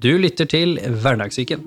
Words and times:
Du 0.00 0.14
lytter 0.16 0.46
til 0.48 0.78
Hverdagssyken. 0.80 1.60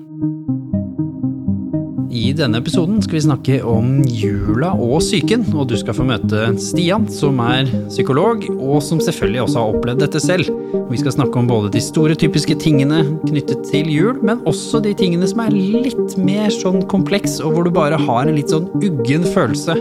I 2.10 2.32
denne 2.34 2.58
episoden 2.58 2.96
skal 3.04 3.14
vi 3.14 3.20
snakke 3.22 3.58
om 3.62 4.00
jula 4.10 4.72
og 4.74 4.96
psyken, 5.04 5.44
og 5.54 5.68
du 5.70 5.76
skal 5.78 5.94
få 5.94 6.06
møte 6.08 6.48
Stian, 6.58 7.06
som 7.14 7.38
er 7.44 7.70
psykolog, 7.92 8.42
og 8.56 8.82
som 8.82 8.98
selvfølgelig 8.98 9.44
også 9.44 9.60
har 9.60 9.76
opplevd 9.76 10.02
dette 10.02 10.24
selv. 10.24 10.50
Vi 10.90 10.98
skal 10.98 11.14
snakke 11.14 11.38
om 11.38 11.52
både 11.52 11.70
de 11.76 11.84
store 11.84 12.18
typiske 12.18 12.58
tingene 12.58 13.04
knyttet 13.22 13.62
til 13.70 13.94
jul, 13.94 14.18
men 14.18 14.42
også 14.50 14.82
de 14.82 14.96
tingene 14.98 15.30
som 15.30 15.46
er 15.46 15.54
litt 15.54 16.18
mer 16.18 16.50
sånn 16.50 16.82
kompleks, 16.90 17.38
og 17.38 17.54
hvor 17.54 17.70
du 17.70 17.74
bare 17.78 18.02
har 18.02 18.26
en 18.26 18.34
litt 18.34 18.50
sånn 18.50 18.66
uggen 18.82 19.30
følelse 19.30 19.78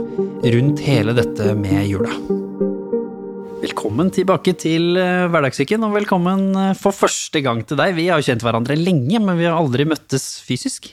rundt 0.54 0.86
hele 0.86 1.18
dette 1.18 1.58
med 1.58 1.88
jula. 1.90 2.43
Velkommen 3.64 4.10
tilbake 4.12 4.52
til 4.60 4.98
eh, 5.00 5.30
Hverdagssyken, 5.32 5.86
og 5.88 5.94
velkommen 5.96 6.50
eh, 6.60 6.72
for 6.76 6.92
første 6.92 7.40
gang 7.46 7.62
til 7.64 7.78
deg. 7.80 7.94
Vi 7.96 8.10
har 8.10 8.20
jo 8.20 8.26
kjent 8.28 8.44
hverandre 8.44 8.76
lenge, 8.76 9.22
men 9.24 9.38
vi 9.40 9.46
har 9.48 9.56
aldri 9.56 9.86
møttes 9.88 10.26
fysisk. 10.44 10.90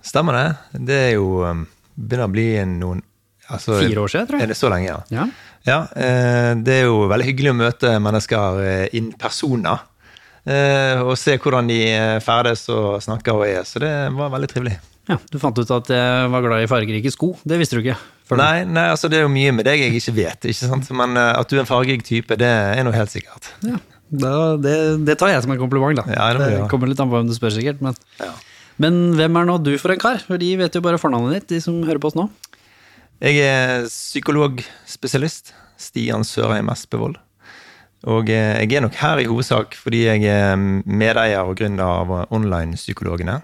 Stemmer 0.00 0.38
det. 0.38 0.46
Det 0.88 0.96
er 1.02 1.12
jo 1.18 1.42
um, 1.44 1.66
begynner 1.92 2.30
å 2.30 2.32
bli 2.32 2.46
noen 2.70 3.02
altså, 3.50 3.76
Fire 3.82 4.06
år 4.06 4.14
siden, 4.14 4.30
tror 4.30 4.40
jeg. 4.40 4.46
Er 4.46 4.52
det 4.54 4.56
så 4.56 4.72
lenge, 4.72 4.88
ja? 4.88 4.98
Ja. 5.12 5.26
Ja, 5.68 5.78
eh, 6.00 6.54
Det 6.64 6.78
er 6.78 6.88
jo 6.88 7.04
veldig 7.12 7.28
hyggelig 7.28 7.52
å 7.52 7.58
møte 7.60 7.92
mennesker 8.00 8.62
in 8.96 9.12
persona. 9.20 9.76
Og 10.48 11.12
se 11.20 11.34
hvordan 11.36 11.68
de 11.68 11.82
ferdes 12.24 12.62
og 12.72 13.02
snakker 13.04 13.36
og 13.36 13.44
er. 13.44 13.66
Så 13.68 13.82
det 13.84 13.90
var 14.16 14.32
veldig 14.32 14.48
trivelig. 14.48 14.78
Ja. 15.08 15.16
Du 15.32 15.38
fant 15.42 15.58
ut 15.58 15.70
at 15.78 15.90
jeg 15.92 16.30
var 16.32 16.44
glad 16.44 16.62
i 16.64 16.68
fargerike 16.70 17.12
sko. 17.14 17.32
Det 17.48 17.58
visste 17.60 17.78
du 17.78 17.82
ikke. 17.84 17.96
Nei, 18.36 18.64
nei, 18.68 18.84
altså 18.92 19.08
det 19.08 19.20
er 19.20 19.24
jo 19.24 19.30
mye 19.32 19.54
med 19.56 19.64
deg 19.64 19.80
jeg 19.80 19.94
ikke 19.96 20.12
vet. 20.18 20.48
ikke 20.50 20.66
sant? 20.68 20.90
Men 20.96 21.16
eh, 21.16 21.30
at 21.40 21.48
du 21.48 21.56
er 21.56 21.62
en 21.64 21.70
fargerik 21.70 22.04
type, 22.04 22.36
det 22.36 22.48
er 22.48 22.84
noe 22.84 22.92
helt 22.96 23.12
sikkert. 23.12 23.48
Ja. 23.64 23.78
Da, 24.08 24.32
det, 24.60 24.74
det 25.08 25.18
tar 25.20 25.32
jeg 25.32 25.44
som 25.44 25.52
en 25.52 25.60
kompliment, 25.60 25.96
da. 25.96 26.04
Ja, 26.12 26.28
det 26.36 26.46
det, 26.52 26.60
kommer 26.72 26.88
litt 26.88 27.00
an 27.00 27.10
på 27.10 27.16
hvem 27.18 27.28
du 27.28 27.34
spør, 27.36 27.52
sikkert. 27.56 27.80
Men, 27.84 27.96
Ja. 28.20 28.30
men 28.84 29.00
hvem 29.16 29.36
er 29.40 29.48
nå 29.48 29.56
du 29.64 29.72
for 29.80 29.92
en 29.92 30.00
kar? 30.00 30.20
For 30.24 30.40
de 30.40 30.50
vet 30.60 30.76
jo 30.76 30.84
bare 30.84 31.00
fornavnet 31.00 31.38
ditt, 31.40 31.48
de 31.56 31.60
som 31.64 31.80
hører 31.88 32.00
på 32.00 32.12
oss 32.12 32.16
nå. 32.18 32.28
Jeg 33.24 33.40
er 33.42 33.88
psykologspesialist. 33.88 35.54
Stian 35.78 36.24
Sørheim 36.26 36.68
Espevold. 36.72 37.16
Og 38.08 38.30
eh, 38.30 38.60
jeg 38.62 38.76
er 38.78 38.82
nok 38.84 38.96
her 38.98 39.20
i 39.22 39.26
hovedsak 39.26 39.74
fordi 39.78 40.04
jeg 40.06 40.24
er 40.30 40.54
medeier 40.58 41.46
og 41.46 41.56
gründer 41.58 41.86
av 41.86 42.12
Online-psykologene. 42.34 43.40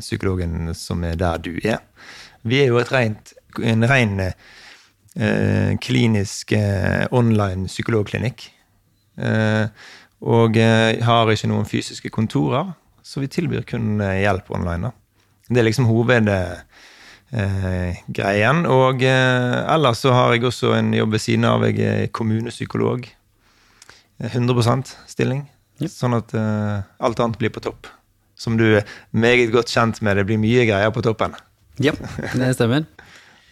Psykologen 0.00 0.74
som 0.74 1.04
er 1.04 1.16
der 1.20 1.38
du 1.42 1.58
er. 1.62 1.78
Vi 2.46 2.60
er 2.62 2.66
jo 2.70 2.78
et 2.80 2.92
rent, 2.92 3.32
en 3.62 3.86
ren 3.88 4.20
eh, 4.26 5.76
klinisk 5.82 6.52
eh, 6.52 7.06
online 7.10 7.66
psykologklinikk. 7.70 8.50
Eh, 9.16 9.66
og 10.26 10.56
eh, 10.60 11.04
har 11.04 11.30
ikke 11.32 11.48
noen 11.50 11.68
fysiske 11.68 12.10
kontorer, 12.12 12.72
så 13.04 13.20
vi 13.22 13.32
tilbyr 13.32 13.62
kun 13.68 14.00
eh, 14.00 14.22
hjelp 14.24 14.50
online. 14.54 14.82
Da. 14.88 14.92
Det 15.48 15.58
er 15.60 15.68
liksom 15.68 15.88
hovedgreien. 15.90 16.62
Eh, 17.32 18.72
og 18.72 19.02
eh, 19.02 19.74
ellers 19.74 19.98
så 20.04 20.10
har 20.14 20.28
jeg 20.34 20.44
også 20.48 20.68
en 20.78 20.94
jobb 20.96 21.12
ved 21.16 21.22
siden 21.22 21.44
av. 21.48 21.66
Jeg 21.68 21.78
er 21.86 22.12
kommunepsykolog. 22.14 23.00
Eh, 24.20 24.32
100% 24.32 24.94
stilling. 25.10 25.46
Ja. 25.82 25.88
Sånn 25.92 26.16
at 26.16 26.32
eh, 26.34 26.78
alt 27.04 27.20
annet 27.20 27.38
blir 27.40 27.52
på 27.52 27.62
topp. 27.64 27.82
Som 28.36 28.58
du 28.60 28.66
er 28.78 28.86
meget 29.16 29.50
godt 29.54 29.72
kjent 29.72 30.02
med. 30.04 30.18
Det 30.20 30.26
blir 30.28 30.40
mye 30.40 30.66
greier 30.68 30.92
på 30.92 31.02
toppen. 31.04 31.36
Ja, 31.82 31.96
det 32.36 32.54
stemmer. 32.58 32.86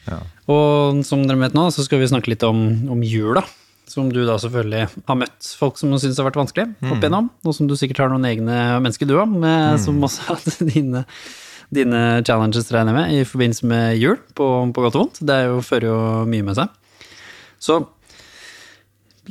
Ja. 0.04 0.18
Og 0.52 0.98
som 1.08 1.22
dere 1.24 1.40
vet 1.40 1.54
nå, 1.56 1.62
så 1.72 1.80
skal 1.80 2.02
vi 2.02 2.08
snakke 2.10 2.28
litt 2.28 2.42
om, 2.44 2.58
om 2.92 3.00
jula. 3.08 3.40
Som 3.88 4.10
du 4.12 4.18
da 4.28 4.34
selvfølgelig 4.36 4.82
har 5.08 5.16
møtt 5.16 5.48
folk 5.56 5.78
som 5.80 5.94
syns 5.96 6.20
har 6.20 6.26
vært 6.28 6.36
vanskelig 6.42 6.66
opp 6.88 6.98
igjennom. 6.98 7.30
Og 7.40 7.56
som 7.56 7.70
du 7.70 7.72
sikkert 7.80 8.02
har 8.02 8.12
noen 8.12 8.26
egne 8.28 8.58
mennesker 8.84 9.08
du 9.08 9.14
òg, 9.16 9.32
som 9.80 10.04
også 10.04 10.26
har 10.26 10.42
hatt 10.42 10.60
dine, 10.74 11.06
dine 11.72 12.02
challenges, 12.24 12.68
regner 12.68 12.92
jeg 12.92 12.98
med, 12.98 13.16
i 13.16 13.26
forbindelse 13.28 13.70
med 13.72 13.96
jul, 14.00 14.20
på, 14.36 14.50
på 14.76 14.84
godt 14.84 14.98
og 15.00 15.06
vondt. 15.06 15.22
Det 15.24 15.40
jo, 15.46 15.60
fører 15.64 15.88
jo 15.88 15.98
mye 16.32 16.48
med 16.50 16.60
seg. 16.60 16.76
Så 17.64 17.80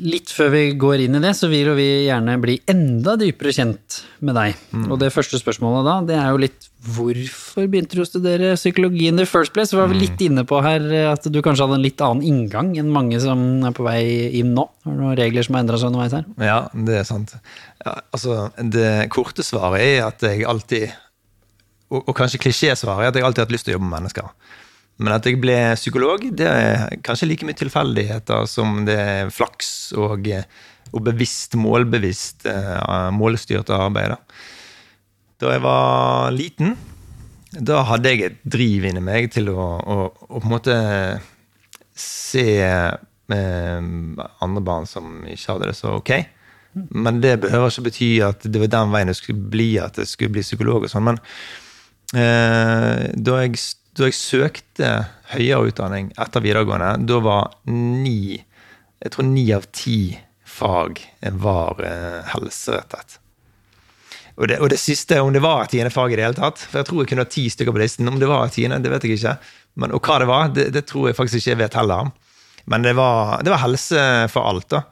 litt 0.02 0.31
før 0.34 0.50
vi 0.54 0.62
går 0.80 1.04
inn 1.06 1.18
i 1.18 1.22
det, 1.22 1.34
så 1.38 1.48
vil 1.52 1.70
jo 1.70 1.74
vi 1.78 2.06
gjerne 2.08 2.38
bli 2.42 2.58
enda 2.72 3.14
dypere 3.20 3.54
kjent 3.54 4.00
med 4.26 4.38
deg. 4.38 4.62
Og 4.88 4.96
det 5.02 5.12
første 5.14 5.38
spørsmålet 5.42 5.86
da, 5.86 5.96
det 6.08 6.16
er 6.18 6.31
jo 6.31 6.40
litt 6.42 6.70
hvorfor 6.84 7.70
begynte 7.72 7.96
du 7.96 8.02
å 8.03 8.08
studere 8.08 8.56
psykologi 8.58 9.06
in 9.08 9.20
the 9.20 9.28
first 9.30 9.53
place? 9.56 9.72
Vi 9.72 9.80
var 9.80 9.92
vel 9.92 10.02
litt 10.03 10.20
inne 10.26 10.44
på 10.48 10.59
her 10.66 10.84
at 11.14 11.28
du 11.32 11.40
kanskje 11.46 11.68
hadde 11.68 11.78
en 11.80 11.86
litt 11.86 12.02
annen 12.03 12.26
inngang 12.28 12.74
enn 12.80 12.92
mange 12.92 13.22
som 13.24 13.64
er 13.68 13.76
på 13.76 13.86
vei 13.86 14.02
inn 14.42 14.52
nå. 14.58 14.66
Har 14.84 14.98
du 14.98 15.03
noen 15.06 15.16
regler 15.20 15.46
som 15.46 15.56
har 15.56 15.64
endra 15.64 15.80
seg 15.80 15.94
underveis 15.94 16.18
her? 16.18 16.28
Ja, 16.44 16.58
det 16.74 17.00
er 17.00 17.08
sant. 17.08 17.36
Ja, 17.86 17.96
altså, 18.16 18.50
det 18.58 18.90
korte 19.14 19.46
svaret 19.46 19.86
er 19.86 20.09
at 20.09 20.26
jeg 20.26 20.46
alltid 20.48 20.92
Og, 21.94 22.02
og 22.09 22.14
kanskje 22.18 22.40
klisjésvaret 22.42 23.06
er 23.06 23.12
at 23.12 23.18
jeg 23.20 23.26
alltid 23.28 23.44
har 23.44 23.46
hatt 23.46 23.53
lyst 23.53 23.68
til 23.68 23.76
å 23.76 23.78
jobbe 23.78 23.86
med 23.86 24.00
mennesker. 24.00 24.32
Men 25.02 25.16
at 25.16 25.26
jeg 25.26 25.40
ble 25.42 25.58
psykolog, 25.78 26.26
det 26.38 26.48
er 26.48 27.00
kanskje 27.06 27.28
like 27.31 27.48
mye 27.48 27.58
tilfeldigheter 27.58 28.46
som 28.50 28.84
det 28.88 28.98
er 29.00 29.31
flaks 29.34 29.94
og, 29.98 30.30
og 30.94 31.06
bevisst, 31.08 31.58
målbevisst, 31.58 32.46
eh, 32.50 33.08
målstyrt 33.16 33.74
arbeid. 33.74 34.16
Da 35.42 35.56
jeg 35.56 35.64
var 35.66 36.30
liten, 36.36 36.76
da 37.53 37.82
hadde 37.90 38.14
jeg 38.14 38.28
et 38.28 38.38
driv 38.46 38.86
inni 38.90 39.02
meg 39.03 39.32
til 39.34 39.50
å, 39.53 39.66
å, 39.82 39.98
å 40.14 40.38
på 40.38 40.46
en 40.48 40.53
måte 40.53 40.78
se 41.98 42.46
eh, 42.62 42.94
andre 43.34 44.64
barn 44.66 44.88
som 44.90 45.20
ikke 45.26 45.56
hadde 45.56 45.70
det 45.72 45.78
så 45.78 45.98
ok. 46.00 46.16
Men 46.74 47.22
det 47.22 47.36
behøver 47.44 47.70
ikke 47.70 47.88
bety 47.90 48.09
at 48.26 48.46
det 48.50 48.62
var 48.62 48.72
den 48.74 48.94
veien 48.94 49.12
det 49.12 49.18
skulle 49.20 49.50
bli, 49.53 49.76
at 49.82 50.00
jeg 50.02 50.09
skulle 50.09 50.34
bli 50.38 50.46
psykolog 50.46 50.88
og 50.88 50.94
sånn. 50.94 51.06
Men 51.06 51.20
eh, 52.18 53.12
da, 53.14 53.38
jeg, 53.44 53.62
da 53.94 54.08
jeg 54.09 54.18
søkte 54.18 54.92
høyere 55.34 55.70
utdanning 55.70 56.12
etter 56.20 56.42
videregående, 56.44 56.96
da 57.08 57.20
var 57.22 57.52
ni 57.70 58.40
Jeg 59.04 59.12
tror 59.12 59.26
ni 59.28 59.44
av 59.52 59.66
ti 59.76 60.18
fag 60.48 61.02
var 61.44 61.81
eh, 61.84 62.22
helserettet. 62.32 63.18
Og 64.38 64.48
det, 64.50 64.59
og 64.64 64.70
det 64.72 64.80
siste, 64.82 65.20
om 65.22 65.34
det 65.34 65.42
var 65.44 65.66
et 65.66 65.74
tiende 65.76 65.92
fag 65.94 66.14
i 66.14 66.18
det 66.18 66.24
hele 66.26 66.38
tatt 66.38 66.62
For 66.64 66.80
jeg 66.80 66.88
tror 66.88 67.02
jeg 67.03 67.09
kunne 67.12 67.26
ha 67.26 67.30
ti 67.30 67.44
stykker 67.53 67.76
på 67.76 67.82
listen. 67.82 68.08
Om 68.09 68.18
det 68.22 68.30
var 68.32 68.48
et 68.48 68.56
tiende, 68.56 68.80
det 68.82 68.90
vet 68.94 69.06
jeg 69.06 69.20
ikke. 69.20 69.36
Men, 69.82 69.94
og 69.94 70.02
hva 70.08 70.20
det 70.22 70.30
var, 70.30 70.53
det, 70.56 70.68
det 70.74 70.86
tror 70.90 71.09
jeg 71.09 71.18
faktisk 71.20 71.42
ikke 71.42 71.52
jeg 71.52 71.62
vet 71.66 71.78
heller. 71.82 72.09
Men 72.72 72.86
det 72.88 72.96
var, 72.98 73.44
det 73.44 73.52
var 73.53 73.62
helse 73.66 74.06
for 74.32 74.48
alt, 74.50 74.70
da. 74.72 74.84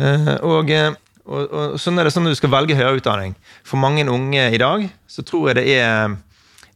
Eh, 0.00 0.34
Og, 0.48 0.70
eh, 0.72 0.94
og, 1.28 1.42
og 1.52 1.78
sånn 1.82 2.00
er 2.00 2.08
det 2.08 2.14
sånn 2.14 2.24
når 2.24 2.34
du 2.34 2.40
skal 2.40 2.54
velge 2.54 2.78
høyere 2.78 2.98
utdanning. 3.02 3.34
For 3.68 3.76
mange 3.82 4.06
unge 4.08 4.48
i 4.54 4.60
dag 4.62 4.88
så 5.10 5.26
tror 5.26 5.50
jeg 5.50 5.60
det 5.60 5.66
er 5.76 6.16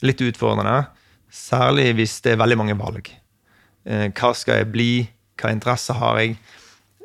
litt 0.05 0.21
utfordrende. 0.21 0.83
Særlig 1.33 1.95
hvis 1.97 2.19
det 2.25 2.35
er 2.35 2.43
veldig 2.43 2.59
mange 2.61 2.77
valg. 2.79 3.09
Eh, 3.89 4.09
Hva 4.13 4.33
skal 4.37 4.61
jeg 4.63 4.73
bli? 4.75 4.91
Hva 5.41 5.53
interesser 5.55 5.97
har 5.99 6.21
jeg? 6.21 6.37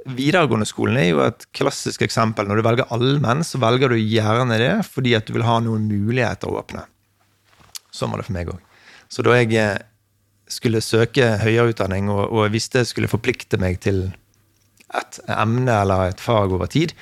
Videregående 0.07 0.67
skolen 0.67 0.99
er 1.01 1.09
jo 1.09 1.23
et 1.25 1.45
klassisk 1.55 2.03
eksempel. 2.05 2.47
Når 2.47 2.59
du 2.59 2.65
velger 2.67 2.93
allmenn, 2.95 3.43
så 3.43 3.59
velger 3.59 3.91
du 3.91 3.99
gjerne 3.99 4.59
det 4.59 4.71
fordi 4.87 5.15
at 5.17 5.27
du 5.27 5.33
vil 5.35 5.47
ha 5.47 5.57
noen 5.63 5.87
muligheter 5.89 6.51
å 6.51 6.59
åpne. 6.61 6.85
Sånn 7.91 8.11
var 8.11 8.21
det 8.21 8.27
for 8.27 8.37
meg 8.37 8.51
òg. 8.51 8.61
Så 9.11 9.23
da 9.23 9.35
jeg 9.39 9.55
eh, 9.55 9.79
skulle 10.51 10.83
søke 10.83 11.33
høyere 11.41 11.71
utdanning, 11.73 12.11
og, 12.11 12.27
og 12.31 12.51
visste 12.53 12.83
jeg 12.83 12.91
skulle 12.91 13.11
forplikte 13.11 13.59
meg 13.59 13.79
til 13.83 14.09
et 14.95 15.19
emne 15.27 15.73
eller 15.83 16.11
et 16.11 16.23
fag 16.23 16.53
over 16.55 16.69
tid, 16.71 16.93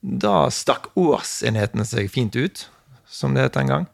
da 0.00 0.46
stakk 0.52 0.92
årsenhetene 0.96 1.84
seg 1.84 2.08
fint 2.12 2.36
ut, 2.38 2.68
som 3.08 3.34
det 3.34 3.48
het 3.48 3.58
en 3.60 3.72
gang. 3.72 3.88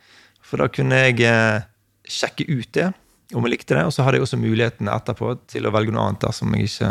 For 0.45 0.61
da 0.61 0.69
kunne 0.71 0.99
jeg 1.07 1.23
eh, 1.27 1.65
sjekke 2.09 2.47
ut 2.51 2.71
det, 2.77 2.91
om 3.35 3.45
jeg 3.47 3.55
likte 3.57 3.75
det, 3.79 3.85
og 3.89 3.93
så 3.95 4.05
hadde 4.05 4.19
jeg 4.21 4.27
også 4.27 4.39
muligheten 4.41 4.91
etterpå 4.93 5.33
til 5.51 5.67
å 5.67 5.73
velge 5.75 5.95
noe 5.95 6.05
annet 6.11 6.23
dersom 6.27 6.53
jeg 6.55 6.69
ikke, 6.69 6.91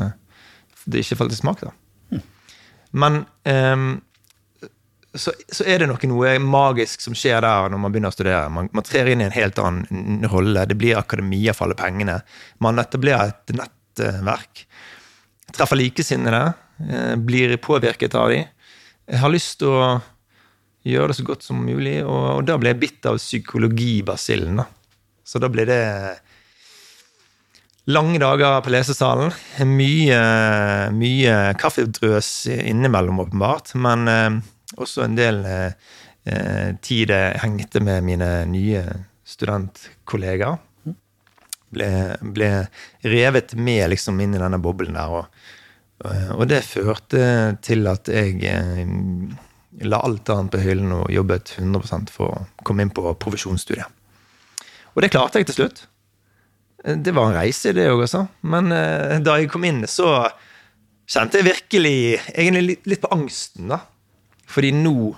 det 0.90 1.04
ikke 1.04 1.20
falt 1.22 1.36
i 1.36 1.40
smak. 1.40 1.62
da. 1.64 1.72
Men 2.94 3.24
um, 3.50 3.86
så, 5.14 5.32
så 5.54 5.66
er 5.70 5.82
det 5.82 5.88
nok 5.90 6.04
noe 6.10 6.34
magisk 6.42 7.02
som 7.06 7.16
skjer 7.18 7.42
der 7.46 7.70
når 7.74 7.82
man 7.82 7.94
begynner 7.94 8.14
å 8.14 8.16
studere. 8.16 8.50
Man, 8.54 8.70
man 8.74 8.86
trer 8.86 9.12
inn 9.14 9.22
i 9.22 9.28
en 9.28 9.36
helt 9.36 9.62
annen 9.62 10.26
rolle. 10.30 10.66
Det 10.70 10.78
blir 10.78 10.98
akademia 11.00 11.54
for 11.54 11.68
alle 11.68 11.78
pengene. 11.80 12.20
Man 12.66 12.82
etablerer 12.82 13.30
et 13.34 13.54
nettverk. 13.58 14.66
Treffer 15.54 15.78
likesinnede. 15.80 16.54
eh, 16.90 17.14
Blir 17.22 17.56
påvirket 17.62 18.18
av 18.18 18.34
dem. 18.34 18.50
Jeg 19.10 19.22
har 19.22 19.34
lyst 19.34 19.60
til 19.62 19.70
å 19.74 19.88
gjøre 20.88 21.12
det 21.12 21.18
så 21.20 21.26
godt 21.28 21.46
som 21.46 21.62
mulig, 21.64 22.00
og, 22.04 22.24
og 22.40 22.46
da 22.50 22.58
ble 22.60 22.74
jeg 22.74 22.82
bitt 22.82 23.06
av 23.10 23.18
psykologibasillen. 23.22 24.62
da. 24.64 24.66
Så 25.24 25.40
da 25.40 25.50
ble 25.52 25.66
det 25.68 25.82
lange 27.92 28.20
dager 28.20 28.62
på 28.64 28.72
lesesalen. 28.74 29.32
Mye, 29.68 30.20
mye 30.96 31.38
kaffedrøs 31.60 32.32
innimellom, 32.48 33.20
åpenbart. 33.24 33.74
Men 33.76 34.08
eh, 34.08 34.38
også 34.78 35.06
en 35.06 35.18
del 35.18 35.42
eh, 35.48 35.72
eh, 36.26 36.70
tid 36.84 37.14
jeg 37.14 37.42
hengte 37.44 37.84
med 37.84 38.06
mine 38.08 38.30
nye 38.52 38.86
studentkollegaer. 39.28 40.62
Ble, 41.74 41.90
ble 42.36 42.50
revet 43.10 43.56
med 43.58 43.88
liksom 43.96 44.20
inn 44.22 44.36
i 44.38 44.42
denne 44.42 44.60
boblen 44.62 44.94
der. 44.94 45.16
Og, 45.18 45.48
og 46.36 46.44
det 46.52 46.62
førte 46.68 47.24
til 47.66 47.88
at 47.90 48.12
jeg 48.14 48.44
la 49.82 50.00
alt 50.06 50.30
annet 50.30 50.54
på 50.54 50.62
hyllen 50.62 50.94
og 50.94 51.10
jobbet 51.10 51.56
100 51.58 52.12
for 52.14 52.30
å 52.30 52.44
komme 52.62 52.86
inn 52.86 52.94
på 52.94 53.08
profesjonsstudiet. 53.18 53.90
Og 54.94 55.04
det 55.04 55.12
klarte 55.14 55.42
jeg 55.42 55.50
til 55.50 55.62
slutt. 55.62 55.84
Det 56.84 57.14
var 57.16 57.32
en 57.32 57.38
reise, 57.38 57.72
det 57.76 57.88
òg, 57.90 58.04
altså. 58.06 58.26
Men 58.52 58.72
eh, 58.76 59.20
da 59.24 59.38
jeg 59.40 59.50
kom 59.54 59.64
inn, 59.68 59.86
så 59.88 60.28
kjente 61.10 61.40
jeg 61.40 61.48
virkelig 61.48 61.98
egentlig 62.34 62.80
litt, 62.84 63.02
på 63.04 63.12
angsten, 63.16 63.72
da. 63.72 63.80
Fordi 64.52 64.74
nå 64.76 65.14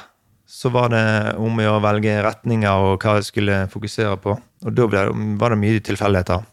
så 0.55 0.71
var 0.71 0.93
det 0.93 1.05
om 1.43 1.59
å 1.59 1.79
velge 1.83 2.15
retninger 2.23 2.87
og 2.87 3.03
hva 3.03 3.19
jeg 3.19 3.31
skulle 3.31 3.63
fokusere 3.73 4.17
på. 4.23 4.37
Og 4.37 4.77
da 4.77 4.87
ble, 4.89 5.07
var 5.41 5.55
det 5.55 5.61
mye 5.61 5.83
tilfeldigheter. 5.85 6.45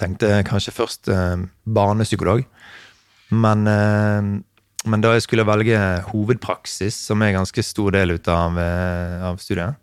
Tenkte 0.00 0.40
kanskje 0.48 0.74
først 0.74 1.10
eh, 1.12 1.44
barnepsykolog. 1.68 2.42
Men, 3.30 3.66
eh, 3.68 4.30
men, 4.90 5.04
da 5.04 5.12
jeg 5.14 5.26
skulle 5.26 5.46
velge 5.46 5.78
hovedpraksis, 6.08 6.96
som 7.10 7.22
er 7.22 7.30
en 7.30 7.42
ganske 7.42 7.64
stor 7.66 7.94
del 7.94 8.16
ut 8.16 8.30
av, 8.32 8.58
eh, 8.58 9.16
av 9.28 9.38
studiet, 9.42 9.76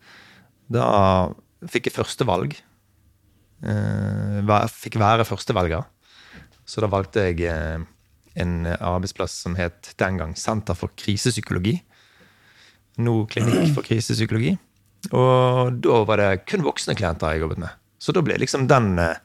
da 0.74 0.88
fikk 1.68 1.90
jeg 1.90 1.98
første 1.98 2.28
valg. 2.28 2.58
fikk 4.78 4.98
være 5.02 5.26
førstevelger. 5.26 5.86
Så 6.68 6.84
da 6.84 6.90
valgte 6.92 7.30
jeg 7.30 7.46
eh, 7.48 7.86
en 8.38 8.56
arbeidsplass 8.68 9.38
som 9.46 9.56
het 9.56 9.94
den 9.98 10.20
gang 10.20 10.36
Senter 10.38 10.76
for 10.78 10.92
krisepsykologi 11.00 11.78
nå 12.98 13.28
klinikk 13.30 13.76
for 13.76 13.84
krisepsykologi. 13.86 14.58
Og 15.14 15.74
da 15.84 16.06
var 16.10 16.18
det 16.22 16.46
kun 16.50 16.64
voksne 16.66 16.96
klienter 16.98 17.32
jeg 17.34 17.42
jobbet 17.46 17.60
med. 17.64 17.72
Så 18.02 18.10
da 18.14 18.22
ble 18.26 18.36
liksom 18.42 18.62
den 18.70 18.88
eh, 19.00 19.18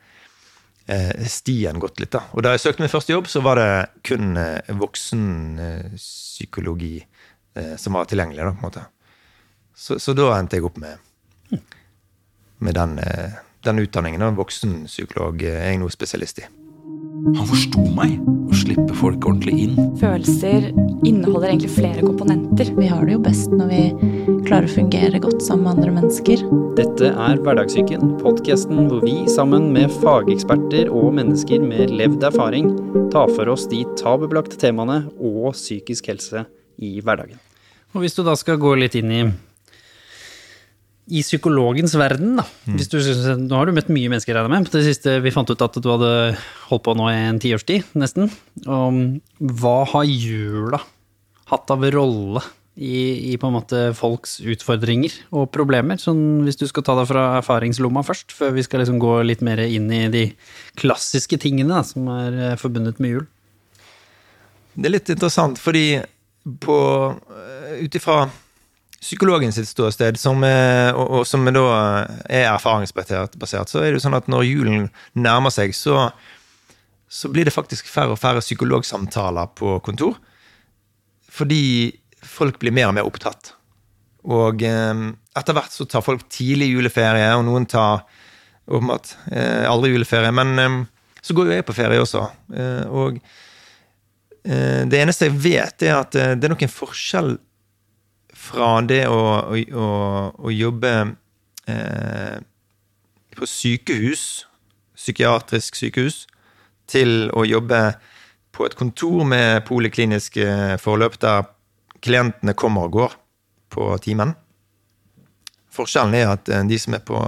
stien 1.30 1.80
gått 1.80 2.00
litt, 2.00 2.14
da. 2.14 2.20
Og 2.36 2.40
da 2.44 2.48
jeg 2.54 2.62
søkte 2.66 2.82
min 2.84 2.92
første 2.92 3.12
jobb, 3.14 3.26
så 3.30 3.38
var 3.44 3.54
det 3.60 3.72
kun 4.08 4.24
eh, 4.40 4.74
voksenpsykologi 4.80 6.96
eh, 7.00 7.74
som 7.80 7.90
var 7.96 8.04
tilgjengelig, 8.10 8.42
da, 8.44 8.52
på 8.52 8.60
en 8.60 8.68
måte. 8.68 8.84
Så, 9.72 9.92
så 10.02 10.10
da 10.16 10.24
endte 10.36 10.56
jeg 10.58 10.66
opp 10.68 10.78
med, 10.80 10.94
med 12.62 12.78
den, 12.78 12.98
eh, 12.98 13.38
den 13.66 13.82
utdanningen. 13.82 14.36
Voksenpsykolog 14.38 15.42
er 15.42 15.70
jeg 15.70 15.80
nå 15.82 15.90
spesialist 15.92 16.42
i. 16.42 16.48
Han 17.36 17.46
forsto 17.46 17.82
meg. 17.94 18.16
Å 18.50 18.56
slippe 18.58 18.94
folk 18.98 19.24
ordentlig 19.24 19.54
inn. 19.64 19.76
Følelser 20.00 20.66
inneholder 21.06 21.52
egentlig 21.52 21.70
flere 21.72 22.02
komponenter. 22.02 22.72
Vi 22.76 22.88
har 22.90 23.04
det 23.06 23.14
jo 23.14 23.20
best 23.22 23.54
når 23.54 23.70
vi 23.70 23.82
klarer 24.48 24.66
å 24.66 24.74
fungere 24.74 25.20
godt 25.22 25.44
sammen 25.44 25.64
med 25.64 25.76
andre 25.76 25.94
mennesker. 26.00 26.42
Dette 26.76 27.12
er 27.12 27.40
Hverdagssyken, 27.40 28.16
podkasten 28.20 28.90
hvor 28.90 29.04
vi 29.06 29.14
sammen 29.30 29.70
med 29.72 29.94
fageksperter 30.02 30.90
og 30.92 31.14
mennesker 31.16 31.62
med 31.64 31.94
levd 31.94 32.26
erfaring 32.28 32.74
tar 33.14 33.30
for 33.36 33.54
oss 33.54 33.68
de 33.70 33.84
tabubelagte 34.00 34.58
temaene 34.60 35.04
og 35.16 35.54
psykisk 35.54 36.10
helse 36.12 36.44
i 36.82 36.98
hverdagen. 37.00 37.40
Og 37.94 38.04
hvis 38.04 38.16
du 38.16 38.22
da 38.26 38.34
skal 38.40 38.60
gå 38.60 38.74
litt 38.80 38.96
inn 38.98 39.12
i 39.12 39.24
i 41.10 41.22
psykologens 41.24 41.94
verden, 41.98 42.36
da. 42.38 42.44
Mm. 42.68 42.78
Hvis 42.78 42.90
du, 42.92 42.98
nå 43.42 43.58
har 43.58 43.66
du 43.66 43.74
møtt 43.74 43.90
mye 43.92 44.10
mennesker, 44.12 44.36
regner 44.36 44.52
med. 44.52 44.70
På 44.70 44.78
Det 44.78 44.86
siste 44.86 45.18
vi 45.24 45.34
fant 45.34 45.50
ut 45.50 45.64
at 45.64 45.78
du 45.82 45.88
hadde 45.90 46.10
holdt 46.68 46.84
på 46.86 46.94
nå 46.98 47.08
i 47.10 47.20
en 47.26 47.40
tiårstid, 47.42 47.94
nesten. 47.98 48.30
Og 48.70 49.00
hva 49.62 49.78
har 49.94 50.06
jula 50.06 50.82
hatt 51.50 51.72
av 51.74 51.82
rolle 51.92 52.44
i, 52.78 53.32
i, 53.32 53.36
på 53.36 53.50
en 53.50 53.56
måte 53.58 53.80
folks 53.98 54.38
utfordringer 54.46 55.16
og 55.34 55.50
problemer? 55.52 55.98
Sånn 56.00 56.46
hvis 56.46 56.60
du 56.60 56.68
skal 56.70 56.86
ta 56.86 56.94
deg 57.00 57.10
fra 57.10 57.26
erfaringslomma 57.40 58.04
først, 58.06 58.30
før 58.36 58.54
vi 58.56 58.64
skal 58.64 58.84
liksom 58.84 59.02
gå 59.02 59.18
litt 59.26 59.42
mer 59.44 59.64
inn 59.66 59.90
i 59.92 60.06
de 60.12 60.24
klassiske 60.78 61.40
tingene 61.42 61.80
da, 61.80 61.82
som 61.86 62.06
er 62.14 62.38
eh, 62.52 62.58
forbundet 62.60 63.02
med 63.02 63.16
jul. 63.16 63.26
Det 64.78 64.88
er 64.88 64.94
litt 64.94 65.10
interessant, 65.12 65.58
fordi 65.60 65.98
på 66.62 66.78
eh, 67.10 67.82
ut 67.82 67.98
ifra 67.98 68.22
psykologen 69.02 69.52
sitt 69.54 69.68
ståsted, 69.68 70.18
som 70.20 70.44
er, 70.46 70.92
og, 70.94 71.08
og, 71.18 71.24
som 71.26 71.46
er 71.50 71.56
da 71.56 71.64
er 72.30 72.46
erfaringsbasert, 72.52 73.34
så 73.42 73.82
er 73.82 73.90
det 73.90 73.98
jo 73.98 74.04
sånn 74.04 74.18
at 74.18 74.30
når 74.30 74.46
julen 74.46 74.86
nærmer 75.18 75.52
seg, 75.54 75.74
så, 75.74 76.06
så 77.10 77.30
blir 77.32 77.48
det 77.48 77.54
faktisk 77.54 77.90
færre 77.90 78.14
og 78.14 78.20
færre 78.22 78.44
psykologsamtaler 78.44 79.50
på 79.58 79.74
kontor. 79.84 80.20
Fordi 81.32 81.64
folk 82.22 82.60
blir 82.62 82.74
mer 82.74 82.90
og 82.90 82.96
mer 82.98 83.08
opptatt. 83.08 83.54
Og 84.22 84.62
eh, 84.62 85.04
etter 85.38 85.56
hvert 85.56 85.74
så 85.74 85.86
tar 85.88 86.04
folk 86.06 86.28
tidlig 86.30 86.70
juleferie, 86.70 87.30
og 87.34 87.46
noen 87.48 87.66
tar 87.66 88.04
åpenbart 88.70 89.16
eh, 89.32 89.64
aldri 89.66 89.96
juleferie. 89.96 90.30
Men 90.34 90.58
eh, 90.62 90.76
så 91.22 91.34
går 91.34 91.48
jo 91.48 91.56
jeg 91.56 91.66
på 91.66 91.74
ferie 91.76 92.02
også. 92.02 92.22
Eh, 92.54 92.84
og 92.92 93.18
eh, 94.46 94.82
det 94.86 95.00
eneste 95.00 95.26
jeg 95.26 95.40
vet, 95.42 95.88
er 95.88 95.98
at 95.98 96.18
eh, 96.18 96.36
det 96.36 96.46
er 96.46 96.54
nok 96.54 96.66
en 96.68 96.76
forskjell 96.76 97.34
fra 98.42 98.80
det 98.86 99.04
å, 99.06 99.20
å, 99.54 99.88
å, 100.34 100.50
jobbe 100.50 100.92
eh, 101.70 102.38
på 103.36 103.48
sykehus, 103.48 104.24
psykiatrisk 104.98 105.78
sykehus, 105.78 106.24
til 106.90 107.30
å 107.38 107.44
jobbe 107.46 107.82
på 108.52 108.66
et 108.66 108.76
kontor 108.76 109.22
med 109.28 109.62
polikliniske 109.68 110.78
forløp 110.82 111.18
der 111.22 111.46
klientene 112.02 112.54
kommer 112.58 112.88
og 112.88 112.96
går 112.98 113.14
på 113.72 113.86
timen. 114.04 114.34
Forskjellen 115.72 116.18
er 116.18 116.32
at 116.34 116.50
eh, 116.50 116.64
de 116.68 116.78
som 116.80 116.98
er 116.98 117.04
på 117.06 117.20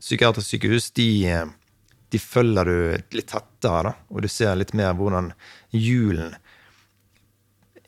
psykiatrisk 0.00 0.54
sykehus, 0.54 0.90
de, 0.96 1.08
eh, 1.28 1.48
de 2.10 2.22
følger 2.22 2.70
du 2.70 3.16
litt 3.18 3.28
tettere, 3.34 3.90
da, 3.90 3.96
og 4.08 4.22
du 4.24 4.30
ser 4.30 4.54
litt 4.56 4.72
mer 4.78 4.94
hvordan 4.96 5.32
julen 5.74 6.32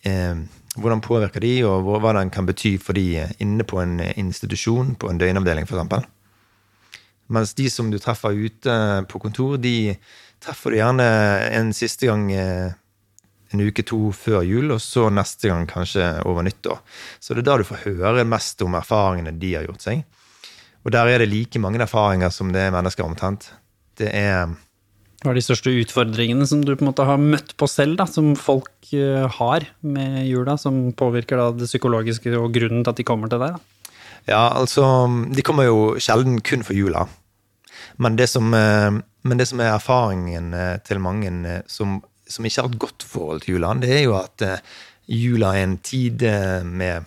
eh, 0.03 0.43
hvordan 0.79 1.03
påvirker 1.05 1.45
de, 1.45 1.53
og 1.69 1.89
hva 2.01 2.15
den 2.17 2.31
kan 2.33 2.49
bety 2.49 2.77
for 2.81 2.97
de 2.97 3.27
inne 3.43 3.65
på 3.69 3.81
en 3.83 3.99
institusjon, 4.01 4.95
på 4.97 5.11
en 5.11 5.21
døgnavdeling 5.21 5.69
f.eks. 5.69 6.07
Mens 7.33 7.55
de 7.57 7.69
som 7.73 7.91
du 7.93 7.99
treffer 8.01 8.37
ute 8.37 8.77
på 9.09 9.21
kontor, 9.21 9.59
de 9.61 9.95
treffer 10.43 10.73
du 10.73 10.79
gjerne 10.81 11.09
en 11.53 11.73
siste 11.77 12.09
gang 12.09 12.27
eh, 12.35 12.73
en 13.53 13.63
uke 13.63 13.85
to 13.87 14.11
før 14.17 14.43
jul, 14.49 14.73
og 14.75 14.81
så 14.83 15.09
neste 15.13 15.53
gang 15.53 15.69
kanskje 15.69 16.09
over 16.29 16.45
nyttår. 16.47 16.81
Så 17.21 17.37
det 17.37 17.45
er 17.45 17.51
da 17.51 17.59
du 17.61 17.69
får 17.69 17.85
høre 17.87 18.27
mest 18.29 18.65
om 18.65 18.77
erfaringene 18.79 19.35
de 19.39 19.55
har 19.59 19.69
gjort 19.69 19.85
seg. 19.85 20.05
Og 20.83 20.95
der 20.95 21.09
er 21.09 21.23
det 21.23 21.31
like 21.31 21.61
mange 21.63 21.81
erfaringer 21.85 22.33
som 22.35 22.51
det 22.53 22.65
er 22.67 22.75
mennesker 22.75 23.07
omtrent. 23.07 23.53
Det 24.01 24.09
er 24.09 24.51
hva 25.23 25.31
er 25.31 25.39
de 25.39 25.45
største 25.45 25.71
utfordringene 25.79 26.47
som 26.51 26.65
du 26.65 26.73
på 26.75 26.83
en 26.83 26.89
måte 26.91 27.07
har 27.07 27.21
møtt 27.21 27.55
på 27.59 27.69
selv, 27.71 27.95
da, 28.01 28.09
som 28.11 28.33
folk 28.39 28.91
uh, 28.91 29.29
har 29.39 29.69
med 29.87 30.25
jula, 30.27 30.57
som 30.59 30.89
påvirker 30.99 31.39
da, 31.39 31.51
det 31.55 31.69
psykologiske 31.71 32.35
og 32.39 32.51
grunnen 32.55 32.83
til 32.83 32.91
at 32.91 32.99
de 32.99 33.07
kommer 33.07 33.31
til 33.31 33.43
deg? 33.43 33.55
Da? 33.55 33.93
Ja, 34.27 34.43
altså 34.59 34.85
De 35.35 35.43
kommer 35.47 35.67
jo 35.69 35.95
sjelden 36.03 36.41
kun 36.43 36.67
for 36.67 36.75
jula. 36.79 37.07
Men 38.03 38.19
det 38.19 38.29
som, 38.33 38.51
uh, 38.51 38.91
men 38.99 39.39
det 39.39 39.47
som 39.51 39.63
er 39.63 39.77
erfaringen 39.77 40.51
uh, 40.59 40.81
til 40.83 41.03
mange 41.03 41.61
som, 41.71 42.01
som, 42.27 42.49
ikke 42.49 42.65
har 42.65 42.73
et 42.73 42.83
godt 42.89 43.07
forhold 43.07 43.45
til 43.45 43.57
jula, 43.57 43.77
det 43.79 43.95
er 43.95 44.03
jo 44.09 44.19
at 44.19 44.47
jula 45.07 45.55
er 45.55 45.69
en 45.69 45.79
tid 45.87 46.23
med 46.67 47.07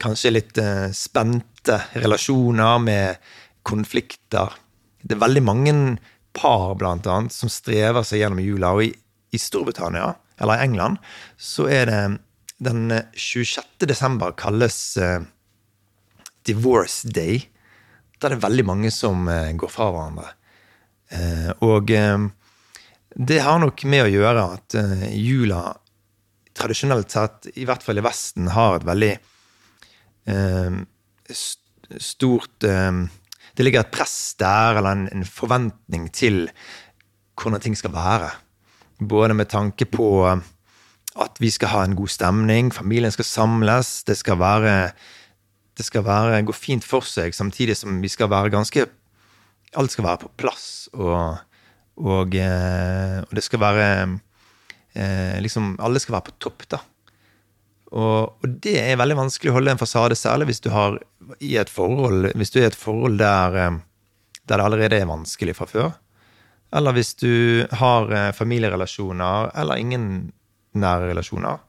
kanskje 0.00 0.32
litt 0.32 0.58
spente 0.96 1.78
relasjoner, 2.00 2.80
med 2.82 3.20
konflikter. 3.66 4.56
Det 5.02 5.16
er 5.16 5.22
veldig 5.22 5.44
mange 5.46 5.72
par, 6.32 6.74
blant 6.80 7.06
annet, 7.06 7.34
som 7.34 7.50
strever 7.52 8.04
seg 8.06 8.22
gjennom 8.22 8.42
jula. 8.42 8.72
Og 8.76 8.86
i, 8.86 8.92
i 9.32 9.40
Storbritannia, 9.40 10.12
eller 10.42 10.58
i 10.58 10.66
England, 10.66 11.00
så 11.40 11.68
er 11.70 11.88
det 11.90 12.02
den 12.62 12.92
26. 13.14 13.86
desember 13.90 14.34
kalles 14.38 14.96
uh, 15.00 15.20
Divorce 16.46 17.08
Day. 17.10 17.42
Da 18.18 18.28
er 18.28 18.36
det 18.36 18.44
veldig 18.44 18.66
mange 18.68 18.92
som 18.94 19.26
uh, 19.28 19.50
går 19.58 19.72
fra 19.72 19.90
hverandre. 19.90 20.32
Uh, 21.12 21.50
og 21.66 21.90
det 23.12 23.40
har 23.44 23.58
nok 23.60 23.82
med 23.84 24.06
å 24.06 24.12
gjøre 24.12 24.44
at 24.54 24.76
jula 25.12 25.74
tradisjonelt 26.56 27.12
sett, 27.12 27.50
i 27.60 27.66
hvert 27.68 27.84
fall 27.84 28.00
i 28.00 28.04
Vesten, 28.04 28.48
har 28.54 28.78
et 28.78 28.86
veldig 28.88 29.10
stort 32.00 32.64
det 33.56 33.66
ligger 33.66 33.84
et 33.84 33.92
press 33.92 34.34
der, 34.40 34.78
eller 34.78 34.96
en, 34.96 35.08
en, 35.12 35.24
forventning 35.24 36.08
til 36.12 36.46
hvordan 37.36 37.60
ting 37.60 37.76
skal 37.76 37.92
være. 37.92 38.30
Både 39.08 39.34
med 39.34 39.50
tanke 39.50 39.84
på 39.84 40.26
at 40.26 41.40
vi 41.40 41.50
skal 41.50 41.68
ha 41.68 41.84
en 41.84 41.96
god 41.96 42.08
stemning, 42.08 42.72
familien 42.72 43.12
skal 43.12 43.24
samles, 43.28 44.02
det 44.08 44.16
skal 44.16 44.38
være 44.38 44.92
det 45.76 45.86
skal 45.86 46.04
være, 46.04 46.42
gå 46.44 46.52
fint 46.52 46.84
for 46.84 47.04
seg, 47.08 47.32
samtidig 47.34 47.76
som 47.76 48.02
vi 48.02 48.08
skal 48.12 48.30
være 48.30 48.52
ganske 48.52 48.86
Alt 49.72 49.94
skal 49.94 50.04
være 50.04 50.20
på 50.20 50.28
plass, 50.36 50.90
og, 50.92 51.38
og, 51.96 52.34
eh, 52.36 53.18
og 53.24 53.30
det 53.32 53.44
skal 53.44 53.60
være 53.60 53.86
eh, 54.92 55.38
liksom 55.40 55.78
Alle 55.80 56.02
skal 56.02 56.12
være 56.12 56.26
på 56.26 56.34
topp, 56.44 56.66
da. 56.74 56.80
Og, 57.92 58.38
og 58.40 58.52
det 58.64 58.78
er 58.80 59.00
veldig 59.00 59.18
vanskelig 59.18 59.52
å 59.52 59.56
holde 59.58 59.74
en 59.74 59.80
fasade, 59.80 60.16
særlig 60.16 60.48
hvis 60.48 60.62
du 60.64 60.70
har 60.72 60.96
i 61.44 61.54
et 61.60 61.70
forhold 61.70 62.32
Hvis 62.38 62.52
du 62.52 62.60
er 62.60 62.66
i 62.66 62.70
et 62.70 62.78
forhold 62.78 63.18
der, 63.20 63.56
eh, 63.56 63.74
der 64.48 64.60
det 64.60 64.64
allerede 64.64 64.98
er 64.98 65.10
vanskelig 65.10 65.56
fra 65.56 65.68
før. 65.68 65.90
Eller 66.72 66.96
hvis 66.96 67.14
du 67.20 67.66
har 67.70 68.12
eh, 68.12 68.30
familierelasjoner 68.32 69.52
eller 69.60 69.80
ingen 69.80 70.06
nære 70.72 71.10
relasjoner 71.10 71.60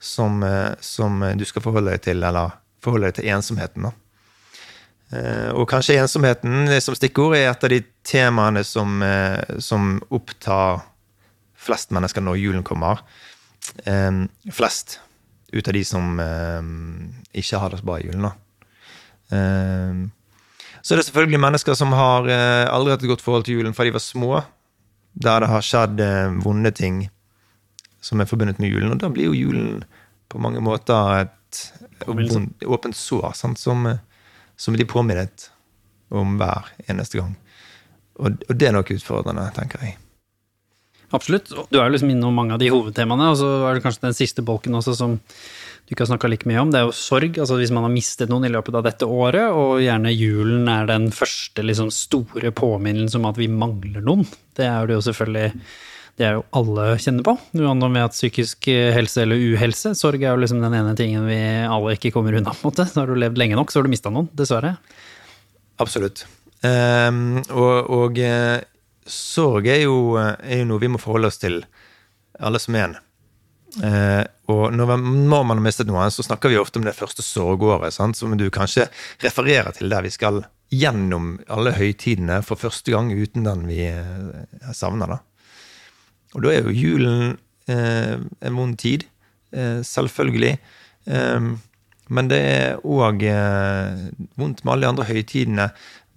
som, 0.00 0.42
eh, 0.42 0.72
som 0.80 1.20
du 1.36 1.44
skal 1.44 1.64
forholde 1.64 1.92
deg 1.92 2.06
til, 2.08 2.24
eller 2.24 2.56
forholde 2.80 3.10
deg 3.10 3.20
til 3.20 3.28
ensomheten. 3.34 3.90
da. 3.90 3.96
Og 5.58 5.64
kanskje 5.66 5.96
ensomheten 5.98 6.70
som 6.78 6.94
stikkord 6.94 7.34
er 7.34 7.48
et 7.50 7.64
av 7.66 7.72
de 7.72 7.80
temaene 8.06 8.62
som, 8.62 9.02
som 9.58 9.96
opptar 10.14 10.84
flest 11.58 11.90
mennesker 11.90 12.22
når 12.22 12.38
julen 12.38 12.62
kommer. 12.62 13.02
Flest 14.54 15.00
ut 15.52 15.68
av 15.68 15.74
de 15.74 15.82
som 15.84 16.20
eh, 16.22 16.70
ikke 17.42 17.60
har 17.62 17.72
det 17.72 17.80
så 17.80 17.86
bra 17.88 17.98
i 18.00 18.06
julen. 18.06 18.26
da. 18.28 18.32
Eh, 19.36 20.00
Så 20.82 20.94
er 20.94 21.00
det 21.00 21.06
selvfølgelig 21.10 21.40
mennesker 21.42 21.74
som 21.76 21.92
har 21.92 22.28
eh, 22.30 22.66
aldri 22.72 22.94
hatt 22.94 23.02
et 23.04 23.10
godt 23.10 23.24
forhold 23.24 23.44
til 23.44 23.58
julen 23.58 23.74
fra 23.76 23.84
de 23.84 23.92
var 23.92 24.04
små. 24.04 24.42
Der 25.14 25.40
det 25.42 25.48
har 25.50 25.64
skjedd 25.66 26.00
vonde 26.44 26.70
ting 26.70 27.08
som 28.00 28.20
er 28.20 28.28
forbundet 28.30 28.60
med 28.62 28.70
julen. 28.70 28.92
Og 28.94 29.00
da 29.02 29.10
blir 29.12 29.26
jo 29.28 29.34
julen 29.36 29.82
på 30.30 30.38
mange 30.38 30.62
måter 30.62 31.26
et 31.26 31.72
åpent 32.06 32.96
sår, 32.96 33.32
sant? 33.34 33.58
Som, 33.58 33.88
som 34.56 34.76
de 34.76 34.86
er 34.86 34.88
påminnet 34.88 35.50
om 36.10 36.36
hver 36.38 36.70
eneste 36.88 37.18
gang. 37.18 37.34
Og, 38.20 38.38
og 38.48 38.54
det 38.56 38.68
er 38.68 38.72
nok 38.76 38.92
utfordrende, 38.94 39.48
tenker 39.56 39.82
jeg. 39.84 39.98
Absolutt. 41.16 41.50
Du 41.70 41.80
er 41.80 41.88
jo 41.88 41.94
liksom 41.96 42.12
innom 42.12 42.36
mange 42.36 42.54
av 42.54 42.62
de 42.62 42.70
hovedtemaene, 42.70 43.32
og 43.32 43.38
så 43.40 43.48
er 43.66 43.76
det 43.76 43.84
kanskje 43.84 44.06
den 44.06 44.16
siste 44.16 44.44
bolken 44.46 44.78
også 44.78 44.94
som 44.98 45.16
du 45.18 45.94
ikke 45.94 46.04
har 46.04 46.12
snakka 46.12 46.30
like 46.30 46.46
mye 46.46 46.60
om. 46.62 46.70
Det 46.70 46.78
er 46.78 46.86
jo 46.86 46.94
sorg. 46.94 47.38
Altså 47.42 47.58
hvis 47.58 47.72
man 47.74 47.82
har 47.82 47.90
mistet 47.90 48.30
noen 48.30 48.46
i 48.46 48.52
løpet 48.52 48.76
av 48.78 48.86
dette 48.86 49.08
året, 49.10 49.50
og 49.50 49.80
gjerne 49.82 50.14
julen 50.14 50.70
er 50.70 50.86
den 50.86 51.08
første 51.14 51.64
liksom 51.66 51.90
store 51.94 52.52
påminnelsen 52.54 53.18
om 53.18 53.30
at 53.32 53.40
vi 53.40 53.50
mangler 53.50 54.04
noen. 54.06 54.22
Det 54.54 54.68
er 54.70 54.86
det 54.86 55.00
jo 55.00 55.06
selvfølgelig 55.10 55.64
det 56.20 56.26
er 56.28 56.34
jo 56.36 56.42
alle 56.58 56.86
kjenner 57.00 57.24
på, 57.24 57.32
uansett 57.56 57.86
om 57.86 57.94
vi 57.94 58.00
har 58.02 58.08
hatt 58.10 58.16
psykisk 58.16 58.66
helse 58.92 59.22
eller 59.22 59.40
uhelse. 59.40 59.94
Sorg 59.96 60.20
er 60.20 60.34
jo 60.34 60.42
liksom 60.42 60.60
den 60.60 60.74
ene 60.76 60.92
tingen 60.98 61.24
vi 61.24 61.38
alle 61.64 61.94
ikke 61.96 62.10
kommer 62.12 62.36
unna. 62.36 62.52
på 62.52 62.68
en 62.68 62.68
måte. 62.68 62.84
Har 62.92 63.08
du 63.08 63.16
levd 63.16 63.40
lenge 63.40 63.56
nok, 63.56 63.72
så 63.72 63.80
har 63.80 63.88
du 63.88 63.94
mista 63.94 64.12
noen, 64.12 64.28
dessverre. 64.36 64.74
Absolutt. 65.80 66.26
Um, 66.60 67.40
og 67.56 67.88
og 67.88 68.20
eh, 68.20 68.60
sorg 69.12 69.68
er 69.70 69.84
jo, 69.84 70.16
er 70.18 70.62
jo 70.62 70.66
noe 70.70 70.82
vi 70.82 70.90
må 70.92 71.00
forholde 71.02 71.30
oss 71.30 71.40
til, 71.42 71.62
alle 72.40 72.60
som 72.62 72.76
er 72.78 72.88
en. 72.88 72.98
Eh, 73.84 74.24
og 74.50 74.72
når 74.74 74.96
når 74.98 75.44
man 75.46 75.60
har 75.60 75.64
mistet 75.64 75.90
noen, 75.90 76.10
så 76.10 76.24
snakker 76.26 76.50
vi 76.50 76.58
ofte 76.58 76.80
om 76.80 76.86
det 76.86 76.96
første 76.96 77.22
sorgåret, 77.22 77.94
sant? 77.94 78.18
som 78.18 78.34
du 78.36 78.48
kanskje 78.50 78.88
refererer 79.22 79.70
til 79.76 79.92
der 79.92 80.02
vi 80.02 80.10
skal 80.14 80.42
gjennom 80.70 81.38
alle 81.50 81.74
høytidene 81.74 82.40
for 82.46 82.58
første 82.58 82.92
gang 82.94 83.10
uten 83.10 83.46
den 83.46 83.66
vi 83.70 83.84
eh, 83.90 84.74
savner. 84.74 85.16
da. 85.16 85.18
Og 86.34 86.44
da 86.44 86.52
er 86.54 86.66
jo 86.66 86.74
julen 86.74 87.38
eh, 87.70 88.18
en 88.18 88.58
vond 88.58 88.78
tid, 88.78 89.06
eh, 89.54 89.80
selvfølgelig. 89.86 90.56
Eh, 91.06 91.50
men 92.10 92.30
det 92.30 92.40
er 92.42 92.80
òg 92.82 93.22
eh, 93.22 94.06
vondt 94.38 94.64
med 94.64 94.72
alle 94.72 94.86
de 94.86 94.90
andre 94.90 95.08
høytidene. 95.10 95.68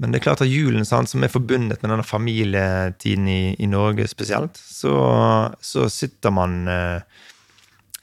Men 0.04 0.12
det 0.12 0.20
er 0.20 0.26
klart 0.26 0.42
at 0.44 0.52
julen, 0.52 0.84
sant, 0.84 1.08
som 1.08 1.24
er 1.24 1.32
forbundet 1.32 1.80
med 1.80 1.94
denne 1.94 2.04
familietiden 2.04 3.28
i, 3.32 3.56
i 3.56 3.70
Norge 3.72 4.04
spesielt, 4.12 4.60
så, 4.60 4.92
så 5.64 5.88
sitter 5.88 6.34
man 6.36 6.58
eh, 6.68 7.22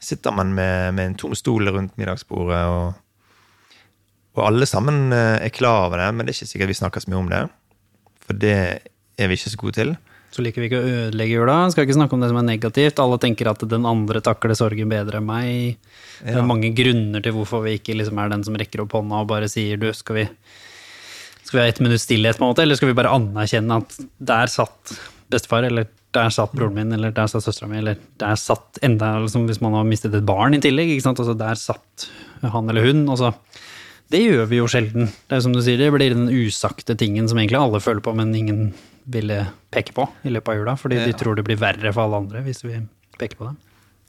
sitter 0.00 0.33
man 0.33 0.54
med, 0.57 0.95
med 0.97 1.11
en 1.11 1.16
tom 1.21 1.37
stol 1.37 1.69
rundt 1.69 1.99
middagsbordet, 2.00 2.61
og, 2.73 3.75
og 4.38 4.47
alle 4.47 4.69
sammen 4.69 5.12
eh, 5.12 5.42
er 5.45 5.52
klar 5.52 5.90
over 5.90 6.00
det, 6.00 6.09
men 6.14 6.25
det 6.25 6.33
er 6.33 6.40
ikke 6.40 6.54
sikkert 6.54 6.73
vi 6.73 6.78
snakker 6.78 7.04
så 7.04 7.12
mye 7.12 7.21
om 7.21 7.28
det. 7.35 7.42
For 8.25 8.40
det 8.47 8.57
er 9.21 9.28
vi 9.28 9.37
ikke 9.37 9.52
så 9.52 9.61
gode 9.61 9.76
til. 9.76 9.92
Så 10.30 10.45
liker 10.47 10.62
vi 10.62 10.71
ikke 10.71 10.80
å 10.80 10.88
ødelegge 10.88 11.37
jula. 11.37 11.59
Skal 11.75 11.85
ikke 11.85 11.99
snakke 11.99 12.14
om 12.14 12.23
det 12.23 12.30
som 12.30 12.38
er 12.38 12.47
negativt. 12.47 13.00
Alle 13.02 13.19
tenker 13.21 13.50
at 13.50 13.64
den 13.69 13.87
andre 13.88 14.23
takler 14.23 14.54
sorgen 14.57 14.92
bedre 14.92 15.19
enn 15.19 15.26
meg. 15.26 15.88
Det 16.23 16.37
er 16.38 16.47
mange 16.47 16.71
grunner 16.76 17.25
til 17.25 17.35
hvorfor 17.35 17.64
vi 17.66 17.75
ikke 17.80 17.97
liksom 17.99 18.21
er 18.23 18.30
den 18.30 18.47
som 18.47 18.57
rekker 18.57 18.85
opp 18.85 18.95
hånda 18.95 19.25
og 19.25 19.33
bare 19.33 19.50
sier 19.50 19.80
du, 19.83 19.88
skal 19.97 20.21
vi, 20.21 20.26
skal 21.50 21.59
vi 21.59 21.62
ha 21.64 21.71
ett 21.73 21.80
minutts 21.83 22.04
stillhet, 22.07 22.38
på 22.38 22.47
en 22.47 22.52
måte, 22.52 22.62
eller 22.62 22.78
skal 22.78 22.92
vi 22.92 22.95
bare 23.00 23.11
anerkjenne 23.11 23.80
at 23.83 23.97
der 24.23 24.50
satt 24.52 24.92
bestefar, 25.30 25.66
eller 25.66 25.88
der 26.14 26.30
satt 26.35 26.52
broren 26.54 26.75
min, 26.78 26.92
eller 26.95 27.12
der 27.14 27.26
satt 27.30 27.42
søstera 27.45 27.69
mi, 27.71 27.78
eller 27.83 27.99
der 28.23 28.38
satt 28.38 28.78
enda 28.87 29.12
liksom, 29.23 29.45
Hvis 29.50 29.61
man 29.62 29.75
har 29.78 29.85
mistet 29.87 30.14
et 30.14 30.26
barn 30.26 30.54
i 30.54 30.62
tillegg, 30.62 30.90
ikke 30.95 31.04
sant? 31.09 31.21
Altså, 31.23 31.35
der 31.38 31.59
satt 31.59 32.07
han 32.42 32.71
eller 32.71 32.87
hun. 32.87 33.02
Altså, 33.11 33.33
det 34.11 34.23
gjør 34.25 34.47
vi 34.50 34.59
jo 34.59 34.66
sjelden. 34.71 35.11
Det 35.30 35.37
er 35.37 35.42
som 35.45 35.52
du 35.54 35.61
sier, 35.62 35.78
det 35.78 35.90
blir 35.95 36.14
den 36.14 36.26
usagte 36.30 36.97
tingen 36.99 37.28
som 37.30 37.38
egentlig 37.38 37.61
alle 37.61 37.83
føler 37.83 38.02
på, 38.02 38.14
men 38.19 38.33
ingen 38.35 38.73
ville 39.11 39.45
peke 39.75 39.95
på 39.95 40.07
i 40.26 40.33
løpet 40.35 40.50
av 40.54 40.59
jula, 40.59 40.76
fordi 40.78 40.99
de 41.04 41.11
Ja. 41.12 41.19
tror 41.19 41.37
det 41.38 41.45
blir 41.47 41.59
verre 41.59 41.92
for 41.95 42.04
alle 42.07 42.19
andre 42.25 42.42
hvis 42.47 42.64
vi 42.66 42.78
peker 43.19 43.38
på 43.38 43.50
det. 43.50 43.57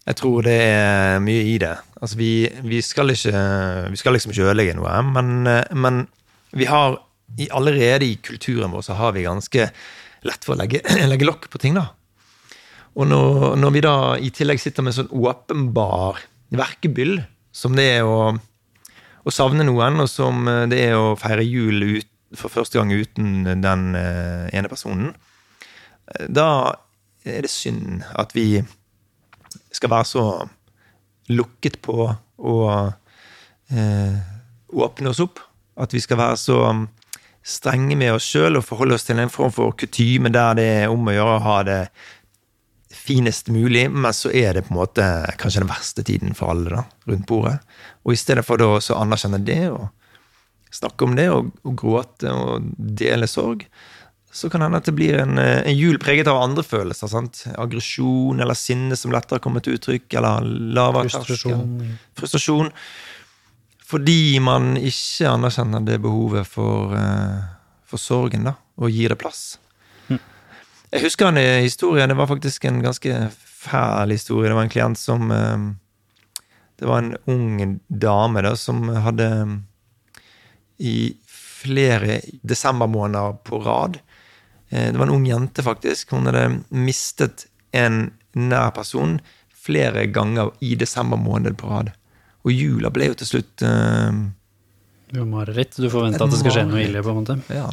Jeg 0.10 0.16
tror 0.18 0.42
det 0.42 0.58
er 0.58 1.20
mye 1.22 1.44
i 1.54 1.58
det. 1.62 1.76
Altså, 2.02 2.18
vi, 2.18 2.50
vi, 2.66 2.82
skal 2.82 3.14
ikke, 3.14 3.90
vi 3.94 3.98
skal 4.02 4.14
liksom 4.18 4.34
ikke 4.34 4.48
ødelegge 4.50 4.74
noe, 4.80 4.96
men, 5.06 5.46
eh, 5.46 5.70
men 5.78 6.08
vi 6.58 6.66
har 6.66 6.98
i, 7.38 7.50
allerede 7.50 8.06
i 8.06 8.18
kulturen 8.24 8.74
vår 8.74 8.86
så 8.86 8.98
har 9.00 9.16
vi 9.16 9.26
ganske 9.28 9.70
lett 10.28 10.46
for 10.46 10.56
å 10.56 10.62
legge, 10.62 10.82
legge 11.12 11.28
lokk 11.28 11.50
på 11.52 11.62
ting, 11.62 11.78
da. 11.78 11.90
Og 13.00 13.08
når, 13.08 13.56
når 13.56 13.76
vi 13.76 13.84
da 13.86 13.96
i 14.20 14.32
tillegg 14.36 14.60
sitter 14.60 14.84
med 14.84 14.96
sånn 14.98 15.12
åpenbar 15.16 16.20
verkebyll, 16.52 17.22
som 17.56 17.76
det 17.78 17.88
er 17.98 18.08
å, 18.08 18.34
å 18.36 19.32
savne 19.32 19.64
noen, 19.68 20.02
og 20.04 20.10
som 20.12 20.48
eh, 20.52 20.66
det 20.72 20.82
er 20.90 20.98
å 21.00 21.16
feire 21.20 21.46
jul 21.48 21.84
ut, 22.00 22.08
for 22.38 22.52
første 22.52 22.80
gang 22.80 22.92
uten 22.96 23.44
den 23.64 23.96
eh, 24.00 24.48
ene 24.56 24.72
personen, 24.72 25.14
eh, 26.12 26.28
da 26.32 26.76
er 27.28 27.46
det 27.46 27.52
synd 27.54 28.06
at 28.18 28.34
vi 28.36 28.64
skal 29.72 29.92
være 29.92 30.10
så 30.10 30.26
lukket 31.32 31.80
på 31.84 32.08
å 32.12 32.56
eh, 33.72 34.16
åpne 34.72 35.12
oss 35.12 35.22
opp. 35.24 35.40
At 35.80 35.94
vi 35.96 36.02
skal 36.04 36.20
være 36.20 36.40
så 36.40 36.58
strenge 37.44 37.98
med 37.98 38.14
oss 38.16 38.28
sjøl 38.30 38.60
og 38.60 38.66
forholde 38.68 38.98
oss 38.98 39.08
til 39.08 39.20
en 39.22 39.32
form 39.34 39.54
for 39.54 39.76
kutyme 39.78 40.30
der 40.34 40.58
det 40.60 40.68
er 40.82 40.92
om 40.94 41.08
å 41.10 41.16
gjøre 41.16 41.38
å 41.38 41.46
ha 41.46 41.62
det 41.68 41.80
finest 42.92 43.50
mulig, 43.50 43.88
men 43.90 44.14
så 44.14 44.30
er 44.36 44.58
det 44.58 44.66
på 44.68 44.76
en 44.76 44.82
måte 44.82 45.06
kanskje 45.42 45.64
den 45.64 45.72
verste 45.72 46.04
tiden 46.06 46.36
for 46.38 46.54
alle 46.54 46.76
da, 46.76 46.84
rundt 47.10 47.26
bordet. 47.30 47.58
Og 48.06 48.14
i 48.14 48.20
stedet 48.20 48.44
for 48.46 48.62
da 48.62 48.76
å 48.76 49.00
anerkjenne 49.00 49.42
det 49.48 49.64
og 49.72 49.88
snakke 50.72 51.08
om 51.08 51.16
det 51.18 51.28
og, 51.32 51.50
og 51.68 51.76
gråte 51.80 52.32
og 52.32 52.70
dele 52.78 53.28
sorg, 53.32 53.66
så 54.32 54.48
kan 54.48 54.62
det 54.62 54.70
hende 54.70 54.80
at 54.80 54.88
det 54.88 54.96
blir 54.96 55.18
en, 55.20 55.36
en 55.42 55.76
jul 55.76 55.98
preget 56.00 56.30
av 56.32 56.40
andre 56.40 56.64
følelser. 56.64 57.10
sant? 57.12 57.42
Aggresjon 57.60 58.40
eller 58.40 58.56
sinne 58.56 58.96
som 58.96 59.12
lettere 59.12 59.44
kommer 59.44 59.64
til 59.64 59.76
uttrykk, 59.76 60.08
eller 60.20 60.46
lavere. 60.78 61.12
Frustrasjon. 61.12 61.90
Frustrasjon. 62.16 62.72
Fordi 63.92 64.40
man 64.40 64.78
ikke 64.80 65.28
anerkjenner 65.28 65.84
det 65.84 65.98
behovet 66.04 66.48
for, 66.48 66.94
eh, 66.96 67.42
for 67.84 68.00
sorgen, 68.00 68.48
da, 68.48 68.56
og 68.80 68.92
gir 68.94 69.12
det 69.12 69.20
plass. 69.20 69.58
Jeg 70.92 71.06
husker 71.06 71.28
en 71.28 71.40
eh, 71.40 71.64
historie, 71.64 72.08
det 72.08 72.16
var 72.20 72.28
faktisk 72.28 72.66
en 72.66 72.82
ganske 72.84 73.30
fæl 73.36 74.12
historie. 74.12 74.50
Det 74.50 74.56
var 74.56 74.68
en 74.68 74.74
klient 74.74 75.00
som 75.00 75.32
eh, 75.32 75.70
Det 76.82 76.88
var 76.88 76.98
en 76.98 77.18
ung 77.30 77.80
dame 77.88 78.42
da, 78.42 78.56
som 78.56 78.88
hadde 78.90 79.28
i 80.80 81.14
flere 81.30 82.22
desembermåneder 82.42 83.36
på 83.46 83.60
rad 83.62 84.00
Det 84.72 84.98
var 84.98 85.06
en 85.06 85.14
ung 85.14 85.28
jente, 85.28 85.62
faktisk. 85.62 86.12
Hun 86.12 86.26
hadde 86.26 86.64
mistet 86.70 87.46
en 87.72 88.14
nær 88.34 88.72
person 88.74 89.20
flere 89.54 90.08
ganger 90.08 90.50
i 90.60 90.74
desembermåned 90.76 91.58
på 91.58 91.70
rad. 91.70 91.92
Og 92.42 92.54
jula 92.54 92.92
ble 92.94 93.12
jo 93.12 93.18
til 93.22 93.30
slutt 93.30 93.64
uh, 93.66 94.12
Det 95.12 95.20
var 95.20 95.30
mareritt. 95.30 95.78
Du 95.78 95.90
forventa 95.94 96.26
at 96.26 96.34
det 96.34 96.42
skal 96.42 96.56
skje 96.58 96.68
noe 96.70 96.84
ille, 96.84 97.04
på 97.06 97.14
en 97.14 97.20
måte. 97.22 97.38
Ja. 97.54 97.68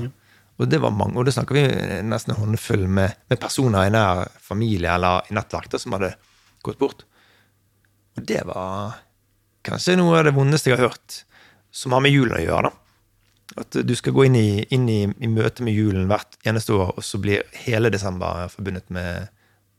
Og 0.59 0.67
det 0.67 0.81
var 0.83 0.91
mange, 0.91 1.15
og 1.21 1.29
da 1.29 1.33
snakker 1.35 1.55
vi 1.55 1.63
nesten 2.03 2.35
en 2.35 2.41
håndfull 2.41 2.89
med, 2.91 3.15
med 3.31 3.39
personer 3.39 3.87
i 3.87 3.93
nær 3.95 4.25
familie 4.43 4.91
eller 4.91 5.29
i 5.31 5.37
nettverk 5.37 5.77
som 5.79 5.95
hadde 5.95 6.17
gått 6.67 6.81
bort. 6.81 7.05
Og 8.19 8.25
det 8.27 8.43
var 8.49 8.99
kanskje 9.67 9.95
noe 10.01 10.19
av 10.19 10.27
det 10.27 10.35
vondeste 10.35 10.73
jeg 10.73 10.81
har 10.81 10.89
hørt, 10.89 11.21
som 11.71 11.95
har 11.95 12.03
med 12.03 12.11
julen 12.11 12.41
å 12.41 12.43
gjøre. 12.43 12.73
da. 12.73 13.63
At 13.63 13.79
du 13.87 13.95
skal 13.97 14.17
gå 14.17 14.27
inn 14.27 14.37
i, 14.37 14.49
inn 14.75 14.89
i, 14.91 15.01
i 15.07 15.31
møte 15.31 15.63
med 15.65 15.79
julen 15.79 16.11
hvert 16.11 16.35
eneste 16.43 16.75
år, 16.75 16.91
og 16.99 17.07
så 17.07 17.23
blir 17.23 17.47
hele 17.63 17.93
desember 17.95 18.51
forbundet 18.51 18.91
med, 18.91 19.31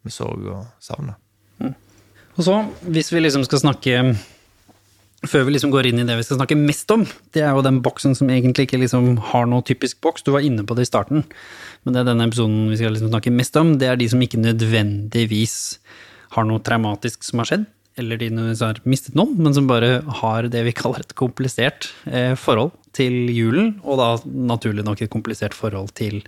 med 0.08 0.16
sorg 0.16 0.48
og 0.48 0.64
savn. 0.84 1.12
Og 1.12 1.76
Og 2.40 2.46
så, 2.48 2.56
hvis 2.88 3.12
vi 3.12 3.20
liksom 3.20 3.44
skal 3.44 3.60
snakke 3.60 3.94
før 5.28 5.48
vi 5.48 5.56
liksom 5.56 5.72
går 5.74 5.90
inn 5.90 6.00
i 6.00 6.06
det 6.08 6.16
vi 6.16 6.24
skal 6.24 6.40
snakke 6.40 6.56
mest 6.60 6.92
om, 6.96 7.04
det 7.36 7.44
er 7.44 7.52
jo 7.56 7.64
den 7.66 7.82
boksen 7.84 8.16
som 8.16 8.30
egentlig 8.32 8.68
ikke 8.68 8.80
liksom 8.80 9.18
har 9.32 9.50
noe 9.52 9.66
typisk 9.68 10.00
boks. 10.06 10.24
Du 10.24 10.32
var 10.32 10.46
inne 10.46 10.64
på 10.68 10.78
det 10.78 10.86
i 10.88 10.90
starten, 10.90 11.26
men 11.84 11.96
det 11.96 12.02
er 12.02 12.08
denne 12.12 12.30
episoden 12.30 12.70
vi 12.72 12.80
skal 12.80 12.96
liksom 12.96 13.12
snakke 13.12 13.34
mest 13.36 13.60
om. 13.60 13.74
Det 13.82 13.90
er 13.90 14.00
de 14.00 14.08
som 14.12 14.24
ikke 14.24 14.40
nødvendigvis 14.40 15.58
har 16.38 16.48
noe 16.48 16.64
traumatisk 16.64 17.28
som 17.28 17.44
har 17.44 17.52
skjedd, 17.52 17.68
eller 18.00 18.22
de 18.22 18.30
som 18.32 18.70
har 18.70 18.82
mistet 18.88 19.18
noen, 19.20 19.36
men 19.44 19.56
som 19.58 19.68
bare 19.68 20.00
har 20.22 20.48
det 20.52 20.64
vi 20.70 20.76
kaller 20.78 21.04
et 21.04 21.16
komplisert 21.20 21.92
eh, 22.08 22.32
forhold 22.40 22.72
til 22.96 23.28
julen, 23.34 23.76
og 23.84 24.00
da 24.00 24.10
naturlig 24.24 24.88
nok 24.88 25.04
et 25.04 25.12
komplisert 25.12 25.58
forhold 25.58 25.92
til 26.00 26.22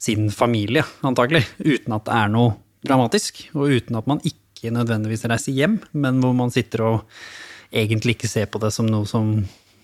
sin 0.00 0.30
familie, 0.32 0.86
antagelig, 1.04 1.44
uten 1.58 1.98
at 1.98 2.06
det 2.06 2.16
er 2.16 2.30
noe 2.32 2.54
dramatisk, 2.86 3.42
og 3.52 3.74
uten 3.74 3.98
at 3.98 4.06
man 4.08 4.22
ikke 4.24 4.72
nødvendigvis 4.72 5.26
reiser 5.28 5.56
hjem, 5.56 5.80
men 5.92 6.22
hvor 6.22 6.36
man 6.36 6.52
sitter 6.54 6.86
og 6.86 7.00
egentlig 7.72 8.16
ikke 8.16 8.30
se 8.30 8.44
på 8.50 8.60
det 8.62 8.72
som 8.74 8.88
noe 8.90 9.06
som, 9.08 9.32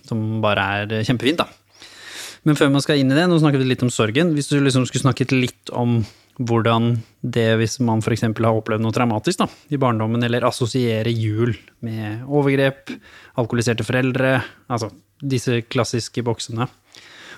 som 0.07 0.27
bare 0.45 0.67
er 0.83 1.07
kjempefint, 1.07 1.43
da. 1.43 1.49
Men 2.47 2.59
før 2.59 2.71
man 2.71 2.83
skal 2.85 3.01
inn 3.01 3.11
i 3.11 3.17
det, 3.17 3.25
nå 3.27 3.41
snakket 3.43 3.63
vi 3.65 3.73
litt 3.73 3.83
om 3.83 3.91
sorgen. 3.91 4.31
Hvis 4.37 4.53
du 4.53 4.61
liksom 4.61 4.85
skulle 4.87 5.03
snakket 5.09 5.35
litt 5.35 5.73
om 5.75 5.99
hvordan 6.37 6.93
det, 7.25 7.49
hvis 7.59 7.79
man 7.83 8.03
f.eks. 8.05 8.23
har 8.29 8.53
opplevd 8.53 8.85
noe 8.85 8.95
traumatisk 8.95 9.41
da, 9.41 9.49
i 9.73 9.81
barndommen, 9.81 10.23
eller 10.23 10.47
assosierer 10.47 11.11
jul 11.11 11.57
med 11.87 12.27
overgrep, 12.29 12.93
alkoholiserte 13.41 13.87
foreldre, 13.89 14.37
altså 14.71 14.93
disse 15.19 15.63
klassiske 15.67 16.23
boksene. 16.27 16.69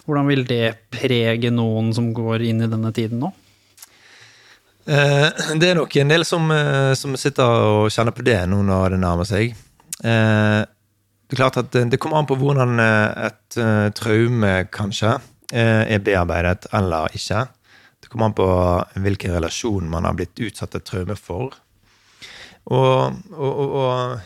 Hvordan 0.04 0.28
vil 0.28 0.44
det 0.48 0.90
prege 0.92 1.52
noen 1.54 1.92
som 1.96 2.10
går 2.16 2.44
inn 2.48 2.64
i 2.64 2.70
denne 2.70 2.92
tiden 2.96 3.22
nå? 3.22 3.32
Eh, 4.88 5.28
Det 5.60 5.70
er 5.70 5.78
nok 5.78 5.96
en 6.00 6.12
del 6.12 6.24
som, 6.24 6.50
eh, 6.50 6.94
som 6.94 7.16
sitter 7.16 7.44
og 7.44 7.90
kjenner 7.92 8.12
på 8.16 8.24
det 8.24 8.40
nå 8.48 8.62
når 8.64 8.96
det 8.96 9.00
nærmer 9.00 9.28
seg. 9.28 9.54
Eh, 10.04 10.64
Det 11.28 11.36
er 11.36 11.42
klart 11.42 11.56
at 11.58 11.70
det- 11.72 11.98
kommer 12.00 12.16
an 12.18 12.26
på 12.26 12.36
hvordan 12.40 12.78
eh, 12.80 13.26
et 13.26 13.56
eh, 13.58 13.90
traume 13.92 14.68
kanskje 14.72 15.20
er 15.52 15.98
bearbeidet 16.00 16.66
eller 16.72 17.08
ikke. 17.12 17.48
Det 18.00 18.08
kommer 18.10 18.26
an 18.26 18.34
på 18.34 18.46
hvilken 18.96 19.32
relasjon 19.34 19.88
man 19.90 20.04
har 20.04 20.14
blitt 20.14 20.34
utsatt 20.40 20.74
et 20.74 20.84
traume 20.84 21.16
for. 21.16 21.52
Og, 22.70 23.14
og, 23.32 23.58
og, 23.58 23.70
og 23.76 24.20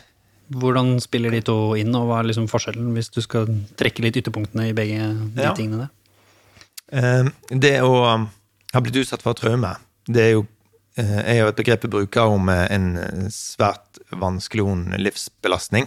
Hvordan 0.52 1.00
spiller 1.00 1.31
de 1.31 1.41
to 1.41 1.75
inn, 1.81 1.95
og 1.97 2.09
hva 2.11 2.19
er 2.21 2.26
liksom 2.29 2.47
forskjellen, 2.50 2.91
hvis 2.93 3.09
du 3.14 3.21
skal 3.23 3.47
trekke 3.79 4.02
litt 4.05 4.17
ytterpunktene 4.21 4.67
i 4.69 4.75
begge 4.76 4.99
de 5.35 5.43
Ja. 5.43 5.55
tingene 5.55 5.88
der? 6.93 7.31
Det 7.49 7.81
å 7.81 7.95
ha 8.75 8.81
blitt 8.81 8.99
utsatt 9.00 9.23
for 9.23 9.33
traume, 9.35 9.76
det 10.07 10.23
er 10.26 10.31
jo, 10.35 10.47
er 11.00 11.38
jo 11.40 11.46
et 11.49 11.56
begrep 11.56 11.84
vi 11.87 11.92
bruker 11.94 12.28
om 12.34 12.49
eh, 12.52 12.66
en 12.75 12.88
svært 13.32 14.00
vanskelig 14.12 14.64
livsbelastning. 15.00 15.87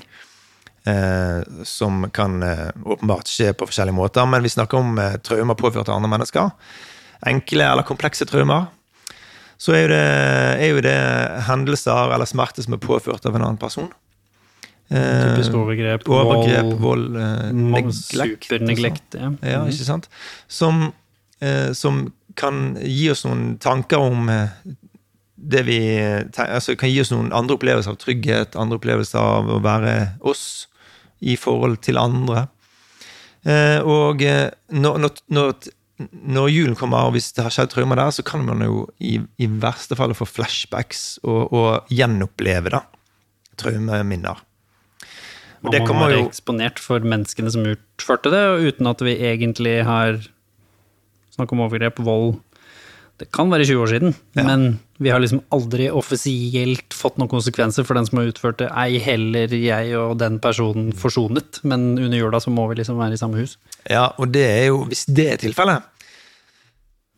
eh, 0.86 1.42
Som 1.64 2.08
kan 2.14 2.42
eh, 2.44 2.72
åpenbart 2.86 3.28
skje 3.30 3.52
på 3.54 3.68
forskjellige 3.70 3.96
måter, 3.98 4.26
men 4.26 4.42
vi 4.44 4.50
snakker 4.50 4.78
om 4.82 4.98
eh, 5.00 5.18
traumer 5.22 5.56
påført 5.60 5.90
av 5.90 5.96
andre 6.00 6.10
mennesker. 6.16 6.50
Enkle 7.26 7.64
eller 7.72 7.84
komplekse 7.88 8.26
traumer. 8.26 8.66
Så 9.58 9.72
er 9.72 9.86
jo, 9.86 9.88
det, 9.94 10.02
er 10.60 10.74
jo 10.74 10.82
det 10.84 10.98
hendelser 11.48 12.12
eller 12.12 12.28
smerte 12.28 12.66
som 12.66 12.74
er 12.76 12.82
påført 12.84 13.26
av 13.26 13.38
en 13.38 13.46
annen 13.46 13.58
person. 13.62 13.88
Eh, 14.90 15.22
Typisk 15.32 15.56
overgrep, 15.58 16.04
Overgrep, 16.12 16.74
vold, 16.82 16.82
vold, 16.84 17.16
eh, 17.22 17.54
neglekt. 17.56 18.42
superneglekt. 18.44 19.16
Ja. 19.18 19.32
Ja, 19.42 19.62
ikke 19.70 19.88
sant? 19.88 20.10
Som, 20.52 20.90
eh, 21.40 21.72
som 21.74 22.08
kan 22.36 22.76
gi 22.84 23.08
oss 23.14 23.24
noen 23.26 23.56
tanker 23.64 24.04
om 24.04 24.28
eh, 24.30 24.52
det 25.36 25.66
vi 25.68 25.80
Altså 26.40 26.78
kan 26.80 26.90
gi 26.90 27.02
oss 27.04 27.12
noen 27.12 27.34
andre 27.36 27.58
opplevelser 27.58 27.92
av 27.92 28.00
trygghet, 28.00 28.56
andre 28.60 28.80
opplevelser 28.80 29.20
av 29.20 29.50
å 29.52 29.62
være 29.64 29.96
oss 30.24 30.68
i 31.26 31.36
forhold 31.40 31.82
til 31.86 32.00
andre. 32.00 32.48
Eh, 33.46 33.80
og 33.84 34.24
eh, 34.26 34.50
når, 34.74 35.10
når, 35.30 35.54
når, 36.10 36.50
julen 36.52 36.78
kommer, 36.80 37.08
og 37.08 37.16
hvis 37.16 37.32
det 37.36 37.46
har 37.46 37.54
skjedd 37.54 37.72
traumer 37.74 38.00
der, 38.00 38.14
så 38.16 38.26
kan 38.26 38.46
man 38.48 38.64
jo 38.66 38.86
i, 38.98 39.20
i 39.38 39.48
verste 39.48 39.98
fall 39.98 40.16
få 40.18 40.28
flashbacks 40.28 41.06
og, 41.24 41.54
og 41.54 41.94
gjenoppleve 41.94 42.74
da, 42.74 42.84
traumeminner. 43.62 44.42
Og 45.66 45.72
det 45.74 45.82
Man 45.82 45.88
må 45.88 45.90
kommer 45.90 46.14
jo 46.14 46.26
eksponert 46.28 46.82
for 46.82 47.06
menneskene 47.06 47.52
som 47.54 47.66
utførte 47.70 48.34
det, 48.34 48.44
og 48.54 48.66
uten 48.70 48.90
at 48.92 49.02
vi 49.06 49.16
egentlig 49.30 49.80
har 49.88 50.20
snakk 51.36 51.52
om 51.52 51.66
overgrep, 51.66 52.00
vold 52.06 52.38
Det 53.20 53.30
kan 53.32 53.48
være 53.52 53.64
20 53.64 53.80
år 53.80 53.88
siden, 53.94 54.16
Ja. 54.36 54.44
men 54.44 54.80
vi 54.98 55.12
har 55.12 55.20
liksom 55.20 55.42
aldri 55.52 55.90
offisielt 55.92 56.96
fått 56.96 57.18
noen 57.20 57.32
konsekvenser 57.32 57.84
for 57.88 58.00
den 58.00 58.08
som 58.08 58.22
har 58.22 58.30
utført 58.32 58.62
det, 58.62 58.70
ei 58.80 59.00
heller 59.04 59.52
jeg 59.52 59.92
og 60.00 60.16
den 60.22 60.40
personen 60.44 60.94
forsonet, 60.96 61.60
men 61.68 61.98
under 61.98 62.16
jula 62.18 62.40
så 62.40 62.54
må 62.54 62.68
vi 62.72 62.80
liksom 62.80 63.02
være 63.02 63.18
i 63.18 63.20
samme 63.20 63.42
hus. 63.44 63.58
Ja, 63.90 64.08
og 64.16 64.32
det 64.32 64.46
er 64.48 64.66
jo, 64.70 64.86
hvis 64.88 65.04
det 65.12 65.28
er 65.34 65.42
tilfellet, 65.42 65.84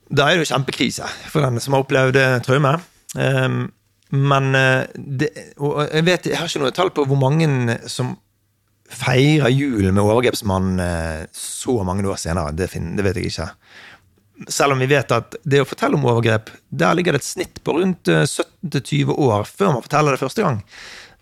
da 0.09 0.25
er 0.25 0.37
det 0.37 0.45
jo 0.45 0.53
kjempekrise 0.55 1.07
for 1.29 1.45
den 1.45 1.61
som 1.61 1.75
har 1.75 1.83
opplevd 1.83 2.17
eh, 2.21 2.37
traume. 2.45 2.77
Ehm, 3.19 3.65
men 4.15 4.55
eh, 4.55 4.87
det, 4.95 5.29
og 5.59 5.83
jeg 5.85 6.05
vet, 6.07 6.29
jeg 6.31 6.39
har 6.39 6.49
ikke 6.49 6.63
noe 6.63 6.75
tall 6.75 6.93
på 6.95 7.05
hvor 7.09 7.19
mange 7.19 7.77
som 7.91 8.15
feirer 8.87 9.51
jul 9.51 9.89
med 9.91 9.99
overgrepsmannen 10.01 10.79
eh, 10.79 11.25
så 11.35 11.81
mange 11.87 12.07
år 12.07 12.19
senere. 12.21 12.55
Det, 12.55 12.69
finner, 12.71 12.95
det 12.97 13.05
vet 13.05 13.19
jeg 13.19 13.33
ikke. 13.33 13.49
Selv 14.45 14.75
om 14.75 14.81
vi 14.81 14.89
vet 14.91 15.11
at 15.15 15.35
det 15.49 15.63
å 15.63 15.67
fortelle 15.67 15.97
om 15.97 16.05
overgrep, 16.05 16.51
der 16.69 16.93
ligger 16.97 17.15
det 17.15 17.23
et 17.23 17.29
snitt 17.29 17.61
på 17.65 17.73
rundt 17.79 18.09
eh, 18.11 18.27
17-20 18.27 19.15
år 19.17 19.47
før 19.49 19.73
man 19.73 19.85
forteller 19.85 20.13
det 20.13 20.21
første 20.21 20.45
gang. 20.45 20.61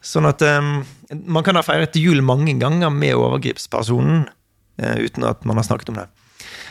Sånn 0.05 0.27
at 0.29 0.43
um, 0.45 0.83
man 1.25 1.45
kan 1.45 1.57
ha 1.57 1.63
feiret 1.65 1.95
jul 1.97 2.21
mange 2.25 2.53
ganger 2.61 2.91
med 2.93 3.17
overgrepspersonen 3.17 4.27
uh, 4.27 4.97
uten 5.01 5.25
at 5.25 5.47
man 5.49 5.57
har 5.57 5.65
snakket 5.65 5.89
om 5.93 5.97
det. 5.97 6.05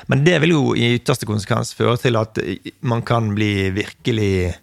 Men 0.06 0.22
det 0.26 0.36
vil 0.44 0.52
jo 0.54 0.74
i 0.76 0.92
ytterste 0.98 1.26
konsekvens 1.26 1.72
føre 1.74 1.96
til 2.02 2.20
at 2.20 2.38
eh, 2.42 2.70
man 2.86 3.02
kan 3.06 3.32
bli 3.34 3.72
virkelig 3.74 4.54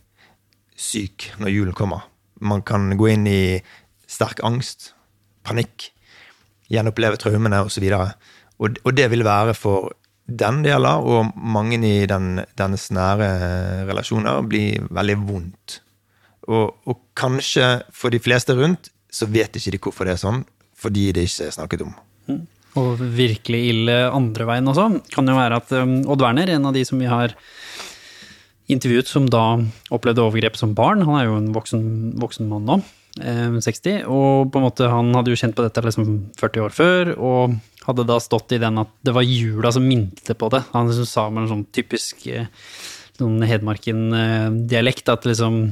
syk 0.77 1.31
når 1.41 1.55
julen 1.55 1.77
kommer. 1.77 2.05
Man 2.39 2.63
kan 2.65 2.93
gå 2.97 3.09
inn 3.11 3.27
i 3.29 3.41
sterk 4.09 4.39
angst, 4.45 4.93
panikk, 5.45 5.89
gjenoppleve 6.71 7.19
traumene 7.19 7.63
osv. 7.65 7.85
Og, 8.61 8.79
og 8.85 8.95
det 8.95 9.09
vil 9.11 9.25
være 9.27 9.55
for 9.57 9.91
den 10.25 10.61
det 10.63 10.71
gjelder, 10.71 11.03
og 11.03 11.31
mange 11.35 11.79
i 11.87 12.05
den, 12.09 12.43
dennes 12.57 12.87
nære 12.93 13.29
relasjoner, 13.89 14.41
blir 14.47 14.85
veldig 14.93 15.17
vondt. 15.25 15.81
Og, 16.49 16.73
og 16.89 17.03
kanskje 17.17 17.81
for 17.95 18.13
de 18.13 18.21
fleste 18.21 18.55
rundt 18.57 18.89
så 19.11 19.27
vet 19.27 19.55
ikke 19.57 19.75
de 19.75 19.81
hvorfor 19.83 20.07
det 20.07 20.15
er 20.15 20.21
sånn, 20.21 20.43
fordi 20.79 21.11
det 21.15 21.27
ikke 21.27 21.49
er 21.49 21.55
snakket 21.57 21.83
om. 21.85 21.93
Og 22.79 23.01
virkelig 23.01 23.61
ille 23.73 23.97
andre 24.07 24.47
veien 24.47 24.71
også, 24.71 24.87
kan 25.11 25.27
jo 25.27 25.35
være 25.35 25.59
at 25.59 25.73
um, 25.75 25.97
Odd 26.07 26.23
Werner, 26.23 26.53
en 26.53 26.69
av 26.69 26.75
de 26.75 26.85
som 26.87 27.01
vi 27.01 27.09
har 27.11 27.35
intervjuet 28.71 29.09
som 29.09 29.27
da 29.27 29.59
opplevde 29.91 30.23
overgrep 30.23 30.55
som 30.55 30.75
barn, 30.77 31.03
han 31.03 31.17
er 31.19 31.27
jo 31.27 31.37
en 31.41 31.51
voksen, 31.55 31.83
voksen 32.21 32.47
mann 32.47 32.69
nå, 32.69 32.77
eh, 33.19 33.57
60, 33.59 34.05
og 34.07 34.53
på 34.53 34.61
en 34.61 34.67
måte 34.69 34.87
han 34.87 35.11
hadde 35.17 35.33
jo 35.33 35.41
kjent 35.41 35.57
på 35.57 35.65
dette 35.65 35.83
liksom 35.83 36.13
40 36.39 36.63
år 36.63 36.77
før, 36.77 37.11
og 37.19 37.57
hadde 37.87 38.05
da 38.07 38.19
stått 38.21 38.53
i 38.55 38.61
den 38.61 38.79
at 38.81 38.91
det 39.05 39.13
var 39.15 39.25
jula 39.25 39.71
som 39.73 39.85
minte 39.87 40.35
på 40.37 40.49
det. 40.53 40.63
Han 40.73 40.89
liksom 40.89 41.09
sa 41.09 41.27
med 41.29 41.45
en 41.45 41.53
sånn 41.55 41.67
typisk 41.73 42.25
eh, 42.29 42.49
sånn 43.17 43.41
Hedmarken-dialekt 43.45 45.11
at 45.11 45.27
liksom 45.29 45.63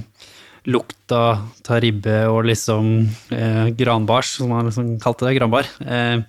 lukta 0.70 1.22
av 1.70 1.82
ribbe 1.82 2.22
og 2.30 2.44
liksom 2.50 2.92
eh, 3.34 3.68
granbars, 3.78 4.36
som 4.38 4.54
han 4.54 4.70
liksom 4.70 4.96
kalte 5.02 5.28
det, 5.28 5.36
granbar, 5.38 5.70
eh, 5.86 6.22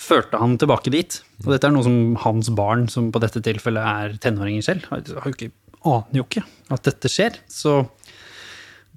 førte 0.00 0.40
han 0.40 0.56
tilbake 0.60 0.92
dit. 0.94 1.20
Og 1.44 1.52
dette 1.54 1.68
er 1.68 1.74
noe 1.74 1.86
som 1.86 2.16
hans 2.24 2.50
barn, 2.56 2.86
som 2.90 3.10
på 3.12 3.22
dette 3.22 3.42
tilfellet 3.44 3.84
er 3.84 4.16
tenåringer 4.22 4.64
selv, 4.64 4.88
har 4.90 5.04
jo 5.04 5.34
ikke, 5.34 5.52
aner 5.84 6.22
jo 6.22 6.26
ikke 6.26 6.44
at 6.72 6.86
dette 6.88 7.12
skjer. 7.12 7.38
Så 7.50 7.82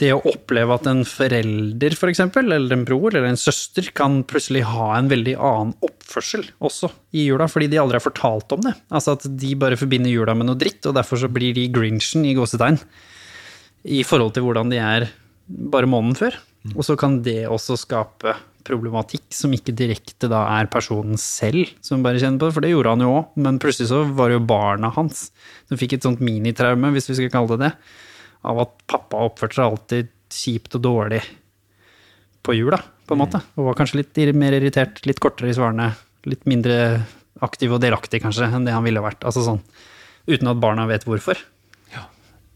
det 0.01 0.09
å 0.15 0.21
oppleve 0.25 0.73
at 0.73 0.87
en 0.89 1.03
forelder, 1.05 1.93
for 1.97 2.09
eksempel, 2.09 2.49
eller 2.55 2.73
en 2.75 2.85
bror 2.87 3.13
eller 3.13 3.29
en 3.29 3.39
søster, 3.39 3.91
kan 3.95 4.21
plutselig 4.27 4.63
ha 4.65 4.87
en 4.97 5.09
veldig 5.11 5.35
annen 5.37 5.75
oppførsel 5.85 6.47
også 6.65 6.89
i 7.13 7.27
jula, 7.27 7.47
fordi 7.51 7.69
de 7.71 7.81
aldri 7.81 7.99
har 7.99 8.05
fortalt 8.05 8.55
om 8.55 8.63
det. 8.65 8.73
Altså 8.89 9.13
at 9.17 9.27
de 9.27 9.51
bare 9.59 9.77
forbinder 9.79 10.09
jula 10.09 10.33
med 10.37 10.49
noe 10.49 10.59
dritt, 10.59 10.81
og 10.89 10.97
derfor 10.97 11.21
så 11.21 11.29
blir 11.31 11.53
de 11.57 11.67
grinchen 11.73 12.25
i 12.25 12.33
gåsetegn 12.37 12.79
i 13.93 14.01
forhold 14.07 14.33
til 14.33 14.47
hvordan 14.47 14.71
de 14.71 14.79
er 14.81 15.09
bare 15.47 15.89
måneden 15.89 16.17
før. 16.17 16.39
Og 16.73 16.85
så 16.87 16.95
kan 16.99 17.19
det 17.25 17.43
også 17.51 17.77
skape 17.77 18.33
problematikk 18.63 19.25
som 19.35 19.51
ikke 19.53 19.75
direkte 19.75 20.29
da 20.31 20.45
er 20.55 20.69
personen 20.71 21.19
selv 21.19 21.67
som 21.83 22.03
bare 22.05 22.21
kjenner 22.21 22.39
på 22.39 22.47
det, 22.47 22.55
for 22.55 22.63
det 22.63 22.71
gjorde 22.71 22.95
han 22.95 23.03
jo 23.03 23.11
òg, 23.17 23.37
men 23.43 23.59
plutselig 23.61 23.89
så 23.91 24.01
var 24.15 24.31
det 24.31 24.39
jo 24.39 24.47
barna 24.47 24.91
hans 24.95 25.25
som 25.67 25.79
fikk 25.79 25.97
et 25.97 26.07
sånt 26.07 26.23
minitraume, 26.23 26.93
hvis 26.95 27.11
vi 27.11 27.17
skal 27.19 27.33
kalle 27.33 27.57
det 27.57 27.67
det, 27.67 27.73
av 28.43 28.59
at 28.63 28.75
pappa 28.89 29.23
oppførte 29.27 29.59
seg 29.59 29.69
alltid 29.69 30.11
kjipt 30.33 30.77
og 30.79 30.83
dårlig 30.83 31.21
på 32.43 32.55
jul, 32.57 32.75
på 33.07 33.15
en 33.15 33.21
måte. 33.21 33.39
Og 33.55 33.69
var 33.69 33.77
kanskje 33.79 34.01
litt 34.01 34.19
mer 34.35 34.55
irritert, 34.57 35.03
litt 35.07 35.21
kortere 35.23 35.51
i 35.51 35.55
svarene, 35.55 35.93
litt 36.27 36.43
mindre 36.49 36.77
aktiv 37.43 37.73
og 37.75 37.81
delaktig 37.83 38.21
kanskje 38.23 38.49
enn 38.49 38.67
det 38.67 38.75
han 38.75 38.85
ville 38.85 39.03
vært. 39.03 39.23
Altså 39.27 39.45
sånn, 39.45 39.61
uten 40.27 40.51
at 40.51 40.61
barna 40.63 40.87
vet 40.89 41.07
hvorfor. 41.07 41.39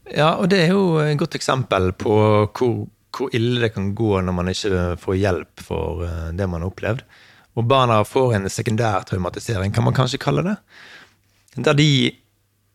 Ja, 0.08 0.34
og 0.40 0.48
det 0.52 0.62
er 0.64 0.70
jo 0.72 1.00
et 1.02 1.18
godt 1.20 1.36
eksempel 1.36 1.90
på 1.98 2.12
hvor, 2.56 2.76
hvor 3.12 3.34
ille 3.36 3.60
det 3.64 3.74
kan 3.74 3.90
gå 3.96 4.20
når 4.24 4.36
man 4.36 4.48
ikke 4.52 4.84
får 5.02 5.18
hjelp 5.20 5.64
for 5.64 6.04
eh, 6.06 6.30
det 6.36 6.46
man 6.48 6.64
har 6.64 6.72
opplevd. 6.72 7.02
Og 7.58 7.66
barna 7.68 7.98
får 8.06 8.36
en 8.38 8.48
sekundær 8.52 9.04
traumatisering, 9.08 9.74
kan 9.74 9.84
man 9.84 9.96
kanskje 9.96 10.20
kalle 10.22 10.44
det. 10.46 10.56
Der 11.58 11.76
de 11.76 11.90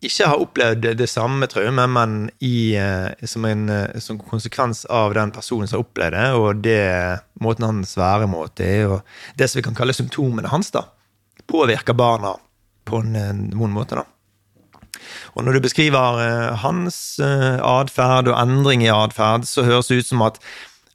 ikke 0.07 0.27
har 0.29 0.41
opplevd 0.41 0.87
det 0.99 1.07
samme 1.09 1.47
traumet, 1.51 1.89
men 1.91 2.15
i, 2.43 2.75
eh, 2.79 3.27
som 3.29 3.45
en 3.47 3.67
eh, 3.71 3.99
som 4.03 4.19
konsekvens 4.19 4.83
av 4.85 5.15
den 5.17 5.31
personen 5.35 5.69
som 5.69 5.79
har 5.79 5.85
opplevd 5.85 6.17
det, 6.17 6.25
og 6.37 6.63
det 6.65 6.83
måten 7.43 7.67
hans 7.67 7.95
væremåte 7.99 8.67
er, 8.67 8.87
og 8.97 9.37
det 9.39 9.49
som 9.49 9.59
vi 9.59 9.65
kan 9.67 9.77
kalle 9.77 9.95
symptomene 9.95 10.51
hans, 10.51 10.71
da, 10.75 10.85
påvirker 11.49 11.97
barna 11.97 12.35
på 12.87 13.01
en, 13.03 13.49
vond 13.55 13.75
måte. 13.75 14.01
da. 14.01 14.05
Og 15.33 15.45
når 15.45 15.57
du 15.57 15.65
beskriver 15.65 16.21
eh, 16.23 16.63
hans 16.63 17.19
atferd 17.23 18.29
og 18.31 18.39
endring 18.39 18.85
i 18.85 18.93
atferd, 18.93 19.47
så 19.49 19.65
høres 19.67 19.91
det 19.91 20.03
ut 20.03 20.11
som 20.11 20.25
at 20.27 20.39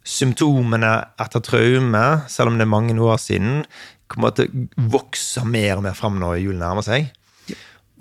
symptomene 0.08 0.94
etter 1.20 1.44
traume, 1.44 2.04
selv 2.32 2.52
om 2.52 2.58
det 2.58 2.64
er 2.64 2.76
mange 2.76 2.96
år 2.96 3.20
siden, 3.20 3.62
kommer 4.08 4.32
til 4.32 4.48
å 4.48 4.90
vokse 4.94 5.44
mer 5.44 5.76
og 5.76 5.84
mer 5.84 5.96
fram 5.96 6.16
når 6.20 6.40
julen 6.40 6.62
nærmer 6.64 6.86
seg. 6.86 7.10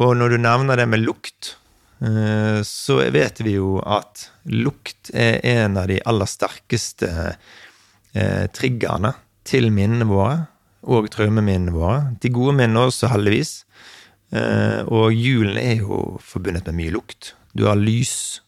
Og 0.03 0.13
når 0.17 0.35
du 0.35 0.37
nevner 0.41 0.77
det 0.77 0.87
med 0.89 1.01
lukt, 1.05 1.55
eh, 2.05 2.61
så 2.67 2.99
vet 3.13 3.41
vi 3.41 3.57
jo 3.57 3.77
at 3.81 4.27
lukt 4.45 5.11
er 5.13 5.41
en 5.57 5.79
av 5.81 5.89
de 5.89 5.97
aller 6.05 6.29
sterkeste 6.29 7.09
eh, 8.13 8.45
triggerne 8.53 9.15
til 9.47 9.71
minnene 9.73 10.07
våre 10.09 10.45
og 10.87 11.09
traumeminnene 11.11 11.73
våre. 11.75 12.01
De 12.21 12.31
gode 12.31 12.55
minnene 12.59 12.87
også, 12.87 13.09
heldigvis. 13.11 13.61
Eh, 14.35 14.83
og 14.87 15.15
julen 15.15 15.57
er 15.59 15.81
jo 15.81 16.17
forbundet 16.23 16.67
med 16.69 16.77
mye 16.81 16.93
lukt. 16.95 17.33
Du 17.57 17.65
har 17.67 17.79
lys 17.79 18.43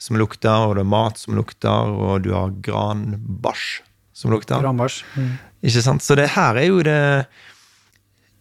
som 0.00 0.18
lukter, 0.20 0.68
og 0.68 0.76
du 0.76 0.84
har 0.84 0.90
mat 0.90 1.20
som 1.20 1.36
lukter, 1.38 1.90
og 1.90 2.24
du 2.26 2.32
har 2.36 2.54
granbæsj 2.64 3.66
som 4.14 4.34
lukter. 4.34 4.62
Granbæsj. 4.62 5.02
Mm. 5.16 5.34
Ikke 5.64 5.84
sant? 5.84 6.04
Så 6.04 6.16
det 6.18 6.30
her 6.36 6.60
er 6.60 6.68
jo 6.68 6.84
det 6.84 7.00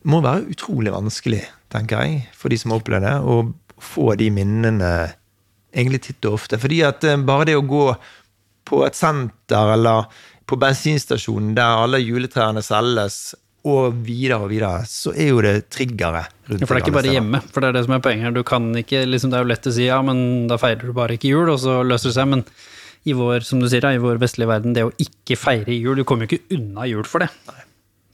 Må 0.03 0.19
være 0.19 0.49
utrolig 0.51 0.91
vanskelig, 0.91 1.45
tenker 1.73 2.05
jeg, 2.05 2.23
for 2.37 2.53
de 2.53 2.59
som 2.61 2.73
har 2.73 2.81
opplevd 2.81 3.07
det, 3.07 3.15
å 3.19 3.83
få 3.83 4.13
de 4.19 4.29
minnene 4.33 4.91
egentlig 5.73 6.03
titt 6.07 6.27
og 6.29 6.37
ofte. 6.39 6.59
Fordi 6.61 6.83
at 6.87 7.05
eh, 7.09 7.21
bare 7.25 7.49
det 7.49 7.57
å 7.59 7.65
gå 7.65 7.87
på 8.69 8.83
et 8.87 8.97
senter 8.97 9.73
eller 9.75 10.05
på 10.47 10.57
bensinstasjonen 10.59 11.55
der 11.57 11.83
alle 11.83 12.01
juletrærne 12.03 12.63
selges, 12.63 13.33
og 13.63 13.95
videre 14.03 14.41
og 14.43 14.49
videre, 14.51 14.83
så 14.89 15.13
er 15.15 15.29
jo 15.29 15.39
det 15.43 15.69
triggere 15.71 16.25
rundt 16.49 16.63
Ja, 16.63 16.67
for 16.67 16.75
det 16.75 16.81
er 16.81 16.83
ikke 16.83 16.97
bare 16.97 17.13
hjemme, 17.13 17.39
for 17.47 17.63
det 17.63 17.69
er 17.69 17.77
det 17.77 17.83
som 17.85 17.93
er 17.95 18.01
poenget 18.03 18.27
her. 18.27 18.35
Du 18.35 18.43
kan 18.47 18.65
ikke, 18.75 19.05
liksom, 19.07 19.31
det 19.31 19.39
er 19.39 19.45
jo 19.45 19.51
lett 19.53 19.69
å 19.69 19.75
si 19.75 19.85
ja, 19.87 19.99
men 20.03 20.17
da 20.51 20.57
feirer 20.59 20.83
du 20.83 20.95
bare 20.95 21.15
ikke 21.15 21.31
jul, 21.31 21.51
og 21.53 21.61
så 21.63 21.77
løser 21.87 22.11
det 22.11 22.17
seg. 22.17 22.27
Men 22.33 22.43
i 23.07 23.15
vår, 23.15 23.47
som 23.47 23.63
du 23.63 23.69
sier, 23.71 23.87
i 23.87 24.01
vår 24.03 24.19
vestlige 24.19 24.51
verden, 24.51 24.75
det 24.75 24.83
å 24.87 24.91
ikke 24.99 25.39
feire 25.39 25.77
jul, 25.77 25.95
du 26.01 26.03
kommer 26.07 26.27
jo 26.27 26.35
ikke 26.35 26.57
unna 26.57 26.89
jul 26.91 27.07
for 27.07 27.23
det. 27.23 27.31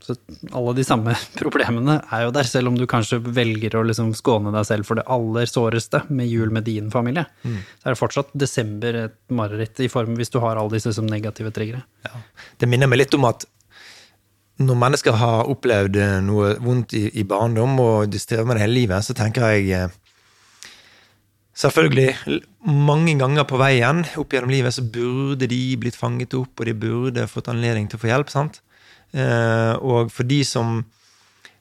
Så 0.09 0.15
alle 0.55 0.73
de 0.73 0.85
samme 0.87 1.13
problemene 1.41 1.99
er 2.09 2.25
jo 2.25 2.33
der, 2.33 2.47
selv 2.49 2.71
om 2.71 2.79
du 2.79 2.87
kanskje 2.89 3.19
velger 3.21 3.77
å 3.77 3.85
liksom 3.85 4.15
skåne 4.17 4.53
deg 4.55 4.65
selv 4.65 4.89
for 4.89 4.97
det 4.97 5.05
aller 5.11 5.49
såreste 5.49 6.01
med 6.09 6.31
jul 6.31 6.49
med 6.55 6.65
din 6.65 6.89
familie. 6.93 7.27
Så 7.45 7.85
er 7.85 7.93
det 7.93 8.01
fortsatt 8.01 8.33
desember 8.33 9.03
et 9.05 9.19
mareritt 9.29 9.85
i 9.85 9.91
form 9.91 10.17
hvis 10.17 10.33
du 10.33 10.39
har 10.41 10.57
alle 10.57 10.73
disse 10.73 10.95
som 10.97 11.07
negative 11.09 11.53
triggere. 11.53 11.85
Ja. 12.07 12.23
Det 12.57 12.69
minner 12.71 12.89
meg 12.89 13.03
litt 13.03 13.17
om 13.17 13.29
at 13.29 13.45
når 14.59 14.75
mennesker 14.75 15.15
har 15.15 15.47
opplevd 15.47 15.97
eh, 16.01 16.17
noe 16.25 16.51
vondt 16.59 16.95
i, 16.97 17.05
i 17.21 17.23
barndom, 17.23 17.77
og 17.79 18.09
de 18.11 18.19
strever 18.19 18.47
med 18.47 18.57
det 18.57 18.65
hele 18.65 18.75
livet, 18.81 19.05
så 19.05 19.15
tenker 19.17 19.53
jeg 19.53 19.71
eh, 19.77 19.97
Selvfølgelig, 21.59 22.39
mange 22.71 23.17
ganger 23.19 23.43
på 23.43 23.57
veien 23.59 24.05
opp 24.21 24.31
gjennom 24.31 24.51
livet 24.53 24.71
så 24.71 24.83
burde 24.87 25.49
de 25.51 25.57
blitt 25.81 25.97
fanget 25.99 26.31
opp, 26.37 26.53
og 26.55 26.69
de 26.69 26.75
burde 26.85 27.25
fått 27.27 27.49
anledning 27.51 27.89
til 27.91 27.99
å 27.99 28.03
få 28.05 28.11
hjelp. 28.13 28.31
sant? 28.31 28.61
Eh, 29.13 29.73
og 29.79 30.11
for 30.13 30.29
de 30.29 30.43
som 30.45 30.79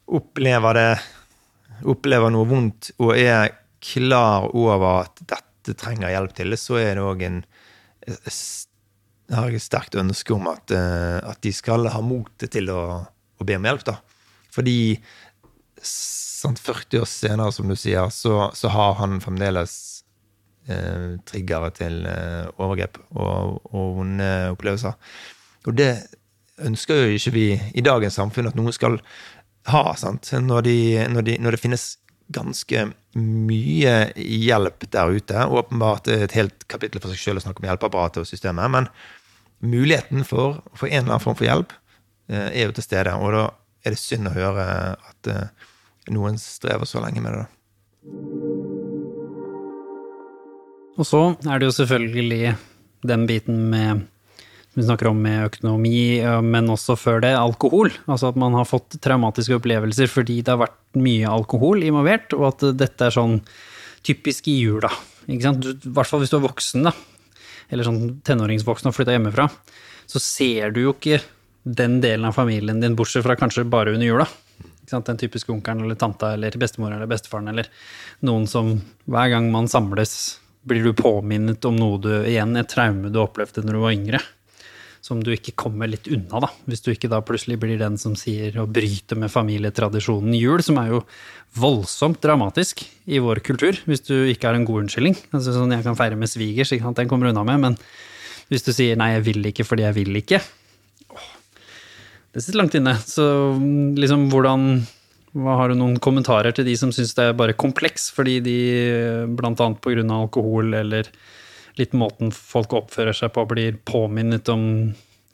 opplever 0.09 0.77
det 0.77 0.91
opplever 1.89 2.33
noe 2.35 2.49
vondt 2.49 2.91
og 2.99 3.13
er 3.15 3.53
klar 3.85 4.49
over 4.57 5.05
at 5.05 5.21
dette 5.23 5.77
trenger 5.79 6.11
hjelp 6.11 6.35
til, 6.35 6.57
så 6.59 6.81
er 6.81 6.99
det 6.99 7.05
òg 7.05 7.23
en 7.29 7.43
jeg 9.29 9.37
har 9.37 9.53
et 9.53 9.63
sterkt 9.63 9.97
ønske 10.01 10.33
om 10.33 10.47
at, 10.49 10.73
eh, 10.73 11.19
at 11.21 11.41
de 11.45 11.53
skal 11.53 11.85
ha 11.93 12.01
motet 12.01 12.49
til 12.55 12.71
å, 12.73 12.83
å, 13.05 13.45
be 13.45 13.59
om 13.59 13.67
hjelp. 13.69 13.85
da. 13.85 13.99
Fordi 14.55 14.79
sant, 15.85 16.61
40 16.63 17.03
år 17.03 17.11
senere, 17.11 17.53
som 17.53 17.69
du 17.69 17.77
sier, 17.77 18.09
så, 18.15 18.49
så 18.57 18.73
har 18.73 18.97
han 19.03 19.21
fremdeles 19.21 19.75
eh, 20.65 21.19
til 21.29 22.01
eh, 22.09 22.49
overgrep 22.57 22.97
og, 23.13 23.61
og 23.69 23.99
vonde 24.01 24.31
opplevelser. 24.55 24.97
Og 25.69 25.77
det 25.77 25.93
ønsker 26.65 27.05
jo 27.05 27.17
ikke 27.19 27.35
vi 27.35 27.47
i 27.75 27.85
dagens 27.85 28.19
samfunn 28.19 28.51
at 28.51 28.59
noen 28.59 28.75
skal 28.75 28.99
ha, 29.69 29.83
sant? 30.01 30.31
Når, 30.33 30.65
de, 30.67 30.79
når, 31.13 31.27
de, 31.27 31.37
når 31.45 31.57
det 31.57 31.63
finnes 31.63 31.87
ganske 32.33 32.85
mye 33.19 33.95
hjelp 34.17 34.87
der 34.93 35.15
ute. 35.17 35.45
Åpenbart 35.61 36.09
et 36.13 36.35
helt 36.37 36.67
kapittel 36.69 37.03
for 37.03 37.13
seg 37.13 37.23
selv 37.23 37.41
å 37.41 37.47
snakke 37.47 37.63
om 37.63 37.69
hjelpeapparatet 37.71 38.23
og 38.23 38.29
systemet. 38.29 38.73
Men 38.73 38.91
muligheten 39.65 40.27
for 40.29 40.61
å 40.61 40.79
få 40.79 40.91
en 40.91 41.03
eller 41.03 41.15
annen 41.15 41.25
form 41.25 41.39
for 41.39 41.49
hjelp 41.49 41.73
eh, 42.31 42.51
er 42.51 42.69
jo 42.69 42.77
til 42.77 42.87
stede. 42.87 43.17
Og 43.17 43.33
da 43.35 43.47
er 43.85 43.95
det 43.95 44.03
synd 44.03 44.29
å 44.29 44.37
høre 44.37 44.67
at 44.95 45.33
eh, 45.33 45.73
noen 46.15 46.39
strever 46.41 46.89
så 46.89 47.03
lenge 47.05 47.25
med 47.25 47.39
det. 47.39 47.47
Og 50.99 51.07
så 51.07 51.23
er 51.47 51.61
det 51.61 51.69
jo 51.69 51.77
selvfølgelig 51.79 52.55
den 53.07 53.27
biten 53.29 53.69
med 53.71 54.07
vi 54.77 54.85
snakker 54.85 55.09
om 55.11 55.21
med 55.23 55.49
økonomi, 55.49 56.21
men 56.45 56.71
også 56.71 56.95
før 57.01 57.23
det, 57.25 57.33
alkohol. 57.35 57.91
Altså 58.07 58.31
at 58.31 58.39
man 58.39 58.55
har 58.55 58.69
fått 58.69 58.99
traumatiske 59.03 59.57
opplevelser 59.57 60.11
fordi 60.13 60.41
det 60.43 60.53
har 60.55 60.61
vært 60.67 60.77
mye 61.01 61.31
alkohol 61.31 61.83
involvert, 61.87 62.35
og 62.37 62.51
at 62.53 62.67
dette 62.79 63.09
er 63.09 63.17
sånn 63.17 63.41
typisk 64.07 64.47
i 64.53 64.59
jula. 64.61 64.93
I 65.27 65.41
hvert 65.41 66.09
fall 66.09 66.23
hvis 66.23 66.31
du 66.31 66.39
er 66.39 66.47
voksen, 66.47 66.87
da 66.87 66.95
eller 67.69 67.87
sånn 67.87 68.19
tenåringsvoksen 68.25 68.91
og 68.91 68.97
flytta 68.97 69.15
hjemmefra, 69.15 69.49
så 70.09 70.23
ser 70.23 70.73
du 70.73 70.83
jo 70.87 70.95
ikke 70.95 71.21
den 71.69 71.99
delen 72.01 72.29
av 72.29 72.37
familien 72.39 72.81
din, 72.81 72.97
bortsett 72.97 73.27
fra 73.27 73.37
kanskje 73.37 73.67
bare 73.69 73.93
under 73.97 74.09
jula. 74.09 74.29
Den 74.89 75.21
typiske 75.21 75.53
onkelen 75.53 75.85
eller 75.85 75.99
tanta 76.01 76.33
eller 76.33 76.55
bestemor 76.57 76.95
eller 76.95 77.11
bestefaren 77.11 77.51
eller 77.53 77.69
noen 78.25 78.47
som 78.49 78.79
hver 79.05 79.35
gang 79.35 79.51
man 79.53 79.69
samles, 79.69 80.39
blir 80.69 80.85
du 80.85 80.95
påminnet 80.97 81.65
om 81.69 81.77
noe 81.77 82.01
du 82.01 82.13
igjen, 82.23 82.57
et 82.57 82.69
traume 82.73 83.13
du 83.13 83.21
opplevde 83.21 83.63
når 83.65 83.77
du 83.77 83.83
var 83.83 83.97
yngre. 83.97 84.23
Som 85.09 85.23
du 85.25 85.31
ikke 85.33 85.55
kommer 85.57 85.89
litt 85.89 86.05
unna, 86.13 86.43
da. 86.45 86.51
Hvis 86.69 86.83
du 86.85 86.91
ikke 86.93 87.09
da 87.09 87.23
plutselig 87.25 87.57
blir 87.63 87.79
den 87.81 87.97
som 88.01 88.13
sier 88.19 88.59
og 88.61 88.75
bryter 88.77 89.17
med 89.17 89.33
familietradisjonen 89.33 90.35
jul, 90.37 90.61
som 90.65 90.77
er 90.83 90.91
jo 90.93 91.01
voldsomt 91.57 92.21
dramatisk 92.21 92.83
i 93.09 93.23
vår 93.25 93.41
kultur, 93.47 93.79
hvis 93.89 94.05
du 94.05 94.15
ikke 94.29 94.51
har 94.51 94.59
en 94.59 94.67
god 94.69 94.85
unnskyldning. 94.85 95.17
Altså 95.33 95.55
sånn 95.57 95.73
jeg 95.73 95.87
kan 95.87 95.97
feire 95.97 96.19
med 96.21 96.29
svigers, 96.29 96.75
ikke 96.75 96.85
sant, 96.85 97.01
den 97.01 97.09
kommer 97.09 97.31
unna 97.31 97.47
med, 97.49 97.63
men 97.65 97.79
hvis 98.53 98.65
du 98.65 98.73
sier 98.73 99.01
'nei, 99.01 99.15
jeg 99.17 99.25
vil 99.31 99.49
ikke 99.49 99.65
fordi 99.65 99.87
jeg 99.87 99.97
vil 99.97 100.21
ikke', 100.21 100.43
åh, 101.17 101.33
det 102.35 102.45
sitter 102.45 102.61
langt 102.61 102.77
inne. 102.77 102.95
Så 103.01 103.25
liksom 103.97 104.29
hvordan 104.29 104.87
hva 105.37 105.59
Har 105.61 105.69
du 105.69 105.77
noen 105.77 105.99
kommentarer 106.01 106.55
til 106.57 106.65
de 106.65 106.75
som 106.77 106.91
syns 106.91 107.13
det 107.15 107.25
er 107.29 107.37
bare 107.37 107.53
kompleks, 107.53 108.09
fordi 108.11 108.41
de 108.41 108.59
blant 109.37 109.61
annet 109.61 109.81
på 109.85 109.93
grunn 109.93 110.11
av 110.11 110.25
alkohol 110.25 110.73
eller 110.75 111.11
litt 111.79 111.95
måten 111.97 112.33
folk 112.35 112.75
oppfører 112.77 113.17
seg 113.17 113.33
på, 113.35 113.47
blir 113.51 113.79
påminnet 113.89 114.49
om 114.53 114.65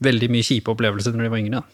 veldig 0.04 0.28
mye 0.32 0.46
kjipe 0.46 0.72
opplevelser 0.72 1.16
når 1.16 1.26
de 1.26 1.32
var 1.32 1.42
yngre? 1.42 1.64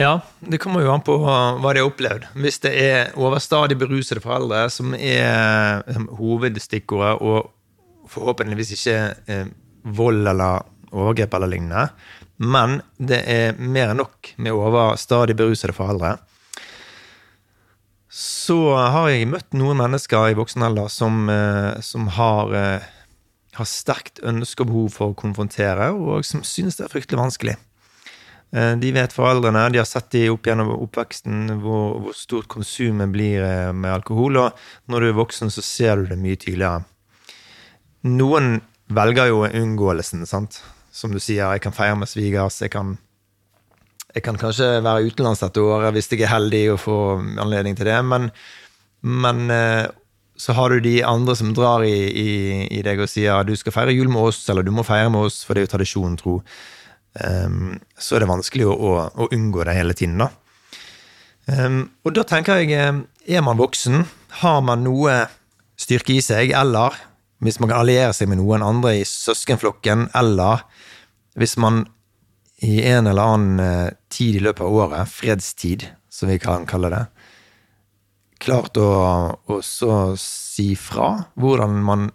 Ja, 0.00 0.12
det 0.40 0.58
kommer 0.62 0.80
jo 0.80 0.92
an 0.94 1.04
på 1.04 1.18
hva 1.20 1.74
de 1.74 1.82
har 1.82 1.88
opplevd. 1.88 2.30
Hvis 2.40 2.62
det 2.64 2.72
er 2.80 3.12
overstadig 3.20 3.76
berusede 3.80 4.22
foreldre 4.24 4.64
som 4.72 4.94
er 4.96 5.82
liksom, 5.84 6.08
hovedstikkordet, 6.16 7.20
og 7.20 8.08
forhåpentligvis 8.12 8.72
ikke 8.78 8.96
eh, 9.28 9.50
vold 9.96 10.24
eller 10.28 10.64
overgrep 10.92 11.36
eller 11.36 11.52
lignende, 11.52 11.86
men 12.42 12.80
det 12.96 13.20
er 13.28 13.58
mer 13.60 13.92
enn 13.92 14.00
nok 14.00 14.32
med 14.42 14.56
overstadig 14.56 15.36
berusede 15.38 15.76
foreldre, 15.76 16.16
så 18.12 18.58
har 18.76 19.08
jeg 19.08 19.28
møtt 19.30 19.54
noen 19.56 19.78
mennesker 19.80 20.32
i 20.32 20.36
voksen 20.36 20.64
alder 20.66 20.90
som, 20.92 21.28
eh, 21.32 21.80
som 21.80 22.08
har, 22.16 22.52
eh, 22.52 22.88
har 23.58 23.68
sterkt 23.68 24.22
ønske 24.24 24.64
og 24.64 24.70
behov 24.70 24.88
for 24.94 25.12
å 25.12 25.18
konfrontere, 25.18 25.90
og 25.92 26.24
som 26.24 26.44
synes 26.46 26.78
det 26.78 26.86
er 26.86 26.92
fryktelig 26.92 27.20
vanskelig. 27.20 27.56
Eh, 28.52 28.74
de 28.80 28.92
vet 28.92 29.14
foreldrene, 29.16 29.64
de 29.72 29.80
har 29.80 29.88
sett 29.88 30.10
de 30.12 30.26
opp 30.32 30.48
gjennom 30.48 30.74
oppveksten 30.74 31.54
hvor, 31.62 31.98
hvor 32.04 32.16
stort 32.16 32.50
konsumet 32.52 33.12
blir 33.12 33.44
eh, 33.44 33.70
med 33.72 33.92
alkohol. 33.94 34.40
Og 34.44 34.92
når 34.92 35.00
du 35.00 35.08
er 35.08 35.20
voksen, 35.20 35.52
så 35.52 35.64
ser 35.64 36.02
du 36.02 36.10
det 36.12 36.20
mye 36.20 36.40
tydeligere. 36.40 36.84
Noen 38.08 38.58
velger 38.92 39.30
jo 39.30 39.46
unngåelsen, 39.46 40.26
sant. 40.28 40.60
Som 40.92 41.14
du 41.14 41.20
sier, 41.20 41.46
jeg 41.46 41.62
kan 41.64 41.72
feire 41.72 41.96
med 41.96 42.10
svigers. 42.10 42.60
Jeg 42.60 42.74
kan, 42.74 42.96
jeg 44.12 44.24
kan 44.26 44.40
kanskje 44.40 44.82
være 44.84 45.08
utenlands 45.08 45.40
dette 45.40 45.64
året 45.64 45.96
hvis 45.96 46.10
jeg 46.12 46.26
er 46.26 46.34
heldig 46.34 46.66
og 46.74 46.82
får 46.82 47.24
anledning 47.40 47.78
til 47.78 47.88
det. 47.88 48.00
Men, 48.04 48.28
men 49.00 49.44
eh, 49.54 49.86
så 50.42 50.54
har 50.58 50.72
du 50.72 50.82
de 50.82 50.96
andre 51.06 51.36
som 51.38 51.52
drar 51.54 51.84
i, 51.86 51.94
i, 51.94 52.30
i 52.74 52.80
deg 52.82 53.04
og 53.04 53.10
sier 53.10 53.46
du 53.46 53.54
skal 53.58 53.74
feire 53.74 53.94
jul 53.94 54.10
med 54.10 54.24
oss, 54.26 54.40
eller 54.50 54.66
du 54.66 54.72
må 54.74 54.82
feire 54.86 55.10
med 55.12 55.28
oss, 55.28 55.42
for 55.46 55.54
det 55.54 55.62
er 55.62 55.68
jo 55.68 55.72
tradisjon, 55.76 56.16
tro. 56.18 56.38
Um, 57.22 57.76
så 58.00 58.16
er 58.16 58.24
det 58.24 58.30
vanskelig 58.32 58.66
å, 58.66 58.74
å, 58.74 58.94
å 59.12 59.28
unngå 59.36 59.62
det 59.68 59.76
hele 59.76 59.94
tiden, 59.94 60.18
da. 60.24 60.32
Um, 61.46 61.84
og 62.02 62.16
da 62.16 62.24
tenker 62.26 62.62
jeg, 62.62 62.74
eh, 62.74 63.00
er 63.36 63.46
man 63.46 63.60
voksen, 63.60 64.02
har 64.42 64.60
man 64.66 64.82
noe 64.86 65.20
styrke 65.78 66.16
i 66.16 66.22
seg, 66.24 66.54
eller 66.58 66.96
hvis 67.42 67.58
man 67.62 67.70
kan 67.70 67.82
alliere 67.82 68.14
seg 68.16 68.30
med 68.30 68.40
noen 68.40 68.64
andre 68.66 68.96
i 69.00 69.06
søskenflokken, 69.06 70.08
eller 70.18 70.64
hvis 71.38 71.54
man 71.60 71.84
i 72.62 72.80
en 72.86 73.10
eller 73.10 73.34
annen 73.36 73.62
eh, 73.62 73.94
tid 74.10 74.38
i 74.38 74.42
løpet 74.42 74.66
av 74.66 74.82
året, 74.86 75.10
fredstid, 75.10 75.86
som 76.10 76.30
vi 76.30 76.38
kan 76.42 76.66
kalle 76.70 76.90
det, 76.90 77.04
klart 78.42 78.78
å, 78.80 78.88
også 79.52 80.16
si 80.20 80.72
fra 80.78 81.14
hvordan 81.40 81.78
man 81.86 82.10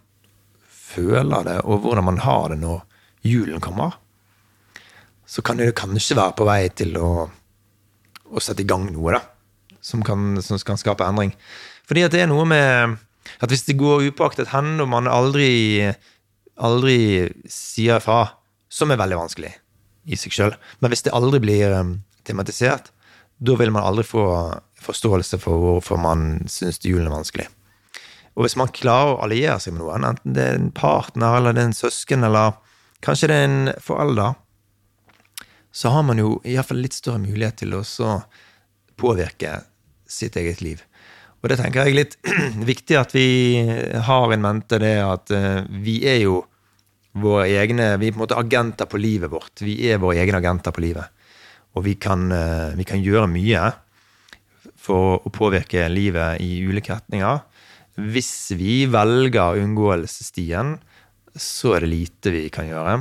føler 0.68 1.46
det, 1.46 1.56
og 1.64 1.84
hvordan 1.84 2.06
man 2.10 2.20
har 2.24 2.52
det 2.52 2.60
når 2.62 2.84
julen 3.26 3.62
kommer, 3.64 3.96
så 5.28 5.44
kan 5.44 5.60
det 5.60 5.74
kanskje 5.76 6.16
være 6.16 6.36
på 6.38 6.46
vei 6.48 6.62
til 6.72 6.96
å, 7.00 7.10
å 8.28 8.42
sette 8.42 8.64
i 8.64 8.68
gang 8.68 8.86
noe, 8.92 9.18
da. 9.18 9.22
Som 9.84 10.02
kan, 10.04 10.40
som 10.44 10.58
kan 10.66 10.80
skape 10.80 11.06
endring. 11.06 11.30
Fordi 11.88 12.04
at 12.04 12.12
det 12.12 12.24
er 12.24 12.30
noe 12.30 12.44
med 12.48 12.96
at 13.38 13.52
hvis 13.52 13.66
det 13.68 13.78
går 13.80 14.08
upåaktet 14.08 14.50
hen, 14.52 14.76
og 14.82 14.88
man 14.90 15.08
aldri, 15.10 15.88
aldri 16.56 16.98
sier 17.52 18.02
fra, 18.04 18.24
som 18.68 18.92
er 18.92 19.00
veldig 19.00 19.20
vanskelig 19.20 19.52
i 20.08 20.16
seg 20.16 20.34
sjøl, 20.34 20.56
men 20.80 20.92
hvis 20.92 21.04
det 21.06 21.14
aldri 21.16 21.40
blir 21.44 21.76
um, 21.76 21.98
tematisert, 22.28 22.90
da 23.38 23.54
vil 23.60 23.72
man 23.72 23.86
aldri 23.86 24.04
få 24.08 24.24
forståelse 24.82 25.40
for 25.42 25.62
hvorfor 25.62 26.00
man 26.00 26.44
syns 26.50 26.80
julen 26.84 27.08
er 27.08 27.16
vanskelig. 27.16 27.46
Og 28.38 28.44
hvis 28.46 28.58
man 28.58 28.70
klarer 28.70 29.16
å 29.16 29.22
alliere 29.26 29.58
seg 29.62 29.74
med 29.74 29.82
noen, 29.82 30.06
enten 30.06 30.34
det 30.36 30.44
er 30.44 30.58
en 30.60 30.70
partner 30.74 31.40
eller 31.40 31.56
det 31.56 31.64
er 31.64 31.70
en 31.72 31.80
søsken 31.80 32.26
eller 32.26 32.54
kanskje 33.02 33.30
det 33.30 33.38
er 33.38 33.48
en 33.48 33.72
forelder, 33.82 34.36
så 35.74 35.90
har 35.94 36.04
man 36.06 36.20
jo 36.22 36.36
iallfall 36.46 36.80
litt 36.82 36.96
større 36.96 37.22
mulighet 37.22 37.60
til 37.62 37.74
å 37.78 37.82
påvirke 38.98 39.60
sitt 40.08 40.38
eget 40.38 40.62
liv. 40.64 40.84
Og 41.38 41.50
det 41.50 41.58
tenker 41.60 41.86
jeg 41.86 41.94
er 41.94 41.98
litt 41.98 42.16
viktig 42.72 42.96
at 42.98 43.14
vi 43.14 43.26
har 44.06 44.32
en 44.34 44.42
mente, 44.42 44.80
det 44.82 44.94
at 45.02 45.34
uh, 45.34 45.66
vi 45.82 46.00
er 46.08 46.22
jo 46.24 46.40
våre 47.18 47.48
egne 47.50 47.96
Vi 47.98 48.10
er 48.10 48.14
på 48.14 48.20
en 48.20 48.22
måte 48.22 48.38
agenter 48.38 48.86
på 48.86 48.98
livet 49.00 49.30
vårt. 49.32 49.62
Vi 49.64 49.74
er 49.90 49.98
våre 49.98 50.20
egne 50.22 50.38
agenter 50.38 50.74
på 50.74 50.82
livet. 50.84 51.10
Og 51.74 51.82
vi 51.86 51.96
kan, 51.98 52.28
uh, 52.30 52.74
vi 52.78 52.86
kan 52.86 53.02
gjøre 53.02 53.30
mye 53.30 53.62
for 54.88 55.20
å 55.20 55.32
påvirke 55.34 55.86
livet 55.92 56.42
i 56.44 56.62
ulike 56.64 56.96
retninger. 56.96 57.42
Hvis 57.98 58.32
vi 58.58 58.80
velger 58.90 59.60
unngåelsesstien, 59.62 60.76
så 61.38 61.76
er 61.76 61.84
det 61.84 61.92
lite 61.92 62.32
vi 62.34 62.46
kan 62.54 62.66
gjøre. 62.70 63.00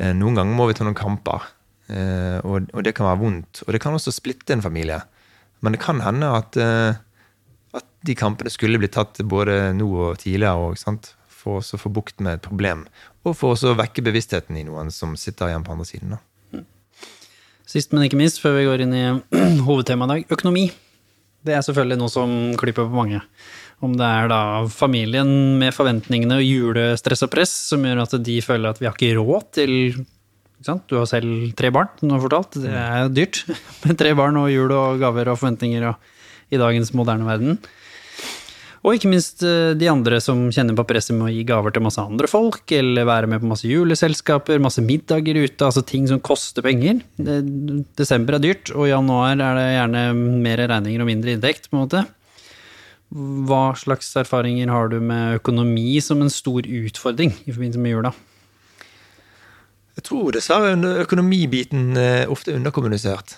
Uh, 0.00 0.14
noen 0.16 0.40
ganger 0.40 0.56
må 0.56 0.68
vi 0.70 0.78
ta 0.78 0.86
noen 0.86 0.98
kamper, 0.98 1.54
og, 1.88 2.66
og, 2.74 2.82
det 2.84 2.92
kan 2.92 3.06
være 3.06 3.20
vondt. 3.22 3.62
Og 3.64 3.72
det 3.72 3.78
kan 3.80 3.94
også 3.96 4.12
splitte 4.12 4.52
en 4.52 4.60
familie. 4.60 4.98
Men 5.64 5.72
det 5.72 5.80
kan 5.80 6.02
hende 6.04 6.28
at 6.36 6.58
at 7.76 7.86
de 8.06 8.16
kampene 8.18 8.52
skulle 8.52 8.80
blitt 8.80 8.94
tatt 8.96 9.20
både 9.28 9.72
nå 9.76 9.88
og 9.88 10.20
tidligere 10.22 10.70
òg, 10.70 11.08
for 11.38 11.62
å 11.62 11.80
få 11.80 11.92
bukt 11.92 12.22
med 12.24 12.38
et 12.38 12.44
problem. 12.44 12.86
Og 13.26 13.36
for 13.38 13.54
å 13.54 13.76
vekke 13.78 14.04
bevisstheten 14.06 14.58
i 14.58 14.66
noen 14.66 14.92
som 14.94 15.16
sitter 15.18 15.52
igjen 15.52 15.66
på 15.66 15.74
andre 15.74 15.88
siden. 15.88 16.16
Da. 16.16 16.22
Sist, 17.68 17.92
men 17.92 18.06
ikke 18.06 18.18
minst, 18.20 18.40
før 18.40 18.56
vi 18.56 18.66
går 18.68 18.84
inn 18.84 18.94
i 18.96 19.06
hovedtemaet 19.68 20.08
i 20.08 20.14
dag, 20.14 20.36
økonomi. 20.38 20.66
Det 21.44 21.54
er 21.54 21.64
selvfølgelig 21.64 22.00
noe 22.00 22.12
som 22.12 22.34
klipper 22.58 22.88
på 22.88 22.98
mange. 22.98 23.22
Om 23.84 23.94
det 23.94 24.06
er 24.08 24.30
da 24.32 24.42
familien 24.72 25.30
med 25.60 25.76
forventningene 25.76 26.40
og 26.40 26.46
julestress 26.46 27.22
og 27.22 27.30
press 27.30 27.52
som 27.70 27.84
gjør 27.86 28.02
at 28.02 28.16
de 28.26 28.38
føler 28.42 28.72
at 28.72 28.80
vi 28.80 28.88
har 28.88 28.96
ikke 28.96 29.20
råd 29.20 29.50
til 29.54 29.74
Du 30.66 30.96
har 30.98 31.06
selv 31.06 31.52
tre 31.54 31.70
barn, 31.70 31.92
som 32.00 32.10
du 32.10 32.16
har 32.16 32.24
fortalt. 32.24 32.58
Det 32.58 32.72
er 32.74 33.12
dyrt 33.14 33.44
med 33.84 33.98
tre 34.00 34.16
barn 34.18 34.40
og 34.40 34.50
jul 34.50 34.72
og 34.74 34.98
gaver 34.98 35.30
og 35.30 35.38
forventninger. 35.38 35.92
og 35.92 36.16
i 36.50 36.60
dagens 36.60 36.94
moderne 36.96 37.26
verden. 37.28 37.58
Og 38.86 38.94
ikke 38.94 39.10
minst 39.10 39.42
eh, 39.46 39.72
de 39.78 39.88
andre 39.90 40.20
som 40.22 40.44
kjenner 40.54 40.76
på 40.78 40.86
presset 40.86 41.16
med 41.16 41.28
å 41.28 41.32
gi 41.32 41.42
gaver 41.48 41.74
til 41.74 41.82
masse 41.82 42.02
andre 42.02 42.30
folk, 42.30 42.62
eller 42.74 43.08
være 43.08 43.30
med 43.30 43.42
på 43.42 43.50
masse 43.50 43.66
juleselskaper, 43.66 44.62
masse 44.62 44.84
middager 44.84 45.40
ute, 45.40 45.66
altså 45.66 45.82
ting 45.86 46.06
som 46.10 46.22
koster 46.22 46.64
penger. 46.64 47.00
Desember 47.98 48.38
er 48.38 48.44
dyrt, 48.44 48.70
og 48.76 48.86
i 48.86 48.92
januar 48.92 49.34
er 49.34 49.58
det 49.58 49.66
gjerne 49.74 50.04
mer 50.46 50.62
regninger 50.70 51.02
og 51.02 51.10
mindre 51.10 51.34
inntekt, 51.34 51.66
på 51.70 51.78
en 51.78 51.82
måte. 51.82 52.04
Hva 53.48 53.72
slags 53.80 54.12
erfaringer 54.20 54.70
har 54.70 54.90
du 54.92 54.98
med 55.00 55.40
økonomi 55.40 55.96
som 56.04 56.22
en 56.22 56.32
stor 56.32 56.62
utfordring 56.62 57.32
i 57.46 57.54
forbindelse 57.54 57.82
med 57.82 57.94
jula? 57.96 58.14
Jeg 59.98 60.06
tror 60.06 60.30
dessverre 60.36 60.76
økonomibiten 61.02 61.96
er 61.98 62.30
ofte 62.30 62.54
underkommunisert. 62.54 63.34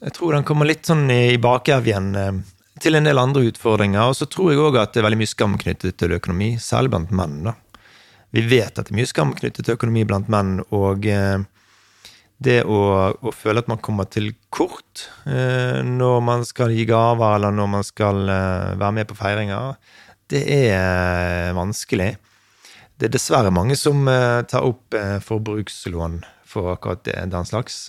Jeg 0.00 0.14
tror 0.16 0.36
den 0.36 0.46
kommer 0.46 0.68
litt 0.68 0.86
sånn 0.86 1.08
i 1.10 1.34
bakevjen 1.42 2.12
eh, 2.16 2.36
til 2.82 2.98
en 2.98 3.06
del 3.06 3.20
andre 3.20 3.46
utfordringer. 3.50 4.10
Og 4.10 4.16
så 4.18 4.28
tror 4.30 4.52
jeg 4.52 4.62
òg 4.62 4.78
at 4.80 4.94
det 4.94 5.02
er 5.02 5.06
veldig 5.08 5.20
mye 5.22 5.30
skam 5.30 5.56
knyttet 5.60 5.98
til 6.00 6.16
økonomi, 6.16 6.54
særlig 6.62 6.92
blant 6.94 7.14
menn. 7.14 7.40
da. 7.48 7.54
Vi 8.34 8.44
vet 8.46 8.76
at 8.78 8.86
det 8.88 8.94
er 8.94 9.00
mye 9.00 9.10
skam 9.10 9.34
knyttet 9.38 9.66
til 9.66 9.76
økonomi 9.78 10.06
blant 10.08 10.30
menn, 10.32 10.60
og 10.70 11.06
eh, 11.10 11.42
det 12.40 12.62
å, 12.64 12.80
å 13.12 13.34
føle 13.36 13.60
at 13.60 13.68
man 13.68 13.82
kommer 13.84 14.08
til 14.08 14.30
kort 14.54 15.06
eh, 15.26 15.80
når 15.84 16.20
man 16.24 16.46
skal 16.48 16.72
gi 16.72 16.86
gaver, 16.88 17.36
eller 17.36 17.54
når 17.54 17.70
man 17.74 17.86
skal 17.86 18.24
være 18.26 18.92
med 18.96 19.10
på 19.10 19.18
feiringer, 19.18 19.76
det 20.30 20.44
er 20.70 21.56
vanskelig. 21.58 22.14
Det 23.00 23.08
er 23.08 23.16
dessverre 23.16 23.50
mange 23.50 23.74
som 23.80 24.04
tar 24.06 24.62
opp 24.62 24.94
forbrukslån 25.24 26.20
for 26.46 26.74
akkurat 26.76 27.02
det, 27.08 27.16
den 27.32 27.48
slags 27.48 27.88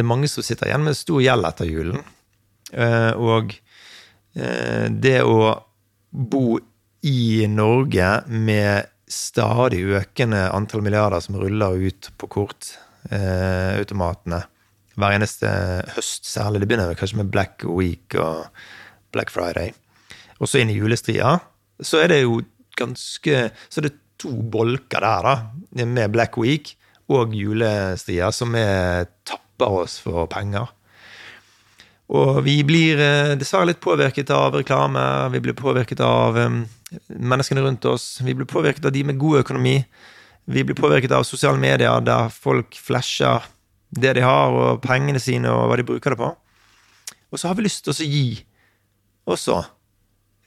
det 0.00 0.04
er 0.04 0.08
mange 0.08 0.30
som 0.32 0.44
sitter 0.44 0.70
igjen 0.70 0.86
med 0.86 0.96
stor 0.96 1.20
gjeld 1.20 1.44
etter 1.44 1.68
julen. 1.68 1.98
Eh, 2.72 3.12
og 3.20 3.52
eh, 3.52 3.58
det 4.34 5.22
å 5.26 5.54
bo 6.10 6.58
i 7.06 7.46
Norge 7.50 8.10
med 8.30 8.86
stadig 9.10 9.80
økende 9.98 10.44
antall 10.54 10.82
milliarder 10.86 11.20
som 11.24 11.38
ruller 11.40 11.88
ut 11.88 12.10
på 12.20 12.28
kortautomatene 12.30 14.40
hver 15.00 15.16
eneste 15.16 15.50
høst, 15.94 16.28
særlig. 16.28 16.62
Det 16.62 16.70
begynner 16.70 16.98
kanskje 16.98 17.20
med 17.22 17.32
Black 17.32 17.64
Week 17.64 18.16
og 18.20 18.50
Black 19.14 19.32
Friday. 19.32 19.72
Og 20.40 20.48
så 20.48 20.60
inn 20.60 20.72
i 20.72 20.78
julestria. 20.78 21.38
Så 21.80 22.02
er 22.02 22.12
det 22.12 22.22
jo 22.22 22.40
ganske 22.80 23.50
Så 23.68 23.82
det 23.84 23.90
er 23.90 23.98
to 24.20 24.30
bolker 24.52 25.04
der, 25.04 25.24
da, 25.24 25.84
med 25.84 26.12
Black 26.12 26.36
Week 26.40 26.74
og 27.10 27.34
julestria, 27.34 28.30
som 28.32 28.54
er 28.56 29.08
tapper 29.26 29.82
oss 29.82 29.98
for 30.00 30.28
penger. 30.30 30.70
Og 32.10 32.40
vi 32.42 32.56
blir 32.66 32.98
eh, 32.98 33.36
dessverre 33.38 33.68
litt 33.70 33.82
påvirket 33.82 34.32
av 34.34 34.56
reklame, 34.58 35.02
vi 35.30 35.42
blir 35.44 35.54
påvirket 35.54 36.00
av 36.02 36.38
um, 36.38 36.64
menneskene 37.06 37.62
rundt 37.62 37.86
oss, 37.86 38.16
vi 38.26 38.34
blir 38.34 38.48
påvirket 38.50 38.88
av 38.88 38.94
de 38.96 39.04
med 39.06 39.18
god 39.20 39.44
økonomi. 39.44 39.76
Vi 40.50 40.64
blir 40.66 40.74
påvirket 40.74 41.14
av 41.14 41.22
sosiale 41.28 41.60
medier 41.62 42.02
der 42.02 42.32
folk 42.34 42.74
flasher 42.74 43.46
det 43.90 44.16
de 44.18 44.24
har, 44.26 44.54
og 44.54 44.82
pengene 44.82 45.22
sine, 45.22 45.50
og 45.50 45.70
hva 45.70 45.78
de 45.78 45.86
bruker 45.86 46.14
det 46.14 46.18
på. 46.18 46.32
Og 47.30 47.38
så 47.38 47.50
har 47.50 47.58
vi 47.58 47.66
lyst 47.68 47.84
til 47.86 47.94
å 47.94 48.10
gi 48.10 48.26
også 49.30 49.60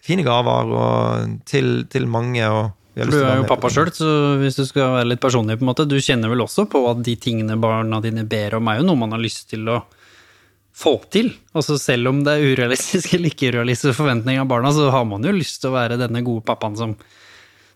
fine 0.03 0.23
gaver 0.25 0.71
og 0.75 1.35
til, 1.47 1.85
til 1.91 2.07
mange. 2.11 2.43
og 2.43 2.73
du 2.93 3.21
er 3.23 3.39
jo 3.39 3.47
pappa 3.47 3.71
sjøl, 3.71 3.89
så 3.95 4.07
hvis 4.41 4.59
du 4.59 4.65
skal 4.67 4.97
være 4.99 5.13
litt 5.13 5.23
personlig, 5.23 5.55
på 5.57 5.63
en 5.65 5.71
måte, 5.71 5.87
du 5.87 5.95
kjenner 6.03 6.29
vel 6.29 6.43
også 6.43 6.67
på 6.69 6.83
at 6.91 6.99
de 7.07 7.15
tingene 7.15 7.55
barna 7.61 8.03
dine 8.03 8.27
ber 8.27 8.59
om, 8.59 8.67
er 8.67 8.81
jo 8.81 8.89
noe 8.91 8.99
man 8.99 9.15
har 9.15 9.23
lyst 9.23 9.47
til 9.53 9.71
å 9.71 9.79
få 10.73 10.95
til. 11.13 11.31
Altså 11.53 11.77
Selv 11.81 12.09
om 12.09 12.23
det 12.25 12.33
er 12.33 12.53
urealistiske 12.53 13.17
eller 13.17 13.33
ikke 13.33 13.51
urealistiske 13.53 13.97
forventninger 13.97 14.41
av 14.43 14.49
barna, 14.49 14.71
så 14.73 14.89
har 14.93 15.05
man 15.05 15.25
jo 15.25 15.35
lyst 15.35 15.61
til 15.61 15.71
å 15.71 15.77
være 15.77 15.99
denne 16.01 16.23
gode 16.25 16.45
pappaen 16.47 16.77
som 16.79 16.95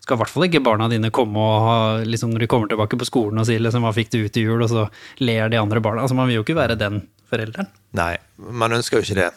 skal 0.07 0.15
i 0.15 0.21
hvert 0.21 0.31
fall 0.31 0.45
ikke 0.47 0.63
barna 0.63 0.87
dine 0.87 1.11
komme 1.11 1.41
og 1.41 1.65
ha, 1.65 1.77
liksom 2.07 2.31
når 2.31 2.45
de 2.45 2.47
kommer 2.49 2.71
tilbake 2.71 2.99
på 2.99 3.07
skolen 3.09 3.41
og 3.41 3.47
sier 3.49 3.59
liksom, 3.59 3.83
'hva 3.83 3.91
fikk 3.95 4.13
du 4.13 4.21
ut 4.23 4.37
i 4.39 4.45
jul', 4.45 4.63
og 4.63 4.69
så 4.71 4.85
ler 5.19 5.49
de 5.51 5.59
andre 5.59 5.81
barna. 5.83 6.01
Altså 6.01 6.15
Man 6.15 6.27
vil 6.27 6.39
jo 6.39 6.45
ikke 6.45 6.55
være 6.55 6.79
den 6.79 7.01
forelderen. 7.27 7.67
Nei, 7.93 8.15
man 8.37 8.71
ønsker 8.71 8.97
jo 8.97 9.03
ikke 9.03 9.19
det. 9.19 9.31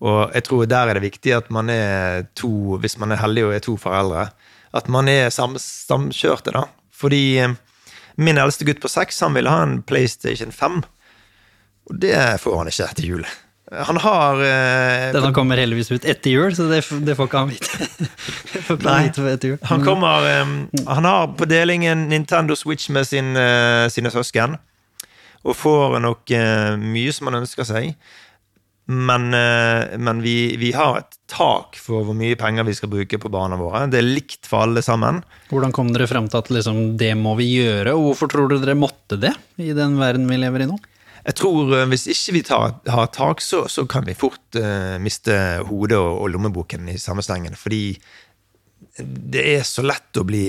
Og 0.00 0.32
jeg 0.32 0.44
tror 0.46 0.64
der 0.66 0.88
er 0.88 0.96
det 0.96 1.04
viktig 1.04 1.34
at 1.36 1.50
man 1.52 1.68
er 1.68 2.24
to, 2.34 2.78
hvis 2.80 2.96
man 2.98 3.12
er 3.12 3.20
heldig 3.20 3.44
og 3.44 3.54
er 3.54 3.60
to 3.60 3.76
foreldre, 3.76 4.30
at 4.72 4.88
man 4.88 5.08
er 5.08 5.28
sam 5.28 5.58
samkjørte, 5.60 6.54
da. 6.56 6.64
Fordi 6.90 7.38
eh, 7.42 7.54
min 8.16 8.40
eldste 8.40 8.64
gutt 8.64 8.80
på 8.80 8.88
seks 8.88 9.20
han 9.20 9.36
ville 9.36 9.52
ha 9.52 9.62
en 9.66 9.82
PlayStation 9.82 10.52
5. 10.52 10.80
Og 11.90 11.98
det 12.00 12.16
får 12.42 12.60
han 12.60 12.70
ikke 12.70 12.86
etter 12.86 13.08
jul. 13.08 13.24
Han 13.70 14.00
har 14.02 14.40
eh, 14.42 15.10
Denne 15.14 15.30
kommer 15.34 15.60
heldigvis 15.62 15.92
ut 15.92 16.06
etter 16.08 16.32
jul, 16.32 16.54
så 16.58 16.66
det, 16.70 16.80
det 17.06 17.14
får 17.18 17.28
ikke 17.28 17.42
han 17.44 17.52
vite. 17.52 17.86
Nei. 18.86 19.04
Han, 19.68 19.84
kommer, 19.86 20.26
eh, 20.26 20.56
han 20.90 21.06
har 21.06 21.30
på 21.38 21.46
delingen 21.50 22.08
Nintendo 22.10 22.56
Switch 22.58 22.90
med 22.90 23.06
sin, 23.06 23.36
eh, 23.38 23.86
sine 23.94 24.10
søsken. 24.10 24.58
Og 25.46 25.54
får 25.56 26.00
nok 26.02 26.34
eh, 26.36 26.74
mye 26.82 27.14
som 27.14 27.30
han 27.30 27.40
ønsker 27.44 27.68
seg. 27.68 27.94
Men, 28.90 29.30
eh, 29.38 29.94
men 30.02 30.18
vi, 30.24 30.56
vi 30.58 30.72
har 30.74 30.98
et 30.98 31.18
tak 31.30 31.78
for 31.78 32.02
hvor 32.08 32.16
mye 32.18 32.34
penger 32.38 32.66
vi 32.66 32.74
skal 32.74 32.90
bruke 32.90 33.22
på 33.22 33.30
barna 33.30 33.54
våre. 33.60 33.84
Det 33.86 34.00
er 34.00 34.08
likt 34.18 34.50
for 34.50 34.66
alle 34.66 34.82
sammen. 34.82 35.22
Hvordan 35.52 35.74
kom 35.76 35.94
dere 35.94 36.10
frem 36.10 36.26
til 36.26 36.42
at 36.42 36.50
liksom, 36.50 36.80
det 36.98 37.12
må 37.18 37.36
vi 37.38 37.52
gjøre, 37.60 37.94
og 37.94 38.10
hvorfor 38.10 38.34
tror 38.34 38.50
dere 38.50 38.66
dere 38.66 38.78
måtte 38.78 39.20
det 39.22 39.30
i 39.62 39.70
den 39.78 39.94
verden 40.00 40.26
vi 40.26 40.42
lever 40.42 40.66
i 40.66 40.72
nå? 40.72 40.80
Jeg 41.26 41.36
tror 41.36 41.74
eh, 41.76 41.86
Hvis 41.90 42.08
ikke 42.10 42.34
vi 42.38 42.42
tar, 42.48 42.74
har 42.88 43.12
tak, 43.14 43.44
så, 43.44 43.66
så 43.68 43.86
kan 43.90 44.06
vi 44.08 44.16
fort 44.18 44.58
uh, 44.58 44.96
miste 45.02 45.36
hodet 45.68 45.98
og, 45.98 46.24
og 46.24 46.34
lommeboken 46.34 46.88
i 46.92 46.98
samme 47.00 47.24
slengen. 47.24 47.58
Fordi 47.58 47.98
det 49.00 49.42
er 49.56 49.64
så 49.66 49.84
lett 49.86 50.16
å 50.18 50.26
bli 50.26 50.48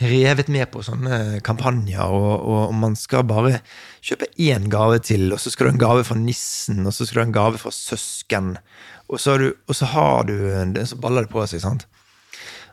revet 0.00 0.48
med 0.48 0.70
på 0.72 0.82
sånne 0.84 1.40
kampanjer, 1.44 2.08
og, 2.08 2.44
og 2.48 2.74
man 2.76 2.94
skal 2.96 3.26
bare 3.28 3.58
kjøpe 4.00 4.30
én 4.40 4.70
gave 4.72 5.00
til, 5.04 5.26
og 5.34 5.40
så 5.42 5.52
skal 5.52 5.66
du 5.66 5.70
ha 5.70 5.74
en 5.76 5.82
gave 5.82 6.06
fra 6.08 6.16
nissen, 6.16 6.80
og 6.88 6.94
så 6.96 7.04
skal 7.04 7.18
du 7.18 7.22
ha 7.22 7.26
en 7.28 7.36
gave 7.36 7.60
fra 7.60 7.72
søsken, 7.74 8.54
og 9.10 9.20
så 9.20 9.34
har 9.34 9.42
du, 9.42 9.50
og 9.68 9.76
så 9.76 9.90
har 9.92 10.30
du 10.30 10.36
så 10.88 10.98
baller 11.02 11.26
det 11.26 11.32
på 11.34 11.44
seg, 11.50 11.60
sant. 11.64 11.84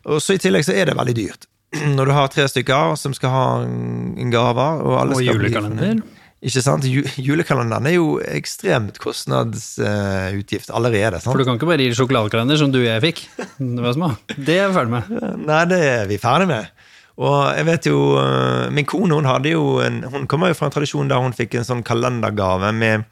Og 0.08 0.22
så 0.24 0.38
i 0.38 0.42
tillegg 0.42 0.64
så 0.64 0.76
er 0.78 0.88
det 0.88 0.96
veldig 0.96 1.18
dyrt. 1.18 1.50
Når 1.98 2.08
du 2.08 2.16
har 2.16 2.32
tre 2.32 2.48
stykker 2.48 2.96
som 3.00 3.16
skal 3.18 3.34
ha 3.34 3.48
en 3.66 4.32
gave 4.32 4.70
og 4.86 4.96
alle 5.02 5.18
Og 5.18 5.20
skal 5.20 5.42
bli 5.42 5.52
julekalender. 5.52 6.00
Ikke 6.46 6.62
sant? 6.62 6.86
Julekalenderen 6.86 7.88
er 7.90 7.96
jo 7.96 8.18
ekstremt 8.22 9.00
kostnadsutgift 9.02 10.70
allerede. 10.70 11.18
sant? 11.18 11.32
For 11.32 11.42
du 11.42 11.48
kan 11.48 11.58
ikke 11.58 11.70
bare 11.70 11.88
gi 11.88 11.96
sjokoladekalender 11.98 12.60
som 12.62 12.74
du 12.74 12.84
og 12.84 12.90
jeg 12.92 13.04
fikk. 13.08 13.24
Det 13.58 13.82
var 13.82 13.96
små. 13.98 14.12
Det 14.38 14.60
er 14.62 14.70
vi 14.70 14.78
ferdig 14.78 14.94
med. 14.94 15.10
Nei, 15.48 15.64
det 15.72 15.80
er 15.82 16.06
vi 16.12 16.20
ferdig 16.22 16.50
med. 16.52 16.70
Og 17.18 17.38
jeg 17.58 17.66
vet 17.66 17.88
jo, 17.90 18.02
øh, 18.22 18.68
Min 18.70 18.86
kone 18.86 19.18
hun 19.18 19.26
hadde 19.26 19.56
jo 19.56 19.80
en, 19.82 20.04
hun 20.06 20.28
kommer 20.30 20.52
jo 20.52 20.60
fra 20.60 20.70
en 20.70 20.76
tradisjon 20.76 21.10
der 21.10 21.24
hun 21.24 21.34
fikk 21.34 21.58
en 21.58 21.66
sånn 21.66 21.82
kalendergave 21.86 22.70
med 22.78 23.08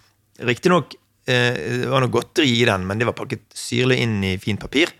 Riktignok 0.46 0.94
eh, 1.26 1.56
det 1.82 1.90
var 1.90 2.04
noe 2.04 2.14
godteri 2.14 2.52
i 2.60 2.68
den, 2.68 2.86
men 2.86 3.00
det 3.00 3.08
var 3.08 3.18
pakket 3.18 3.48
syrlig 3.56 4.02
inn 4.04 4.20
i 4.28 4.36
fint 4.38 4.62
papir. 4.62 4.92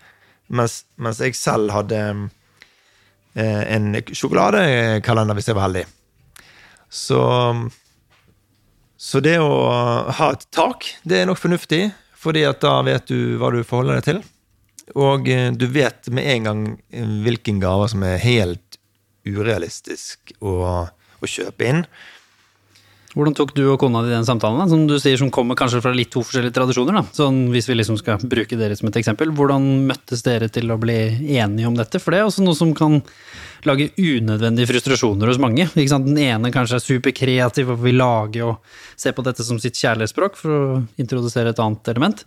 Mens, 0.48 0.80
mens 0.98 1.20
jeg 1.22 1.36
selv 1.38 1.70
hadde 1.74 2.00
eh, 3.36 3.62
en 3.76 3.92
sjokoladekalender, 4.10 5.38
hvis 5.38 5.50
jeg 5.52 5.58
var 5.58 5.68
heldig. 5.68 5.84
Så 6.90 7.20
Så 8.96 9.20
det 9.20 9.36
å 9.42 9.50
ha 10.18 10.30
et 10.32 10.46
tak, 10.54 10.88
det 11.04 11.20
er 11.20 11.28
nok 11.28 11.40
fornuftig, 11.40 11.90
fordi 12.16 12.46
at 12.48 12.62
da 12.64 12.78
vet 12.86 13.08
du 13.10 13.36
hva 13.40 13.52
du 13.52 13.60
forholder 13.60 14.00
deg 14.00 14.06
til. 14.08 14.22
Og 14.96 15.28
eh, 15.28 15.50
du 15.52 15.66
vet 15.68 16.08
med 16.14 16.28
en 16.32 16.48
gang 16.48 16.62
eh, 16.94 17.14
hvilken 17.24 17.60
gaver 17.62 17.90
som 17.92 18.04
er 18.06 18.22
helt 18.22 18.78
urealistisk 19.26 20.32
å, 20.40 20.86
å 20.86 21.28
kjøpe 21.28 21.66
inn. 21.68 21.82
Hvordan 23.16 23.32
tok 23.32 23.54
du 23.56 23.62
og 23.72 23.78
kona 23.80 24.02
di 24.04 24.10
den 24.12 24.26
samtalen, 24.28 24.58
da? 24.60 24.66
som 24.68 24.82
du 24.84 24.98
sier 25.00 25.16
som 25.16 25.30
kommer 25.32 25.56
kanskje 25.56 25.80
fra 25.80 25.94
litt 25.96 26.10
to 26.12 26.20
forskjellige 26.20 26.52
tradisjoner? 26.58 26.98
da? 26.98 27.02
Sånn, 27.16 27.46
Hvis 27.48 27.68
vi 27.70 27.78
liksom 27.78 27.96
skal 27.96 28.20
bruke 28.20 28.58
dere 28.60 28.76
som 28.76 28.90
et 28.90 28.98
eksempel, 29.00 29.32
hvordan 29.32 29.88
møttes 29.88 30.20
dere 30.26 30.50
til 30.52 30.68
å 30.68 30.76
bli 30.76 30.98
enige 31.38 31.70
om 31.70 31.78
dette? 31.78 31.96
For 32.02 32.12
det 32.12 32.20
er 32.20 32.28
også 32.28 32.44
noe 32.44 32.58
som 32.58 32.74
kan 32.76 33.00
lage 33.64 33.88
unødvendige 33.96 34.68
frustrasjoner 34.68 35.32
hos 35.32 35.40
mange. 35.40 35.64
Ikke 35.72 35.94
sant? 35.94 36.10
Den 36.10 36.20
ene 36.20 36.52
kanskje 36.52 36.76
er 36.76 36.84
superkreativ 36.84 37.72
og 37.72 37.80
vil 37.86 37.96
lage 38.02 38.44
og 38.44 38.60
se 39.00 39.14
på 39.16 39.24
dette 39.24 39.46
som 39.48 39.56
sitt 39.64 39.80
kjærlighetsspråk 39.80 40.36
for 40.36 40.52
å 40.52 40.66
introdusere 41.00 41.56
et 41.56 41.62
annet 41.64 41.94
element. 41.94 42.20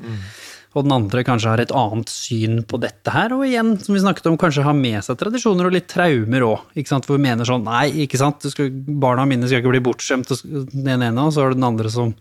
Og 0.78 0.86
den 0.86 0.94
andre 0.94 1.24
kanskje 1.26 1.50
har 1.50 1.62
et 1.64 1.72
annet 1.74 2.12
syn 2.14 2.60
på 2.70 2.78
dette 2.82 3.10
her, 3.10 3.34
og 3.34 3.42
igjen, 3.48 3.72
som 3.82 3.96
vi 3.96 4.04
snakket 4.04 4.28
om, 4.30 4.38
kanskje 4.38 4.68
har 4.68 4.78
med 4.78 5.02
seg 5.06 5.18
tradisjoner 5.18 5.66
og 5.66 5.74
litt 5.74 5.88
traumer 5.90 6.46
òg, 6.46 6.78
hvor 6.78 7.16
vi 7.16 7.24
mener 7.24 7.48
sånn 7.50 7.66
nei, 7.66 7.88
ikke 8.06 8.20
sant, 8.22 8.46
skal, 8.54 8.70
barna 9.02 9.26
mine 9.30 9.50
skal 9.50 9.64
ikke 9.64 9.74
bli 9.74 9.82
bortskjemt, 9.90 10.30
den 10.76 10.94
ene, 10.94 11.26
og 11.26 11.34
så 11.34 11.48
er 11.48 11.56
det 11.56 11.62
den 11.62 11.70
andre 11.72 11.94
som 11.94 12.14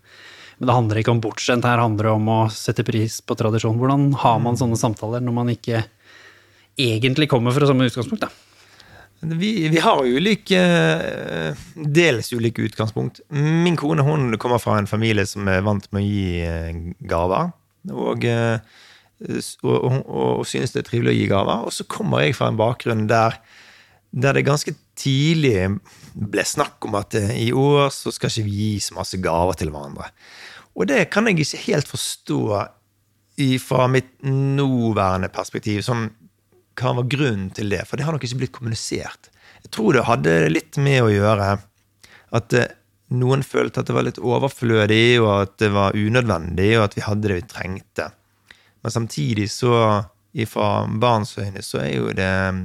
Men 0.59 0.67
det 0.67 0.75
handler 0.75 0.99
ikke 0.99 1.13
om 1.13 1.21
bortskjemt, 1.23 1.67
her 1.69 1.79
handler 1.79 2.09
det 2.09 2.13
om 2.17 2.31
å 2.35 2.39
sette 2.51 2.83
pris 2.83 3.21
på 3.23 3.37
tradisjon. 3.39 3.77
Hvordan 3.79 4.09
har 4.25 4.41
man 4.43 4.57
sånne 4.59 4.75
samtaler 4.81 5.23
når 5.23 5.37
man 5.37 5.53
ikke 5.53 5.85
egentlig 6.75 7.29
kommer 7.31 7.55
fra 7.55 7.69
samme 7.69 7.87
utgangspunkt, 7.87 8.25
da? 8.25 8.33
Vi, 9.21 9.69
vi 9.69 9.79
har 9.83 10.05
ulike 10.07 10.59
eh, 10.59 11.63
Dels 11.75 12.33
ulike 12.33 12.63
utgangspunkt. 12.63 13.21
Min 13.35 13.77
kone 13.77 14.03
hun 14.03 14.35
kommer 14.39 14.59
fra 14.63 14.77
en 14.79 14.87
familie 14.87 15.27
som 15.27 15.49
er 15.51 15.65
vant 15.67 15.89
med 15.93 16.03
å 16.03 16.07
gi 16.07 16.43
eh, 16.43 16.83
gaver. 17.11 17.51
Eh, 17.87 18.59
og, 19.63 19.73
og, 19.75 19.97
og 20.07 20.45
synes 20.47 20.75
det 20.75 20.83
er 20.83 20.89
trivelig 20.91 21.15
å 21.15 21.19
gi 21.19 21.31
gaver. 21.31 21.65
Og 21.69 21.75
så 21.75 21.87
kommer 21.91 22.25
jeg 22.25 22.37
fra 22.39 22.51
en 22.51 22.61
bakgrunn 22.61 23.07
der, 23.11 23.39
der 24.11 24.39
det 24.39 24.47
ganske 24.49 24.75
tidlig 24.99 25.69
ble 26.19 26.45
snakk 26.47 26.83
om 26.89 26.99
at 26.99 27.17
eh, 27.19 27.35
i 27.49 27.51
år 27.55 27.91
så 27.95 28.13
skal 28.15 28.33
ikke 28.33 28.49
vi 28.49 28.59
gi 28.59 28.73
så 28.89 28.99
masse 28.99 29.21
gaver 29.23 29.59
til 29.59 29.73
hverandre. 29.75 30.11
Og 30.79 30.89
det 30.91 31.09
kan 31.13 31.27
jeg 31.27 31.39
ikke 31.39 31.65
helt 31.67 31.91
forstå 31.91 32.43
fra 33.63 33.87
mitt 33.91 34.11
nåværende 34.27 35.31
perspektiv. 35.31 35.81
Sånn, 35.87 36.09
hva 36.79 36.95
var 36.99 37.07
grunnen 37.11 37.51
til 37.55 37.71
det? 37.71 37.85
For 37.87 37.99
det 37.99 38.07
har 38.07 38.15
nok 38.15 38.27
ikke 38.27 38.41
blitt 38.43 38.55
kommunisert. 38.55 39.31
Jeg 39.63 39.73
tror 39.75 39.95
det 39.95 40.07
hadde 40.07 40.35
litt 40.51 40.79
med 40.81 41.03
å 41.05 41.13
gjøre 41.13 41.53
at 42.39 42.57
eh, 42.57 42.75
noen 43.09 43.43
følte 43.47 43.81
at 43.81 43.89
det 43.89 43.97
var 43.97 44.05
litt 44.07 44.21
overflødig, 44.21 45.21
og 45.23 45.33
at 45.35 45.57
det 45.63 45.71
var 45.73 45.97
unødvendig, 45.97 46.73
og 46.79 46.89
at 46.89 46.97
vi 46.99 47.05
hadde 47.07 47.29
det 47.29 47.39
vi 47.41 47.47
trengte. 47.49 48.11
Men 48.85 48.95
samtidig 48.95 49.49
så, 49.53 50.05
fra 50.47 50.69
barns 51.01 51.37
øyne, 51.41 51.63
så 51.65 51.81
er 51.83 51.95
jo 51.95 52.13
det 52.13 52.29
mm, 52.55 52.63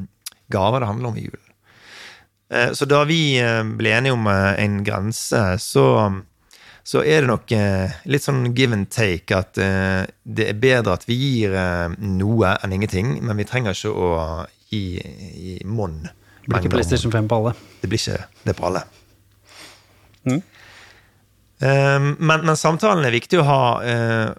gaver 0.52 0.84
det 0.84 0.90
handler 0.92 1.10
om 1.10 1.18
i 1.18 1.26
julen. 1.26 1.50
Eh, 2.54 2.72
Så 2.72 2.86
da 2.86 3.04
vi 3.10 3.40
eh, 3.42 3.64
ble 3.64 3.96
enige 3.98 4.14
om 4.14 4.28
eh, 4.28 4.64
en 4.64 4.84
grense, 4.86 5.42
så, 5.60 5.86
så 6.84 7.04
er 7.04 7.24
det 7.24 7.32
nok 7.32 7.54
litt 8.12 8.26
sånn 8.26 8.52
give 8.56 8.76
and 8.76 8.90
take 8.92 9.34
at 9.36 9.56
det 9.56 10.50
er 10.52 10.60
bedre 10.60 10.98
at 10.98 11.08
vi 11.08 11.16
gir 11.16 11.56
noe 11.98 12.58
enn 12.60 12.76
ingenting, 12.76 13.16
men 13.24 13.40
vi 13.40 13.48
trenger 13.48 13.72
ikke 13.72 13.94
å 13.96 14.10
gi 14.70 15.00
i 15.00 15.56
monn. 15.64 16.02
Det 16.44 16.52
blir 16.52 16.66
ikke 16.66 16.74
PlayStation 16.76 17.14
5 17.14 17.32
på 17.32 17.40
alle. 17.40 17.56
Det 17.80 17.88
blir 17.88 18.02
ikke 18.02 18.20
det 18.44 18.58
på 18.58 18.68
alle. 18.68 18.84
Mm. 20.26 20.42
Eh, 21.64 22.00
Men, 22.18 22.46
men 22.46 22.58
samtalen 22.60 23.06
er 23.06 23.16
viktig 23.16 23.40
å 23.42 23.46
ha 23.48 23.62
uh, 23.84 24.32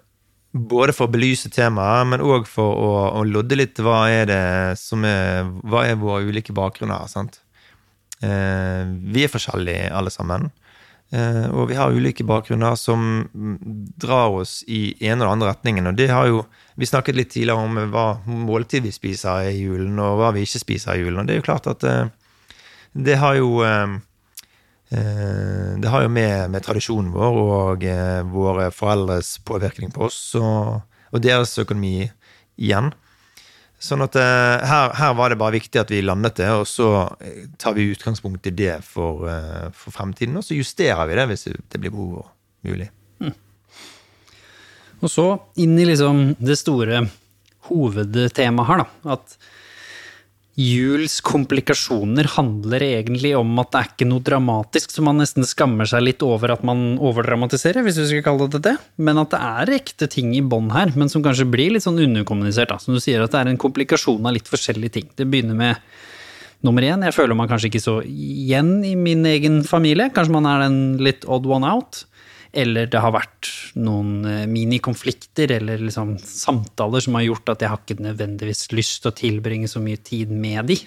både 0.54 0.94
for 0.94 1.08
å 1.08 1.14
belyse 1.14 1.50
temaet, 1.50 2.06
men 2.10 2.22
òg 2.22 2.46
for 2.46 2.76
å, 2.78 2.90
å 3.18 3.22
lodde 3.26 3.58
litt 3.58 3.80
hva 3.82 4.04
er 4.10 4.28
det 4.30 4.42
som 4.78 5.04
er 5.04 5.48
Hva 5.66 5.86
er 5.88 5.96
våre 5.98 6.28
ulike 6.28 6.54
bakgrunner? 6.54 7.08
sant? 7.10 7.40
Uh, 8.22 8.84
vi 9.12 9.24
er 9.24 9.32
forskjellige 9.32 9.90
alle 9.92 10.12
sammen. 10.14 10.50
Uh, 11.14 11.46
og 11.52 11.68
vi 11.70 11.76
har 11.78 11.94
ulike 11.94 12.24
bakgrunner 12.26 12.74
som 12.80 13.28
drar 14.00 14.34
oss 14.34 14.62
i 14.66 14.96
ene 15.04 15.20
og 15.20 15.26
den 15.26 15.32
andre 15.34 15.50
retningen. 15.52 15.90
Og 15.90 15.98
det 15.98 16.08
har 16.10 16.26
jo 16.30 16.44
Vi 16.76 16.86
snakket 16.90 17.14
litt 17.14 17.30
tidligere 17.30 17.62
om 17.62 17.76
hva 17.92 18.18
måltid 18.26 18.82
vi 18.82 18.90
spiser 18.90 19.46
i 19.46 19.60
julen, 19.60 19.94
og 20.02 20.16
hva 20.18 20.32
vi 20.34 20.42
ikke 20.42 20.58
spiser 20.58 20.96
i 20.96 21.04
julen. 21.04 21.20
Og 21.20 21.28
det 21.28 21.36
er 21.36 21.38
jo 21.38 21.46
klart 21.46 21.68
at 21.70 21.84
uh, 21.86 22.08
det 22.94 23.16
har 23.18 23.34
jo 23.34 23.62
eh, 23.66 23.94
Det 24.94 25.90
har 25.90 26.04
jo 26.04 26.10
med, 26.12 26.50
med 26.52 26.64
tradisjonen 26.64 27.12
vår 27.14 27.38
og 27.44 27.86
eh, 27.88 28.20
våre 28.30 28.68
foreldres 28.74 29.36
påvirkning 29.46 29.90
på 29.94 30.06
oss 30.06 30.18
og, 30.38 30.84
og 31.10 31.24
deres 31.24 31.56
økonomi 31.60 32.04
igjen. 32.60 32.92
Sånn 33.84 34.04
at 34.06 34.16
eh, 34.16 34.64
her, 34.64 34.92
her 34.96 35.16
var 35.18 35.32
det 35.32 35.38
bare 35.40 35.58
viktig 35.58 35.80
at 35.82 35.90
vi 35.92 36.00
landet 36.04 36.38
det, 36.40 36.48
og 36.56 36.64
så 36.68 36.90
eh, 37.20 37.44
tar 37.60 37.74
vi 37.76 37.90
utgangspunkt 37.92 38.46
i 38.48 38.54
det 38.56 38.78
for, 38.86 39.26
eh, 39.28 39.66
for 39.76 39.92
fremtiden. 39.92 40.38
Og 40.40 40.46
så 40.46 40.56
justerer 40.56 41.04
vi 41.10 41.18
det 41.18 41.26
hvis 41.28 41.48
det 41.50 41.80
blir 41.80 41.92
behov 41.92 42.22
og 42.22 42.30
mulig. 42.64 42.88
Og 45.04 45.10
så 45.12 45.26
inn 45.60 45.76
i 45.76 45.84
liksom 45.84 46.30
det 46.40 46.56
store 46.56 47.02
hovedtemaet 47.68 48.68
her, 48.70 48.84
da. 48.84 49.16
At 49.18 49.36
juls 50.54 51.18
komplikasjoner 51.26 52.28
handler 52.36 52.82
egentlig 52.86 53.32
om 53.36 53.56
at 53.58 53.72
det 53.72 53.80
er 53.80 53.88
ikke 53.90 54.06
noe 54.06 54.22
dramatisk, 54.22 54.92
så 54.94 55.02
man 55.02 55.18
nesten 55.18 55.46
skammer 55.46 55.88
seg 55.90 56.04
litt 56.06 56.22
over 56.22 56.54
at 56.54 56.62
man 56.66 56.94
overdramatiserer, 57.02 57.82
hvis 57.82 57.98
vi 57.98 58.06
skal 58.10 58.24
kalle 58.28 58.48
det 58.52 58.62
det. 58.68 58.76
Men 58.96 59.18
at 59.22 59.34
det 59.34 59.40
er 59.42 59.74
ekte 59.80 60.08
ting 60.10 60.30
i 60.38 60.44
bånn 60.44 60.70
her, 60.74 60.94
men 60.94 61.10
som 61.10 61.24
kanskje 61.24 61.48
blir 61.50 61.74
litt 61.74 61.86
sånn 61.86 61.98
underkommunisert. 62.06 62.70
Da. 62.70 62.78
Som 62.82 62.94
du 62.94 63.02
sier, 63.02 63.24
at 63.24 63.34
det 63.34 63.42
er 63.42 63.50
en 63.50 63.60
komplikasjon 63.60 64.22
av 64.22 64.36
litt 64.36 64.50
forskjellige 64.50 64.98
ting. 65.00 65.10
Det 65.18 65.26
begynner 65.26 65.58
med 65.58 65.82
nummer 66.64 66.86
én, 66.86 67.02
jeg 67.04 67.16
føler 67.16 67.36
meg 67.36 67.50
kanskje 67.50 67.72
ikke 67.72 67.82
så 67.82 67.98
igjen 68.06 68.78
i 68.86 68.94
min 68.96 69.26
egen 69.28 69.62
familie. 69.66 70.08
Kanskje 70.14 70.38
man 70.38 70.48
er 70.48 70.64
den 70.68 70.78
litt 71.02 71.26
odd 71.26 71.50
one 71.50 71.66
out. 71.68 72.04
Eller 72.54 72.86
det 72.90 73.00
har 73.02 73.14
vært 73.14 73.50
noen 73.74 74.24
eh, 74.30 74.44
minikonflikter 74.50 75.56
eller 75.56 75.82
liksom 75.82 76.14
samtaler 76.22 77.02
som 77.02 77.18
har 77.18 77.26
gjort 77.26 77.50
at 77.54 77.64
jeg 77.64 77.72
har 77.72 77.82
ikke 77.82 78.04
nødvendigvis 78.04 78.68
lyst 78.74 79.02
til 79.02 79.10
å 79.10 79.18
tilbringe 79.18 79.70
så 79.70 79.82
mye 79.82 79.98
tid 79.98 80.30
med 80.30 80.70
de, 80.70 80.78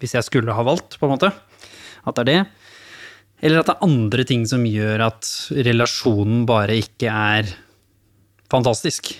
hvis 0.00 0.16
jeg 0.18 0.28
skulle 0.28 0.56
ha 0.56 0.66
valgt, 0.66 0.98
på 1.00 1.08
en 1.08 1.14
måte. 1.14 1.32
At 2.06 2.18
det 2.18 2.26
er 2.26 2.30
det. 2.30 2.40
Eller 3.44 3.60
at 3.60 3.68
det 3.68 3.76
er 3.76 3.88
andre 3.88 4.24
ting 4.28 4.44
som 4.48 4.64
gjør 4.68 5.06
at 5.10 5.30
relasjonen 5.66 6.44
bare 6.48 6.78
ikke 6.80 7.12
er 7.12 7.50
fantastisk, 8.52 9.12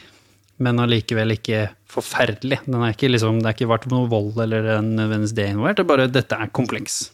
men 0.62 0.80
allikevel 0.80 1.34
ikke 1.36 1.66
forferdelig. 1.90 2.62
Er 2.64 2.92
ikke 2.92 3.11
liksom, 3.12 3.42
det 3.42 3.51
er 3.51 3.59
ikke 3.59 3.72
vært 3.72 3.88
noe 3.92 4.09
vold 4.11 4.38
eller 4.47 4.76
en 4.78 4.94
nødvendigvis 4.97 5.36
det 5.36 5.49
involvert, 5.53 5.78
det 5.80 5.84
er 5.84 5.92
bare 5.92 6.11
dette 6.12 6.40
er 6.40 6.53
kompleks. 6.57 7.07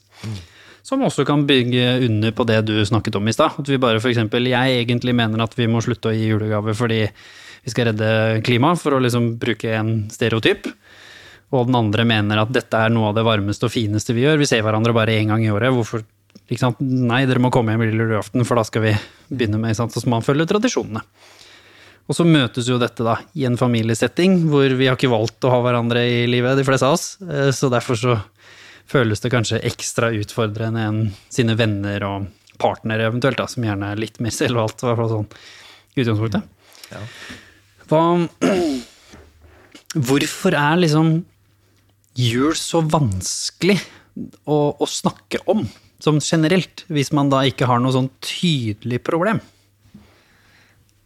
Som 0.82 1.04
også 1.06 1.24
kan 1.26 1.44
bygge 1.46 2.02
under 2.08 2.34
på 2.34 2.46
det 2.48 2.58
du 2.66 2.74
snakket 2.86 3.16
om 3.18 3.28
i 3.30 3.34
stad. 3.34 3.58
At 3.62 3.68
vi 3.70 3.78
bare 3.78 4.00
eksempel, 4.02 4.48
jeg 4.50 4.82
egentlig 4.82 5.14
mener 5.14 5.44
at 5.44 5.54
vi 5.58 5.68
må 5.70 5.82
slutte 5.84 6.10
å 6.10 6.14
gi 6.16 6.26
julegaver 6.32 6.74
fordi 6.74 7.04
vi 7.62 7.70
skal 7.70 7.92
redde 7.92 8.40
klimaet, 8.42 8.80
for 8.82 8.96
å 8.96 9.02
liksom 9.02 9.36
bruke 9.38 9.70
en 9.78 9.92
stereotyp. 10.10 10.66
Og 11.52 11.68
den 11.68 11.76
andre 11.78 12.06
mener 12.08 12.40
at 12.42 12.50
dette 12.50 12.74
er 12.74 12.90
noe 12.90 13.12
av 13.12 13.14
det 13.18 13.26
varmeste 13.26 13.68
og 13.68 13.74
fineste 13.74 14.16
vi 14.16 14.24
gjør. 14.24 14.40
Vi 14.40 14.48
ser 14.50 14.64
hverandre 14.66 14.94
bare 14.96 15.14
én 15.14 15.30
gang 15.30 15.44
i 15.44 15.52
året. 15.52 15.70
Hvorfor? 15.76 16.02
Nei, 16.82 17.22
dere 17.28 17.40
må 17.40 17.52
komme 17.54 17.72
hjem 17.72 17.84
lille 17.86 18.08
julaften, 18.08 18.42
for 18.48 18.58
da 18.58 18.64
skal 18.66 18.82
vi 18.88 18.96
begynne 19.30 19.60
med 19.62 19.76
sant? 19.78 19.94
Så 19.94 20.10
man 20.10 20.24
følge 20.26 20.48
tradisjonene. 20.50 21.04
Og 22.10 22.16
så 22.18 22.26
møtes 22.26 22.66
jo 22.66 22.80
dette 22.82 23.04
da 23.06 23.14
i 23.38 23.44
en 23.46 23.56
familiesetting 23.60 24.40
hvor 24.50 24.74
vi 24.74 24.88
har 24.90 24.98
ikke 24.98 25.12
valgt 25.12 25.46
å 25.46 25.52
ha 25.52 25.60
hverandre 25.62 26.02
i 26.02 26.24
livet, 26.28 26.58
de 26.58 26.66
fleste 26.66 26.88
av 26.88 26.96
oss. 26.96 27.06
Eh, 27.22 27.52
Så 27.54 27.70
derfor 27.70 28.00
så 28.00 28.16
føles 28.92 29.22
det 29.24 29.32
kanskje 29.32 29.62
ekstra 29.68 30.12
utfordrende 30.14 30.86
enn 30.88 31.02
sine 31.32 31.56
venner 31.58 32.04
og 32.06 32.28
partnere 32.62 33.08
eventuelt, 33.08 33.40
da, 33.40 33.48
som 33.50 33.64
gjerne 33.66 33.92
er 33.92 34.00
litt 34.00 34.20
mer 34.22 34.34
selvvalgt, 34.34 34.84
i 34.84 34.88
hvert 34.90 35.00
fall 35.00 35.12
sånn 35.16 35.28
i 35.96 36.04
utgangspunktet. 36.04 36.42
Hva 37.90 38.02
Hvorfor 39.92 40.54
er 40.56 40.78
liksom 40.80 41.08
jul 42.16 42.54
så 42.56 42.80
vanskelig 42.80 43.76
å, 44.48 44.72
å 44.72 44.86
snakke 44.88 45.42
om, 45.52 45.66
som 46.02 46.20
generelt, 46.24 46.86
hvis 46.88 47.12
man 47.12 47.28
da 47.32 47.42
ikke 47.48 47.68
har 47.68 47.82
noe 47.82 47.92
sånn 47.94 48.08
tydelig 48.24 49.02
problem? 49.04 49.40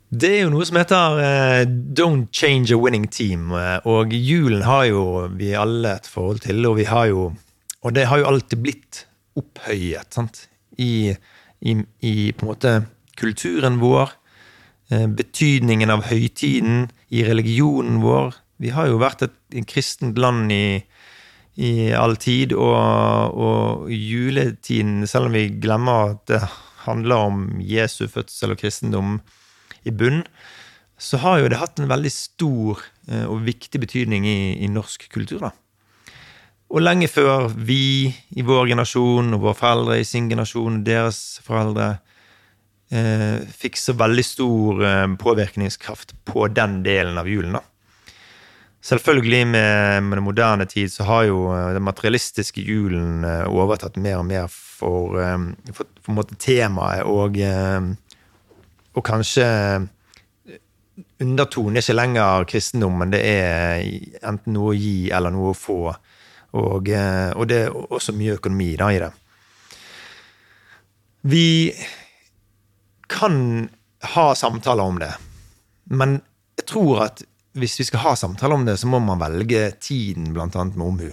Det 0.06 0.30
er 0.36 0.44
jo 0.44 0.52
noe 0.54 0.64
som 0.68 0.78
heter 0.78 1.18
uh, 1.18 1.62
'don't 1.66 2.30
change 2.30 2.70
a 2.70 2.78
winning 2.78 3.08
team'. 3.10 3.50
eh, 3.58 3.80
Og 3.90 4.14
julen 4.14 4.62
har 4.62 4.84
jo 4.86 5.02
vi 5.34 5.50
alle 5.54 5.96
et 5.98 6.06
forhold 6.06 6.46
til, 6.46 6.62
og 6.66 6.76
vi 6.78 6.86
har 6.86 7.10
jo 7.10 7.32
Og 7.86 7.94
det 7.94 8.08
har 8.10 8.18
jo 8.18 8.26
alltid 8.26 8.62
blitt 8.64 9.04
opphøyet 9.38 10.16
sant? 10.16 10.46
I, 10.82 11.14
i, 11.62 11.76
i 12.02 12.14
på 12.34 12.44
en 12.44 12.50
måte 12.50 12.72
kulturen 13.16 13.78
vår. 13.78 14.10
eh, 14.90 15.06
Betydningen 15.06 15.92
av 15.94 16.08
høytiden 16.10 16.88
i 17.14 17.22
religionen 17.28 18.00
vår. 18.02 18.34
Vi 18.58 18.72
har 18.74 18.88
jo 18.90 18.98
vært 18.98 19.22
et, 19.28 19.36
kristent 19.70 20.18
land 20.18 20.50
i, 20.52 20.80
i 21.62 21.92
all 21.94 22.16
tid, 22.20 22.56
og, 22.56 23.36
og 23.36 23.92
juletiden, 23.92 25.04
selv 25.06 25.30
om 25.30 25.36
vi 25.36 25.46
glemmer 25.62 26.16
at 26.16 26.24
det 26.32 26.42
handler 26.86 27.28
om 27.28 27.44
Jesu 27.62 28.06
fødsel 28.10 28.56
og 28.56 28.60
kristendom 28.60 29.20
i 29.86 29.94
bunn, 29.94 30.24
så 30.98 31.20
har 31.22 31.42
jo 31.42 31.52
det 31.52 31.60
hatt 31.60 31.78
en 31.78 31.90
veldig 31.92 32.12
stor 32.12 32.82
eh, 33.12 33.28
og 33.28 33.44
viktig 33.46 33.80
betydning 33.84 34.26
i, 34.26 34.38
i 34.64 34.72
norsk 34.72 35.06
kultur. 35.12 35.46
da. 35.46 35.52
Og 36.66 36.82
lenge 36.82 37.06
før 37.06 37.46
vi 37.54 38.10
i 38.10 38.42
vår 38.42 38.72
generasjon 38.72 39.36
og 39.36 39.44
våre 39.44 39.58
foreldre 39.58 40.00
i 40.00 40.06
sin 40.06 40.26
generasjon, 40.30 40.82
deres 40.86 41.38
foreldre, 41.46 42.00
eh, 42.90 43.38
fikk 43.46 43.78
så 43.78 43.94
veldig 43.94 44.24
stor 44.26 44.82
eh, 44.84 45.06
påvirkningskraft 45.20 46.16
på 46.26 46.48
den 46.50 46.80
delen 46.86 47.18
av 47.22 47.30
julen. 47.30 47.58
da. 47.60 47.62
Selvfølgelig 48.86 49.46
med, 49.46 50.02
med 50.02 50.18
den 50.18 50.24
moderne 50.24 50.66
tid 50.66 50.92
så 50.92 51.06
har 51.06 51.24
jo 51.26 51.38
eh, 51.54 51.72
den 51.74 51.86
materialistiske 51.86 52.62
julen 52.62 53.24
eh, 53.24 53.46
overtatt 53.46 53.96
mer 54.02 54.20
og 54.20 54.26
mer 54.26 54.50
for, 54.50 55.20
eh, 55.22 55.38
for, 55.72 55.86
for 56.02 56.18
måte 56.18 56.38
temaet, 56.38 57.06
og, 57.06 57.38
eh, 57.38 58.58
og 58.96 59.06
kanskje 59.06 59.46
undertonen 61.20 61.76
er 61.76 61.84
ikke 61.84 61.96
lenger 61.96 62.46
kristendommen. 62.48 63.10
det 63.12 63.22
er 63.22 63.82
enten 64.26 64.54
noe 64.56 64.72
å 64.72 64.78
gi 64.78 65.10
eller 65.12 65.34
noe 65.34 65.52
å 65.52 65.58
få. 65.58 65.80
Og, 66.56 66.88
eh, 66.88 67.30
og 67.36 67.48
det 67.50 67.60
er 67.66 67.74
også 67.76 68.14
mye 68.16 68.36
økonomi 68.38 68.72
da, 68.80 68.90
i 68.94 69.00
det. 69.02 69.12
Vi 71.26 71.48
kan 73.10 73.68
ha 74.14 74.26
samtaler 74.38 74.86
om 74.86 75.00
det, 75.02 75.12
men 75.90 76.20
jeg 76.56 76.68
tror 76.70 77.06
at 77.08 77.22
hvis 77.56 77.78
vi 77.80 77.86
skal 77.88 78.02
ha 78.04 78.16
samtaler 78.18 78.54
om 78.54 78.66
det, 78.66 78.76
så 78.80 78.88
må 78.90 79.00
man 79.00 79.20
velge 79.20 79.70
tiden, 79.80 80.36
annet 80.36 80.76
med 80.76 80.86
omhu. 80.86 81.12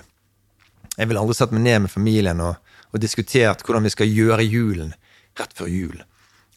Jeg 0.97 1.09
vil 1.09 1.17
aldri 1.17 1.35
satt 1.37 1.53
meg 1.55 1.63
ned 1.65 1.85
med 1.85 1.93
familien 1.93 2.41
og, 2.43 2.57
og 2.91 3.01
diskutert 3.01 3.63
hvordan 3.65 3.87
vi 3.87 3.93
skal 3.93 4.11
gjøre 4.11 4.45
julen 4.45 4.91
rett 5.39 5.55
før 5.57 5.71
jul. 5.71 6.03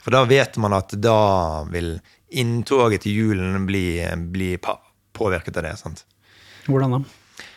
For 0.03 0.14
da 0.14 0.26
vet 0.28 0.59
man 0.62 0.76
at 0.76 0.93
da 1.01 1.64
vil 1.70 1.97
inntoget 2.28 3.07
til 3.07 3.22
julen 3.22 3.64
bli, 3.66 4.03
bli 4.34 4.57
påvirket 4.61 5.57
av 5.57 5.64
det. 5.66 5.76
sant? 5.80 6.05
Hvordan 6.66 6.99
da? 6.99 7.01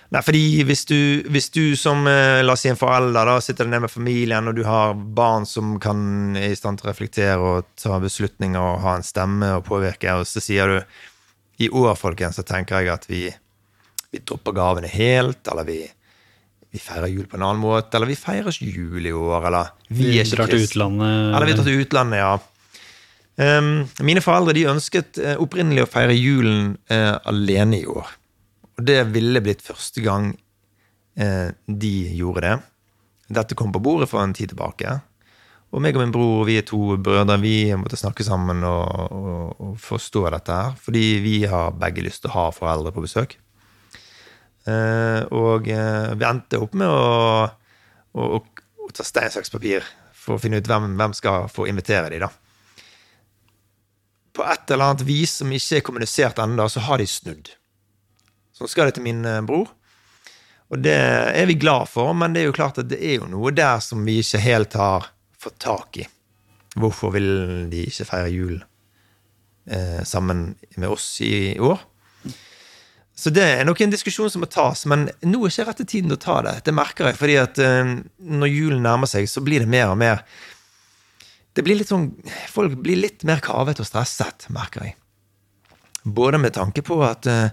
Nei, 0.09 0.21
fordi 0.25 0.63
hvis 0.65 0.87
du, 0.89 0.97
hvis 1.29 1.51
du 1.53 1.75
som 1.77 2.07
eh, 2.09 2.39
la 2.41 2.55
oss 2.55 2.63
si 2.65 2.71
en 2.71 2.79
forelder 2.79 3.29
da, 3.29 3.35
sitter 3.45 3.67
ned 3.69 3.83
med 3.83 3.93
familien, 3.93 4.49
og 4.49 4.57
du 4.57 4.63
har 4.65 4.97
barn 4.97 5.45
som 5.45 5.75
kan 5.81 6.33
i 6.39 6.49
stand 6.57 6.81
til 6.81 6.87
å 6.87 6.89
reflektere 6.89 7.37
og 7.37 7.69
ta 7.77 7.99
beslutninger 8.01 8.57
og 8.57 8.81
ha 8.87 8.95
en 8.97 9.05
stemme 9.05 9.51
og 9.59 9.67
påvirke, 9.67 10.15
og 10.17 10.25
så 10.25 10.41
sier 10.41 10.73
du 10.73 10.79
i 11.61 11.69
år, 11.69 11.93
folkens, 11.99 12.39
så 12.39 12.47
tenker 12.47 12.81
jeg 12.81 12.93
at 12.95 13.05
vi, 13.09 13.27
vi 14.09 14.21
dropper 14.25 14.55
gavene 14.57 14.89
helt, 14.89 15.43
eller 15.51 15.67
vi, 15.67 15.79
vi 16.73 16.81
feirer 16.81 17.11
jul 17.11 17.27
på 17.29 17.37
en 17.37 17.45
annen 17.45 17.61
måte, 17.61 17.93
eller 17.99 18.09
vi 18.09 18.17
feirer 18.17 18.49
ikke 18.49 18.73
jul 18.79 19.05
i 19.05 19.13
år, 19.13 19.45
eller 19.51 19.73
vi 19.89 20.15
Vi 20.15 20.23
drar 20.31 20.49
til 20.49 20.65
utlandet. 20.65 21.35
Eller 21.35 21.51
vi 21.51 21.57
drar 21.59 21.69
til 21.69 21.83
utlandet, 21.83 22.23
ja. 22.23 22.37
Um, 23.39 23.85
mine 24.03 24.23
foreldre 24.23 24.57
de 24.57 24.65
ønsket 24.67 25.19
uh, 25.21 25.35
opprinnelig 25.39 25.85
å 25.85 25.91
feire 25.91 26.17
julen 26.17 26.73
uh, 26.91 27.21
alene 27.29 27.83
i 27.83 27.85
år. 27.87 28.09
Og 28.79 28.85
det 28.87 29.01
ville 29.11 29.41
blitt 29.43 29.63
første 29.65 29.99
gang 29.99 30.31
eh, 31.19 31.51
de 31.67 31.93
gjorde 32.15 32.45
det. 32.45 32.55
Dette 33.39 33.57
kom 33.59 33.73
på 33.75 33.81
bordet 33.83 34.07
for 34.09 34.23
en 34.23 34.33
tid 34.33 34.53
tilbake. 34.53 34.93
Og 35.69 35.83
meg 35.83 35.97
og 35.97 36.01
min 36.01 36.13
bror, 36.15 36.47
vi 36.47 36.55
er 36.57 36.65
to 36.65 36.95
brødre, 36.97 37.35
vi 37.43 37.69
måtte 37.77 37.99
snakke 37.99 38.25
sammen 38.25 38.63
og, 38.65 39.11
og, 39.13 39.59
og 39.59 39.75
forstå 39.83 40.23
dette 40.33 40.55
her. 40.55 40.79
Fordi 40.79 41.03
vi 41.25 41.35
har 41.51 41.75
begge 41.75 42.07
lyst 42.07 42.23
til 42.23 42.31
å 42.31 42.37
ha 42.37 42.47
foreldre 42.55 42.95
på 42.95 43.03
besøk. 43.03 43.35
Eh, 44.69 45.21
og 45.35 45.67
eh, 45.67 46.15
vi 46.15 46.29
endte 46.31 46.63
opp 46.63 46.79
med 46.79 46.87
å, 46.87 47.45
å, 48.15 48.31
å, 48.39 48.41
å 48.87 48.89
ta 48.95 49.05
stein, 49.05 49.29
saks, 49.33 49.51
papir 49.51 49.83
for 50.15 50.37
å 50.37 50.41
finne 50.41 50.63
ut 50.63 50.71
hvem, 50.71 50.93
hvem 50.95 51.19
skal 51.19 51.51
få 51.51 51.67
invitere 51.69 52.15
de 52.15 52.23
da. 52.23 52.31
På 54.39 54.47
et 54.47 54.71
eller 54.71 54.93
annet 54.93 55.07
vis 55.07 55.41
som 55.41 55.51
ikke 55.51 55.81
er 55.81 55.85
kommunisert 55.85 56.39
ennå, 56.39 56.71
så 56.71 56.87
har 56.87 57.03
de 57.03 57.07
snudd. 57.11 57.58
Så 58.59 58.67
skal 58.67 58.89
det 58.89 58.97
til 58.99 59.07
min 59.07 59.23
eh, 59.25 59.41
bror. 59.45 59.71
Og 60.69 60.81
det 60.85 60.93
er 60.93 61.47
vi 61.49 61.57
glad 61.57 61.89
for, 61.89 62.13
men 62.13 62.35
det 62.35 62.43
er 62.43 62.51
jo 62.51 62.57
klart 62.59 62.77
at 62.81 62.89
det 62.91 62.99
er 63.01 63.21
jo 63.21 63.29
noe 63.31 63.53
der 63.55 63.79
som 63.81 64.03
vi 64.05 64.19
ikke 64.21 64.43
helt 64.43 64.75
har 64.77 65.07
fått 65.39 65.57
tak 65.63 66.01
i. 66.03 66.05
Hvorfor 66.77 67.15
vil 67.15 67.31
de 67.71 67.87
ikke 67.89 68.05
feire 68.05 68.29
jul 68.29 68.59
eh, 69.65 70.03
sammen 70.05 70.51
med 70.77 70.91
oss 70.91 71.07
i 71.25 71.55
år? 71.57 71.81
Så 73.19 73.33
det 73.35 73.43
er 73.43 73.65
nok 73.67 73.81
en 73.83 73.91
diskusjon 73.91 74.29
som 74.31 74.45
må 74.45 74.47
tas, 74.47 74.85
men 74.87 75.09
nå 75.27 75.41
er 75.41 75.51
ikke 75.51 75.65
rette 75.67 75.87
tiden 75.89 76.13
å 76.15 76.19
ta 76.21 76.37
det. 76.45 76.53
Det 76.69 76.75
merker 76.75 77.09
jeg, 77.09 77.17
fordi 77.19 77.35
at 77.41 77.59
eh, 77.63 77.97
når 78.21 78.53
julen 78.53 78.85
nærmer 78.85 79.09
seg, 79.11 79.27
så 79.27 79.43
blir 79.43 79.65
det 79.65 79.71
mer 79.71 79.91
og 79.91 79.99
mer 79.99 80.23
Det 81.57 81.65
blir 81.65 81.79
litt 81.79 81.89
sånn 81.89 82.11
Folk 82.47 82.77
blir 82.79 83.01
litt 83.01 83.25
mer 83.27 83.41
kavet 83.43 83.81
og 83.81 83.87
stresset, 83.89 84.45
merker 84.53 84.85
jeg. 84.85 84.95
Både 86.05 86.39
med 86.39 86.53
tanke 86.55 86.85
på 86.85 87.01
at 87.03 87.27
eh, 87.27 87.49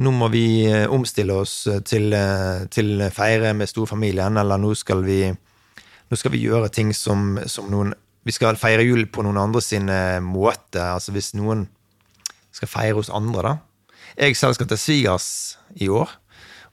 nå 0.00 0.12
må 0.16 0.30
vi 0.32 0.44
eh, 0.64 0.86
omstille 0.88 1.34
oss 1.42 1.54
til, 1.84 2.12
eh, 2.16 2.66
til 2.72 3.04
feire 3.12 3.52
med 3.56 3.68
storfamilien, 3.68 4.38
eller 4.40 4.60
nå 4.60 4.72
skal 4.78 5.04
vi, 5.04 5.22
nå 5.28 6.18
skal 6.18 6.32
vi 6.32 6.44
gjøre 6.46 6.70
ting 6.72 6.94
som, 6.96 7.36
som 7.46 7.68
noen 7.72 7.96
Vi 8.20 8.34
skal 8.36 8.58
feire 8.60 8.84
jul 8.84 9.06
på 9.08 9.22
noen 9.24 9.38
andre 9.40 9.62
sin 9.64 9.88
eh, 9.88 10.20
måte. 10.20 10.76
Altså 10.76 11.08
hvis 11.14 11.30
noen 11.32 11.62
skal 12.52 12.68
feire 12.68 12.98
hos 12.98 13.08
andre, 13.08 13.40
da. 13.42 13.52
Jeg 14.18 14.36
selv 14.36 14.58
skal 14.58 14.68
til 14.68 14.78
svigers 14.78 15.28
i 15.80 15.88
år, 15.88 16.10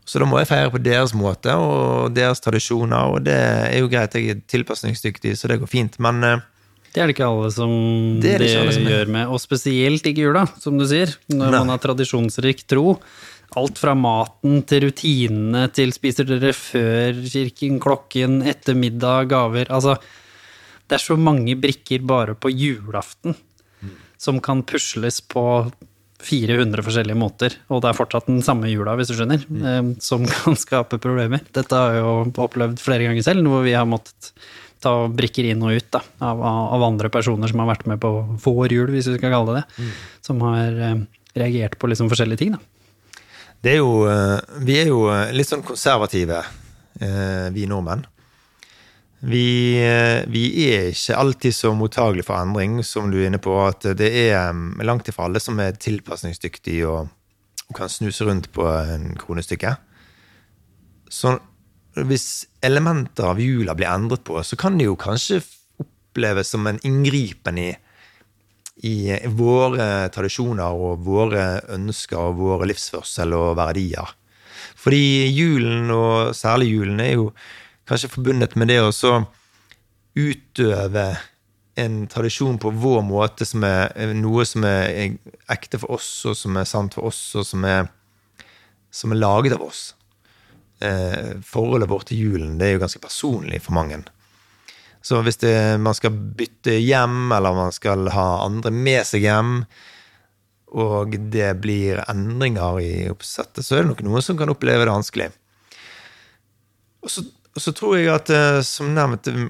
så 0.03 0.19
da 0.19 0.27
må 0.27 0.41
jeg 0.41 0.49
feire 0.49 0.73
på 0.73 0.81
deres 0.83 1.13
måte 1.15 1.55
og 1.55 2.11
deres 2.15 2.43
tradisjoner, 2.43 3.13
og 3.13 3.23
det 3.23 3.37
er 3.37 3.79
jo 3.79 3.87
greit, 3.91 4.15
jeg 4.15 4.33
er 4.33 4.43
tilpasningsdyktig, 4.51 5.37
så 5.37 5.47
det 5.47 5.59
går 5.61 5.71
fint, 5.71 5.95
men 6.03 6.23
eh, 6.23 6.43
Det 6.97 7.03
er 7.03 7.11
det 7.11 7.13
ikke 7.13 7.29
alle 7.29 7.49
som 7.53 7.71
Det 8.23 8.35
det, 8.41 8.51
alle 8.57 8.73
som 8.73 8.87
gjør 8.89 9.09
med, 9.13 9.29
og 9.29 9.41
spesielt 9.43 10.07
ikke 10.09 10.23
jula, 10.25 10.47
som 10.57 10.79
du 10.79 10.85
sier. 10.89 11.11
Når 11.29 11.51
Nei. 11.53 11.59
man 11.59 11.73
har 11.75 11.81
tradisjonsrik 11.83 12.63
tro. 12.65 12.97
Alt 13.57 13.79
fra 13.79 13.93
maten 13.95 14.63
til 14.67 14.87
rutinene 14.87 15.67
til 15.71 15.93
spiser 15.95 16.25
dere 16.27 16.51
før 16.57 17.21
kirken, 17.29 17.77
klokken, 17.83 18.41
etter 18.49 18.75
middag, 18.75 19.29
gaver. 19.29 19.69
Altså, 19.69 19.95
det 20.89 20.97
er 20.97 21.05
så 21.05 21.19
mange 21.21 21.53
brikker 21.59 22.01
bare 22.07 22.33
på 22.33 22.49
julaften 22.51 23.37
som 24.17 24.41
kan 24.41 24.63
pusles 24.65 25.21
på 25.21 25.45
400 26.25 26.81
forskjellige 26.81 27.17
måter, 27.19 27.53
og 27.69 27.83
det 27.83 27.91
er 27.91 27.97
fortsatt 27.97 28.29
den 28.29 28.41
samme 28.45 28.71
jula, 28.71 28.95
hvis 28.97 29.11
du 29.11 29.17
skjønner, 29.19 29.43
mm. 29.45 29.91
som 30.01 30.25
kan 30.33 30.57
skape 30.57 30.97
problemer. 31.01 31.43
Dette 31.53 31.77
har 31.77 31.93
jeg 31.93 32.01
jo 32.01 32.45
opplevd 32.47 32.81
flere 32.81 33.05
ganger 33.05 33.25
selv, 33.25 33.45
hvor 33.45 33.61
vi 33.67 33.75
har 33.77 33.85
måttet 33.89 34.31
ta 34.83 34.93
brikker 35.09 35.49
inn 35.49 35.63
og 35.65 35.77
ut 35.77 35.91
da, 35.93 36.01
av, 36.23 36.41
av 36.45 36.83
andre 36.85 37.09
personer 37.13 37.49
som 37.51 37.63
har 37.63 37.71
vært 37.71 37.87
med 37.89 38.01
på 38.03 38.11
vår 38.43 38.75
jul, 38.75 38.91
hvis 38.93 39.09
vi 39.11 39.17
skal 39.17 39.33
kalle 39.33 39.55
det 39.55 39.63
det, 39.63 39.91
som 40.25 40.41
har 40.45 40.81
eh, 40.89 40.99
reagert 41.37 41.77
på 41.79 41.89
liksom 41.91 42.09
forskjellige 42.11 42.43
ting. 42.43 42.57
Da. 42.57 42.61
Det 43.61 43.73
er 43.73 43.81
jo, 43.81 44.05
eh, 44.09 44.37
vi 44.65 44.77
er 44.77 44.91
jo 44.91 45.07
eh, 45.11 45.33
litt 45.33 45.49
sånn 45.49 45.65
konservative, 45.65 46.43
eh, 47.01 47.49
vi 47.53 47.65
nordmenn. 47.69 48.05
Vi, 49.27 49.81
vi 50.29 50.41
er 50.69 50.91
ikke 50.91 51.17
alltid 51.17 51.55
så 51.57 51.71
mottagelige 51.73 52.27
for 52.27 52.37
endring, 52.37 52.83
som 52.85 53.09
du 53.09 53.17
er 53.17 53.31
inne 53.31 53.39
på. 53.41 53.55
At 53.65 53.87
det 53.97 54.11
er 54.13 54.51
mm, 54.53 54.83
langt 54.85 55.09
ifra 55.09 55.25
alle 55.25 55.41
som 55.41 55.57
er 55.57 55.73
tilpasningsdyktige 55.73 56.85
og, 56.85 57.09
og 57.65 57.79
kan 57.79 57.89
snuse 57.89 58.27
rundt 58.27 58.51
på 58.53 58.67
en 58.69 59.15
kronestykke. 59.17 59.73
Så 61.09 61.33
hvis 62.05 62.45
elementer 62.61 63.31
av 63.31 63.41
jula 63.41 63.73
blir 63.77 63.89
endret 63.89 64.23
på, 64.27 64.37
så 64.43 64.57
kan 64.59 64.77
det 64.77 64.85
jo 64.89 64.97
kanskje 64.99 65.41
oppleves 65.81 66.53
som 66.53 66.67
en 66.69 66.79
inngripen 66.85 67.57
i, 67.61 67.71
i 68.85 68.95
våre 69.33 70.09
tradisjoner 70.13 70.77
og 70.77 71.05
våre 71.05 71.47
ønsker 71.73 72.19
og 72.19 72.41
våre 72.41 72.69
livsførsel 72.69 73.33
og 73.37 73.55
verdier. 73.57 74.13
Fordi 74.77 75.27
julen, 75.33 75.89
og 75.91 76.35
særlig 76.37 76.69
julen, 76.75 77.01
er 77.01 77.15
jo 77.15 77.31
kanskje 77.89 78.11
forbundet 78.13 78.55
med 78.59 78.69
det 78.71 78.81
å 78.83 78.91
utøve 80.17 81.07
en 81.77 81.97
tradisjon 82.09 82.57
på 82.61 82.71
vår 82.73 83.03
måte, 83.05 83.45
som 83.45 83.65
er 83.65 84.13
noe 84.17 84.45
som 84.49 84.65
er 84.65 85.17
ekte 85.53 85.79
for 85.81 85.97
oss, 85.99 86.09
og 86.25 86.37
som 86.37 86.57
er 86.57 86.69
sant 86.69 86.97
for 86.97 87.09
oss, 87.09 87.21
og 87.37 87.45
som 87.45 87.65
er, 87.69 87.89
som 88.89 89.13
er 89.13 89.21
laget 89.21 89.57
av 89.57 89.67
oss. 89.67 89.91
Eh, 90.79 91.37
forholdet 91.41 91.89
vårt 91.89 92.11
til 92.11 92.21
julen 92.21 92.57
det 92.59 92.67
er 92.67 92.75
jo 92.75 92.83
ganske 92.83 93.01
personlig 93.01 93.63
for 93.65 93.77
mange. 93.77 94.03
Så 95.01 95.21
hvis 95.23 95.39
det, 95.39 95.77
man 95.79 95.95
skal 95.95 96.11
bytte 96.11 96.75
hjem, 96.81 97.31
eller 97.31 97.55
man 97.55 97.71
skal 97.71 98.09
ha 98.11 98.27
andre 98.43 98.73
med 98.73 99.05
seg 99.07 99.23
hjem, 99.23 99.61
og 100.75 101.15
det 101.31 101.53
blir 101.63 102.01
endringer 102.11 102.81
i 102.83 102.91
oppsettet, 103.11 103.63
så 103.63 103.77
er 103.77 103.85
det 103.85 103.93
nok 103.93 104.03
noen 104.03 104.25
som 104.25 104.37
kan 104.39 104.51
oppleve 104.51 104.83
det 104.83 104.91
vanskelig. 104.91 105.29
Og 107.05 107.13
så, 107.13 107.23
og 107.55 107.63
så 107.63 107.73
tror 107.75 107.95
jeg 107.97 108.11
at, 108.11 108.33
eh, 108.33 108.59
som 108.67 108.91
nevnt 108.95 109.29
eh, 109.31 109.47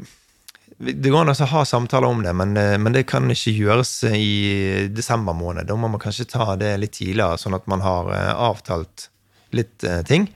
Det 0.77 1.09
går 1.09 1.23
an 1.23 1.33
å 1.33 1.47
ha 1.49 1.63
samtaler 1.65 2.05
om 2.05 2.21
det, 2.21 2.35
men, 2.37 2.53
eh, 2.61 2.75
men, 2.77 2.93
det 2.93 3.07
kan 3.09 3.25
ikke 3.33 3.55
gjøres 3.55 3.95
i 4.13 4.87
desember 4.93 5.33
måned. 5.33 5.65
Da 5.65 5.75
må 5.75 5.89
man 5.89 6.01
kanskje 6.03 6.29
ta 6.29 6.53
det 6.55 6.75
litt 6.77 6.99
tidligere, 6.99 7.39
sånn 7.41 7.57
at 7.57 7.65
man 7.65 7.81
har 7.81 8.13
avtalt 8.35 9.09
litt 9.57 9.81
ting. 10.05 10.27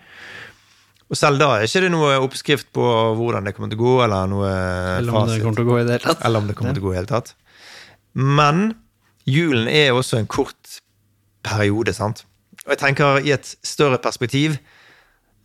Og 1.12 1.20
selv 1.20 1.42
da 1.42 1.50
er 1.58 1.68
ikke 1.68 1.82
det 1.84 1.92
noe 1.92 2.14
oppskrift 2.24 2.70
på 2.76 2.88
hvordan 3.20 3.48
det 3.48 3.52
kommer 3.58 3.72
til 3.72 3.82
å 3.82 3.84
gå, 3.84 3.96
eller 4.06 4.30
noe 4.32 4.52
Eller 5.02 5.18
om 5.20 5.28
det 5.28 5.42
kommer 5.44 5.60
til 5.60 5.68
å 5.68 5.72
gå 5.74 5.80
i 5.82 5.86
det 5.88 5.98
hele 5.98 6.06
tatt. 6.06 6.22
Eller 6.24 6.40
om 6.40 6.48
det 6.48 6.56
kommer 6.56 6.78
til 6.78 6.84
å 6.84 6.88
gå 6.88 6.94
i 6.94 6.96
det 6.96 7.02
hele 7.02 7.12
tatt. 7.12 7.34
Men 8.16 8.62
julen 9.28 9.68
er 9.68 9.92
også 9.92 10.22
en 10.22 10.30
kort 10.32 10.78
periode, 11.44 11.92
sant. 11.98 12.24
Og 12.64 12.76
jeg 12.76 12.80
tenker 12.80 13.20
i 13.26 13.34
et 13.36 13.56
større 13.66 14.00
perspektiv 14.02 14.56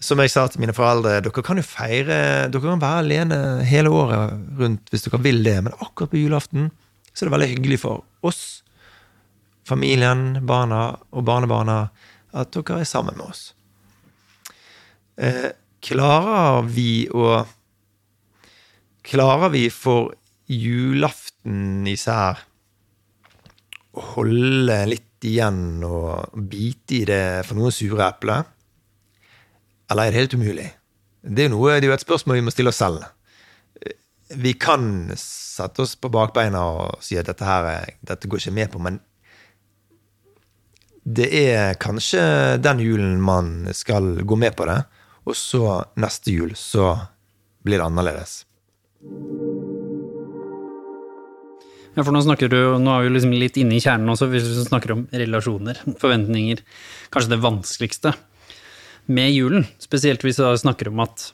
som 0.02 0.20
jeg 0.20 0.30
sa 0.30 0.44
til 0.52 0.60
mine 0.60 0.74
foreldre, 0.76 1.22
dere 1.24 1.42
kan 1.44 1.56
jo 1.56 1.64
feire 1.64 2.18
Dere 2.52 2.60
kan 2.60 2.82
være 2.82 3.00
alene 3.00 3.38
hele 3.64 3.88
året 3.88 4.34
rundt 4.60 4.92
hvis 4.92 5.06
dere 5.06 5.22
vil 5.24 5.40
det, 5.46 5.56
men 5.64 5.76
akkurat 5.80 6.12
på 6.12 6.20
julaften 6.20 6.68
så 7.16 7.24
er 7.24 7.30
det 7.30 7.32
veldig 7.32 7.52
hyggelig 7.54 7.78
for 7.80 8.02
oss, 8.28 8.60
familien, 9.64 10.42
barna 10.46 10.98
og 11.16 11.24
barnebarna, 11.24 11.86
at 12.36 12.52
dere 12.52 12.82
er 12.82 12.88
sammen 12.88 13.16
med 13.16 13.30
oss. 13.32 13.55
Eh, 15.16 15.52
klarer 15.80 16.66
vi 16.68 17.06
å 17.08 17.40
Klarer 19.06 19.52
vi 19.54 19.68
for 19.70 20.10
julaften 20.50 21.86
især 21.86 22.40
å 23.94 24.02
holde 24.16 24.80
litt 24.90 25.22
igjen 25.24 25.84
og 25.86 26.34
bite 26.50 26.96
i 26.98 27.04
det 27.06 27.46
for 27.46 27.54
noen 27.54 27.74
sure 27.74 28.02
epler? 28.02 28.42
Eller 29.86 30.08
er 30.08 30.10
det 30.10 30.24
helt 30.24 30.34
umulig? 30.34 30.66
Det 31.22 31.46
er, 31.46 31.52
noe, 31.54 31.76
det 31.78 31.86
er 31.86 31.92
jo 31.92 31.94
et 31.94 32.02
spørsmål 32.02 32.40
vi 32.40 32.44
må 32.48 32.54
stille 32.54 32.74
oss 32.74 32.82
selv. 32.82 33.06
Vi 34.34 34.56
kan 34.58 35.14
sette 35.22 35.86
oss 35.86 35.94
på 35.94 36.10
bakbeina 36.10 36.64
og 36.66 36.98
si 37.06 37.14
at 37.14 37.30
dette 37.30 37.46
her 37.46 37.86
dette 38.02 38.26
går 38.26 38.42
ikke 38.42 38.56
med 38.58 38.74
på, 38.74 38.82
men 38.82 38.98
det 41.06 41.30
er 41.30 41.78
kanskje 41.78 42.58
den 42.58 42.82
julen 42.82 43.20
man 43.22 43.68
skal 43.70 44.16
gå 44.26 44.38
med 44.42 44.58
på 44.58 44.66
det, 44.66 44.80
og 45.26 45.36
så 45.38 45.62
neste 45.98 46.34
jul 46.34 46.54
så 46.58 46.92
blir 47.66 47.80
det 47.80 47.88
annerledes. 47.88 48.44
Ja, 51.96 52.04
for 52.04 52.12
nå 52.12 52.20
snakker 52.20 52.50
du, 52.52 52.58
nå 52.76 52.92
er 52.92 53.06
vi 53.06 53.14
liksom 53.14 53.32
litt 53.40 53.56
inne 53.56 53.78
i 53.78 53.82
kjernen 53.82 54.12
også, 54.12 54.28
hvis 54.28 54.44
vi 54.50 54.66
snakker 54.66 54.92
om 54.92 55.06
relasjoner, 55.16 55.80
forventninger. 56.02 56.60
Kanskje 57.14 57.32
det 57.32 57.42
vanskeligste 57.44 58.12
med 59.08 59.32
julen. 59.32 59.64
Spesielt 59.80 60.24
hvis 60.26 60.42
vi 60.42 60.50
snakker 60.60 60.92
om 60.92 61.00
at 61.06 61.30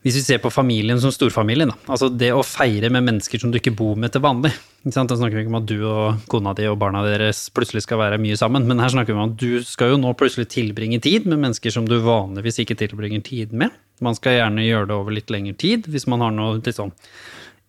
hvis 0.00 0.16
vi 0.16 0.22
ser 0.24 0.38
på 0.40 0.48
familien 0.52 1.00
som 1.00 1.12
storfamilien, 1.12 1.74
da. 1.74 1.76
altså 1.92 2.08
det 2.08 2.30
å 2.32 2.44
feire 2.46 2.88
med 2.92 3.04
mennesker 3.04 3.42
som 3.42 3.50
du 3.52 3.58
ikke 3.58 3.74
bor 3.76 3.98
med 4.00 4.14
til 4.14 4.22
vanlig. 4.24 4.52
Da 4.80 5.04
snakker 5.04 5.36
vi 5.36 5.42
ikke 5.42 5.52
om 5.52 5.58
at 5.58 5.66
du 5.68 5.76
og 5.84 6.22
kona 6.32 6.54
di 6.56 6.64
og 6.70 6.78
barna 6.80 7.02
deres 7.04 7.42
plutselig 7.52 7.84
skal 7.84 8.00
være 8.00 8.20
mye 8.22 8.38
sammen, 8.40 8.64
men 8.68 8.80
her 8.80 8.94
snakker 8.94 9.12
vi 9.12 9.18
om 9.18 9.34
at 9.34 9.36
du 9.42 9.60
skal 9.66 9.92
jo 9.92 9.98
nå 10.00 10.14
plutselig 10.16 10.48
tilbringe 10.54 11.02
tid 11.04 11.28
med 11.28 11.42
mennesker 11.42 11.74
som 11.74 11.88
du 11.88 11.98
vanligvis 12.00 12.62
ikke 12.64 12.78
tilbringer 12.80 13.20
tid 13.26 13.52
med. 13.52 13.76
Man 14.00 14.16
skal 14.16 14.38
gjerne 14.38 14.64
gjøre 14.64 14.88
det 14.88 14.96
over 14.96 15.16
litt 15.18 15.32
lengre 15.32 15.58
tid. 15.60 15.84
Hvis 15.92 16.08
man 16.08 16.24
har 16.24 16.32
noe 16.32 16.72
sånn 16.72 16.94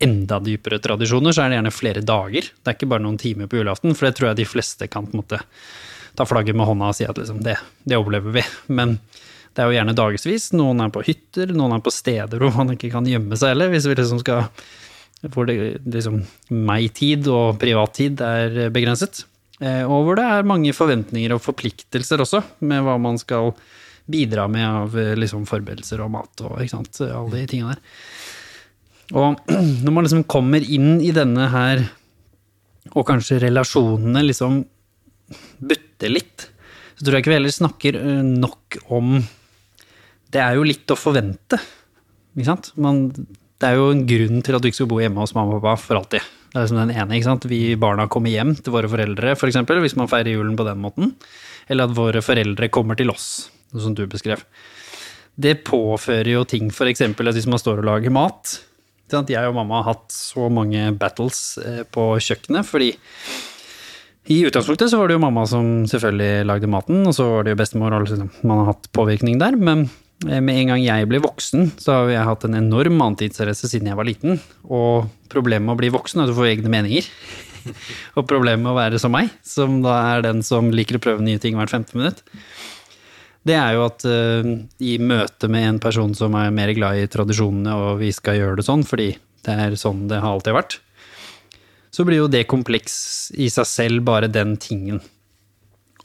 enda 0.01 0.39
dypere 0.41 0.79
tradisjoner, 0.81 1.35
så 1.35 1.43
er 1.43 1.51
det 1.51 1.59
gjerne 1.59 1.73
flere 1.75 2.05
dager. 2.05 2.47
Det 2.47 2.71
er 2.71 2.77
ikke 2.77 2.89
bare 2.93 3.03
noen 3.03 3.19
timer 3.21 3.51
på 3.51 3.59
julaften, 3.59 3.91
for 3.91 4.07
det 4.07 4.15
tror 4.17 4.31
jeg 4.31 4.39
de 4.39 4.47
fleste 4.47 4.87
kan 4.87 5.09
på 5.09 5.17
en 5.17 5.21
måte 5.25 5.41
ta 6.15 6.25
flagget 6.27 6.55
med 6.55 6.67
hånda 6.67 6.93
og 6.93 6.97
si 6.97 7.05
at 7.07 7.19
liksom, 7.19 7.43
det, 7.43 7.57
det 7.83 7.99
overlever 7.99 8.39
vi. 8.39 8.45
Men 8.71 8.97
det 9.51 9.63
er 9.63 9.67
jo 9.67 9.75
gjerne 9.75 9.95
dagevis. 9.97 10.51
Noen 10.55 10.83
er 10.83 10.93
på 10.93 11.03
hytter, 11.03 11.51
noen 11.55 11.75
er 11.75 11.83
på 11.83 11.93
steder 11.93 12.39
hvor 12.39 12.53
man 12.55 12.73
ikke 12.75 12.91
kan 12.93 13.07
gjemme 13.07 13.37
seg 13.39 13.53
heller, 13.53 13.71
hvis 13.73 13.89
vi 13.89 13.97
liksom 13.97 14.21
skal 14.23 14.47
Hvor 15.21 15.45
det 15.45 15.55
liksom 15.85 16.23
meg-tid 16.49 17.27
og 17.29 17.59
privattid 17.61 18.21
er 18.25 18.71
begrenset. 18.73 19.25
Eh, 19.61 19.83
og 19.85 20.07
hvor 20.07 20.17
det 20.17 20.25
er 20.25 20.47
mange 20.49 20.73
forventninger 20.73 21.35
og 21.35 21.43
forpliktelser 21.45 22.23
også, 22.23 22.41
med 22.65 22.81
hva 22.81 22.95
man 22.97 23.19
skal 23.21 23.51
bidra 24.09 24.47
med 24.49 24.65
av 24.65 24.95
liksom 25.21 25.45
forberedelser 25.45 26.01
og 26.01 26.09
mat 26.15 26.41
og 26.41 26.57
ikke 26.57 26.73
sant, 26.73 27.03
alle 27.05 27.35
de 27.35 27.49
tingene 27.51 27.75
der. 27.75 27.83
Og 29.11 29.51
når 29.83 29.93
man 29.93 30.07
liksom 30.07 30.25
kommer 30.31 30.63
inn 30.65 30.95
i 31.03 31.13
denne 31.15 31.49
her, 31.53 31.83
og 32.95 33.05
kanskje 33.07 33.43
relasjonene 33.43 34.23
liksom 34.25 34.63
butter 35.61 36.11
litt, 36.11 36.47
så 36.97 37.05
tror 37.05 37.17
jeg 37.17 37.23
ikke 37.23 37.31
vi 37.33 37.37
heller 37.37 37.53
snakker 37.53 37.99
eh, 37.99 38.25
nok 38.25 38.81
om 38.93 39.19
Det 40.31 40.41
er 40.41 40.57
jo 40.57 40.65
litt 40.67 40.91
å 40.91 40.99
forvente, 40.99 41.59
ikke 42.35 42.47
sant? 42.47 42.71
Man, 42.79 43.09
det 43.11 43.67
er 43.67 43.79
jo 43.79 43.89
en 43.91 44.05
grunn 44.07 44.43
til 44.45 44.55
at 44.55 44.63
du 44.63 44.69
ikke 44.69 44.79
skal 44.81 44.91
bo 44.93 45.01
hjemme 45.01 45.19
hos 45.23 45.35
mamma 45.35 45.57
og 45.57 45.65
pappa 45.65 45.81
for 45.83 45.99
alltid. 45.99 46.27
Det 46.51 46.59
er 46.59 46.65
liksom 46.65 46.81
den 46.81 46.93
ene, 46.95 47.15
ikke 47.15 47.29
sant. 47.29 47.47
Vi 47.47 47.61
barna 47.79 48.07
kommer 48.11 48.31
hjem 48.31 48.53
til 48.59 48.73
våre 48.75 48.89
foreldre, 48.91 49.35
for 49.39 49.51
hvis 49.51 49.95
man 49.99 50.09
feirer 50.11 50.33
julen 50.33 50.57
på 50.59 50.67
den 50.67 50.81
måten. 50.83 51.13
Eller 51.71 51.87
at 51.87 51.95
våre 51.95 52.23
foreldre 52.23 52.71
kommer 52.73 52.99
til 52.99 53.11
oss, 53.13 53.51
som 53.71 53.95
du 53.95 54.03
beskrev. 54.11 54.43
Det 55.39 55.61
påfører 55.67 56.33
jo 56.33 56.43
ting, 56.47 56.71
f.eks. 56.71 57.05
hvis 57.15 57.47
man 57.47 57.61
står 57.61 57.79
og 57.79 57.87
lager 57.87 58.13
mat 58.13 58.59
Jeg 59.11 59.47
og 59.47 59.55
mamma 59.55 59.81
har 59.81 59.95
hatt 59.95 60.11
så 60.11 60.47
mange 60.51 60.85
battles 60.99 61.57
eh, 61.59 61.81
på 61.83 62.13
kjøkkenet 62.23 62.67
fordi 62.67 62.93
i 64.31 64.37
utgangspunktet 64.47 64.91
så 64.91 64.99
var 64.99 65.09
det 65.09 65.17
jo 65.17 65.23
mamma 65.23 65.43
som 65.49 65.87
selvfølgelig 65.89 66.45
lagde 66.45 66.69
maten, 66.69 67.01
og 67.09 67.15
så 67.17 67.25
var 67.25 67.43
det 67.43 67.55
jo 67.55 67.59
bestemor, 67.59 67.95
og 67.97 68.11
man 68.45 68.61
har 68.61 68.67
hatt 68.69 68.85
påvirkning 68.93 69.39
der. 69.41 69.57
Men 69.57 69.87
med 70.25 70.53
en 70.53 70.73
gang 70.73 70.81
jeg 70.83 71.07
blir 71.09 71.23
voksen, 71.23 71.71
så 71.81 71.95
har 71.95 72.11
jeg 72.11 72.27
hatt 72.27 72.43
en 72.45 72.57
enorm 72.59 72.97
matintteresse 72.99 73.69
siden 73.71 73.89
jeg 73.89 73.97
var 73.97 74.07
liten. 74.07 74.41
Og 74.69 75.07
problemet 75.31 75.65
med 75.65 75.75
å 75.75 75.79
bli 75.79 75.89
voksen 75.93 76.21
er 76.21 76.27
at 76.27 76.33
du 76.33 76.37
får 76.37 76.51
egne 76.51 76.73
meninger. 76.73 77.07
og 78.17 78.27
problemet 78.29 78.63
med 78.63 78.73
å 78.73 78.77
være 78.77 79.01
som 79.01 79.13
meg, 79.13 79.31
som 79.45 79.79
da 79.85 79.97
er 80.13 80.25
den 80.27 80.43
som 80.45 80.69
liker 80.73 80.99
å 80.99 81.03
prøve 81.03 81.25
nye 81.25 81.41
ting 81.41 81.57
hvert 81.57 81.73
femte 81.73 81.97
minutt, 81.97 82.21
det 83.47 83.55
er 83.57 83.73
jo 83.73 83.87
at 83.87 84.05
uh, 84.05 84.45
i 84.85 84.97
møte 85.01 85.49
med 85.49 85.65
en 85.65 85.79
person 85.81 86.13
som 86.17 86.35
er 86.37 86.53
mer 86.53 86.73
glad 86.77 86.99
i 87.01 87.09
tradisjonene, 87.09 87.73
og 87.73 88.01
vi 88.03 88.11
skal 88.13 88.37
gjøre 88.37 88.59
det 88.59 88.67
sånn 88.67 88.85
fordi 88.85 89.15
det 89.45 89.55
er 89.63 89.77
sånn 89.79 90.05
det 90.11 90.19
har 90.21 90.35
alltid 90.35 90.53
vært, 90.53 90.77
så 91.91 92.05
blir 92.05 92.21
jo 92.21 92.29
det 92.31 92.45
kompleks 92.51 92.93
i 93.33 93.49
seg 93.51 93.67
selv, 93.67 94.05
bare 94.07 94.29
den 94.31 94.53
tingen. 94.61 95.01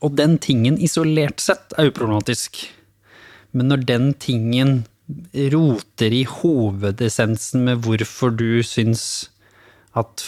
Og 0.01 0.17
den 0.17 0.37
tingen 0.43 0.81
isolert 0.83 1.41
sett 1.45 1.77
er 1.77 1.91
uproblematisk. 1.91 2.64
Men 3.53 3.71
når 3.71 3.87
den 3.89 4.11
tingen 4.23 4.85
roter 5.55 6.15
i 6.15 6.25
hovedessensen 6.27 7.67
med 7.69 7.85
hvorfor 7.87 8.35
du 8.35 8.63
syns 8.67 9.29
at 9.97 10.25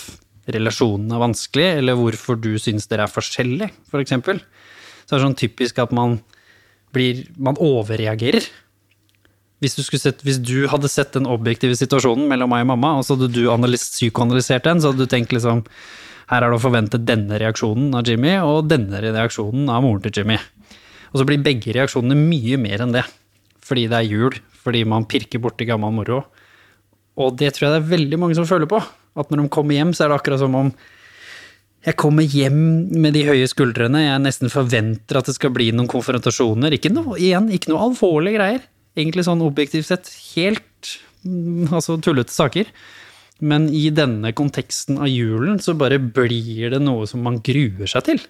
relasjonen 0.49 1.11
er 1.13 1.21
vanskelig, 1.21 1.67
eller 1.81 1.99
hvorfor 1.99 2.39
du 2.41 2.55
syns 2.63 2.87
dere 2.89 3.05
er 3.05 3.13
forskjellige, 3.13 3.73
for 3.91 4.01
eksempel, 4.01 4.41
så 5.05 5.17
er 5.17 5.19
det 5.19 5.27
sånn 5.27 5.41
typisk 5.41 5.81
at 5.83 5.95
man 5.95 6.21
blir 6.95 7.27
Man 7.37 7.59
overreagerer 7.61 8.47
hvis 9.59 9.75
du, 9.75 9.83
sett, 9.83 10.23
hvis 10.23 10.39
du, 10.39 10.69
hadde 10.71 10.89
sett 10.91 11.17
den 11.17 11.27
objektive 11.27 11.75
situasjonen 11.77 12.29
mellom 12.31 12.53
meg 12.53 12.63
og 12.63 12.71
mamma, 12.71 12.93
og 12.99 13.07
så 13.07 13.17
hadde 13.17 13.33
du 13.35 13.43
psykoanalysert 13.75 14.69
den, 14.69 14.81
så 14.81 14.93
hadde 14.93 15.03
du 15.03 15.11
tenkt 15.11 15.35
liksom 15.35 15.65
her 16.29 16.45
er 16.45 16.53
det 16.53 16.59
å 16.59 16.63
forvente 16.63 17.01
denne 17.01 17.41
reaksjonen 17.41 17.97
av 17.97 18.07
Jimmy, 18.07 18.37
og 18.45 18.69
denne 18.71 19.01
reaksjonen 19.03 19.71
av 19.73 19.83
moren 19.83 20.05
til 20.05 20.21
Jimmy. 20.21 20.37
Og 21.13 21.21
så 21.21 21.27
blir 21.29 21.43
begge 21.45 21.75
reaksjonene 21.77 22.19
mye 22.19 22.59
mer 22.61 22.85
enn 22.85 22.95
det. 22.95 23.07
Fordi 23.65 23.87
det 23.91 23.99
er 23.99 24.11
jul, 24.11 24.37
fordi 24.63 24.85
man 24.89 25.09
pirker 25.09 25.43
borti 25.43 25.67
gammel 25.69 25.95
moro. 25.95 26.23
Og 27.19 27.35
det 27.39 27.55
tror 27.55 27.69
jeg 27.69 27.75
det 27.75 27.81
er 27.83 27.91
veldig 27.97 28.21
mange 28.21 28.39
som 28.39 28.47
føler 28.49 28.71
på. 28.71 28.81
At 29.19 29.31
når 29.31 29.45
de 29.45 29.53
kommer 29.53 29.79
hjem, 29.79 29.93
så 29.97 30.05
er 30.05 30.13
det 30.13 30.21
akkurat 30.21 30.43
som 30.43 30.57
om 30.57 30.73
jeg 31.87 31.95
kommer 31.97 32.27
hjem 32.27 32.59
med 33.01 33.15
de 33.15 33.23
høye 33.29 33.47
skuldrene, 33.49 34.01
jeg 34.03 34.23
nesten 34.25 34.51
forventer 34.51 35.21
at 35.21 35.29
det 35.31 35.37
skal 35.37 35.53
bli 35.55 35.71
noen 35.73 35.89
konfrontasjoner. 35.91 36.75
Ikke 36.75 36.91
noe, 36.91 37.15
igjen, 37.17 37.47
ikke 37.55 37.71
noe 37.71 37.85
alvorlige 37.87 38.41
greier. 38.41 38.65
Egentlig 38.99 39.25
sånn 39.29 39.45
objektivt 39.47 39.87
sett 39.87 40.11
helt 40.35 40.91
mm, 41.23 41.71
altså 41.71 41.97
tullete 42.03 42.35
saker. 42.35 42.73
Men 43.39 43.69
i 43.71 43.87
denne 43.95 44.35
konteksten 44.37 44.99
av 44.99 45.07
julen 45.11 45.63
så 45.63 45.77
bare 45.79 46.01
blir 46.03 46.75
det 46.75 46.83
noe 46.83 47.07
som 47.07 47.23
man 47.23 47.39
gruer 47.47 47.91
seg 47.91 48.09
til. 48.11 48.25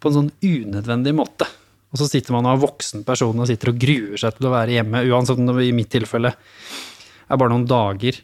På 0.00 0.08
en 0.08 0.16
sånn 0.16 0.32
unødvendig 0.40 1.12
måte. 1.18 1.48
Og 1.92 2.00
så 2.00 2.08
sitter 2.08 2.34
man 2.34 2.48
og 2.48 2.56
er 2.56 2.62
voksen 2.64 3.04
person 3.04 3.42
og 3.42 3.48
sitter 3.48 3.72
og 3.72 3.80
gruer 3.80 4.20
seg 4.20 4.36
til 4.36 4.48
å 4.48 4.54
være 4.54 4.78
hjemme, 4.78 5.04
uansett 5.12 5.40
om 5.40 5.50
det 5.50 5.66
i 5.68 5.74
mitt 5.76 5.92
tilfelle 5.92 6.32
er 6.32 7.40
bare 7.40 7.52
noen 7.52 7.68
dager 7.68 8.16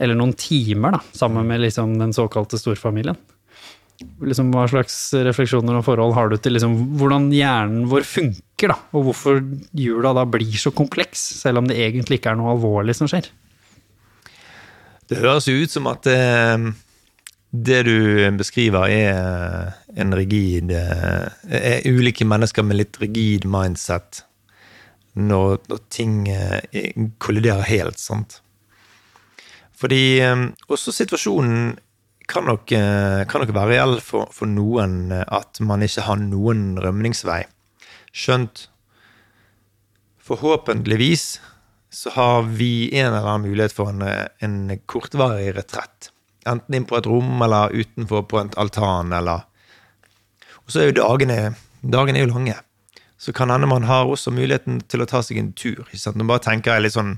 eller 0.00 0.16
noen 0.16 0.32
timer 0.38 0.94
da, 0.96 1.02
sammen 1.12 1.48
med 1.48 1.60
liksom 1.66 1.98
den 2.00 2.14
såkalte 2.16 2.58
storfamilien. 2.58 3.18
Liksom, 4.24 4.48
hva 4.54 4.62
slags 4.70 4.94
refleksjoner 5.26 5.76
og 5.76 5.84
forhold 5.84 6.14
har 6.16 6.30
du 6.30 6.38
til 6.40 6.54
liksom, 6.56 6.76
hvordan 6.96 7.28
hjernen 7.36 7.82
vår 7.90 8.06
funker, 8.08 8.72
da, 8.72 8.78
og 8.96 9.10
hvorfor 9.10 9.42
jula 9.76 10.14
da 10.16 10.24
blir 10.24 10.56
så 10.56 10.72
kompleks, 10.72 11.20
selv 11.42 11.60
om 11.60 11.68
det 11.68 11.76
egentlig 11.84 12.20
ikke 12.20 12.32
er 12.32 12.40
noe 12.40 12.54
alvorlig 12.54 12.96
som 12.96 13.10
skjer? 13.10 13.28
Det 15.10 15.18
høres 15.20 15.50
jo 15.50 15.58
ut 15.58 15.74
som 15.74 15.90
at 15.90 16.08
eh, 16.08 16.70
det 17.50 17.82
du 17.82 17.96
beskriver, 18.38 18.86
er 18.88 19.72
en 19.98 20.14
rigid 20.14 20.70
eh, 20.70 21.26
Er 21.50 21.86
ulike 21.90 22.24
mennesker 22.24 22.62
med 22.62 22.78
litt 22.78 23.00
rigid 23.02 23.46
mindset 23.50 24.24
når, 25.18 25.58
når 25.66 25.80
ting 25.90 26.28
eh, 26.30 26.60
kolliderer 27.18 27.66
helt, 27.66 27.98
sant. 27.98 28.38
Fordi 29.74 30.20
eh, 30.22 30.44
også 30.70 30.94
situasjonen 30.94 31.72
kan 32.30 32.46
nok, 32.46 32.70
eh, 32.72 33.24
kan 33.26 33.42
nok 33.42 33.54
være 33.56 33.72
reell 33.74 33.96
for, 34.04 34.30
for 34.34 34.46
noen 34.46 35.10
eh, 35.16 35.26
at 35.26 35.58
man 35.66 35.82
ikke 35.82 36.06
har 36.06 36.20
noen 36.22 36.78
rømningsvei. 36.78 37.42
Skjønt 38.14 38.68
forhåpentligvis 40.30 41.40
så 41.90 42.14
har 42.14 42.46
vi 42.46 42.90
en 42.94 43.10
eller 43.10 43.26
annen 43.26 43.50
mulighet 43.50 43.74
for 43.74 43.90
en, 43.90 44.06
eh, 44.06 44.28
en 44.46 44.78
kortvarig 44.86 45.50
retrett. 45.58 46.12
Enten 46.48 46.76
inn 46.76 46.86
på 46.88 46.96
et 46.96 47.08
rom 47.08 47.42
eller 47.44 47.74
utenfor 47.74 48.24
på 48.30 48.40
en 48.40 48.52
altan 48.56 49.12
eller 49.12 49.44
Og 50.64 50.72
så 50.72 50.80
er 50.80 50.90
jo 50.90 51.00
dagene 51.02 51.54
Dagene 51.80 52.20
er 52.20 52.26
jo 52.26 52.34
lange. 52.34 52.54
Så 53.20 53.32
kan 53.36 53.50
hende 53.52 53.68
man 53.68 53.86
har 53.88 54.08
også 54.08 54.32
muligheten 54.32 54.80
til 54.88 55.00
å 55.00 55.08
ta 55.08 55.22
seg 55.24 55.38
en 55.40 55.52
tur. 55.56 55.84
Sant? 55.92 56.16
Nå 56.16 56.26
bare 56.28 56.44
tenker 56.44 56.76
jeg 56.76 56.84
litt 56.84 56.96
sånn 56.96 57.14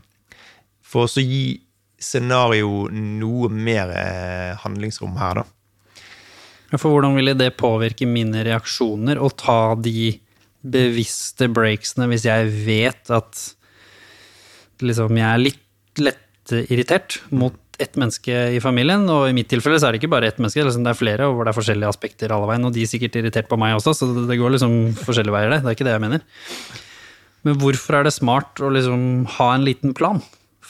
For 0.82 1.06
å 1.06 1.22
gi 1.22 1.62
scenario 2.02 2.88
noe 2.90 3.50
mer 3.50 3.90
eh, 3.94 4.58
handlingsrom 4.58 5.14
her, 5.20 5.42
da. 5.42 6.78
For 6.78 6.88
hvordan 6.90 7.14
ville 7.14 7.34
det 7.38 7.52
påvirke 7.60 8.08
mine 8.08 8.42
reaksjoner 8.46 9.20
å 9.20 9.28
ta 9.36 9.74
de 9.78 10.16
bevisste 10.62 11.48
breaksene 11.52 12.08
hvis 12.10 12.26
jeg 12.26 12.48
vet 12.64 13.10
at 13.12 13.42
liksom 14.82 15.18
jeg 15.18 15.28
er 15.28 15.42
litt 15.42 16.02
lett 16.02 16.54
irritert 16.64 17.20
mot 17.30 17.54
ett 17.82 17.98
menneske 18.00 18.36
i 18.56 18.60
familien, 18.62 19.04
og 19.12 19.28
i 19.28 19.34
mitt 19.36 19.50
tilfelle 19.50 19.80
så 19.80 19.88
er 19.88 19.94
det 19.94 20.02
ikke 20.02 20.12
bare 20.14 20.30
ett 20.30 20.38
menneske, 20.40 20.64
liksom 20.64 20.86
det 20.86 20.92
er 20.94 20.98
flere, 20.98 21.28
og 21.28 21.36
hvor 21.36 21.46
det 21.46 21.52
er 21.52 21.58
forskjellige 21.58 21.90
aspekter 21.92 22.34
alle 22.34 22.48
veien, 22.50 22.68
og 22.68 22.74
de 22.74 22.84
er 22.84 22.90
sikkert 22.90 23.18
irritert 23.20 23.50
på 23.50 23.58
meg 23.60 23.76
også, 23.76 23.94
så 23.98 24.08
det 24.28 24.38
går 24.40 24.54
liksom 24.56 24.76
forskjellige 25.02 25.36
veier, 25.36 25.52
det. 25.52 25.60
Det 25.64 25.72
er 25.72 25.78
ikke 25.78 25.88
det 25.88 25.96
jeg 25.96 26.04
mener. 26.06 26.24
Men 27.42 27.58
hvorfor 27.58 27.98
er 27.98 28.06
det 28.06 28.14
smart 28.14 28.62
å 28.62 28.70
liksom 28.72 29.04
ha 29.38 29.50
en 29.56 29.66
liten 29.66 29.96
plan? 29.98 30.22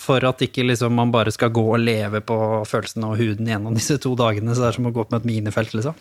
For 0.02 0.24
at 0.26 0.42
ikke 0.42 0.64
liksom 0.66 0.96
man 0.98 1.12
bare 1.14 1.30
skal 1.34 1.52
gå 1.54 1.62
og 1.76 1.82
leve 1.84 2.22
på 2.26 2.36
følelsene 2.66 3.12
og 3.12 3.20
huden 3.20 3.50
gjennom 3.52 3.76
disse 3.76 4.00
to 4.02 4.16
dagene, 4.18 4.56
så 4.56 4.64
det 4.64 4.72
er 4.72 4.78
som 4.80 4.88
å 4.90 4.94
gå 4.96 5.04
på 5.06 5.20
et 5.20 5.28
minefelt, 5.28 5.76
liksom. 5.76 5.98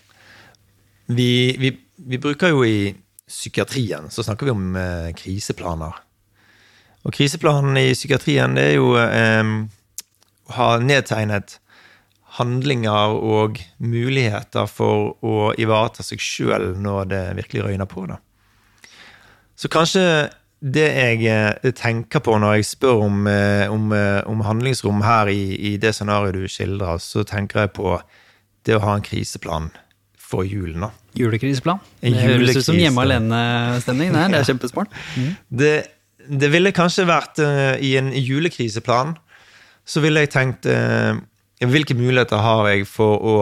Vi, 1.12 1.32
vi, 1.59 1.74
vi 2.07 2.20
bruker 2.22 2.53
jo 2.53 2.64
i 2.64 2.93
psykiatrien 3.32 4.09
så 4.12 4.24
snakker 4.26 4.47
vi 4.47 4.53
om 4.53 4.76
eh, 4.76 5.12
kriseplaner. 5.16 5.99
Og 7.01 7.16
kriseplanen 7.16 7.78
i 7.80 7.93
psykiatrien 7.95 8.57
det 8.57 8.66
er 8.72 8.76
jo 8.76 8.91
eh, 8.99 9.53
ha 10.58 10.76
nedtegnet 10.82 11.58
handlinger 12.38 13.16
og 13.20 13.60
muligheter 13.84 14.68
for 14.72 15.18
å 15.26 15.52
ivareta 15.60 16.04
seg 16.06 16.22
sjøl 16.24 16.72
når 16.80 17.10
det 17.12 17.24
virkelig 17.41 17.66
røyner 17.66 17.89
på. 17.91 18.06
Da. 18.08 18.20
Så 19.60 19.70
kanskje 19.72 20.06
det 20.62 20.88
jeg 20.93 21.26
eh, 21.28 21.72
tenker 21.76 22.22
på 22.24 22.38
når 22.39 22.60
jeg 22.60 22.68
spør 22.70 23.04
om, 23.08 23.22
eh, 23.28 23.66
om, 23.72 23.91
eh, 23.97 24.22
om 24.30 24.43
handlingsrom 24.45 25.02
her 25.04 25.32
i, 25.34 25.41
i 25.74 25.78
det 25.82 25.95
scenarioet 25.97 26.38
du 26.38 26.45
skildrer, 26.47 27.02
så 27.02 27.26
tenker 27.28 27.66
jeg 27.66 27.74
på 27.78 27.95
det 28.68 28.78
å 28.78 28.84
ha 28.86 28.93
en 28.95 29.06
kriseplan 29.06 29.72
for 30.22 30.45
julen. 30.47 30.86
da. 30.86 30.91
Julekriseplan. 31.18 31.82
En 32.02 32.14
Det 32.14 32.22
høres 32.24 32.62
ut 32.62 32.68
som 32.70 32.78
hjemme 32.80 33.04
alene-stemning. 33.04 34.14
Det, 34.14 34.38
er- 34.38 34.47
kjempesmart. 34.47 34.93
Det, 35.49 35.74
det 36.30 36.52
ville 36.54 36.72
kanskje 36.72 37.08
vært 37.10 37.41
uh, 37.43 37.74
i 37.82 37.95
en 37.99 38.14
julekriseplan, 38.16 39.18
så 39.86 40.03
ville 40.03 40.23
jeg 40.23 40.34
tenkt 40.34 40.67
eh, 40.69 41.17
hvilke 41.61 41.97
muligheter 41.97 42.41
har 42.41 42.69
jeg 42.71 42.88
for 42.89 43.17
å, 43.17 43.36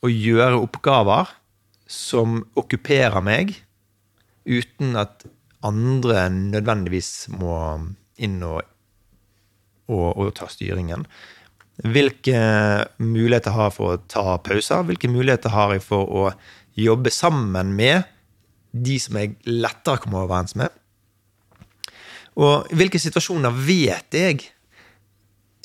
å 0.00 0.08
gjøre 0.10 0.60
oppgaver 0.60 1.32
som 1.90 2.40
okkuperer 2.58 3.20
meg, 3.24 3.56
uten 4.46 4.94
at 5.00 5.26
andre 5.66 6.28
nødvendigvis 6.32 7.28
må 7.34 7.56
inn 8.20 8.38
og, 8.46 8.62
og, 9.90 10.08
og 10.14 10.32
ta 10.38 10.48
styringen. 10.50 11.04
Hvilke 11.80 12.40
muligheter 13.00 13.54
har 13.56 13.70
jeg 13.70 13.76
for 13.76 13.94
å 13.94 14.00
ta 14.10 14.36
pauser? 14.44 14.84
Hvilke 14.88 15.08
muligheter 15.10 15.52
har 15.54 15.74
jeg 15.74 15.84
for 15.84 16.04
å 16.04 16.24
jobbe 16.78 17.12
sammen 17.12 17.72
med 17.76 18.04
de 18.70 18.98
som 19.02 19.16
jeg 19.18 19.38
lettere 19.48 20.02
kommer 20.04 20.26
overens 20.26 20.54
med? 20.60 20.68
Og 22.40 22.68
hvilke 22.76 23.00
situasjoner 23.00 23.52
vet 23.66 24.16
jeg 24.16 24.44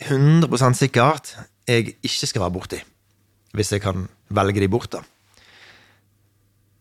100% 0.04 0.76
sikkert 0.76 1.36
jeg 1.68 1.96
ikke 2.04 2.28
skal 2.28 2.44
være 2.46 2.56
borti, 2.56 2.80
hvis 3.56 3.72
jeg 3.74 3.82
kan 3.82 4.08
velge 4.36 4.62
de 4.62 4.70
bort, 4.70 4.92
da. 4.92 5.02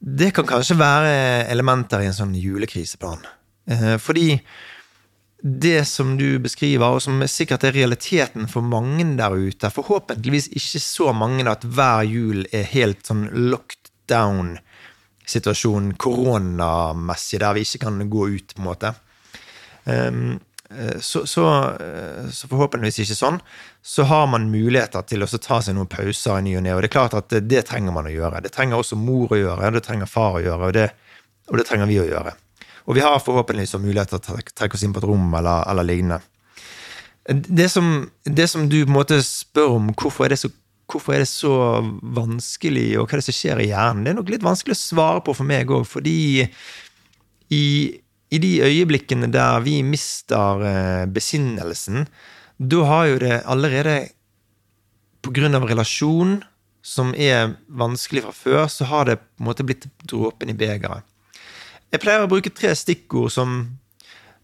Det 0.04 0.34
kan 0.36 0.44
kanskje 0.44 0.76
være 0.76 1.12
elementer 1.48 2.02
i 2.02 2.10
en 2.10 2.16
sånn 2.16 2.34
julekriseplan. 2.36 3.22
Eh, 3.70 3.96
Fordi 3.96 4.34
det 5.44 5.86
som 5.88 6.16
du 6.16 6.38
beskriver, 6.40 6.96
og 6.96 7.02
som 7.04 7.22
sikkert 7.28 7.64
er 7.64 7.76
realiteten 7.76 8.48
for 8.48 8.64
mange 8.64 9.04
der 9.16 9.32
ute, 9.32 9.70
forhåpentligvis 9.72 10.50
ikke 10.56 10.80
så 10.80 11.12
mange 11.16 11.44
at 11.48 11.64
hver 11.64 12.04
jul 12.08 12.44
er 12.52 12.68
helt 12.72 13.04
sånn 13.04 13.26
locked 13.32 13.92
down-situasjon 14.08 15.94
koronamessig, 16.00 17.40
der 17.40 17.56
vi 17.56 17.64
ikke 17.64 17.84
kan 17.86 18.00
gå 18.08 18.28
ut, 18.36 18.54
på 18.54 18.60
en 18.62 18.68
måte. 18.68 18.94
Eh, 20.78 21.00
så, 21.00 21.26
så, 21.26 21.46
eh, 21.80 22.30
så 22.30 22.48
forhåpentligvis 22.50 23.02
ikke 23.04 23.18
sånn. 23.18 23.38
Så 23.82 24.06
har 24.10 24.26
man 24.30 24.48
muligheter 24.52 25.04
til 25.06 25.24
å 25.24 25.28
ta 25.28 25.60
seg 25.62 25.76
noen 25.76 25.90
pauser 25.90 26.40
i 26.40 26.46
ny 26.48 26.56
og 26.58 26.64
ne. 26.66 26.74
Og 26.74 26.82
det 26.82 26.90
er 26.90 26.96
klart 26.96 27.16
at 27.18 27.30
det, 27.32 27.44
det 27.50 27.64
trenger 27.68 27.94
man 27.94 28.08
å 28.10 28.14
gjøre. 28.14 28.42
Det 28.44 28.52
trenger 28.54 28.80
også 28.80 28.98
mor 28.98 29.34
å 29.34 29.40
gjøre, 29.40 29.72
det 29.76 29.84
trenger 29.86 30.10
far 30.10 30.40
å 30.40 30.44
gjøre, 30.44 30.70
og 30.70 30.76
det, 30.76 30.88
og 31.50 31.60
det 31.60 31.66
trenger 31.68 31.90
vi 31.90 32.00
å 32.02 32.08
gjøre. 32.08 32.34
Og 32.84 32.98
vi 32.98 33.04
har 33.04 33.22
forhåpentligvis 33.22 33.78
muligheter 33.80 34.20
til 34.20 34.36
å 34.36 34.44
trekke 34.52 34.76
oss 34.76 34.84
inn 34.84 34.92
på 34.92 35.00
et 35.00 35.08
rom 35.08 35.30
eller, 35.38 35.64
eller 35.70 35.88
lignende. 35.88 36.20
Det 37.24 37.70
som, 37.72 38.10
det 38.24 38.50
som 38.52 38.66
du 38.68 38.82
på 38.82 38.90
en 38.90 38.98
måte 38.98 39.22
spør 39.24 39.78
om, 39.78 39.86
hvorfor 39.96 40.28
er, 40.28 40.36
så, 40.36 40.50
hvorfor 40.92 41.16
er 41.16 41.22
det 41.22 41.30
så 41.30 41.54
vanskelig, 42.16 42.90
og 43.00 43.06
hva 43.06 43.16
er 43.16 43.22
det 43.22 43.28
som 43.30 43.38
skjer 43.38 43.62
i 43.64 43.70
hjernen, 43.70 44.04
det 44.04 44.12
er 44.12 44.18
nok 44.18 44.32
litt 44.34 44.44
vanskelig 44.44 44.76
å 44.76 44.82
svare 44.82 45.22
på 45.24 45.32
for 45.38 45.48
meg 45.48 45.72
òg, 45.72 45.86
fordi 45.88 46.44
i, 47.54 47.64
i 48.34 48.40
de 48.42 48.56
øyeblikkene 48.66 49.30
der 49.32 49.62
vi 49.64 49.78
mister 49.86 50.64
eh, 50.66 51.04
besinnelsen, 51.10 52.08
da 52.58 52.82
har 52.88 53.06
jo 53.10 53.20
det 53.22 53.40
allerede 53.50 53.96
på 55.24 55.32
grunn 55.34 55.56
av 55.56 55.66
relasjon 55.68 56.38
som 56.84 57.14
er 57.16 57.54
vanskelig 57.68 58.26
fra 58.26 58.34
før, 58.36 58.66
så 58.68 58.88
har 58.90 59.08
det 59.08 59.20
på 59.22 59.42
en 59.42 59.48
måte 59.48 59.64
blitt 59.66 59.86
dråpen 60.04 60.52
i 60.52 60.58
begeret. 60.58 61.06
Jeg 61.94 62.02
pleier 62.02 62.26
å 62.26 62.30
bruke 62.30 62.52
tre 62.52 62.74
stikkord 62.76 63.32
som 63.32 63.56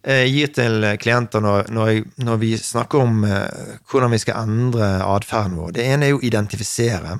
jeg 0.00 0.30
gir 0.32 0.52
til 0.56 0.84
klienter 1.02 1.42
når, 1.44 1.66
når, 1.74 1.88
jeg, 1.90 2.04
når 2.24 2.38
vi 2.40 2.54
snakker 2.56 3.02
om 3.04 3.24
eh, 3.28 3.74
hvordan 3.90 4.14
vi 4.14 4.20
skal 4.22 4.46
endre 4.46 4.88
atferden 5.04 5.58
vår. 5.60 5.74
Det 5.76 5.84
ene 5.84 6.06
er 6.06 6.14
jo 6.14 6.22
identifisere. 6.24 7.18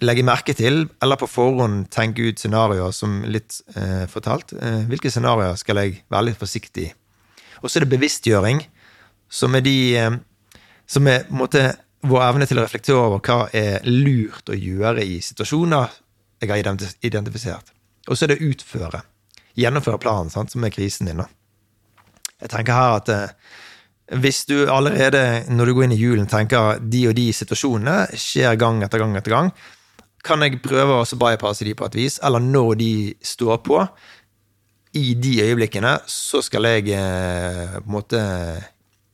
Legge 0.00 0.24
merke 0.24 0.54
til, 0.56 0.86
eller 1.02 1.18
på 1.20 1.28
forhånd 1.28 1.90
tenke 1.92 2.30
ut 2.30 2.40
scenarioer 2.40 2.94
som 2.96 3.20
litt 3.28 3.58
eh, 3.76 4.06
fortalt. 4.08 4.54
Eh, 4.56 4.86
hvilke 4.88 5.12
scenarioer 5.12 5.58
skal 5.60 5.82
jeg 5.82 6.00
være 6.08 6.30
litt 6.30 6.40
forsiktig 6.40 6.86
i? 6.88 6.92
Og 7.60 7.68
så 7.68 7.78
er 7.78 7.84
det 7.84 7.92
bevisstgjøring, 7.92 8.62
som 9.28 9.54
er 9.54 9.64
de 9.66 9.78
eh, 10.00 10.18
Som 10.90 11.06
er 11.06 11.28
måte 11.30 11.60
vår 12.02 12.22
evne 12.24 12.46
til 12.50 12.58
å 12.58 12.64
reflektere 12.64 12.98
over 12.98 13.20
hva 13.22 13.44
er 13.54 13.84
lurt 13.86 14.48
å 14.50 14.56
gjøre 14.56 15.04
i 15.06 15.20
situasjoner 15.22 15.92
jeg 16.40 16.50
har 16.50 16.58
identifisert. 17.04 17.70
Og 18.08 18.16
så 18.16 18.24
er 18.24 18.32
det 18.32 18.42
utføre. 18.42 19.02
Gjennomføre 19.54 20.00
planen, 20.02 20.32
sant, 20.32 20.50
som 20.50 20.64
er 20.64 20.72
krisen 20.74 21.06
din. 21.06 21.20
da. 21.20 21.28
Jeg 22.40 22.50
tenker 22.50 22.72
her 22.74 22.96
at 23.00 23.12
eh, 23.12 23.34
Hvis 24.18 24.44
du 24.48 24.66
allerede 24.66 25.44
når 25.48 25.66
du 25.66 25.74
går 25.74 25.84
inn 25.84 25.92
i 25.94 26.00
julen 26.00 26.26
tenker 26.26 26.80
de 26.82 27.04
og 27.08 27.14
de 27.14 27.28
situasjonene 27.32 28.08
skjer 28.18 28.56
gang 28.58 28.82
etter 28.82 28.98
gang 28.98 29.14
etter 29.14 29.30
gang, 29.30 29.52
kan 30.26 30.42
jeg 30.44 30.60
prøve 30.64 31.00
å 31.00 31.20
bypasse 31.20 31.66
de 31.66 31.74
på 31.76 31.86
et 31.88 31.98
vis, 31.98 32.18
eller 32.24 32.42
når 32.44 32.74
de 32.80 32.92
står 33.24 33.62
på, 33.66 33.84
i 34.98 35.14
de 35.14 35.36
øyeblikkene, 35.44 35.94
så 36.10 36.40
skal 36.42 36.66
jeg 36.66 36.90
eh, 36.96 37.76
på 37.78 37.86
en 37.86 37.94
måte 37.94 38.20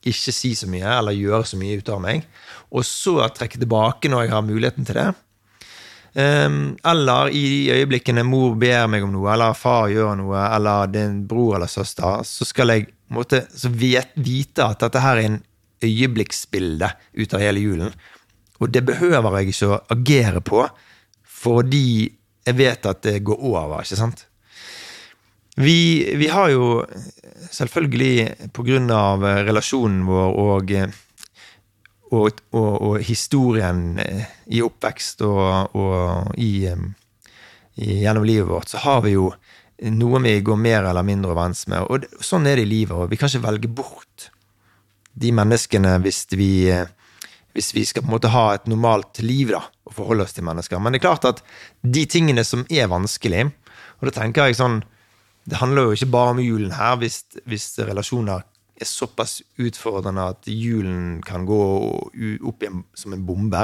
ikke 0.07 0.33
si 0.33 0.55
så 0.57 0.69
mye 0.71 0.87
eller 0.89 1.17
gjøre 1.17 1.45
så 1.51 1.59
mye 1.61 1.77
ut 1.81 1.91
av 1.93 2.01
meg. 2.01 2.25
Og 2.73 2.87
så 2.87 3.19
trekke 3.37 3.61
tilbake 3.61 4.11
når 4.11 4.25
jeg 4.25 4.33
har 4.33 4.47
muligheten 4.47 4.89
til 4.89 5.01
det. 5.01 5.09
Um, 6.17 6.79
eller 6.81 7.29
i 7.29 7.43
de 7.45 7.75
øyeblikkene 7.77 8.23
mor 8.25 8.55
ber 8.57 8.87
meg 8.89 9.05
om 9.05 9.13
noe, 9.13 9.29
eller 9.35 9.57
far 9.59 9.91
gjør 9.93 10.15
noe, 10.17 10.47
eller 10.57 10.89
er 10.97 11.19
bror 11.29 11.59
eller 11.59 11.69
søster, 11.69 12.23
så 12.25 12.47
skal 12.49 12.73
jeg 12.73 12.87
måtte, 13.13 13.43
så 13.53 13.69
vite 13.69 14.65
at 14.65 14.81
dette 14.81 15.03
her 15.05 15.21
er 15.21 15.29
en 15.29 15.43
øyeblikksbilde 15.85 16.89
ut 17.21 17.37
av 17.37 17.45
hele 17.45 17.61
julen. 17.61 17.93
Og 18.65 18.73
det 18.73 18.87
behøver 18.89 19.29
jeg 19.43 19.53
ikke 19.53 19.69
å 19.69 19.83
agere 19.93 20.41
på, 20.41 20.65
fordi 21.47 21.89
jeg 22.47 22.59
vet 22.59 22.87
at 22.87 23.03
det 23.07 23.21
går 23.27 23.43
over, 23.43 23.79
ikke 23.83 23.99
sant? 23.99 24.27
Vi, 25.57 25.79
vi 26.21 26.29
har 26.29 26.51
jo 26.53 26.85
selvfølgelig, 27.55 28.51
av 28.93 29.25
relasjonen 29.47 30.05
vår 30.05 30.41
og 30.43 30.73
og, 32.15 32.43
og, 32.55 32.83
og, 32.87 32.97
historien 33.03 33.97
i 34.47 34.61
oppvekst 34.63 35.25
og, 35.27 35.75
i, 36.39 36.69
gjennom 37.75 38.27
livet 38.29 38.49
vårt, 38.49 38.71
så 38.71 38.83
har 38.85 39.03
vi 39.07 39.17
jo 39.17 39.31
noe 39.93 40.21
vi 40.25 40.37
går 40.45 40.61
mer 40.61 40.87
eller 40.89 41.05
mindre 41.05 41.35
overens 41.35 41.67
med. 41.69 41.89
Og 41.91 42.07
sånn 42.25 42.47
er 42.49 42.61
det 42.61 42.69
i 42.69 42.71
livet. 42.71 42.95
og 42.97 43.11
Vi 43.11 43.19
kan 43.21 43.29
ikke 43.29 43.49
velge 43.49 43.73
bort 43.83 44.31
de 45.17 45.33
menneskene 45.35 45.97
hvis 46.05 46.25
vi, 46.37 46.71
hvis 47.57 47.73
vi 47.73 47.85
skal 47.89 48.05
på 48.05 48.11
en 48.11 48.17
måte 48.19 48.33
ha 48.35 48.51
et 48.55 48.67
normalt 48.69 49.23
liv 49.25 49.55
da, 49.55 49.63
og 49.89 49.97
forholde 49.97 50.27
oss 50.27 50.37
til 50.37 50.45
mennesker. 50.47 50.81
Men 50.83 50.93
det 50.93 51.01
er 51.01 51.07
klart 51.09 51.29
at 51.29 51.41
de 51.81 52.05
tingene 52.11 52.45
som 52.45 52.67
er 52.69 52.91
vanskelig, 52.93 53.49
og 53.97 54.11
da 54.11 54.13
tenker 54.19 54.51
jeg 54.51 54.61
sånn 54.61 54.83
Det 55.47 55.61
handler 55.61 55.87
jo 55.87 55.95
ikke 55.95 56.11
bare 56.11 56.31
om 56.35 56.41
julen 56.43 56.73
her, 56.75 56.97
hvis, 56.99 57.21
hvis 57.47 57.69
relasjoner 57.87 58.43
er 58.77 58.89
såpass 58.91 59.39
utfordrende 59.63 60.25
at 60.33 60.49
julen 60.51 61.21
kan 61.23 61.45
gå 61.47 61.59
opp 62.51 62.65
en, 62.67 62.81
som 62.99 63.15
en 63.15 63.23
bombe. 63.29 63.61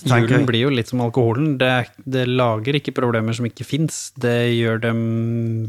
Julen 0.00 0.46
blir 0.48 0.64
jo 0.64 0.70
litt 0.72 0.88
som 0.88 1.02
alkoholen. 1.04 1.58
Det, 1.60 1.68
det 2.08 2.24
lager 2.24 2.78
ikke 2.78 2.96
problemer 2.96 3.36
som 3.36 3.44
ikke 3.44 3.68
fins. 3.68 4.00
Det 4.16 4.48
gjør 4.56 4.80
dem 4.86 5.02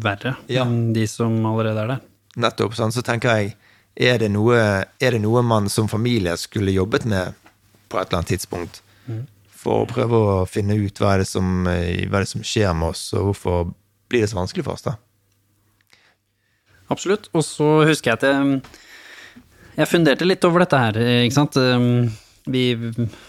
verre 0.02 0.38
ja. 0.48 0.64
enn 0.64 0.94
de 0.96 1.04
som 1.12 1.36
allerede 1.52 1.84
er 1.84 1.94
der. 1.98 2.08
Nettopp. 2.48 2.80
sånn, 2.80 2.96
Så 2.96 3.04
tenker 3.04 3.36
jeg, 3.36 3.54
er 4.00 4.24
det, 4.24 4.32
noe, 4.32 4.56
er 4.88 5.12
det 5.12 5.20
noe 5.20 5.44
man 5.44 5.68
som 5.70 5.92
familie 5.92 6.38
skulle 6.40 6.72
jobbet 6.72 7.04
med 7.12 7.41
på 7.92 8.00
et 8.00 8.08
eller 8.08 8.22
annet 8.22 8.34
tidspunkt? 8.34 8.82
Mm. 9.06 9.26
For 9.62 9.84
å 9.84 9.90
prøve 9.90 10.18
å 10.18 10.36
finne 10.50 10.78
ut 10.80 11.02
hva 11.02 11.18
er, 11.18 11.26
som, 11.28 11.68
hva 11.68 12.18
er 12.18 12.24
det 12.24 12.32
som 12.32 12.46
skjer 12.46 12.74
med 12.78 12.94
oss, 12.96 13.06
og 13.14 13.32
hvorfor 13.32 13.72
blir 14.12 14.26
det 14.26 14.32
så 14.32 14.40
vanskelig 14.40 14.66
for 14.66 14.78
oss, 14.78 14.88
da? 14.88 14.98
Absolutt. 16.92 17.30
Og 17.38 17.46
så 17.46 17.70
husker 17.88 18.12
jeg 18.12 18.20
at 18.20 18.26
jeg, 18.28 18.58
jeg 19.78 19.92
funderte 19.92 20.28
litt 20.28 20.44
over 20.48 20.66
dette 20.66 20.82
her, 20.82 21.00
ikke 21.28 21.38
sant. 21.38 21.62
Vi, 22.52 22.64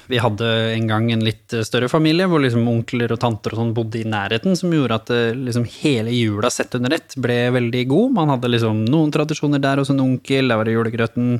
vi, 0.09 0.19
hadde 0.25 0.47
en 0.73 0.87
gang 0.89 1.11
en 1.13 1.25
litt 1.25 1.53
større 1.69 1.91
familie 1.93 2.25
hvor 2.31 2.41
liksom 2.41 2.65
onkler 2.73 3.13
og 3.13 3.21
tanter 3.21 3.53
og 3.53 3.61
sånn 3.61 3.75
bodde 3.77 4.01
i 4.01 4.09
nærheten, 4.09 4.57
som 4.57 4.73
gjorde 4.73 4.99
at 5.03 5.13
liksom 5.37 5.67
hele 5.83 6.15
jula 6.17 6.49
sett 6.51 6.79
under 6.79 6.97
ett 6.97 7.19
ble 7.21 7.37
veldig 7.53 7.85
god. 7.91 8.17
Man 8.17 8.33
hadde 8.33 8.51
liksom 8.55 8.87
noen 8.89 9.13
tradisjoner 9.13 9.61
der 9.63 9.83
hos 9.83 9.93
en 9.93 10.01
onkel, 10.01 10.49
der 10.49 10.59
var 10.59 10.69
det 10.69 10.79
julegrøten. 10.79 11.37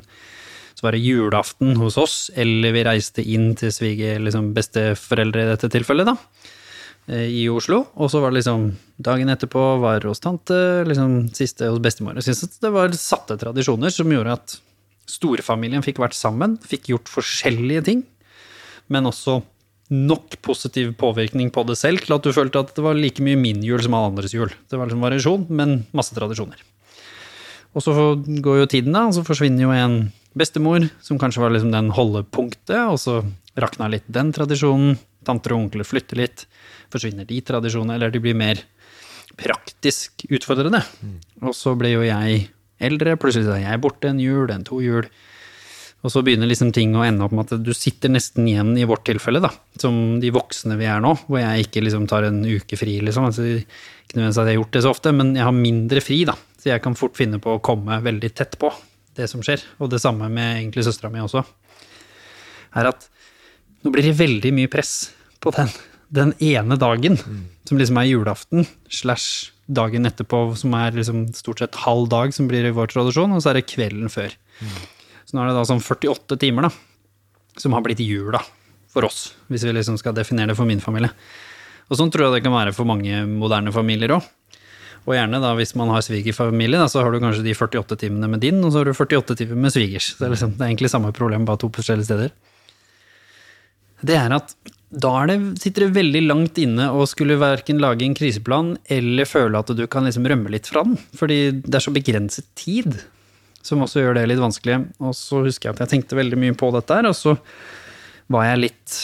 Var 0.83 0.99
julaften 0.99 1.77
hos 1.79 1.99
oss, 2.01 2.17
eller 2.35 2.75
vi 2.75 2.83
reiste 2.87 3.23
inn 3.23 3.53
til 3.59 3.71
svige, 3.75 4.17
liksom 4.19 4.51
besteforeldre 4.57 5.45
i 5.45 5.53
dette 5.53 5.71
tilfellet, 5.71 6.11
da. 6.11 6.17
Eh, 7.11 7.29
i 7.43 7.47
Oslo. 7.51 7.85
Og 7.99 8.11
så 8.11 8.23
var 8.23 8.31
det 8.31 8.41
liksom 8.41 8.69
dagen 9.03 9.31
etterpå 9.33 9.63
var 9.83 10.05
hos 10.07 10.23
tante, 10.23 10.55
liksom 10.87 11.33
siste 11.35 11.71
hos 11.71 11.83
bestemor. 11.83 12.19
Jeg 12.19 12.31
synes 12.31 12.61
det 12.63 12.75
var 12.75 12.95
satte 12.99 13.39
tradisjoner 13.41 13.95
som 13.95 14.11
gjorde 14.11 14.37
at 14.39 14.59
storfamilien 15.11 15.83
fikk 15.83 15.99
vært 16.03 16.15
sammen, 16.19 16.59
fikk 16.63 16.93
gjort 16.93 17.11
forskjellige 17.11 17.87
ting, 17.89 18.05
men 18.93 19.11
også 19.11 19.41
nok 19.93 20.39
positiv 20.47 20.95
påvirkning 20.97 21.51
på 21.53 21.67
det 21.69 21.77
selv 21.77 22.01
til 22.01 22.15
at 22.17 22.25
du 22.25 22.33
følte 22.33 22.63
at 22.63 22.71
det 22.77 22.85
var 22.85 22.97
like 22.97 23.23
mye 23.25 23.37
min 23.37 23.61
jul 23.67 23.83
som 23.83 23.97
alle 23.99 24.13
andres 24.13 24.33
jul. 24.33 24.49
Det 24.71 24.79
var 24.79 24.89
liksom 24.89 25.05
variasjon, 25.05 25.47
men 25.53 25.83
masse 25.93 26.15
tradisjoner. 26.17 26.63
Og 27.77 27.85
så 27.85 27.93
går 28.17 28.63
jo 28.63 28.71
tiden, 28.71 28.95
da, 28.95 29.07
og 29.09 29.17
så 29.17 29.25
forsvinner 29.27 29.67
jo 29.67 29.75
en 29.75 29.99
bestemor, 30.39 30.89
som 31.05 31.19
kanskje 31.21 31.43
var 31.43 31.55
liksom 31.55 31.73
den 31.75 31.91
holdepunktet, 31.95 32.79
og 32.89 32.99
så 33.01 33.21
rakna 33.59 33.91
litt 33.93 34.07
den 34.11 34.33
tradisjonen. 34.35 34.99
Tanter 35.23 35.55
og 35.55 35.69
onkler 35.69 35.87
flytter 35.87 36.19
litt 36.19 36.47
forsvinner 36.93 37.27
de 37.29 37.39
tradisjonene, 37.47 37.97
eller 37.97 38.13
de 38.13 38.23
blir 38.23 38.37
mer 38.37 38.61
praktisk 39.39 40.27
utfordrende. 40.29 40.83
Mm. 41.01 41.19
Og 41.49 41.55
så 41.57 41.77
ble 41.79 41.95
jo 41.95 42.03
jeg 42.07 42.49
eldre, 42.83 43.15
plutselig 43.21 43.53
er 43.55 43.69
jeg 43.69 43.83
borte 43.83 44.11
en 44.11 44.21
jul, 44.21 44.51
en 44.53 44.67
to 44.67 44.81
jul. 44.85 45.07
Og 46.03 46.11
så 46.11 46.25
begynner 46.27 46.51
liksom 46.51 46.73
ting 46.75 46.97
å 46.99 47.05
ende 47.07 47.23
opp 47.23 47.35
med 47.37 47.47
at 47.47 47.63
du 47.63 47.71
sitter 47.77 48.11
nesten 48.11 48.49
igjen 48.51 48.75
i 48.75 48.87
vårt 48.91 49.05
tilfelle, 49.07 49.39
da, 49.43 49.53
som 49.79 50.19
de 50.23 50.33
voksne 50.35 50.75
vi 50.81 50.89
er 50.91 51.03
nå, 51.03 51.15
hvor 51.29 51.39
jeg 51.39 51.69
ikke 51.69 51.85
liksom 51.87 52.09
tar 52.11 52.27
en 52.27 52.43
uke 52.43 52.79
fri, 52.79 52.99
liksom. 53.07 53.29
Altså, 53.31 53.47
ikke 53.63 54.19
nødvendigvis 54.19 54.41
at 54.43 54.49
jeg 54.49 54.57
har 54.57 54.59
gjort 54.59 54.75
det 54.75 54.83
så 54.83 54.95
ofte, 54.97 55.13
men 55.15 55.37
jeg 55.39 55.47
har 55.47 55.55
mindre 55.55 56.03
fri, 56.03 56.25
da. 56.27 56.35
Så 56.59 56.73
jeg 56.73 56.83
kan 56.83 56.99
fort 56.99 57.15
finne 57.19 57.39
på 57.43 57.55
å 57.55 57.63
komme 57.63 58.03
veldig 58.03 58.33
tett 58.35 58.59
på 58.59 58.73
det 59.19 59.29
som 59.31 59.43
skjer. 59.45 59.63
Og 59.79 59.91
det 59.93 60.03
samme 60.03 60.29
med 60.33 60.59
egentlig 60.59 60.87
søstera 60.87 61.13
mi 61.13 61.23
også. 61.23 61.45
Er 62.79 62.93
at 62.93 63.09
nå 63.83 63.93
blir 63.93 64.07
det 64.07 64.19
veldig 64.19 64.53
mye 64.57 64.71
press 64.73 65.11
på 65.43 65.51
den 65.57 65.73
den 66.13 66.35
ene 66.45 66.77
dagen, 66.77 67.17
mm. 67.17 67.45
som 67.69 67.79
liksom 67.81 67.99
er 67.99 68.11
julaften, 68.11 68.67
slash 68.93 69.53
dagen 69.73 70.05
etterpå, 70.05 70.45
som 70.61 70.75
er 70.77 70.93
liksom 70.99 71.25
stort 71.37 71.63
sett 71.63 71.79
halv 71.87 72.11
dag, 72.13 72.35
som 72.37 72.51
blir 72.51 72.67
i 72.69 72.75
vår 72.77 72.91
tradisjon, 72.93 73.33
og 73.33 73.41
så 73.41 73.53
er 73.53 73.61
det 73.61 73.71
kvelden 73.71 74.13
før. 74.13 74.35
Mm. 74.61 74.75
Så 75.25 75.37
nå 75.37 75.43
er 75.43 75.49
det 75.51 75.57
da 75.57 75.65
sånn 75.71 75.81
48 75.81 76.37
timer, 76.43 76.69
da, 76.69 77.57
som 77.63 77.73
har 77.73 77.85
blitt 77.87 78.03
jula 78.05 78.43
for 78.93 79.09
oss, 79.09 79.31
hvis 79.49 79.65
vi 79.65 79.73
liksom 79.73 79.97
skal 80.01 80.17
definere 80.17 80.53
det 80.53 80.59
for 80.59 80.69
min 80.69 80.85
familie. 80.85 81.09
Og 81.89 81.97
sånn 81.97 82.13
tror 82.13 82.29
jeg 82.29 82.37
det 82.37 82.45
kan 82.45 82.55
være 82.55 82.77
for 82.77 82.89
mange 82.89 83.25
moderne 83.29 83.73
familier 83.73 84.19
òg. 84.19 84.29
Og 85.03 85.17
gjerne 85.17 85.41
da, 85.43 85.51
hvis 85.59 85.75
man 85.79 85.91
har 85.91 86.05
svigerfamilie, 86.05 86.85
så 86.91 87.03
har 87.03 87.11
du 87.11 87.19
kanskje 87.23 87.43
de 87.47 87.57
48 87.59 87.99
timene 88.05 88.29
med 88.31 88.43
din, 88.45 88.61
og 88.63 88.71
så 88.71 88.83
har 88.83 88.91
du 88.91 88.95
48 88.95 89.39
timer 89.41 89.59
med 89.65 89.75
svigers. 89.75 90.13
Det 90.19 90.29
er, 90.29 90.35
liksom, 90.37 90.55
det 90.55 90.63
er 90.63 90.71
egentlig 90.71 90.93
samme 90.93 91.11
problem, 91.17 91.47
bare 91.49 91.59
to 91.63 91.71
forskjellige 91.75 92.11
steder. 92.11 92.37
Det 94.03 94.19
er 94.19 94.35
at 94.35 94.55
da 94.93 95.13
det, 95.31 95.39
sitter 95.63 95.87
det 95.87 95.97
veldig 95.97 96.21
langt 96.27 96.59
inne 96.61 96.91
å 96.93 97.07
skulle 97.09 97.39
verken 97.41 97.81
lage 97.81 98.05
en 98.05 98.17
kriseplan 98.17 98.75
eller 98.93 99.29
føle 99.29 99.63
at 99.63 99.73
du 99.73 99.87
kan 99.91 100.05
liksom 100.05 100.27
rømme 100.29 100.53
litt 100.53 100.69
fra 100.69 100.85
den. 100.85 100.99
Fordi 101.17 101.39
det 101.65 101.79
er 101.79 101.85
så 101.87 101.95
begrenset 101.95 102.51
tid 102.59 102.99
som 103.65 103.83
også 103.83 104.03
gjør 104.03 104.19
det 104.19 104.27
litt 104.29 104.43
vanskelig. 104.43 104.83
Og 105.01 105.17
så 105.17 105.41
husker 105.47 105.71
jeg 105.71 105.79
at 105.79 105.85
jeg 105.87 105.95
tenkte 105.95 106.19
veldig 106.19 106.39
mye 106.45 106.59
på 106.59 106.69
dette 106.77 107.01
og 107.09 107.17
så 107.17 107.37
var 108.33 108.51
jeg 108.51 108.65
litt 108.67 108.99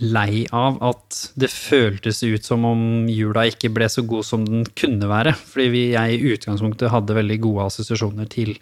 lei 0.00 0.46
av 0.56 0.78
at 0.84 1.18
det 1.38 1.50
føltes 1.52 2.22
ut 2.24 2.46
som 2.46 2.64
om 2.64 3.08
jula 3.10 3.44
ikke 3.50 3.70
ble 3.74 3.88
så 3.92 4.04
god 4.08 4.24
som 4.26 4.46
den 4.46 4.64
kunne 4.78 5.08
være. 5.10 5.34
Fordi 5.36 5.90
jeg 5.92 6.16
i 6.16 6.32
utgangspunktet 6.32 6.92
hadde 6.92 7.16
veldig 7.18 7.38
gode 7.44 7.68
assosiasjoner 7.68 8.30
til, 8.32 8.54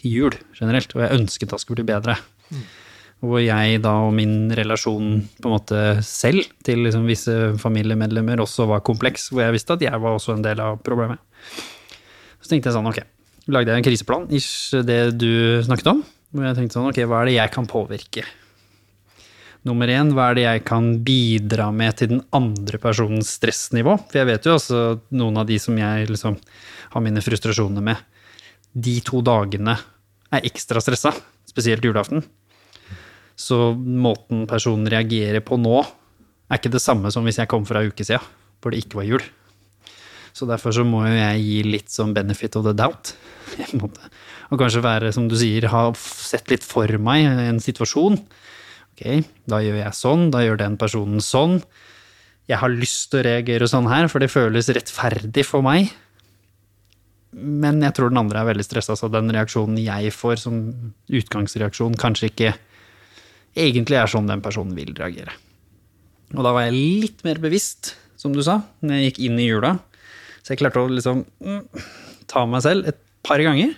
til 0.00 0.14
jul 0.16 0.38
generelt, 0.56 0.94
og 0.96 1.04
jeg 1.04 1.20
ønsket 1.20 1.50
at 1.50 1.58
det 1.58 1.64
skulle 1.64 1.82
bli 1.82 1.92
bedre. 1.92 2.16
Mm. 2.50 2.64
Hvor 3.20 3.42
jeg 3.44 3.82
da 3.84 3.92
og 4.06 4.14
min 4.16 4.48
relasjon 4.56 5.18
på 5.36 5.50
en 5.50 5.54
måte 5.58 5.80
selv 6.06 6.46
til 6.64 6.86
liksom 6.86 7.04
visse 7.08 7.34
familiemedlemmer 7.60 8.40
også 8.40 8.64
var 8.70 8.80
kompleks. 8.86 9.28
Hvor 9.28 9.44
jeg 9.44 9.58
visste 9.58 9.76
at 9.76 9.84
jeg 9.84 10.00
var 10.00 10.16
også 10.16 10.38
en 10.38 10.46
del 10.46 10.62
av 10.64 10.80
problemet. 10.86 11.20
Så 12.40 12.54
tenkte 12.54 12.70
jeg 12.70 12.78
sånn, 12.78 12.88
ok, 12.88 13.02
lagde 13.52 13.74
jeg 13.74 13.82
en 13.82 13.84
kriseplan, 13.84 14.24
ish 14.32 14.72
det 14.88 15.02
du 15.20 15.60
snakket 15.66 15.92
om. 15.92 16.00
Hvor 16.32 16.46
jeg 16.48 16.56
tenkte 16.56 16.78
sånn, 16.78 16.88
ok, 16.88 17.02
hva 17.10 17.20
er 17.20 17.28
det 17.28 17.36
jeg 17.36 17.52
kan 17.52 17.68
påvirke? 17.68 18.24
Nummer 19.68 19.90
én, 19.92 20.08
hva 20.16 20.30
er 20.30 20.38
det 20.38 20.44
jeg 20.46 20.62
kan 20.64 20.86
bidra 21.04 21.66
med 21.74 21.98
til 22.00 22.08
den 22.14 22.22
andre 22.32 22.78
personens 22.80 23.34
stressnivå? 23.36 23.98
For 24.08 24.20
jeg 24.22 24.28
vet 24.30 24.46
jo 24.48 24.54
også 24.56 24.84
noen 25.20 25.36
av 25.42 25.48
de 25.50 25.58
som 25.60 25.76
jeg 25.76 26.08
liksom 26.08 26.38
har 26.94 27.04
mine 27.04 27.20
frustrasjoner 27.24 27.84
med, 27.84 28.00
de 28.72 28.96
to 29.04 29.20
dagene 29.26 29.74
er 30.30 30.46
ekstra 30.48 30.80
stressa, 30.80 31.12
spesielt 31.48 31.84
julaften. 31.84 32.24
Så 33.36 33.72
måten 33.76 34.46
personen 34.48 34.88
reagerer 34.88 35.44
på 35.44 35.58
nå, 35.60 35.82
er 36.50 36.58
ikke 36.58 36.72
det 36.72 36.82
samme 36.82 37.12
som 37.12 37.26
hvis 37.28 37.42
jeg 37.42 37.50
kom 37.50 37.66
fra 37.68 37.82
en 37.82 37.92
uke 37.92 38.06
siden, 38.06 38.24
hvor 38.60 38.72
det 38.72 38.80
ikke 38.82 39.02
var 39.02 39.08
jul. 39.10 39.24
Så 40.32 40.46
derfor 40.48 40.72
så 40.72 40.86
må 40.86 41.02
jo 41.04 41.16
jeg 41.16 41.44
gi 41.44 41.62
litt 41.66 41.92
sånn 41.92 42.14
benefit 42.16 42.56
of 42.56 42.64
the 42.64 42.74
doubt. 42.76 43.12
Og 44.50 44.58
kanskje 44.58 44.82
være, 44.84 45.12
som 45.14 45.28
du 45.28 45.36
sier, 45.38 45.68
ha 45.72 45.90
sett 46.00 46.48
litt 46.52 46.64
for 46.66 46.90
meg 47.02 47.26
en 47.28 47.60
situasjon. 47.62 48.16
Ok, 49.00 49.24
da 49.48 49.62
gjør 49.64 49.78
jeg 49.80 49.96
sånn, 49.96 50.26
da 50.28 50.42
gjør 50.44 50.58
den 50.60 50.76
personen 50.76 51.22
sånn. 51.24 51.62
Jeg 52.50 52.60
har 52.60 52.72
lyst 52.72 53.08
til 53.08 53.22
å 53.22 53.24
reagere 53.24 53.68
sånn 53.70 53.88
her, 53.88 54.10
for 54.12 54.20
det 54.20 54.28
føles 54.28 54.68
rettferdig 54.76 55.46
for 55.48 55.64
meg. 55.64 55.88
Men 57.32 57.80
jeg 57.80 57.94
tror 57.96 58.12
den 58.12 58.20
andre 58.20 58.42
er 58.42 58.50
veldig 58.50 58.66
stressa, 58.66 58.96
så 58.98 59.08
den 59.08 59.32
reaksjonen 59.32 59.78
jeg 59.80 60.12
får 60.12 60.42
som 60.42 60.58
utgangsreaksjon, 61.08 61.96
kanskje 61.96 62.28
ikke 62.28 62.52
egentlig 63.56 63.96
er 64.02 64.10
sånn 64.10 64.28
den 64.28 64.42
personen 64.44 64.76
vil 64.76 64.92
reagere. 64.98 65.32
Og 66.36 66.44
da 66.44 66.52
var 66.52 66.68
jeg 66.68 66.76
litt 66.76 67.24
mer 67.24 67.40
bevisst, 67.42 67.94
som 68.20 68.34
du 68.36 68.42
sa, 68.44 68.60
når 68.84 68.98
jeg 68.98 69.08
gikk 69.08 69.22
inn 69.30 69.40
i 69.40 69.48
jula. 69.48 69.78
Så 70.42 70.52
jeg 70.52 70.60
klarte 70.60 70.84
å 70.84 70.92
liksom 70.92 71.24
mm, 71.40 71.62
ta 72.28 72.44
meg 72.44 72.66
selv 72.66 72.92
et 72.92 73.00
par 73.24 73.40
ganger. 73.40 73.72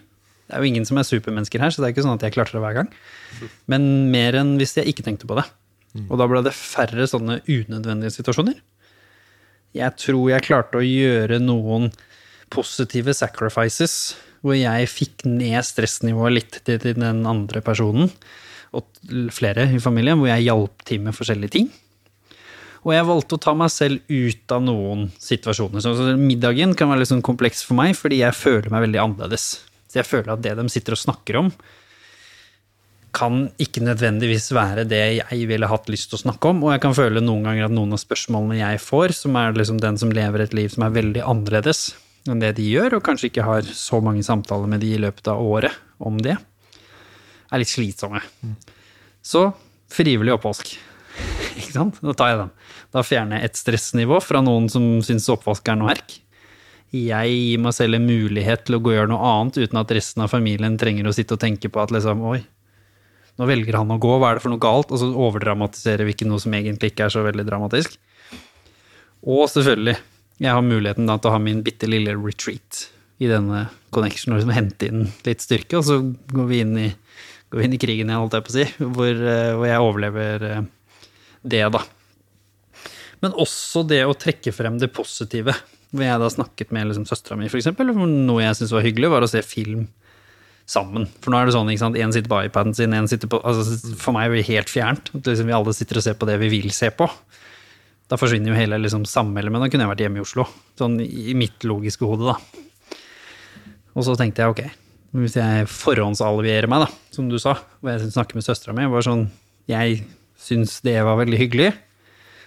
Det 0.53 0.59
er 0.59 0.67
jo 0.67 0.69
ingen 0.69 0.85
som 0.85 1.01
er 1.01 1.09
supermennesker 1.09 1.63
her, 1.65 1.73
så 1.73 1.81
det 1.81 1.89
er 1.89 1.95
ikke 1.95 2.05
sånn 2.05 2.19
at 2.19 2.25
jeg 2.27 2.35
klarte 2.35 2.53
det 2.53 2.61
hver 2.61 2.77
gang. 2.77 2.91
Men 3.73 3.87
mer 4.13 4.37
enn 4.37 4.59
hvis 4.61 4.77
jeg 4.77 4.93
ikke 4.93 5.07
tenkte 5.07 5.29
på 5.31 5.39
det. 5.39 5.47
Og 6.11 6.21
da 6.21 6.27
ble 6.29 6.43
det 6.45 6.53
færre 6.57 7.07
sånne 7.09 7.41
unødvendige 7.49 8.13
situasjoner. 8.19 8.59
Jeg 9.73 9.97
tror 9.97 10.27
jeg 10.29 10.45
klarte 10.45 10.81
å 10.81 10.85
gjøre 10.85 11.41
noen 11.41 11.89
positive 12.53 13.15
sacrifices, 13.17 14.15
hvor 14.45 14.57
jeg 14.59 14.91
fikk 14.93 15.25
ned 15.25 15.65
stressnivået 15.65 16.37
litt 16.37 16.61
til 16.69 16.81
den 17.01 17.25
andre 17.29 17.63
personen, 17.65 18.13
og 18.77 18.85
flere 19.33 19.69
i 19.73 19.81
familien, 19.81 20.21
hvor 20.21 20.29
jeg 20.29 20.49
hjalp 20.51 20.85
til 20.89 21.01
med 21.05 21.17
forskjellige 21.17 21.57
ting. 21.57 21.73
Og 22.83 22.93
jeg 22.97 23.07
valgte 23.07 23.37
å 23.37 23.43
ta 23.43 23.53
meg 23.55 23.71
selv 23.73 24.01
ut 24.11 24.55
av 24.55 24.63
noen 24.65 25.07
situasjoner. 25.23 25.81
Så 25.85 25.93
så 25.97 26.13
middagen 26.19 26.73
kan 26.77 26.91
være 26.91 27.05
litt 27.05 27.13
sånn 27.13 27.25
kompleks 27.25 27.63
for 27.65 27.79
meg, 27.79 27.95
fordi 27.97 28.21
jeg 28.25 28.37
føler 28.37 28.73
meg 28.73 28.89
veldig 28.89 29.03
annerledes. 29.05 29.53
Så 29.93 30.01
jeg 30.01 30.09
føler 30.09 30.33
at 30.33 30.43
det 30.45 30.57
de 30.57 30.65
sitter 30.73 30.97
og 30.97 31.03
snakker 31.03 31.39
om, 31.43 31.51
kan 33.13 33.43
ikke 33.61 33.83
nødvendigvis 33.85 34.49
være 34.57 34.87
det 34.89 35.03
jeg 35.19 35.49
ville 35.51 35.69
hatt 35.69 35.91
lyst 35.93 36.09
til 36.09 36.17
å 36.17 36.23
snakke 36.23 36.49
om. 36.49 36.63
Og 36.65 36.73
jeg 36.73 36.81
kan 36.81 36.97
føle 36.97 37.21
noen 37.21 37.45
ganger 37.45 37.69
at 37.69 37.75
noen 37.77 37.93
av 37.93 38.01
spørsmålene 38.01 38.63
jeg 38.63 38.81
får, 38.81 39.13
som 39.19 39.37
er 39.37 39.53
liksom 39.59 39.83
den 39.83 40.01
som 40.01 40.15
lever 40.17 40.47
et 40.47 40.57
liv 40.57 40.73
som 40.73 40.87
er 40.87 40.97
veldig 40.97 41.27
annerledes 41.29 41.91
enn 42.31 42.41
det 42.41 42.53
de 42.55 42.69
gjør, 42.71 42.97
og 42.97 43.05
kanskje 43.05 43.29
ikke 43.33 43.45
har 43.45 43.67
så 43.67 43.99
mange 44.05 44.23
samtaler 44.23 44.71
med 44.71 44.81
de 44.85 44.93
i 44.95 45.01
løpet 45.03 45.27
av 45.33 45.43
året 45.43 45.75
om 45.99 46.21
det, 46.23 46.37
er 47.51 47.61
litt 47.61 47.73
slitsomme. 47.73 48.23
Så 49.27 49.49
frivillig 49.93 50.33
oppvask. 50.37 50.71
Ikke 51.59 51.75
sant? 51.75 51.99
Da 52.01 52.15
tar 52.17 52.31
jeg 52.31 52.41
den. 52.45 52.53
Da 52.95 53.03
fjerner 53.05 53.43
jeg 53.43 53.51
et 53.51 53.59
stressnivå 53.61 54.23
fra 54.25 54.41
noen 54.45 54.71
som 54.73 54.87
syns 55.05 55.29
oppvask 55.35 55.67
er 55.69 55.81
noe 55.81 55.91
herk. 55.93 56.22
Jeg 56.93 57.33
gir 57.33 57.61
meg 57.65 57.73
selv 57.73 57.97
en 57.97 58.05
mulighet 58.05 58.67
til 58.67 58.77
å 58.77 58.83
gå 58.85 58.91
og 58.93 58.97
gjøre 58.99 59.11
noe 59.15 59.29
annet 59.31 59.63
uten 59.63 59.81
at 59.81 59.93
resten 59.97 60.25
av 60.25 60.33
familien 60.33 60.75
trenger 60.81 61.09
å 61.09 61.15
sitte 61.17 61.39
og 61.39 61.41
tenke 61.41 61.71
på 61.73 61.81
at 61.81 61.95
liksom, 61.95 62.21
oi, 62.29 62.43
nå 63.41 63.49
velger 63.49 63.79
han 63.81 63.95
å 63.95 64.01
gå, 64.01 64.11
hva 64.21 64.31
er 64.31 64.39
det 64.39 64.45
for 64.45 64.53
noe 64.53 64.61
galt? 64.61 64.93
Og 64.93 65.01
så 65.01 65.09
overdramatiserer 65.09 66.05
vi 66.05 66.13
ikke 66.13 66.29
noe 66.29 66.43
som 66.43 66.53
egentlig 66.57 66.93
ikke 66.93 67.07
er 67.07 67.15
så 67.15 67.25
veldig 67.25 67.47
dramatisk. 67.49 67.97
Og 69.23 69.47
selvfølgelig, 69.49 69.97
jeg 70.43 70.53
har 70.53 70.67
muligheten 70.67 71.09
da 71.09 71.17
til 71.17 71.31
å 71.31 71.37
ha 71.37 71.41
min 71.41 71.63
bitte 71.65 71.89
lille 71.89 72.13
retreat 72.19 72.87
i 73.23 73.31
denne 73.31 73.65
connection, 73.95 74.35
og 74.35 74.41
liksom 74.41 74.55
hente 74.57 74.89
inn 74.91 75.07
litt 75.25 75.45
styrke, 75.45 75.79
og 75.79 75.87
så 75.87 75.99
går 76.03 76.49
vi 76.51 76.61
inn 76.65 76.77
i, 76.81 76.89
vi 77.55 77.67
inn 77.67 77.77
i 77.77 77.81
krigen, 77.81 78.11
igjen, 78.11 78.21
holdt 78.21 78.37
jeg 78.37 78.47
på 78.47 78.53
å 78.53 78.57
si, 78.59 78.69
hvor, 78.83 79.13
eh, 79.33 79.53
hvor 79.57 79.69
jeg 79.69 79.89
overlever 79.89 80.47
eh, 80.49 80.65
det, 81.55 81.63
da. 81.73 81.85
Men 83.23 83.37
også 83.39 83.85
det 83.87 84.03
å 84.05 84.19
trekke 84.19 84.53
frem 84.53 84.81
det 84.83 84.91
positive. 84.93 85.55
Hvor 85.93 86.07
jeg 86.07 86.21
da 86.23 86.29
snakket 86.33 86.73
med 86.73 86.89
liksom, 86.89 87.05
søstera 87.09 87.37
mi, 87.37 87.51
f.eks. 87.51 87.69
Noe 87.77 88.45
jeg 88.45 88.57
syntes 88.59 88.73
var 88.73 88.87
hyggelig, 88.87 89.11
var 89.13 89.27
å 89.27 89.31
se 89.31 89.43
film 89.45 89.87
sammen. 90.69 91.07
For 91.21 91.33
nå 91.33 91.41
er 91.41 91.49
det 91.49 91.55
sånn, 91.57 91.71
ikke 91.73 91.83
sant, 91.85 91.99
én 92.01 92.15
sitter 92.15 92.33
på 92.33 92.41
iPaden 92.49 92.77
sin, 92.77 92.95
én 92.97 93.09
sitter 93.11 93.31
på 93.31 93.43
altså, 93.45 93.95
For 93.99 94.15
meg 94.17 94.31
er 94.31 94.39
det 94.39 94.49
helt 94.49 94.73
fjernt. 94.73 95.13
Liksom, 95.19 95.49
vi 95.49 95.57
alle 95.57 95.75
sitter 95.77 96.01
og 96.01 96.07
ser 96.07 96.17
på 96.19 96.29
det 96.29 96.39
vi 96.41 96.51
vil 96.53 96.73
se 96.75 96.93
på. 96.97 97.09
Da 98.11 98.19
forsvinner 98.21 98.53
jo 98.53 98.59
hele 98.59 98.81
liksom. 98.81 99.05
Men 99.33 99.59
da 99.59 99.69
kunne 99.73 99.87
jeg 99.87 99.93
vært 99.93 100.05
hjemme 100.05 100.21
i 100.21 100.25
Oslo. 100.25 100.47
Sånn 100.79 100.99
i 101.03 101.37
mitt 101.39 101.65
logiske 101.69 102.09
hode, 102.09 102.33
da. 102.33 102.97
Og 103.93 104.07
så 104.07 104.17
tenkte 104.17 104.45
jeg 104.45 104.55
ok, 104.55 104.63
hvis 105.21 105.37
jeg 105.37 105.69
forhåndsalvierer 105.69 106.69
meg, 106.73 106.87
da, 106.87 107.13
som 107.13 107.29
du 107.29 107.37
sa, 107.41 107.59
og 107.83 107.89
jeg 107.91 108.13
snakker 108.15 108.39
med 108.39 108.47
søstera 108.47 108.73
mi, 108.77 108.89
var 108.89 109.05
sånn 109.05 109.27
Jeg 109.69 110.01
syns 110.41 110.81
det 110.85 110.97
var 111.05 111.21
veldig 111.21 111.39
hyggelig. 111.39 111.71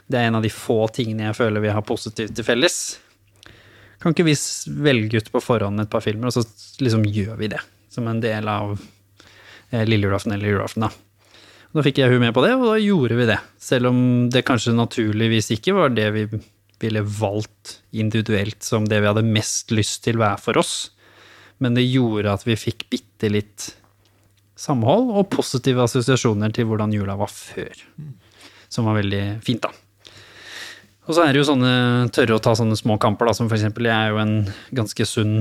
Det 0.09 0.19
er 0.19 0.29
en 0.29 0.37
av 0.37 0.45
de 0.45 0.51
få 0.53 0.85
tingene 0.93 1.29
jeg 1.29 1.37
føler 1.37 1.63
vi 1.63 1.73
har 1.73 1.85
positivt 1.85 2.33
til 2.37 2.45
felles. 2.45 2.79
Kan 4.05 4.13
ikke 4.13 4.27
vi 4.27 4.35
velge 4.85 5.17
ut 5.17 5.31
på 5.33 5.39
forhånd 5.41 5.81
et 5.81 5.89
par 5.89 6.03
filmer, 6.05 6.29
og 6.29 6.35
så 6.35 6.43
liksom 6.85 7.07
gjør 7.09 7.39
vi 7.39 7.47
det? 7.55 7.61
Som 7.89 8.05
en 8.05 8.19
del 8.21 8.45
av 8.45 8.75
eh, 8.77 9.81
lille 9.81 10.05
julaften 10.05 10.35
eller 10.35 10.51
julaften, 10.51 10.85
da. 10.85 10.91
Da 11.73 11.83
fikk 11.87 12.03
jeg 12.03 12.13
hun 12.13 12.21
med 12.21 12.35
på 12.35 12.43
det, 12.45 12.51
og 12.53 12.67
da 12.69 12.75
gjorde 12.77 13.17
vi 13.17 13.25
det. 13.31 13.39
Selv 13.57 13.89
om 13.89 13.97
det 14.29 14.45
kanskje 14.45 14.75
naturligvis 14.77 15.49
ikke 15.57 15.73
var 15.73 15.95
det 15.97 16.05
vi 16.13 16.27
ville 16.83 17.01
valgt 17.01 17.79
individuelt 17.97 18.61
som 18.61 18.85
det 18.85 19.01
vi 19.01 19.09
hadde 19.09 19.25
mest 19.25 19.73
lyst 19.73 20.03
til 20.05 20.21
hver 20.21 20.37
for 20.37 20.61
oss. 20.61 20.75
Men 21.57 21.73
det 21.73 21.87
gjorde 21.87 22.29
at 22.37 22.45
vi 22.45 22.59
fikk 22.61 22.85
bitte 22.93 23.31
litt 23.33 23.71
samhold 24.53 25.15
og 25.17 25.31
positive 25.33 25.81
assosiasjoner 25.89 26.53
til 26.53 26.69
hvordan 26.69 26.93
jula 26.93 27.17
var 27.17 27.33
før. 27.33 27.73
Som 28.69 28.85
var 28.85 29.01
veldig 29.01 29.23
fint, 29.41 29.65
da. 29.65 29.73
Og 31.05 31.13
så 31.13 31.21
er 31.21 31.33
det 31.33 31.43
jo 31.43 31.49
sånne 31.51 31.73
tørre 32.15 32.37
å 32.37 32.41
ta 32.41 32.55
sånne 32.57 32.77
små 32.79 32.97
kamper, 33.01 33.29
da, 33.29 33.35
som 33.37 33.49
eksempel 33.51 33.89
jeg 33.89 33.93
er 33.93 34.13
jo 34.13 34.21
en 34.23 34.35
ganske 34.75 35.05
sunn 35.05 35.37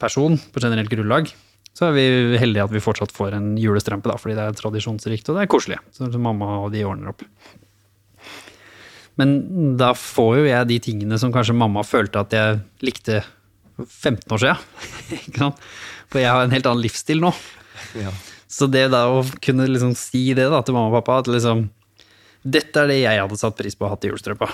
person 0.00 0.38
på 0.50 0.62
generelt 0.62 0.90
grunnlag. 0.90 1.30
Så 1.76 1.86
er 1.86 1.94
vi 1.94 2.38
heldige 2.40 2.66
at 2.66 2.72
vi 2.74 2.82
fortsatt 2.82 3.14
får 3.14 3.36
en 3.38 3.52
julestrømpe, 3.60 4.10
da, 4.10 4.18
fordi 4.18 4.34
det 4.38 4.46
er 4.48 4.56
tradisjonsrikt 4.58 5.30
og 5.30 5.38
det 5.38 5.44
er 5.44 5.52
koselig. 5.52 5.78
Så 5.94 6.10
mamma 6.18 6.56
og 6.64 6.72
de 6.74 6.82
ordner 6.88 7.12
opp. 7.12 7.22
Men 9.20 9.76
da 9.78 9.92
får 9.96 10.40
jo 10.40 10.48
jeg 10.48 10.68
de 10.70 10.80
tingene 10.82 11.18
som 11.20 11.32
kanskje 11.34 11.56
mamma 11.56 11.84
følte 11.86 12.22
at 12.24 12.34
jeg 12.34 12.58
likte 12.82 13.20
for 13.76 13.86
15 13.86 14.34
år 14.34 14.42
siden. 14.42 15.54
For 16.10 16.18
jeg 16.18 16.32
har 16.34 16.42
en 16.42 16.50
helt 16.50 16.66
annen 16.66 16.82
livsstil 16.82 17.20
nå. 17.22 17.30
Ja. 17.94 18.10
Så 18.50 18.66
det 18.66 18.88
da 18.90 19.04
å 19.12 19.20
kunne 19.44 19.68
liksom 19.70 19.92
si 19.94 20.24
det 20.34 20.48
da 20.50 20.58
til 20.66 20.74
mamma 20.74 20.90
og 20.90 20.98
pappa, 20.98 21.20
at 21.22 21.30
liksom 21.30 21.68
Dette 22.40 22.82
er 22.82 22.88
det 22.88 22.96
jeg 23.02 23.20
hadde 23.20 23.36
satt 23.36 23.56
pris 23.58 23.76
på 23.76 23.84
å 23.84 23.90
ha 23.92 23.98
til 24.00 24.14
julestrømpa. 24.14 24.48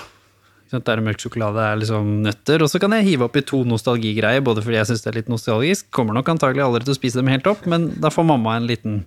Det 0.67 0.91
er 0.91 0.99
mørk 1.03 1.21
sjokolade, 1.23 1.55
det 1.55 1.65
er 1.67 1.79
liksom 1.79 2.09
nøtter. 2.25 2.63
Og 2.65 2.71
så 2.71 2.81
kan 2.83 2.95
jeg 2.97 3.05
hive 3.07 3.27
opp 3.27 3.37
i 3.39 3.45
to 3.47 3.61
nostalgigreier, 3.67 4.43
både 4.43 4.63
fordi 4.65 4.79
jeg 4.81 4.89
syns 4.89 5.05
det 5.05 5.11
er 5.13 5.19
litt 5.21 5.31
nostalgisk. 5.31 5.87
Kommer 5.95 6.17
nok 6.17 6.33
antagelig 6.33 6.65
aldri 6.65 6.83
til 6.83 6.95
å 6.95 6.99
spise 6.99 7.21
dem 7.21 7.31
helt 7.31 7.47
opp, 7.47 7.63
men 7.69 7.89
da 8.03 8.11
får 8.11 8.27
mamma 8.27 8.57
en 8.57 8.67
liten 8.67 9.01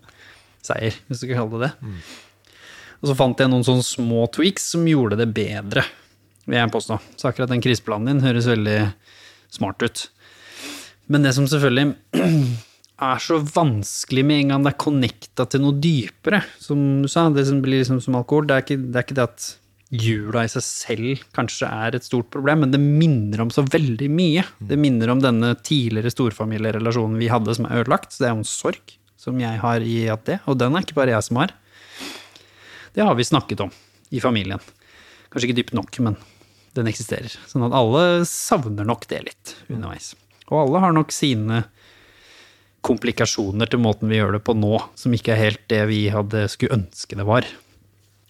seier, 0.64 0.96
hvis 1.08 1.22
du 1.22 1.28
kan 1.28 1.42
kalle 1.42 1.60
det 1.60 1.68
det. 1.68 1.92
Og 3.00 3.10
så 3.10 3.16
fant 3.16 3.40
jeg 3.40 3.48
noen 3.52 3.64
sånne 3.64 3.84
små 3.84 4.26
tweaks 4.32 4.70
som 4.74 4.88
gjorde 4.88 5.18
det 5.20 5.28
bedre, 5.36 5.84
vil 6.46 6.58
jeg 6.60 6.72
påstå. 6.72 6.98
Så 7.16 7.28
akkurat 7.30 7.52
den 7.52 7.62
kriseplanen 7.64 8.10
din 8.10 8.24
høres 8.24 8.48
veldig 8.50 8.80
smart 9.52 9.84
ut. 9.84 10.08
Men 11.10 11.24
det 11.26 11.34
som 11.36 11.48
selvfølgelig 11.50 12.20
er 13.10 13.22
så 13.24 13.40
vanskelig 13.40 14.24
med 14.26 14.44
en 14.44 14.52
gang 14.54 14.66
det 14.66 14.74
er 14.74 14.82
connecta 14.84 15.46
til 15.48 15.64
noe 15.64 15.80
dypere, 15.80 16.42
som 16.60 17.00
du 17.04 17.08
sa, 17.10 17.28
det 17.32 17.48
som 17.48 17.62
blir 17.64 17.80
liksom 17.80 18.02
som 18.04 18.18
alkohol, 18.20 18.48
det 18.48 18.56
er 18.56 18.66
ikke 18.66 18.80
det, 18.80 18.94
er 18.94 19.08
ikke 19.08 19.18
det 19.18 19.28
at 19.28 19.48
jula 19.90 20.44
i 20.46 20.50
seg 20.50 20.62
selv 20.62 21.22
kanskje 21.34 21.66
er 21.66 21.96
et 21.96 22.06
stort 22.06 22.30
problem, 22.30 22.62
men 22.64 22.72
det 22.74 22.80
minner 22.80 23.42
om 23.42 23.50
så 23.50 23.64
veldig 23.66 24.06
mye. 24.14 24.44
Det 24.62 24.78
minner 24.78 25.10
om 25.10 25.22
denne 25.22 25.52
tidligere 25.66 26.12
storfamilierelasjonen 26.14 27.18
vi 27.18 27.30
hadde 27.32 27.56
som 27.58 27.66
er 27.66 27.82
ødelagt, 27.82 28.14
så 28.14 28.22
det 28.22 28.28
er 28.28 28.34
jo 28.36 28.42
en 28.44 28.50
sorg 28.52 28.94
som 29.20 29.40
jeg 29.42 29.60
har 29.60 29.84
i 29.84 29.96
at 30.12 30.22
det, 30.28 30.38
og 30.48 30.60
den 30.60 30.76
er 30.76 30.86
ikke 30.86 30.96
bare 30.96 31.16
jeg 31.16 31.26
som 31.26 31.40
har. 31.42 31.54
Det 32.94 33.04
har 33.04 33.18
vi 33.18 33.26
snakket 33.26 33.66
om 33.66 33.74
i 34.14 34.22
familien. 34.22 34.62
Kanskje 35.30 35.50
ikke 35.50 35.58
dypt 35.60 35.76
nok, 35.76 35.98
men 36.02 36.16
den 36.78 36.88
eksisterer. 36.90 37.34
Sånn 37.50 37.66
at 37.66 37.74
alle 37.76 38.24
savner 38.28 38.86
nok 38.86 39.06
det 39.10 39.24
litt 39.26 39.54
underveis. 39.68 40.14
Og 40.50 40.64
alle 40.64 40.82
har 40.86 40.94
nok 40.94 41.14
sine 41.14 41.64
komplikasjoner 42.86 43.68
til 43.70 43.82
måten 43.82 44.10
vi 44.10 44.18
gjør 44.18 44.38
det 44.38 44.44
på 44.46 44.54
nå, 44.56 44.78
som 44.98 45.14
ikke 45.14 45.34
er 45.34 45.42
helt 45.44 45.66
det 45.70 45.82
vi 45.90 46.04
hadde 46.14 46.46
skulle 46.50 46.78
ønske 46.78 47.18
det 47.18 47.26
var. 47.28 47.46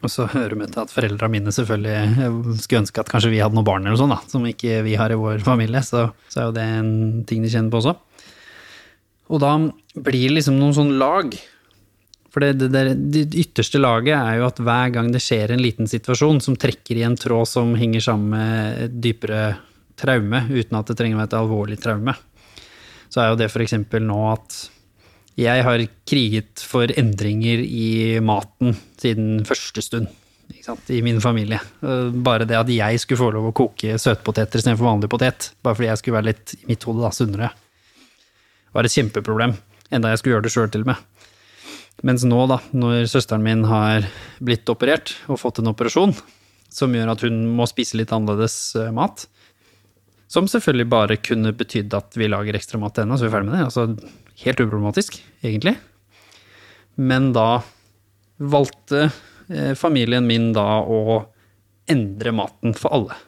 Og 0.01 0.09
så 0.09 0.24
hører 0.32 0.57
vi 0.57 0.66
til 0.70 0.80
at 0.80 0.92
foreldra 0.92 1.28
mine 1.28 1.53
selvfølgelig 1.53 2.24
eh, 2.24 2.36
skulle 2.62 2.82
ønske 2.86 3.03
at 3.03 3.11
kanskje 3.12 3.32
vi 3.34 3.40
hadde 3.42 3.57
noen 3.57 3.68
barn 3.68 3.84
eller 3.86 4.01
sånn, 4.01 4.14
da, 4.14 4.20
som 4.30 4.46
ikke 4.48 4.80
vi 4.86 4.96
har 4.96 5.12
i 5.12 5.18
vår 5.20 5.44
familie, 5.44 5.82
så, 5.84 6.07
så 6.32 6.40
er 6.40 6.48
jo 6.48 6.57
det 6.57 6.66
en 6.78 6.92
ting 7.28 7.44
de 7.44 7.53
kjenner 7.53 7.72
på 7.72 7.82
også. 7.82 7.96
Og 9.30 9.42
da 9.42 9.55
blir 9.94 10.30
det 10.30 10.38
liksom 10.38 10.57
noen 10.59 10.74
sånn 10.74 10.94
lag. 10.98 11.36
For 12.32 12.42
det, 12.42 12.55
det, 12.62 12.70
det, 12.72 13.24
det 13.28 13.44
ytterste 13.44 13.80
laget 13.82 14.16
er 14.16 14.40
jo 14.40 14.48
at 14.48 14.62
hver 14.62 14.94
gang 14.94 15.11
det 15.12 15.22
skjer 15.22 15.53
en 15.53 15.62
liten 15.62 15.90
situasjon 15.90 16.40
som 16.42 16.57
trekker 16.59 16.98
i 16.98 17.05
en 17.07 17.18
tråd 17.18 17.51
som 17.51 17.74
henger 17.78 18.07
sammen 18.07 18.34
med 18.38 18.82
et 18.86 18.98
dypere 19.05 19.44
traume, 20.01 20.46
uten 20.48 20.78
at 20.78 20.90
det 20.90 20.96
trenger 20.96 21.18
å 21.18 21.20
være 21.20 21.30
et 21.30 21.40
alvorlig 21.42 21.80
traume, 21.82 22.14
så 23.11 23.22
er 23.22 23.32
jo 23.32 23.40
det 23.40 23.51
f.eks. 23.51 23.76
nå 24.01 24.20
at 24.30 24.61
jeg 25.41 25.64
har 25.66 25.82
kriget 26.09 26.62
for 26.66 26.91
endringer 27.01 27.62
i 27.64 28.18
maten 28.24 28.74
siden 29.01 29.45
første 29.49 29.82
stund 29.84 30.11
i 30.91 31.01
min 31.03 31.20
familie. 31.22 31.61
Eh, 31.82 32.11
Bare 32.11 32.45
det 32.49 32.59
at 32.59 32.68
jeg 32.72 33.01
skulle 33.01 33.20
få 33.20 33.30
lov 33.34 33.51
å 33.51 33.57
koke 33.57 33.97
søtpoteter 33.99 34.61
istedenfor 34.61 34.88
vanlig 34.88 35.11
potet, 35.12 35.53
bare 35.62 35.78
fordi 35.78 35.88
jeg 35.88 36.01
skulle 36.03 36.18
være 36.18 36.30
litt 36.32 36.55
i 36.59 36.64
mitt 36.68 36.84
hode 36.88 37.05
da, 37.05 37.12
sunnere, 37.14 37.53
var 38.74 38.86
et 38.86 38.95
kjempeproblem. 38.95 39.57
Enda 39.91 40.12
jeg 40.12 40.20
skulle 40.20 40.36
gjøre 40.36 40.47
det 40.47 40.53
sjøl 40.55 40.70
til 40.70 40.84
og 40.84 40.93
med. 40.93 41.07
Mens 42.07 42.24
nå, 42.24 42.38
da, 42.49 42.61
når 42.72 43.09
søsteren 43.12 43.45
min 43.45 43.64
har 43.68 44.07
blitt 44.41 44.68
operert 44.72 45.14
og 45.28 45.41
fått 45.43 45.61
en 45.61 45.72
operasjon 45.72 46.14
som 46.70 46.95
gjør 46.95 47.11
at 47.12 47.24
hun 47.26 47.43
må 47.59 47.66
spise 47.68 47.99
litt 47.99 48.12
annerledes 48.14 48.74
eh, 48.78 48.93
mat, 48.95 49.26
Som 50.30 50.47
selvfølgelig 50.47 50.86
bare 50.86 51.16
kunne 51.18 51.51
betydd 51.59 51.95
at 51.99 52.14
vi 52.14 52.28
lager 52.30 52.55
ekstra 52.55 52.78
mat 52.78 52.95
til 52.95 53.03
henne, 53.03 53.16
så 53.18 53.24
er 53.26 53.28
vi 53.28 53.34
ferdig 53.34 53.49
med 53.49 53.57
det. 53.59 53.64
Altså, 53.66 54.20
helt 54.45 54.62
uproblematisk, 54.62 55.18
egentlig. 55.45 55.76
Men 57.01 57.30
da 57.36 57.62
valgte 58.41 59.11
eh, 59.49 59.74
familien 59.78 60.26
min 60.28 60.51
da 60.57 60.80
å 60.80 61.22
endre 61.91 62.32
maten 62.36 62.74
for 62.76 62.95
alle. 62.97 63.18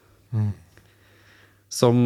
Som 1.72 1.96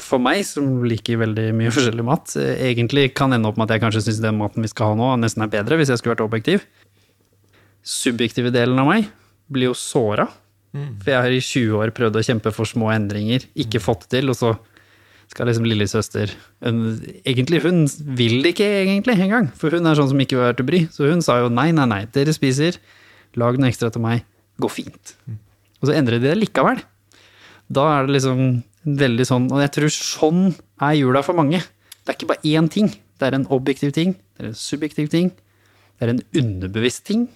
for 0.00 0.22
meg, 0.22 0.42
som 0.48 0.82
liker 0.84 1.22
veldig 1.22 1.46
mye 1.56 1.72
forskjellig 1.76 2.06
mat, 2.06 2.34
eh, 2.40 2.66
egentlig 2.70 3.10
kan 3.18 3.32
ende 3.36 3.50
opp 3.50 3.60
med 3.60 3.68
at 3.68 3.76
jeg 3.76 3.84
kanskje 3.86 4.04
syns 4.08 4.22
den 4.24 4.38
maten 4.40 4.64
vi 4.64 4.72
skal 4.72 4.94
ha 4.94 5.00
nå, 5.00 5.14
nesten 5.22 5.44
er 5.46 5.52
bedre, 5.52 5.80
hvis 5.80 5.92
jeg 5.92 6.02
skulle 6.02 6.16
vært 6.16 6.26
objektiv. 6.26 6.68
Subjektive 7.86 8.52
delen 8.54 8.80
av 8.80 8.90
meg 8.90 9.08
blir 9.50 9.70
jo 9.70 9.76
såra. 9.78 10.28
For 10.70 11.10
jeg 11.10 11.18
har 11.24 11.32
i 11.34 11.42
20 11.42 11.78
år 11.80 11.90
prøvd 11.96 12.20
å 12.20 12.22
kjempe 12.22 12.52
for 12.54 12.68
små 12.68 12.92
endringer, 12.94 13.42
ikke 13.58 13.80
fått 13.82 14.04
det 14.04 14.20
til, 14.20 14.30
og 14.30 14.36
så 14.38 14.52
skal 15.30 15.46
liksom 15.46 15.66
lillesøster 15.68 16.32
Egentlig, 16.66 17.60
hun 17.64 17.84
vil 18.18 18.40
det 18.44 18.54
ikke 18.54 18.70
egentlig 18.82 19.16
engang, 19.18 19.50
for 19.56 19.72
hun 19.74 19.86
er 19.86 19.98
sånn 19.98 20.10
som 20.12 20.22
ikke 20.22 20.36
vil 20.36 20.46
være 20.48 20.58
til 20.58 20.68
bry. 20.68 20.80
Så 20.92 21.10
hun 21.10 21.22
sa 21.24 21.38
jo 21.42 21.52
nei, 21.52 21.70
nei, 21.76 21.86
nei, 21.88 22.00
dere 22.14 22.34
spiser, 22.34 22.80
lag 23.38 23.58
noe 23.58 23.70
ekstra 23.70 23.92
til 23.94 24.02
meg, 24.04 24.24
går 24.60 24.72
fint. 24.74 25.14
Og 25.80 25.88
så 25.88 25.94
endrer 25.96 26.18
de 26.18 26.28
det 26.28 26.38
likevel. 26.40 26.82
Da 27.70 27.86
er 27.94 28.08
det 28.08 28.16
liksom 28.18 28.40
veldig 29.00 29.26
sånn, 29.28 29.46
og 29.52 29.62
jeg 29.62 29.72
tror 29.76 29.94
sånn 29.94 30.42
er 30.82 30.96
jula 30.98 31.22
for 31.24 31.38
mange. 31.38 31.60
Det 31.60 32.10
er 32.10 32.18
ikke 32.18 32.32
bare 32.32 32.50
én 32.50 32.68
ting. 32.72 32.90
Det 33.20 33.28
er 33.28 33.36
en 33.36 33.46
objektiv 33.52 33.92
ting, 33.92 34.14
det 34.34 34.42
er 34.42 34.50
en 34.50 34.56
subjektiv 34.56 35.10
ting, 35.12 35.28
det 36.00 36.06
er 36.06 36.14
en 36.14 36.22
underbevisst 36.40 37.04
ting. 37.06 37.26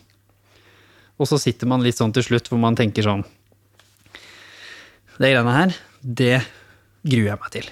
Og 1.21 1.29
så 1.29 1.39
sitter 1.39 1.69
man 1.71 1.85
litt 1.85 2.01
sånn 2.01 2.15
til 2.17 2.25
slutt 2.27 2.49
hvor 2.51 2.59
man 2.59 2.75
tenker 2.75 3.05
sånn 3.07 3.21
Det 5.15 5.29
greiene 5.31 5.53
her, 5.55 5.75
det 6.03 6.39
gruer 7.05 7.31
jeg 7.31 7.41
meg 7.41 7.55
til. 7.55 7.71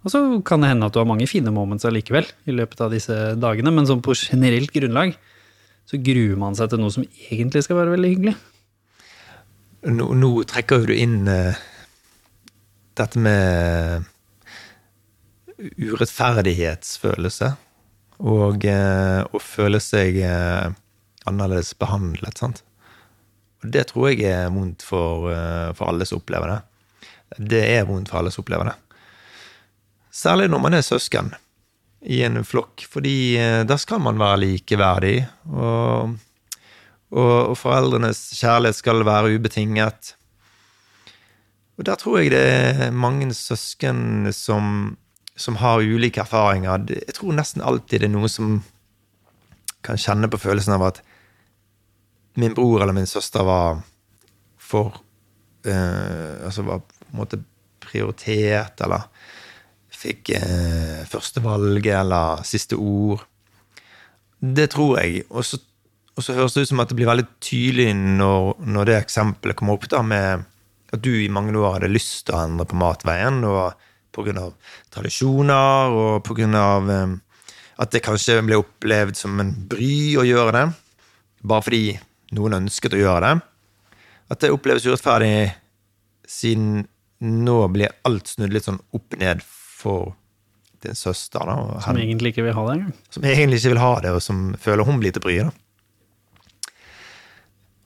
Og 0.00 0.12
så 0.12 0.20
kan 0.46 0.62
det 0.62 0.70
hende 0.72 0.88
at 0.88 0.94
du 0.94 1.00
har 1.02 1.08
mange 1.08 1.28
fine 1.28 1.52
moments 1.52 1.84
allikevel 1.88 2.28
i 2.48 2.54
løpet 2.56 2.80
av 2.80 2.94
disse 2.94 3.16
dagene, 3.36 3.72
men 3.74 3.88
sånn 3.88 4.04
på 4.04 4.16
generelt 4.16 4.72
grunnlag 4.72 5.16
så 5.90 5.98
gruer 6.00 6.38
man 6.40 6.56
seg 6.56 6.70
til 6.70 6.80
noe 6.80 6.94
som 6.94 7.04
egentlig 7.28 7.64
skal 7.66 7.80
være 7.80 7.96
veldig 7.96 8.12
hyggelig. 8.12 8.36
Nå, 9.90 10.06
nå 10.14 10.30
trekker 10.48 10.86
du 10.86 10.94
inn 10.94 11.24
uh, 11.28 11.56
dette 13.00 13.20
med 13.20 14.06
urettferdighetsfølelse. 15.58 17.50
Og 18.20 18.66
uh, 18.68 19.20
å 19.24 19.40
føle 19.40 19.80
seg 19.82 20.20
uh, 20.22 20.70
annerledes 21.28 21.72
behandlet, 21.80 22.40
sant. 22.40 22.62
Og 23.60 23.72
det 23.74 23.88
tror 23.90 24.12
jeg 24.12 24.24
er 24.30 24.52
vondt 24.52 24.84
for, 24.86 25.28
for 25.76 25.90
alle 25.90 26.06
som 26.08 26.22
opplever 26.22 26.48
det. 26.48 26.60
Det 27.36 27.62
er 27.62 27.86
vondt 27.88 28.10
for 28.10 28.20
alle 28.20 28.32
som 28.34 28.42
opplever 28.42 28.72
det. 28.72 28.76
Særlig 30.10 30.48
når 30.50 30.62
man 30.64 30.74
er 30.74 30.82
søsken 30.82 31.30
i 32.00 32.22
en 32.26 32.40
flokk, 32.44 32.82
fordi 32.88 33.36
eh, 33.38 33.60
da 33.68 33.76
skal 33.78 34.00
man 34.02 34.18
være 34.20 34.40
likeverdig. 34.42 35.16
Og, 35.52 36.16
og, 37.12 37.34
og 37.52 37.54
foreldrenes 37.60 38.22
kjærlighet 38.40 38.80
skal 38.80 39.04
være 39.06 39.36
ubetinget. 39.36 40.14
Og 41.78 41.86
der 41.88 42.00
tror 42.00 42.18
jeg 42.20 42.32
det 42.34 42.42
er 42.44 42.90
mange 42.92 43.30
søsken 43.36 44.32
som, 44.36 44.96
som 45.36 45.56
har 45.60 45.80
ulike 45.80 46.20
erfaringer. 46.20 46.82
Jeg 46.92 47.16
tror 47.16 47.36
nesten 47.36 47.64
alltid 47.64 48.02
det 48.02 48.10
er 48.10 48.14
noen 48.16 48.32
som 48.32 48.58
kan 49.86 50.00
kjenne 50.00 50.28
på 50.28 50.40
følelsen 50.40 50.76
av 50.76 50.88
at 50.90 51.00
min 52.40 52.52
bror 52.56 52.82
eller 52.82 52.96
min 52.96 53.08
søster 53.08 53.44
var 53.44 53.80
for 54.60 55.00
eh, 55.64 56.44
Altså 56.44 56.62
var 56.68 56.82
på 57.10 57.16
en 57.16 57.22
måte 57.22 57.40
prioritert, 57.82 58.80
eller 58.84 59.08
fikk 60.00 60.32
eh, 60.36 61.02
førstevalget 61.10 61.96
eller 61.98 62.44
siste 62.48 62.78
ord. 62.80 63.26
Det 64.40 64.70
tror 64.72 65.00
jeg. 65.00 65.26
Og 65.28 65.44
så, 65.44 65.60
høres 66.32 66.56
det 66.56 66.64
ut 66.64 66.72
som 66.72 66.82
at 66.82 66.90
det 66.90 66.98
blir 66.98 67.08
veldig 67.08 67.26
tydelig 67.40 67.92
når, 67.96 68.54
når 68.60 68.88
det 68.88 68.98
eksempelet 69.00 69.56
kommer 69.58 69.78
opp, 69.78 69.88
da, 69.92 70.02
med 70.04 70.46
at 70.90 71.02
du 71.04 71.12
i 71.14 71.30
mange 71.32 71.54
år 71.56 71.78
hadde 71.78 71.92
lyst 71.92 72.26
til 72.26 72.36
å 72.36 72.44
endre 72.44 72.66
på 72.68 72.78
matveien, 72.80 73.42
og 73.46 73.60
av 73.70 74.54
tradisjoner, 74.92 75.94
og 75.94 76.30
av 76.58 76.90
eh, 76.90 77.18
at 77.80 77.92
det 77.94 78.02
kanskje 78.04 78.40
ble 78.44 78.58
opplevd 78.60 79.16
som 79.16 79.38
en 79.40 79.52
bry 79.70 80.16
å 80.20 80.26
gjøre 80.26 80.52
det, 80.56 80.64
bare 81.40 81.64
fordi 81.64 81.84
noen 82.36 82.58
ønsket 82.58 82.96
å 82.96 83.00
gjøre 83.00 83.22
det. 83.26 83.46
At 84.30 84.42
det 84.42 84.52
oppleves 84.54 84.84
urettferdig 84.86 85.50
siden 86.28 86.84
nå 87.20 87.56
blir 87.74 87.92
alt 88.08 88.32
snudd 88.32 88.54
litt 88.54 88.66
sånn 88.66 88.80
opp 88.96 89.16
ned 89.20 89.42
for 89.44 90.14
din 90.80 90.96
søster, 90.96 91.44
da. 91.44 91.80
Som 91.84 91.98
egentlig 92.00 92.32
ikke 92.32 92.46
vil 92.46 92.56
ha 92.56 92.66
det 92.68 92.76
engang. 92.78 92.94
som 93.12 93.24
egentlig 93.28 93.60
ikke 93.60 93.74
vil 93.74 93.82
ha 93.82 93.90
det, 94.00 94.12
og 94.16 94.22
som 94.24 94.54
føler 94.60 94.88
hun 94.88 95.00
blir 95.02 95.12
til 95.12 95.24
bry. 95.24 95.36
Da. 95.44 95.50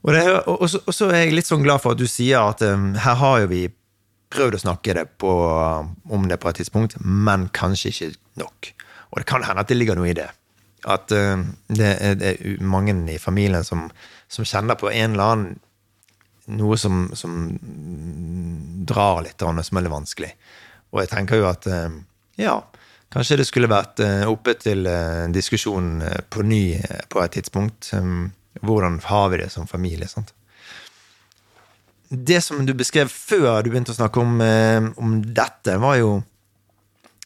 Og, 0.04 0.12
det, 0.12 0.22
og, 0.44 0.60
og, 0.60 0.68
så, 0.70 0.80
og 0.84 0.94
så 0.94 1.08
er 1.10 1.24
jeg 1.24 1.34
litt 1.38 1.48
sånn 1.48 1.64
glad 1.64 1.82
for 1.82 1.96
at 1.96 2.00
du 2.00 2.06
sier 2.10 2.44
at 2.44 2.62
um, 2.68 2.92
her 3.00 3.18
har 3.18 3.42
jo 3.42 3.50
vi 3.50 3.64
prøvd 4.34 4.58
å 4.58 4.62
snakke 4.66 4.94
det 4.98 5.04
på, 5.22 5.32
om 6.12 6.26
det 6.30 6.38
på 6.42 6.50
et 6.50 6.60
tidspunkt, 6.60 6.98
men 7.00 7.48
kanskje 7.54 7.92
ikke 7.92 8.10
nok. 8.42 8.72
Og 9.12 9.22
det 9.22 9.28
kan 9.30 9.46
hende 9.46 9.62
at 9.62 9.70
det 9.70 9.78
ligger 9.78 9.98
noe 9.98 10.10
i 10.10 10.16
det. 10.16 10.28
At 10.84 11.10
uh, 11.14 11.42
det, 11.72 11.92
er, 11.96 12.18
det 12.20 12.34
er 12.34 12.62
mange 12.62 12.94
i 13.10 13.18
familien 13.18 13.66
som, 13.66 13.88
som 14.28 14.46
kjenner 14.46 14.78
på 14.78 14.92
en 14.92 15.16
eller 15.16 15.34
annen 15.34 15.62
noe 16.52 16.76
som, 16.80 17.08
som 17.16 17.48
drar 18.86 19.22
litt, 19.24 19.40
og 19.42 19.60
som 19.64 19.78
er 19.78 19.86
litt 19.86 19.94
vanskelig. 19.94 20.30
Og 20.92 21.02
jeg 21.02 21.10
tenker 21.10 21.40
jo 21.40 21.48
at 21.48 21.66
um, 21.70 21.98
ja, 22.40 22.58
kanskje 23.14 23.40
det 23.40 23.48
skulle 23.48 23.70
vært 23.70 24.02
eh, 24.04 24.22
oppe 24.28 24.54
til 24.58 24.86
eh, 24.90 25.26
diskusjon 25.34 26.02
eh, 26.04 26.20
på 26.30 26.44
ny 26.46 26.62
eh, 26.76 27.02
på 27.10 27.22
et 27.22 27.34
tidspunkt. 27.38 27.90
Hvordan 28.62 29.00
har 29.08 29.28
vi 29.32 29.40
det 29.42 29.50
som 29.54 29.66
familie? 29.70 30.08
sant? 30.10 30.34
Det 32.08 32.40
som 32.44 32.62
du 32.66 32.74
beskrev 32.76 33.10
før 33.10 33.62
du 33.64 33.72
begynte 33.72 33.94
å 33.94 33.98
snakke 33.98 34.22
om, 34.22 34.40
eh, 34.44 34.82
om 35.00 35.18
dette, 35.24 35.78
var 35.82 35.98
jo 35.98 36.22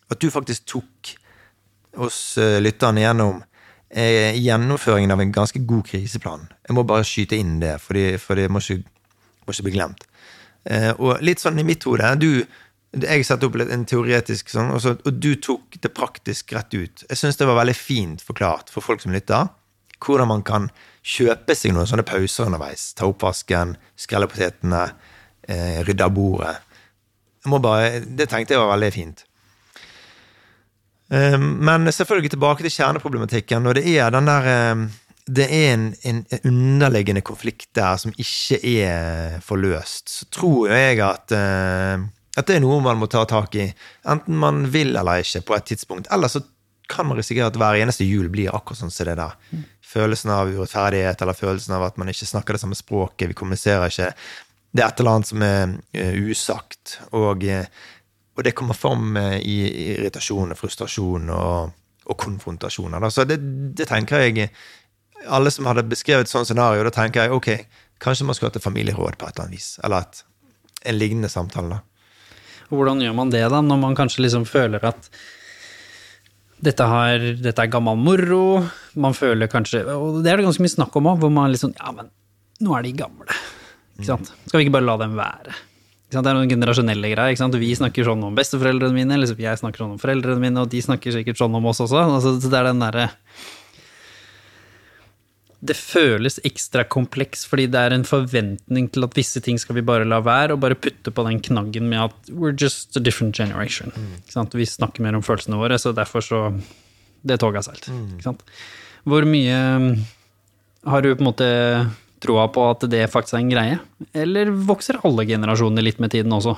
at 0.08 0.20
du 0.20 0.30
faktisk 0.32 0.64
tok 0.70 1.14
oss 1.98 2.38
eh, 2.40 2.60
lytterne 2.62 3.02
gjennom 3.02 3.42
eh, 3.90 4.36
gjennomføringen 4.38 5.12
av 5.12 5.20
en 5.20 5.32
ganske 5.34 5.60
god 5.68 5.84
kriseplan. 5.88 6.46
Jeg 6.68 6.76
må 6.76 6.84
bare 6.88 7.06
skyte 7.06 7.36
inn 7.36 7.58
det, 7.60 7.74
for 7.82 8.38
det 8.38 8.48
må, 8.52 8.62
ikke, 8.62 8.86
må 9.48 9.56
ikke 9.56 9.68
bli 9.68 9.76
glemt. 9.76 10.06
Eh, 10.68 10.90
og 10.98 11.22
litt 11.24 11.40
sånn 11.42 11.58
i 11.60 11.66
mitt 11.66 11.84
hode 11.88 12.14
Jeg 12.98 13.24
satte 13.28 13.44
opp 13.46 13.56
litt 13.60 13.70
en 13.72 13.84
teoretisk 13.84 14.48
sånn, 14.48 14.70
og, 14.72 14.80
så, 14.80 14.94
og 15.04 15.18
du 15.20 15.34
tok 15.36 15.76
det 15.82 15.90
praktisk 15.92 16.54
rett 16.56 16.72
ut. 16.72 17.04
Jeg 17.04 17.20
syns 17.20 17.36
det 17.36 17.48
var 17.48 17.58
veldig 17.60 17.76
fint 17.76 18.22
forklart 18.24 18.72
for 18.72 18.80
folk 18.80 19.02
som 19.04 19.12
lytter, 19.12 19.50
hvordan 20.00 20.30
man 20.30 20.42
kan 20.46 20.70
kjøpe 21.04 21.56
seg 21.56 21.74
noen 21.74 21.88
sånne 21.88 22.06
pauser 22.08 22.48
underveis. 22.48 22.92
Ta 22.96 23.08
oppvasken, 23.08 23.76
skrelle 23.98 24.28
potetene, 24.30 24.86
eh, 25.48 25.82
rydde 25.84 26.04
av 26.06 26.14
bordet. 26.16 26.56
Bare, 27.48 28.00
det 28.00 28.28
tenkte 28.28 28.56
jeg 28.56 28.60
var 28.62 28.72
veldig 28.74 28.92
fint. 28.92 29.24
Eh, 31.12 31.38
Men 31.38 31.92
selvfølgelig 31.92 32.30
tilbake 32.30 32.64
til 32.64 32.72
kjerneproblematikken. 32.72 33.66
Og 33.66 33.74
det 33.78 33.86
er 33.88 34.10
den 34.10 34.28
der 34.28 34.48
eh, 34.52 34.86
Det 35.28 35.46
er 35.52 35.72
en, 35.74 35.88
en 36.08 36.22
underliggende 36.48 37.22
konflikt 37.26 37.68
der 37.76 37.98
som 38.00 38.14
ikke 38.16 38.60
er 38.64 39.40
forløst. 39.44 40.08
Så 40.08 40.28
tror 40.32 40.72
jeg 40.72 41.02
at, 41.04 41.34
eh, 41.36 42.06
at 42.38 42.48
det 42.48 42.56
er 42.56 42.64
noe 42.64 42.80
man 42.84 43.00
må 43.00 43.10
ta 43.12 43.26
tak 43.28 43.58
i. 43.60 43.68
Enten 44.08 44.38
man 44.40 44.64
vil 44.72 44.96
eller 44.96 45.24
ikke, 45.24 45.44
på 45.50 45.58
et 45.58 45.68
tidspunkt. 45.68 46.08
Eller 46.14 46.32
så 46.32 46.42
kan 46.88 47.06
man 47.06 47.20
risikere 47.20 47.50
at 47.50 47.58
hver 47.60 47.76
eneste 47.82 48.06
jul 48.08 48.30
blir 48.32 48.54
akkurat 48.54 48.80
sånn 48.80 48.94
som 48.94 49.10
det 49.10 49.18
der. 49.20 49.36
Følelsen 49.84 50.32
av 50.32 50.48
urettferdighet, 50.48 51.20
eller 51.20 51.36
følelsen 51.36 51.76
av 51.76 51.84
at 51.90 52.00
man 52.00 52.08
ikke 52.08 52.28
snakker 52.28 52.56
det 52.56 52.62
samme 52.64 52.78
språket, 52.78 53.28
vi 53.28 53.36
kommuniserer 53.36 53.92
ikke. 53.92 54.08
Det 54.72 54.84
er 54.84 54.88
et 54.88 55.00
eller 55.00 55.18
annet 55.18 55.28
som 55.28 55.44
er 55.44 55.76
eh, 55.96 56.16
usagt. 56.28 56.98
Og 57.12 57.44
eh, 57.44 57.68
og 58.38 58.44
det 58.46 58.54
kommer 58.54 58.76
fram 58.78 59.16
i 59.18 59.56
irritasjon 59.96 60.54
og 60.54 60.58
frustrasjon 60.60 61.30
og, 61.34 61.72
og 62.06 62.16
konfrontasjoner. 62.22 63.02
Så 63.10 63.24
det, 63.26 63.40
det 63.74 63.88
tenker 63.90 64.22
jeg 64.22 64.52
Alle 65.26 65.50
som 65.50 65.66
hadde 65.66 65.86
beskrevet 65.88 66.28
et 66.28 66.30
sånt 66.30 66.48
scenario, 66.48 66.84
da 66.86 66.94
tenker 66.94 67.26
jeg 67.26 67.34
ok, 67.34 67.48
kanskje 68.02 68.26
man 68.28 68.36
skulle 68.36 68.52
hatt 68.52 68.60
et 68.60 68.64
familieråd 68.64 69.18
på 69.18 69.26
et 69.26 69.34
eller 69.34 69.48
annet 69.48 69.58
vis. 69.58 69.70
Eller 69.84 70.06
et, 70.06 70.22
en 70.92 70.98
lignende 70.98 71.30
samtale. 71.32 71.78
da. 71.78 72.28
Hvordan 72.68 73.02
gjør 73.02 73.16
man 73.16 73.32
det, 73.32 73.42
da, 73.48 73.60
når 73.64 73.80
man 73.80 73.96
kanskje 73.98 74.24
liksom 74.26 74.44
føler 74.48 74.84
at 74.84 75.10
dette, 76.58 76.84
har, 76.90 77.22
dette 77.38 77.64
er 77.64 77.70
gammel 77.70 77.98
moro, 78.02 78.42
man 78.98 79.14
føler 79.14 79.46
kanskje 79.50 79.84
Og 79.94 80.24
det 80.24 80.32
er 80.32 80.40
det 80.40 80.48
ganske 80.48 80.64
mye 80.64 80.72
snakk 80.72 80.96
om 80.98 81.06
òg, 81.06 81.20
hvor 81.22 81.30
man 81.30 81.52
liksom 81.52 81.70
Ja, 81.78 81.92
men 81.94 82.10
nå 82.58 82.74
er 82.74 82.82
de 82.82 82.92
gamle. 82.98 83.30
Ikke 83.94 84.08
sant? 84.08 84.32
Skal 84.46 84.58
vi 84.58 84.66
ikke 84.66 84.74
bare 84.74 84.88
la 84.88 84.96
dem 84.98 85.14
være? 85.18 85.54
Det 86.08 86.18
er 86.18 86.34
noen 86.34 86.50
generasjonelle 86.50 87.10
greier. 87.12 87.30
Ikke 87.30 87.42
sant? 87.42 87.56
Vi 87.60 87.68
snakker 87.76 88.06
sånn 88.08 88.24
om 88.26 88.36
besteforeldrene 88.36 88.96
mine, 88.96 89.14
eller 89.14 89.30
jeg 89.30 89.60
snakker 89.60 89.84
sånn 89.84 89.94
om 89.94 90.00
foreldrene 90.02 90.42
mine, 90.42 90.64
og 90.64 90.72
de 90.72 90.80
snakker 90.82 91.14
sikkert 91.14 91.38
sånn 91.38 91.54
om 91.54 91.68
oss 91.70 91.82
også. 91.84 92.00
Altså, 92.00 92.34
så 92.40 92.50
det 92.50 92.58
er 92.58 92.70
den 92.70 92.82
derre 92.82 93.10
det 95.58 95.74
føles 95.74 96.38
ekstra 96.46 96.84
kompleks 96.86 97.42
fordi 97.48 97.66
det 97.72 97.80
er 97.80 97.94
en 97.96 98.06
forventning 98.06 98.86
til 98.94 99.06
at 99.08 99.16
visse 99.18 99.42
ting 99.42 99.58
skal 99.58 99.74
vi 99.78 99.82
bare 99.86 100.06
la 100.06 100.20
være, 100.22 100.54
og 100.54 100.62
bare 100.62 100.78
putte 100.78 101.10
på 101.14 101.24
den 101.26 101.40
knaggen 101.42 101.88
med 101.90 102.04
at 102.04 102.30
we're 102.30 102.54
just 102.54 102.96
a 102.96 103.02
different 103.02 103.34
generation. 103.34 103.90
Sant? 104.30 104.54
Vi 104.54 104.66
snakker 104.68 105.02
mer 105.02 105.18
om 105.18 105.24
følelsene 105.26 105.58
våre, 105.58 105.78
så 105.78 105.92
derfor 105.92 106.24
så 106.24 106.42
Det 107.26 107.34
toget 107.42 107.58
har 107.58 107.62
seilt. 107.66 107.88
Mm. 107.90 108.36
Hvor 109.02 109.24
mye 109.26 109.56
har 110.86 111.02
du 111.02 111.08
på 111.16 111.18
en 111.18 111.26
måte 111.26 111.48
troa 112.22 112.46
på 112.54 112.62
at 112.70 112.86
det 112.90 113.08
faktisk 113.10 113.34
er 113.34 113.42
en 113.42 113.50
greie? 113.50 113.78
Eller 114.14 114.50
vokser 114.50 115.00
alle 115.02 115.26
generasjoner 115.26 115.82
litt 115.82 115.98
med 115.98 116.14
tiden 116.14 116.32
også? 116.32 116.54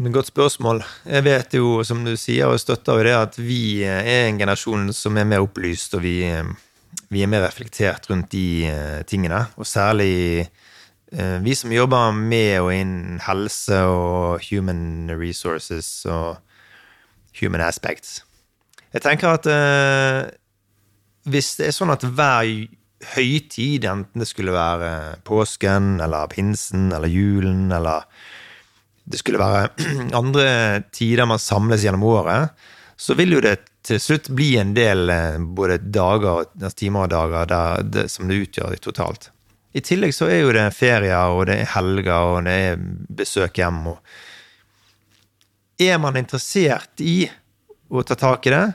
Godt 0.00 0.30
spørsmål. 0.30 0.82
Jeg 1.06 1.24
vet 1.26 1.54
jo, 1.54 1.84
som 1.84 2.02
du 2.06 2.16
sier, 2.16 2.50
og 2.50 2.58
støtter 2.62 2.98
jo 2.98 3.06
det, 3.06 3.14
at 3.14 3.38
vi 3.38 3.82
er 3.84 4.28
en 4.28 4.38
generasjon 4.40 4.90
som 4.96 5.18
er 5.18 5.28
mer 5.28 5.46
opplyst, 5.46 5.94
og 5.98 6.02
vi, 6.02 6.22
vi 7.10 7.24
er 7.24 7.30
mer 7.30 7.42
reflektert 7.42 8.06
rundt 8.10 8.30
de 8.34 8.66
eh, 8.70 9.00
tingene. 9.10 9.42
Og 9.58 9.66
særlig 9.66 10.46
eh, 11.12 11.38
vi 11.42 11.54
som 11.58 11.72
jobber 11.74 12.14
med 12.14 12.60
og 12.62 12.72
innen 12.74 13.20
helse 13.26 13.82
og 13.90 14.44
human 14.46 15.10
resources 15.10 16.06
og 16.06 16.38
human 17.40 17.64
aspects. 17.66 18.22
Jeg 18.94 19.02
tenker 19.02 19.34
at 19.34 19.46
eh, 19.50 20.30
hvis 21.30 21.56
det 21.58 21.70
er 21.70 21.74
sånn 21.74 21.94
at 21.94 22.06
hver 22.06 22.46
høytid, 23.14 23.86
enten 23.88 24.22
det 24.22 24.28
skulle 24.28 24.54
være 24.54 25.20
påsken 25.26 25.98
eller 26.04 26.30
pinsen 26.30 26.90
eller 26.92 27.10
julen 27.10 27.70
eller 27.72 28.06
det 29.10 29.18
skulle 29.18 29.40
være 29.40 29.70
andre 30.20 30.46
tider 30.94 31.26
man 31.26 31.42
samles 31.42 31.82
gjennom 31.82 32.06
året, 32.06 32.54
så 33.00 33.16
vil 33.18 33.34
jo 33.34 33.42
det 33.42 33.56
til 33.86 34.00
slutt 34.02 34.28
bli 34.36 34.54
en 34.60 34.74
del 34.76 35.10
eh, 35.12 35.38
både 35.40 35.78
dager, 35.80 36.46
altså 36.60 36.76
timer 36.76 37.06
og 37.06 37.12
dager 37.14 37.50
der, 37.50 37.86
det, 37.86 38.08
som 38.12 38.28
det 38.28 38.42
utgjør 38.44 38.76
totalt. 38.84 39.30
I 39.72 39.82
tillegg 39.86 40.12
så 40.14 40.26
er 40.28 40.42
jo 40.42 40.52
det 40.54 40.66
ferier, 40.74 41.30
og 41.30 41.46
det 41.48 41.60
er 41.62 41.72
helger, 41.76 42.34
og 42.34 42.44
det 42.48 42.56
er 42.66 42.84
besøk 43.20 43.60
hjem. 43.60 43.80
og 43.92 43.98
Er 45.80 46.00
man 46.02 46.18
interessert 46.18 47.00
i 47.00 47.30
å 47.88 48.02
ta 48.06 48.18
tak 48.18 48.46
i 48.50 48.54
det, 48.54 48.66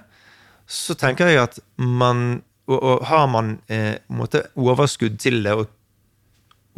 så 0.65 0.95
tenker 0.97 1.29
jeg 1.29 1.43
at 1.43 1.59
man 1.77 2.41
Og, 2.65 2.79
og 2.81 3.03
har 3.05 3.27
man 3.29 3.59
eh, 3.69 4.01
måte 4.09 4.39
overskudd 4.57 5.19
til 5.21 5.43
det, 5.45 5.51
og, 5.53 5.67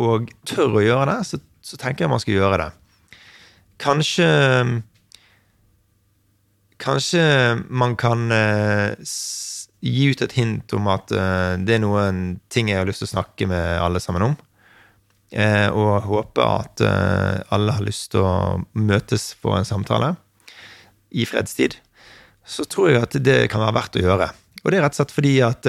og 0.03 0.28
tør 0.43 0.73
å 0.75 0.82
gjøre 0.84 1.05
det, 1.13 1.21
så, 1.30 1.39
så 1.63 1.80
tenker 1.80 2.03
jeg 2.03 2.11
man 2.11 2.19
skal 2.19 2.36
gjøre 2.36 2.57
det. 2.59 2.65
Kanskje 3.80 4.25
Kanskje 6.78 7.57
man 7.69 7.95
kan 7.97 8.32
eh, 8.32 8.93
gi 9.82 10.09
ut 10.11 10.21
et 10.21 10.36
hint 10.38 10.73
om 10.78 10.89
at 10.93 11.11
eh, 11.13 11.55
det 11.65 11.78
er 11.78 11.82
noen 11.82 12.21
ting 12.53 12.69
jeg 12.69 12.82
har 12.82 12.89
lyst 12.89 13.01
til 13.01 13.09
å 13.09 13.15
snakke 13.15 13.49
med 13.49 13.82
alle 13.82 14.01
sammen 14.03 14.30
om. 14.30 14.38
Eh, 15.34 15.67
og 15.73 16.05
håpe 16.07 16.45
at 16.45 16.84
alle 16.84 17.73
har 17.75 17.84
lyst 17.84 18.13
til 18.13 18.23
å 18.23 18.36
møtes 18.78 19.32
for 19.41 19.57
en 19.57 19.67
samtale 19.67 20.13
i 21.11 21.25
fredstid. 21.28 21.80
Så 22.47 22.67
tror 22.69 22.93
jeg 22.93 23.03
at 23.03 23.17
det 23.25 23.39
kan 23.51 23.63
være 23.65 23.75
verdt 23.80 23.97
å 23.99 24.05
gjøre. 24.05 24.32
Og 24.63 24.71
det 24.71 24.80
er 24.80 24.86
rett 24.86 24.95
og 24.95 25.01
slett 25.01 25.15
fordi 25.15 25.36
at 25.43 25.67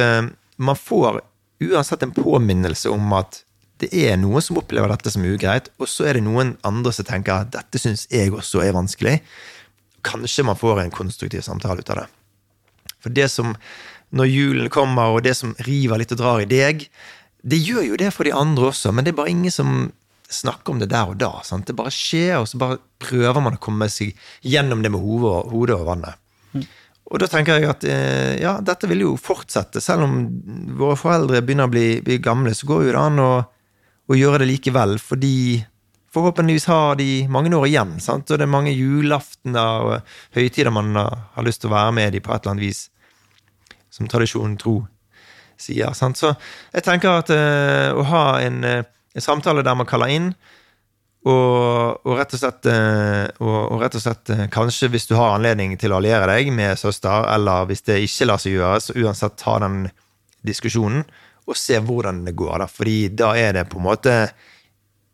man 0.58 0.78
får 0.78 1.22
uansett 1.64 2.04
en 2.04 2.14
påminnelse 2.14 2.90
om 2.92 3.12
at 3.18 3.40
det 3.82 3.90
er 3.94 4.16
noen 4.18 4.42
som 4.42 4.58
opplever 4.58 4.90
dette 4.90 5.10
som 5.14 5.26
ugreit, 5.26 5.70
og 5.78 5.90
så 5.90 6.08
er 6.08 6.18
det 6.18 6.24
noen 6.26 6.56
andre 6.66 6.92
som 6.94 7.06
tenker 7.06 7.44
at 7.44 7.52
dette 7.54 7.78
syns 7.78 8.06
jeg 8.10 8.32
også 8.34 8.62
er 8.64 8.74
vanskelig. 8.74 9.18
Kanskje 10.08 10.46
man 10.48 10.58
får 10.58 10.82
en 10.82 10.94
konstruktiv 10.94 11.44
samtale 11.44 11.84
ut 11.84 11.92
av 11.94 12.02
det. 12.02 12.08
For 13.04 13.14
det 13.14 13.28
som, 13.30 13.54
når 14.10 14.32
julen 14.32 14.72
kommer, 14.72 15.14
og 15.14 15.22
det 15.26 15.36
som 15.38 15.54
river 15.66 16.00
litt 16.00 16.14
og 16.16 16.20
drar 16.22 16.42
i 16.42 16.48
deg, 16.50 16.88
det 17.48 17.60
gjør 17.62 17.84
jo 17.86 17.98
det 18.00 18.10
for 18.14 18.26
de 18.26 18.34
andre 18.34 18.72
også, 18.72 18.92
men 18.92 19.06
det 19.06 19.12
er 19.12 19.20
bare 19.20 19.32
ingen 19.32 19.54
som 19.54 19.90
snakker 20.28 20.74
om 20.74 20.80
det 20.82 20.90
der 20.92 21.12
og 21.12 21.18
da. 21.20 21.30
Sant? 21.46 21.68
Det 21.68 21.76
bare 21.78 21.92
skjer, 21.94 22.36
og 22.40 22.48
så 22.50 22.60
bare 22.60 22.80
prøver 23.00 23.40
man 23.44 23.56
å 23.56 23.62
komme 23.62 23.88
seg 23.92 24.16
gjennom 24.44 24.82
det 24.84 24.92
med 24.92 25.04
hodet, 25.04 25.78
og 25.78 25.86
vannet. 25.88 26.18
Og 27.08 27.22
da 27.22 27.28
tenker 27.30 27.56
jeg 27.56 27.70
at 27.70 27.84
eh, 27.88 28.34
ja, 28.42 28.58
dette 28.60 28.88
vil 28.90 29.06
jo 29.06 29.14
fortsette. 29.20 29.80
Selv 29.80 30.04
om 30.04 30.18
våre 30.76 30.98
foreldre 31.00 31.40
begynner 31.40 31.70
å 31.70 31.72
bli, 31.72 31.86
bli 32.04 32.18
gamle, 32.20 32.52
så 32.56 32.68
går 32.68 32.84
jo 32.84 32.92
det 32.92 33.00
an 33.00 33.22
å, 33.24 33.32
å 34.08 34.18
gjøre 34.18 34.42
det 34.42 34.50
likevel, 34.50 34.98
fordi 35.00 35.62
forhåpentligvis 36.14 36.68
har 36.70 36.98
de 36.98 37.26
mange 37.30 37.54
år 37.56 37.66
igjen. 37.68 37.96
Sant? 38.00 38.30
Og 38.30 38.38
det 38.38 38.46
er 38.46 38.52
mange 38.52 38.74
julaftener 38.74 39.88
og 39.88 40.14
høytider 40.36 40.72
man 40.74 40.94
har, 40.96 41.44
lyst 41.44 41.62
til 41.62 41.72
å 41.72 41.76
være 41.76 41.96
med 41.98 42.16
i 42.16 42.22
på 42.24 42.32
et 42.32 42.42
eller 42.42 42.56
annet 42.56 42.68
vis. 42.68 42.84
Som 43.92 44.08
tradisjonen 44.10 44.56
tro 44.60 44.80
sier. 45.58 45.92
Sant? 45.96 46.20
Så 46.20 46.32
jeg 46.72 46.86
tenker 46.86 47.20
at 47.20 47.32
uh, 47.34 47.98
å 47.98 48.06
ha 48.08 48.24
en, 48.44 48.62
eh, 48.64 48.86
en 49.14 49.24
samtale 49.24 49.64
der 49.66 49.76
man 49.78 49.88
kaller 49.88 50.12
inn, 50.14 50.32
og, 51.28 52.06
og 52.06 52.12
rett 52.16 52.32
og 52.36 52.40
slett, 52.40 52.66
eh, 52.70 53.24
og, 53.42 53.56
og 53.74 53.80
rett 53.82 53.96
og 53.98 54.04
slett 54.04 54.30
kanskje 54.54 54.88
hvis 54.92 55.08
du 55.10 55.16
har 55.18 55.34
anledning 55.34 55.74
til 55.80 55.92
å 55.92 55.98
alliere 55.98 56.28
deg 56.30 56.52
med 56.54 56.78
søster, 56.78 57.26
eller 57.34 57.66
hvis 57.68 57.82
det 57.88 57.98
ikke 58.04 58.28
lar 58.30 58.40
seg 58.40 58.54
gjøre, 58.54 58.78
så 58.84 58.94
uansett 59.02 59.36
ta 59.40 59.56
den 59.64 59.88
diskusjonen 60.46 61.02
og 61.48 61.56
se 61.58 61.80
hvordan 61.82 62.22
det 62.26 62.36
går. 62.38 62.54
Da. 62.62 62.68
Fordi 62.70 62.98
da 63.18 63.32
er 63.36 63.56
det 63.56 63.66
på 63.72 63.80
en 63.80 63.88
måte 63.88 64.14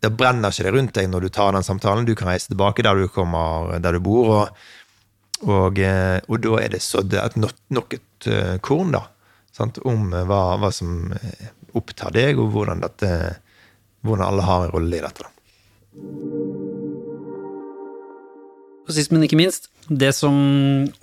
Da 0.04 0.10
brenner 0.12 0.52
ikke 0.52 0.66
det 0.66 0.74
rundt 0.74 0.96
deg 0.98 1.08
når 1.08 1.24
du 1.24 1.32
tar 1.32 1.54
den 1.56 1.64
samtalen. 1.64 2.04
Du 2.04 2.14
kan 2.18 2.28
reise 2.28 2.50
tilbake 2.50 2.84
der 2.84 2.98
du 2.98 3.08
kommer, 3.08 3.72
der 3.80 3.96
du 3.96 4.02
bor, 4.04 4.32
og, 4.34 4.64
og, 5.48 5.80
eh, 5.80 6.18
og 6.28 6.42
da 6.44 6.58
er 6.60 6.74
det 6.76 6.82
sådd 6.84 7.16
nok, 7.72 7.96
et 7.96 8.28
eh, 8.28 8.56
korn, 8.64 8.92
da. 8.96 9.06
Sant? 9.54 9.80
Om 9.80 10.12
eh, 10.12 10.26
hva, 10.28 10.42
hva 10.60 10.70
som 10.74 11.08
opptar 11.74 12.12
deg, 12.14 12.36
og 12.38 12.52
hvordan, 12.52 12.84
dette, 12.84 13.10
hvordan 14.04 14.28
alle 14.28 14.48
har 14.50 14.66
en 14.66 14.76
rolle 14.76 15.00
i 15.00 15.04
dette. 15.06 15.24
da. 15.24 15.32
Og 18.84 18.92
sist, 18.92 19.12
men 19.14 19.24
ikke 19.24 19.38
minst, 19.40 19.70
det 19.88 20.10
som 20.16 20.34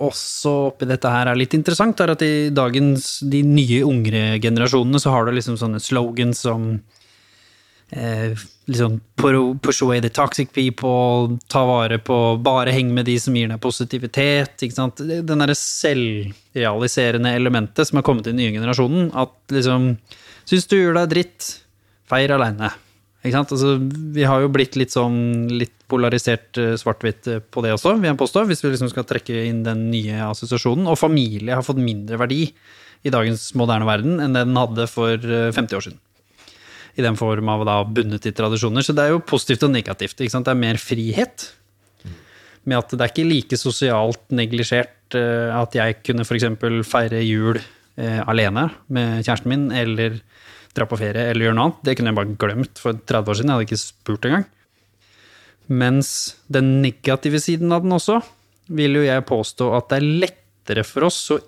også 0.02 0.50
oppi 0.68 0.86
dette 0.86 1.10
her 1.10 1.32
er 1.32 1.38
litt 1.38 1.54
interessant, 1.58 1.98
er 2.02 2.14
at 2.14 2.22
i 2.22 2.50
dagens, 2.54 3.16
de 3.26 3.42
nye 3.46 3.82
yngre 3.82 4.38
generasjonene, 4.42 5.00
så 5.02 5.10
har 5.14 5.26
du 5.26 5.34
liksom 5.34 5.58
sånne 5.58 5.82
slogans 5.82 6.44
som 6.46 6.76
eh, 7.92 8.34
liksom 8.66 9.00
push 9.62 9.82
away 9.82 10.00
the 10.00 10.08
toxic 10.08 10.52
people, 10.52 11.38
ta 11.48 11.64
vare 11.68 11.98
på, 11.98 12.18
bare 12.42 12.74
heng 12.74 12.92
med 12.94 13.06
de 13.06 13.18
som 13.20 13.36
gir 13.36 13.50
deg 13.50 13.60
positivitet, 13.62 14.56
ikke 14.62 14.76
sant. 14.76 15.02
Den 15.02 15.44
derre 15.44 15.56
selvrealiserende 15.58 17.34
elementet 17.38 17.88
som 17.88 18.00
har 18.00 18.06
kommet 18.06 18.26
i 18.26 18.32
den 18.32 18.40
nye 18.42 18.54
generasjonen, 18.54 19.10
at 19.14 19.34
liksom, 19.54 19.92
syns 20.48 20.70
du 20.70 20.78
gjør 20.78 21.02
deg 21.02 21.12
dritt, 21.16 21.52
feir 22.10 22.34
aleine. 22.34 22.72
Altså, 23.22 23.76
vi 24.14 24.24
har 24.26 24.42
jo 24.42 24.50
blitt 24.50 24.74
litt 24.74 24.90
sånn 24.90 25.46
litt 25.54 25.76
polarisert 25.90 26.58
eh, 26.58 26.74
svart-hvitt 26.80 27.28
eh, 27.30 27.42
på 27.42 27.62
det 27.62 27.76
også, 27.76 27.94
vil 28.00 28.10
jeg 28.10 28.18
påstå, 28.18 28.42
hvis 28.48 28.64
vi 28.64 28.72
liksom 28.72 28.90
skal 28.90 29.06
trekke 29.06 29.44
inn 29.46 29.60
den 29.66 29.84
nye 29.92 30.24
assosiasjonen. 30.26 30.88
Og 30.90 30.98
familie 30.98 31.54
har 31.54 31.66
fått 31.66 31.78
mindre 31.78 32.18
verdi 32.18 32.48
i 33.02 33.12
dagens 33.14 33.52
moderne 33.58 33.86
verden 33.86 34.18
enn 34.22 34.34
det 34.34 34.42
den 34.48 34.58
hadde 34.58 34.88
for 34.90 35.14
eh, 35.14 35.52
50 35.54 35.78
år 35.78 35.86
siden. 35.86 36.00
I 36.98 37.04
den 37.04 37.16
form 37.16 37.48
av 37.48 37.64
da 37.68 37.78
bundet 37.88 38.26
i 38.28 38.34
tradisjoner. 38.36 38.84
Så 38.84 38.94
det 38.96 39.06
er 39.06 39.14
jo 39.14 39.24
positivt 39.24 39.64
og 39.66 39.72
negativt. 39.72 40.18
Ikke 40.20 40.34
sant? 40.34 40.48
Det 40.48 40.52
er 40.52 40.60
mer 40.60 40.80
frihet. 40.80 41.46
Med 42.68 42.78
at 42.78 42.92
det 42.92 43.00
er 43.00 43.12
ikke 43.12 43.28
like 43.28 43.58
sosialt 43.58 44.22
neglisjert 44.34 45.16
eh, 45.18 45.48
at 45.56 45.74
jeg 45.74 46.02
kunne 46.06 46.26
f.eks. 46.26 46.46
feire 46.86 47.22
jul 47.24 47.58
eh, 47.58 48.20
alene 48.28 48.68
med 48.92 49.24
kjæresten 49.24 49.50
min, 49.50 49.64
eller 49.74 50.20
dra 50.76 50.86
på 50.88 50.98
ferie 51.00 51.30
eller 51.30 51.48
gjøre 51.48 51.56
noe 51.58 51.70
annet. 51.70 51.80
Det 51.84 51.96
kunne 51.98 52.12
jeg 52.12 52.18
bare 52.20 52.36
glemt 52.44 52.82
for 52.82 52.96
30 52.96 53.32
år 53.32 53.38
siden. 53.38 53.50
Jeg 53.50 53.58
hadde 53.58 53.68
ikke 53.68 53.82
spurt 53.82 54.28
engang. 54.28 54.46
Mens 55.72 56.12
den 56.52 56.70
negative 56.84 57.40
siden 57.42 57.72
av 57.74 57.84
den 57.84 57.96
også, 57.96 58.20
vil 58.72 59.00
jo 59.00 59.04
jeg 59.04 59.26
påstå 59.28 59.68
at 59.76 59.90
det 59.90 59.98
er 59.98 60.10
lettere 60.24 60.84
for 60.86 61.08
oss 61.08 61.18
å 61.34 61.40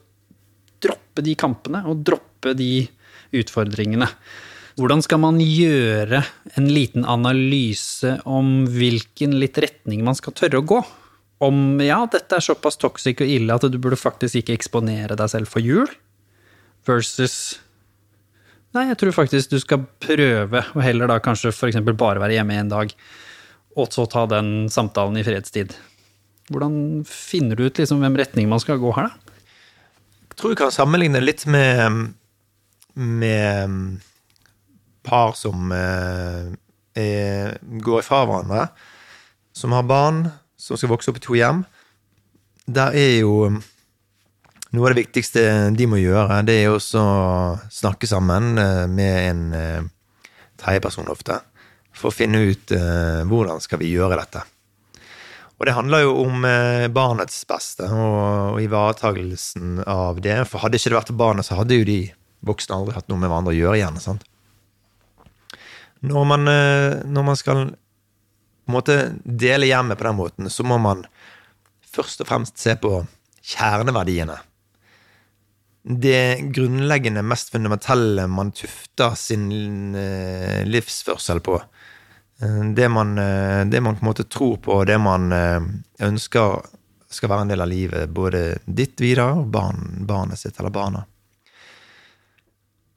droppe 0.85 1.25
de 1.25 1.37
kampene 1.39 1.85
og 1.89 2.03
droppe 2.07 2.53
de 2.59 2.87
utfordringene. 3.35 4.09
Hvordan 4.75 5.05
skal 5.07 5.21
man 5.23 5.39
gjøre 5.39 6.25
en 6.59 6.67
liten 6.67 7.05
analyse 7.07 8.17
om 8.27 8.65
hvilken 8.75 9.37
litt 9.39 9.59
retning 9.63 10.03
man 10.07 10.17
skal 10.19 10.35
tørre 10.35 10.59
å 10.59 10.67
gå? 10.67 10.81
Om 11.47 11.83
ja, 11.85 12.01
dette 12.11 12.39
er 12.39 12.43
såpass 12.43 12.79
toxic 12.83 13.23
og 13.23 13.31
ille 13.31 13.55
at 13.55 13.67
du 13.71 13.77
burde 13.79 13.99
faktisk 13.99 14.41
ikke 14.41 14.57
eksponere 14.57 15.15
deg 15.19 15.31
selv 15.31 15.51
for 15.51 15.63
jul, 15.63 15.87
versus 16.89 17.61
Nei, 18.75 18.89
jeg 18.89 18.99
tror 18.99 19.15
faktisk 19.15 19.53
du 19.53 19.61
skal 19.63 19.85
prøve, 20.03 20.65
og 20.75 20.81
heller 20.83 21.07
da 21.07 21.21
kanskje 21.23 21.53
f.eks. 21.53 21.77
bare 21.95 22.19
være 22.19 22.35
hjemme 22.35 22.57
en 22.59 22.73
dag, 22.73 22.95
og 23.79 23.93
så 23.95 24.03
ta 24.11 24.25
den 24.27 24.67
samtalen 24.67 25.21
i 25.21 25.23
fredstid. 25.23 25.77
Hvordan 26.51 27.05
finner 27.07 27.55
du 27.55 27.69
ut 27.69 27.79
liksom 27.79 28.03
hvem 28.03 28.19
retning 28.19 28.51
man 28.51 28.59
skal 28.59 28.81
gå 28.83 28.91
her, 28.97 29.13
da? 29.13 29.39
Jeg 30.35 30.41
tror 30.41 30.51
vi 30.51 30.59
kan 30.59 30.75
sammenligne 30.75 31.23
litt 31.23 31.45
med, 31.47 32.11
med 32.99 34.03
par 35.05 35.35
som 35.39 35.73
eh, 35.75 36.51
er, 36.97 37.59
går 37.63 38.03
ifra 38.03 38.25
hverandre, 38.25 38.67
som 39.55 39.75
har 39.77 39.87
barn, 39.89 40.25
som 40.57 40.79
skal 40.81 40.93
vokse 40.95 41.13
opp 41.13 41.21
i 41.21 41.25
to 41.25 41.39
hjem. 41.39 41.65
Der 42.67 42.97
er 42.97 43.17
jo 43.21 43.55
Noe 44.75 44.89
av 44.89 44.97
det 44.97 45.05
viktigste 45.05 45.43
de 45.71 45.87
må 45.87 46.01
gjøre, 46.01 46.41
det 46.43 46.55
er 46.65 46.73
også 46.73 46.99
å 46.99 47.19
snakke 47.71 48.09
sammen 48.11 48.59
eh, 48.59 48.89
med 48.91 49.19
en 49.29 49.43
eh, 49.55 49.85
tredjeperson 50.59 51.13
ofte, 51.13 51.37
for 51.95 52.11
å 52.11 52.17
finne 52.17 52.41
ut 52.43 52.75
eh, 52.75 53.21
hvordan 53.23 53.63
skal 53.63 53.79
vi 53.79 53.93
gjøre 53.93 54.19
dette. 54.19 54.43
Og 55.61 55.69
det 55.69 55.77
handler 55.77 56.03
jo 56.03 56.17
om 56.25 56.43
eh, 56.49 56.89
barnets 56.91 57.39
beste 57.47 57.87
og, 57.87 58.57
og 58.57 58.61
ivaretagelsen 58.65 59.85
av 59.87 60.19
det. 60.25 60.41
For 60.51 60.65
hadde 60.65 60.81
ikke 60.81 60.91
det 60.91 60.99
vært 60.99 61.15
barnet, 61.23 61.47
så 61.47 61.61
hadde 61.61 61.79
jo 61.79 61.87
de 61.87 62.01
voksne 62.45 62.81
aldri 62.81 62.97
hatt 62.97 63.07
noe 63.09 63.21
med 63.21 63.31
hverandre 63.31 63.55
å 63.55 63.59
gjøre 63.61 63.79
igjen. 63.79 64.01
sant? 64.03 64.27
Når 66.05 66.25
man, 66.29 66.49
eh, 66.49 67.03
når 67.05 67.25
man 67.25 67.37
skal 67.39 67.63
på 68.65 68.73
en 68.73 68.77
måte 68.77 68.97
dele 69.25 69.69
hjemmet 69.69 69.99
på 70.01 70.07
den 70.09 70.19
måten, 70.19 70.51
så 70.51 70.65
må 70.67 70.79
man 70.81 71.05
først 71.95 72.25
og 72.25 72.29
fremst 72.29 72.61
se 72.61 72.75
på 72.81 72.99
kjerneverdiene. 73.55 74.37
Det 75.85 76.51
grunnleggende, 76.57 77.23
mest 77.23 77.53
fundamentelle 77.53 78.25
man 78.29 78.55
tufter 78.57 79.17
sin 79.21 79.95
eh, 80.01 80.65
livsførsel 80.65 81.43
på. 81.45 81.59
Eh, 82.41 82.61
Det 82.77 82.89
man, 82.89 83.17
det 83.71 83.81
man 83.81 83.97
på 83.97 84.05
en 84.05 84.11
måte 84.11 84.29
tror 84.29 84.57
på, 84.65 84.81
det 84.85 84.99
man 84.99 85.33
ønsker 86.01 86.65
skal 87.15 87.31
være 87.31 87.45
en 87.47 87.53
del 87.53 87.63
av 87.63 87.69
livet. 87.71 88.11
Både 88.11 88.59
ditt 88.67 89.01
videre 89.01 89.39
og 89.39 89.53
barn, 89.53 90.07
barnet 90.09 90.41
sitt 90.41 90.59
eller 90.59 90.73
barna. 90.75 91.05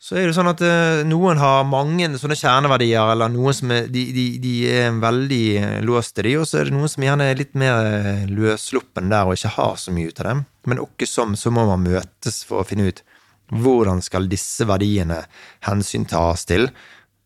Så 0.07 0.15
er 0.15 0.29
det 0.29 0.37
sånn 0.37 0.47
at 0.47 0.61
eh, 0.63 1.01
noen 1.03 1.39
har 1.41 1.65
mange 1.67 2.07
sånne 2.15 2.37
kjerneverdier, 2.39 3.09
eller 3.11 3.27
noen 3.33 3.55
som 3.57 3.73
er, 3.75 3.89
de, 3.91 4.05
de, 4.15 4.23
de 4.39 4.53
er 4.71 4.95
veldig 5.03 5.39
eh, 5.59 5.73
låst 5.83 6.13
til 6.15 6.29
de, 6.29 6.35
og 6.39 6.45
så 6.47 6.61
er 6.61 6.69
det 6.69 6.75
noen 6.77 6.91
som 6.93 7.03
gjerne 7.03 7.25
er 7.27 7.35
litt 7.35 7.57
mer 7.59 7.89
eh, 7.89 8.21
løssluppen 8.31 9.11
der 9.11 9.27
og 9.27 9.35
ikke 9.35 9.51
har 9.57 9.73
så 9.81 9.91
mye 9.91 10.07
ut 10.07 10.21
av 10.23 10.29
dem. 10.29 10.45
Men 10.71 10.79
åkke 10.85 11.09
som 11.11 11.35
så 11.35 11.51
må 11.51 11.65
man 11.67 11.83
møtes 11.83 12.39
for 12.47 12.63
å 12.63 12.67
finne 12.69 12.87
ut 12.87 13.03
hvordan 13.51 13.99
skal 14.05 14.31
disse 14.31 14.63
verdiene 14.69 15.25
hensyntas 15.67 16.47
til 16.47 16.69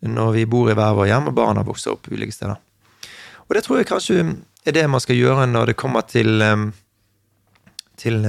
når 0.02 0.34
vi 0.40 0.50
bor 0.50 0.74
i 0.74 0.78
hver 0.78 0.98
vår 0.98 1.12
hjem 1.12 1.30
og 1.30 1.38
barna 1.38 1.68
vokser 1.68 1.94
opp 1.94 2.10
ulike 2.10 2.34
steder. 2.34 2.58
Og 3.46 3.58
det 3.58 3.62
tror 3.68 3.84
jeg 3.84 3.92
kanskje 3.92 4.24
er 4.66 4.78
det 4.80 4.90
man 4.90 5.06
skal 5.06 5.22
gjøre 5.22 5.46
når 5.54 5.70
det 5.70 5.78
kommer 5.78 6.08
til, 6.10 6.42
til 8.02 8.24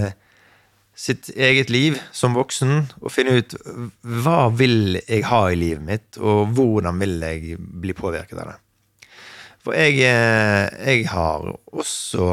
sitt 0.94 1.30
eget 1.36 1.70
liv 1.72 1.96
som 2.12 2.36
voksen, 2.36 2.74
og 3.00 3.12
finne 3.12 3.38
ut 3.40 3.54
hva 4.02 4.50
vil 4.54 4.98
jeg 5.00 5.24
ha 5.30 5.46
i 5.50 5.56
livet 5.58 5.86
mitt, 5.86 6.18
og 6.20 6.52
hvordan 6.56 7.00
vil 7.00 7.16
jeg 7.24 7.56
bli 7.58 7.96
påvirket 7.96 8.42
av 8.42 8.52
det. 8.52 8.58
For 9.62 9.78
jeg, 9.78 10.00
eh, 10.02 10.68
jeg 10.90 11.06
har 11.12 11.46
også 11.70 12.26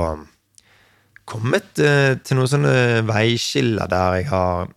kommet 1.30 1.80
eh, 1.84 2.18
til 2.26 2.40
noen 2.40 2.49
sånne 2.49 2.76
veiskiller 3.06 3.90
der 3.90 4.19
jeg 4.19 4.30
har 4.31 4.72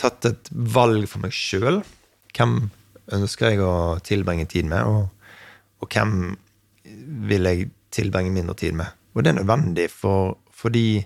tatt 0.00 0.28
et 0.30 0.50
valg 0.50 1.04
for 1.10 1.22
meg 1.24 1.34
sjøl. 1.36 1.82
Hvem 2.32 2.70
ønsker 3.12 3.52
jeg 3.52 3.64
å 3.64 3.98
tilbringe 4.06 4.48
tid 4.48 4.70
med, 4.70 4.88
og, 4.88 5.10
og 5.84 5.92
hvem 5.92 6.32
vil 7.28 7.48
jeg 7.50 7.70
tilbringe 7.92 8.32
mindre 8.32 8.56
tid 8.56 8.78
med? 8.80 8.96
Og 9.12 9.22
det 9.22 9.34
er 9.34 9.40
nødvendig 9.42 9.90
for, 9.92 10.38
fordi 10.54 11.02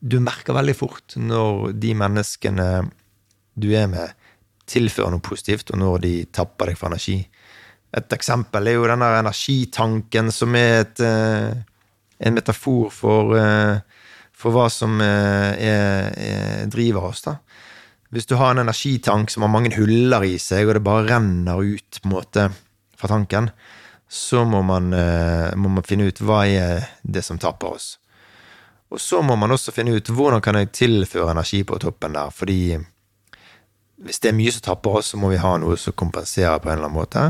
du 0.00 0.16
merker 0.24 0.56
veldig 0.56 0.76
fort 0.76 1.16
når 1.20 1.74
de 1.80 1.92
menneskene 1.96 2.68
du 3.60 3.68
er 3.76 3.88
med, 3.90 4.16
tilfører 4.70 5.12
noe 5.12 5.24
positivt, 5.24 5.72
og 5.74 5.80
når 5.82 6.02
de 6.04 6.12
tapper 6.32 6.70
deg 6.70 6.78
for 6.78 6.90
energi. 6.90 7.18
Et 7.96 8.14
eksempel 8.14 8.70
er 8.70 8.78
jo 8.78 8.86
denne 8.88 9.08
energitanken, 9.18 10.30
som 10.32 10.54
er 10.54 10.84
et, 10.84 11.00
eh, 11.02 11.58
en 12.20 12.36
metafor 12.36 12.90
for, 12.94 13.34
eh, 13.36 13.80
for 14.32 14.54
hva 14.54 14.68
som 14.70 15.00
eh, 15.00 15.58
er, 15.58 16.14
er, 16.16 16.66
driver 16.70 17.10
oss. 17.10 17.22
da. 17.26 17.38
Hvis 18.10 18.26
du 18.26 18.36
har 18.36 18.52
en 18.52 18.62
energitank 18.62 19.30
som 19.30 19.42
har 19.42 19.50
mange 19.50 19.74
huller 19.74 20.24
i 20.24 20.38
seg, 20.38 20.68
og 20.68 20.74
det 20.74 20.86
bare 20.86 21.08
renner 21.10 21.58
ut 21.58 22.00
måte 22.04 22.50
fra 22.96 23.08
tanken, 23.08 23.50
så 24.10 24.44
må 24.44 24.62
man, 24.66 24.90
må 25.54 25.70
man 25.70 25.84
finne 25.86 26.08
ut 26.10 26.18
hva 26.18 26.42
er 26.50 26.88
det 27.06 27.22
som 27.22 27.38
tapper 27.38 27.76
oss. 27.76 27.99
Og 28.90 29.00
så 29.00 29.20
må 29.22 29.36
man 29.38 29.54
også 29.54 29.72
finne 29.74 29.94
ut 29.94 30.10
hvordan 30.10 30.42
kan 30.42 30.58
jeg 30.58 30.72
tilføre 30.74 31.30
energi 31.30 31.62
på 31.66 31.78
toppen 31.82 32.16
der, 32.16 32.32
fordi 32.34 32.78
hvis 34.00 34.22
det 34.22 34.30
er 34.30 34.38
mye 34.38 34.52
som 34.54 34.64
tapper 34.64 35.00
oss, 35.00 35.12
så 35.12 35.20
må 35.20 35.30
vi 35.30 35.40
ha 35.42 35.52
noe 35.60 35.76
som 35.78 35.94
kompenserer 35.94 36.58
på 36.58 36.70
en 36.70 36.78
eller 36.78 36.88
annen 36.88 36.96
måte. 36.96 37.24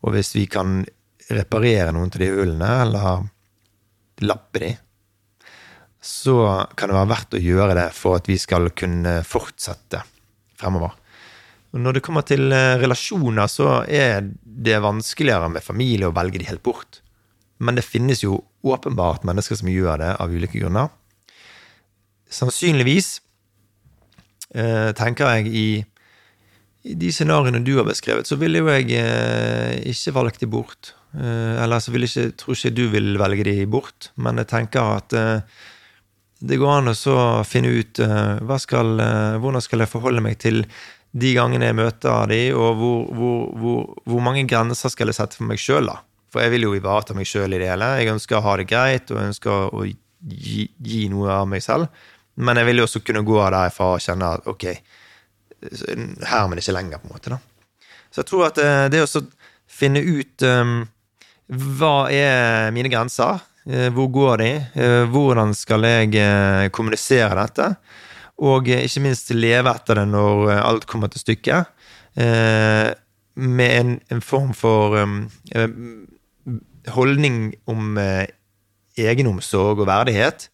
Og 0.00 0.14
hvis 0.14 0.32
vi 0.34 0.46
kan 0.50 0.80
reparere 1.30 1.92
noen 1.92 2.08
av 2.08 2.22
de 2.22 2.30
hullene, 2.32 2.70
eller 2.86 3.26
lappe 4.24 4.62
de, 4.62 4.70
så 6.00 6.36
kan 6.72 6.88
det 6.88 6.96
være 6.96 7.10
verdt 7.12 7.36
å 7.36 7.42
gjøre 7.44 7.76
det 7.76 7.90
for 7.92 8.16
at 8.16 8.30
vi 8.30 8.38
skal 8.40 8.72
kunne 8.72 9.18
fortsette 9.28 10.00
fremover. 10.60 10.96
Og 11.70 11.84
når 11.84 11.98
det 11.98 12.02
kommer 12.06 12.24
til 12.26 12.48
relasjoner, 12.50 13.46
så 13.52 13.82
er 13.84 14.24
det 14.42 14.80
vanskeligere 14.82 15.52
med 15.52 15.62
familie 15.62 16.08
å 16.08 16.16
velge 16.16 16.40
de 16.40 16.48
helt 16.48 16.64
bort. 16.64 17.02
Men 17.60 17.76
det 17.76 17.84
finnes 17.84 18.24
jo 18.24 18.40
åpenbart 18.64 19.26
mennesker 19.28 19.58
som 19.60 19.68
gjør 19.70 20.00
det 20.00 20.14
av 20.20 20.32
ulike 20.32 20.60
grunner. 20.60 20.88
Sannsynligvis 22.30 23.18
eh, 24.54 24.90
tenker 24.96 25.34
jeg 25.36 25.52
i, 25.52 25.66
i 26.88 26.96
de 26.96 27.10
scenarioene 27.12 27.62
du 27.66 27.74
har 27.76 27.88
beskrevet, 27.88 28.28
så 28.28 28.38
ville 28.40 28.62
jo 28.62 28.70
jeg 28.72 28.94
eh, 28.96 29.76
ikke 29.92 30.16
valgt 30.16 30.40
de 30.44 30.50
bort. 30.50 30.94
Eh, 31.18 31.62
eller 31.62 31.82
så 31.82 31.92
vil 31.94 32.06
ikke, 32.06 32.30
tror 32.38 32.56
ikke 32.56 32.76
du 32.76 32.84
vil 32.92 33.18
velge 33.18 33.46
de 33.50 33.56
bort, 33.70 34.12
men 34.16 34.38
jeg 34.38 34.50
tenker 34.52 34.94
at 35.00 35.16
eh, 35.18 35.58
det 36.40 36.56
går 36.60 36.78
an 36.78 36.92
å 36.94 37.24
finne 37.44 37.72
ut 37.74 38.00
eh, 38.00 38.56
skal, 38.62 38.94
hvordan 39.42 39.64
skal 39.64 39.84
jeg 39.84 39.92
forholde 39.92 40.22
meg 40.24 40.38
til 40.40 40.62
de 41.10 41.32
gangene 41.34 41.66
jeg 41.66 41.76
møter 41.76 42.30
de, 42.30 42.38
og 42.54 42.78
hvor, 42.78 43.00
hvor, 43.18 43.42
hvor, 43.58 43.82
hvor 44.06 44.22
mange 44.22 44.46
grenser 44.48 44.92
skal 44.92 45.10
jeg 45.10 45.18
sette 45.18 45.40
for 45.40 45.50
meg 45.50 45.58
sjøl, 45.60 45.90
da. 45.90 45.98
For 46.30 46.44
jeg 46.44 46.54
vil 46.54 46.68
jo 46.68 46.76
ivareta 46.78 47.16
meg 47.16 47.28
sjøl 47.28 47.56
i 47.56 47.60
det 47.60 47.68
hele. 47.72 47.90
Jeg 47.98 48.12
ønsker 48.14 48.38
å 48.38 48.44
ha 48.46 48.56
det 48.60 48.68
greit, 48.70 49.10
og 49.10 49.18
jeg 49.18 49.32
ønsker 49.32 49.74
å 49.74 49.84
gi, 49.84 50.68
gi, 50.78 51.02
noe 51.10 51.32
av 51.40 51.48
meg 51.50 51.64
selv. 51.64 51.90
Men 52.40 52.60
jeg 52.60 52.70
vil 52.70 52.82
jo 52.82 52.86
også 52.86 53.02
kunne 53.04 53.26
gå 53.26 53.38
derfra 53.42 53.94
og 53.96 54.04
kjenne 54.04 54.34
at 54.36 54.46
ok, 54.50 54.66
her, 55.60 56.46
men 56.48 56.60
ikke 56.60 56.76
lenger, 56.76 57.02
på 57.02 57.08
en 57.08 57.14
måte. 57.16 57.34
da. 57.34 57.40
Så 58.10 58.22
jeg 58.22 58.30
tror 58.30 58.48
at 58.48 58.58
eh, 58.62 58.86
det 58.90 59.04
å 59.04 59.22
finne 59.70 60.02
ut 60.02 60.44
um, 60.46 60.80
hva 61.78 62.10
er 62.14 62.70
mine 62.74 62.90
grenser, 62.90 63.42
uh, 63.70 63.88
hvor 63.94 64.08
går 64.14 64.42
de, 64.42 64.50
uh, 64.80 65.04
hvordan 65.10 65.54
skal 65.54 65.86
jeg 65.86 66.72
kommunisere 66.74 67.36
dette, 67.38 67.68
og 68.40 68.70
ikke 68.72 69.04
minst 69.04 69.30
leve 69.36 69.72
etter 69.74 70.00
det 70.00 70.06
når 70.08 70.54
alt 70.56 70.86
kommer 70.88 71.10
til 71.12 71.20
stykket, 71.20 71.76
med 72.16 73.72
en, 73.76 73.90
en, 74.10 74.22
form 74.24 74.54
for 74.56 74.96
um, 74.96 75.18
holdning 76.94 77.52
om 77.70 77.98
eh, 78.00 78.26
egenomsorg 79.00 79.82
og 79.82 79.88
verdighet, 79.90 80.48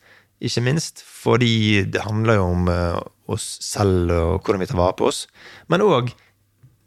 ikke 0.45 0.63
minst, 0.67 1.01
fordi 1.01 1.85
det 1.89 2.05
handler 2.05 2.39
jo 2.39 2.47
om 2.53 2.71
eh, 2.71 2.99
oss 3.33 3.47
selv 3.65 4.13
og 4.13 4.45
hvordan 4.45 4.63
vi 4.63 4.69
tar 4.71 4.81
vare 4.81 4.97
på 4.99 5.09
oss, 5.11 5.25
men 5.73 5.85
òg 5.85 6.13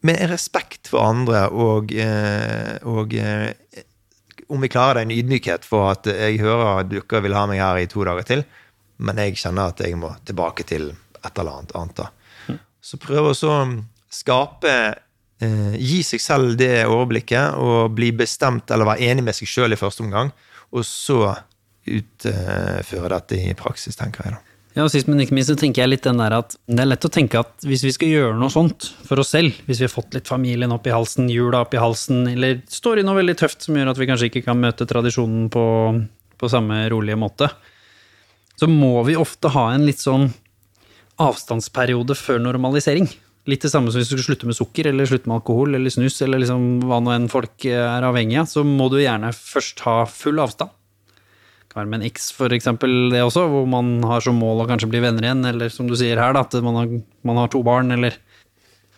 med 0.07 0.21
respekt 0.31 0.87
for 0.87 1.03
andre 1.03 1.47
og, 1.51 1.91
eh, 1.91 2.77
og 2.87 3.15
eh, 3.17 3.51
om 4.49 4.63
vi 4.63 4.71
klarer 4.71 5.01
det, 5.01 5.07
en 5.07 5.17
ydmykhet 5.17 5.67
for 5.67 5.91
at 5.91 6.07
jeg 6.09 6.39
hører 6.41 6.85
at 6.85 6.89
dere 6.93 7.23
vil 7.25 7.35
ha 7.37 7.43
meg 7.49 7.61
her 7.61 7.81
i 7.81 7.89
to 7.91 8.05
dager 8.07 8.25
til, 8.25 8.45
men 9.03 9.19
jeg 9.21 9.37
kjenner 9.41 9.73
at 9.73 9.83
jeg 9.83 9.97
må 9.99 10.13
tilbake 10.27 10.65
til 10.67 10.89
et 11.19 11.33
eller 11.35 11.59
annet 11.59 11.75
annet. 11.77 11.99
da. 11.99 12.57
Så 12.81 12.97
prøve 13.01 13.33
å 13.33 13.37
så 13.37 13.53
skape 14.09 14.73
eh, 15.43 15.77
gi 15.79 16.01
seg 16.05 16.23
selv 16.23 16.57
det 16.59 16.85
overblikket 16.87 17.57
og 17.59 17.95
bli 17.97 18.11
bestemt 18.15 18.71
eller 18.71 18.89
være 18.89 19.09
enig 19.11 19.25
med 19.27 19.37
seg 19.37 19.49
sjøl 19.49 19.75
i 19.75 19.79
første 19.79 20.05
omgang, 20.05 20.33
og 20.69 20.85
så 20.85 21.33
utføre 21.89 23.09
dette 23.15 23.39
i 23.39 23.55
praksis, 23.57 23.97
tenker 23.97 24.27
jeg 24.27 24.37
da. 24.37 24.45
Ja, 24.77 24.83
og 24.85 24.91
Sist, 24.93 25.07
men 25.09 25.19
ikke 25.23 25.33
minst, 25.33 25.49
så 25.49 25.57
tenker 25.57 25.81
jeg 25.81 25.89
litt 25.89 26.05
den 26.05 26.19
der 26.21 26.35
at 26.37 26.53
det 26.69 26.83
er 26.83 26.87
lett 26.91 27.07
å 27.07 27.11
tenke 27.11 27.39
at 27.41 27.65
hvis 27.65 27.81
vi 27.83 27.91
skal 27.95 28.11
gjøre 28.13 28.35
noe 28.37 28.53
sånt 28.53 28.91
for 29.07 29.19
oss 29.19 29.33
selv, 29.33 29.57
hvis 29.65 29.81
vi 29.81 29.87
har 29.87 29.91
fått 29.91 30.13
litt 30.15 30.29
familien 30.29 30.71
opp 30.75 30.85
i 30.87 30.93
halsen, 30.93 31.27
jula 31.33 31.63
opp 31.65 31.73
i 31.73 31.81
halsen, 31.81 32.21
eller 32.35 32.61
står 32.69 33.01
i 33.01 33.05
noe 33.07 33.17
veldig 33.17 33.35
tøft 33.41 33.65
som 33.65 33.79
gjør 33.79 33.91
at 33.91 33.99
vi 33.99 34.07
kanskje 34.07 34.29
ikke 34.29 34.45
kan 34.45 34.61
møte 34.61 34.87
tradisjonen 34.87 35.49
på, 35.51 35.65
på 36.39 36.51
samme 36.53 36.83
rolige 36.93 37.17
måte, 37.19 37.49
så 38.59 38.69
må 38.69 39.01
vi 39.07 39.17
ofte 39.19 39.51
ha 39.55 39.65
en 39.73 39.87
litt 39.87 40.03
sånn 40.03 40.29
avstandsperiode 41.19 42.15
før 42.15 42.39
normalisering. 42.43 43.09
Litt 43.49 43.63
det 43.65 43.71
samme 43.71 43.89
som 43.89 44.01
hvis 44.01 44.09
du 44.11 44.15
skulle 44.15 44.27
slutte 44.27 44.49
med 44.49 44.57
sukker, 44.57 44.89
eller 44.91 45.07
slutte 45.09 45.29
med 45.29 45.39
alkohol, 45.39 45.73
eller 45.77 45.93
snus, 45.93 46.19
eller 46.25 46.41
liksom 46.43 46.83
hva 46.85 46.99
nå 47.01 47.13
enn 47.15 47.29
folk 47.31 47.65
er 47.65 48.05
avhengig 48.05 48.37
av, 48.41 48.49
så 48.51 48.61
må 48.67 48.89
du 48.93 48.99
gjerne 49.01 49.31
først 49.33 49.81
ha 49.87 50.03
full 50.11 50.41
avstand. 50.43 50.75
Det 51.15 51.73
kan 51.73 51.83
være 51.83 51.91
med 51.91 52.01
en 52.01 52.09
X, 52.09 52.31
for 52.33 52.53
eksempel, 52.55 52.93
det 53.13 53.21
også, 53.21 53.45
hvor 53.49 53.65
man 53.69 53.99
har 54.09 54.23
som 54.25 54.37
mål 54.41 54.63
å 54.63 54.67
kanskje 54.69 54.89
bli 54.91 55.01
venner 55.03 55.25
igjen, 55.25 55.43
eller 55.45 55.69
som 55.73 55.89
du 55.89 55.95
sier 55.97 56.17
her, 56.21 56.33
da, 56.33 56.41
at 56.45 56.57
man 56.65 56.79
har, 56.79 56.93
man 57.29 57.41
har 57.41 57.51
to 57.53 57.63
barn, 57.65 57.93
eller 57.95 58.17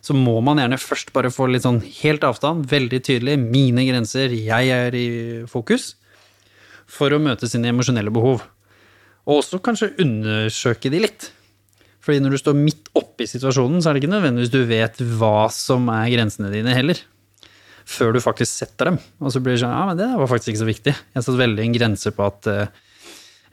Så 0.01 0.15
må 0.17 0.39
man 0.41 0.57
gjerne 0.57 0.79
først 0.81 1.11
bare 1.13 1.29
få 1.29 1.45
litt 1.45 1.61
sånn 1.61 1.77
helt 2.01 2.23
avstand, 2.25 2.65
veldig 2.71 2.99
tydelig, 3.05 3.35
mine 3.37 3.83
grenser, 3.85 4.33
jeg 4.33 4.71
er 4.73 4.95
i 4.97 5.09
fokus, 5.45 5.91
for 6.89 7.13
å 7.13 7.21
møte 7.21 7.45
sine 7.45 7.69
emosjonelle 7.69 8.09
behov. 8.09 8.41
Og 9.29 9.43
også 9.43 9.59
kanskje 9.61 9.91
undersøke 10.01 10.89
de 10.89 11.03
litt. 11.03 11.27
Fordi 12.01 12.21
når 12.23 12.33
du 12.33 12.41
står 12.41 12.57
midt 12.57 12.89
oppi 12.97 13.27
situasjonen, 13.29 13.81
så 13.81 13.89
er 13.91 13.97
det 13.97 14.03
ikke 14.03 14.13
nødvendigvis 14.15 14.53
du 14.53 14.61
vet 14.69 15.01
hva 15.19 15.47
som 15.53 15.89
er 15.93 16.09
grensene 16.13 16.51
dine 16.53 16.73
heller. 16.73 16.99
Før 17.91 18.15
du 18.15 18.21
faktisk 18.23 18.51
setter 18.61 18.91
dem. 18.91 18.99
Og 19.21 19.33
så 19.33 19.41
blir 19.43 19.55
det 19.55 19.63
sånn 19.63 19.73
Ja, 19.73 19.83
men 19.89 19.99
det 19.99 20.07
var 20.17 20.29
faktisk 20.29 20.53
ikke 20.53 20.63
så 20.63 20.69
viktig. 20.69 20.93
Jeg 20.95 21.25
satte 21.25 21.41
veldig 21.41 21.65
en 21.65 21.75
grense 21.75 22.13
på 22.15 22.25
at 22.25 22.49
eh, 22.49 22.79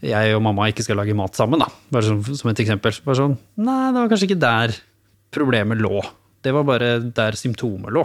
jeg 0.08 0.36
og 0.36 0.44
mamma 0.46 0.68
ikke 0.70 0.84
skal 0.86 1.00
lage 1.00 1.16
mat 1.18 1.36
sammen, 1.36 1.60
da. 1.60 1.68
Bare 1.92 2.06
som, 2.06 2.20
som 2.22 2.52
et 2.52 2.62
eksempel. 2.64 2.94
Bare 3.04 3.18
sånn 3.18 3.34
Nei, 3.58 3.80
det 3.90 3.98
var 4.00 4.12
kanskje 4.12 4.30
ikke 4.30 4.42
der 4.44 4.76
problemet 5.34 5.80
lå. 5.82 6.00
Det 6.44 6.54
var 6.54 6.64
bare 6.68 6.92
der 7.02 7.36
symptomet 7.36 7.92
lå. 7.92 8.04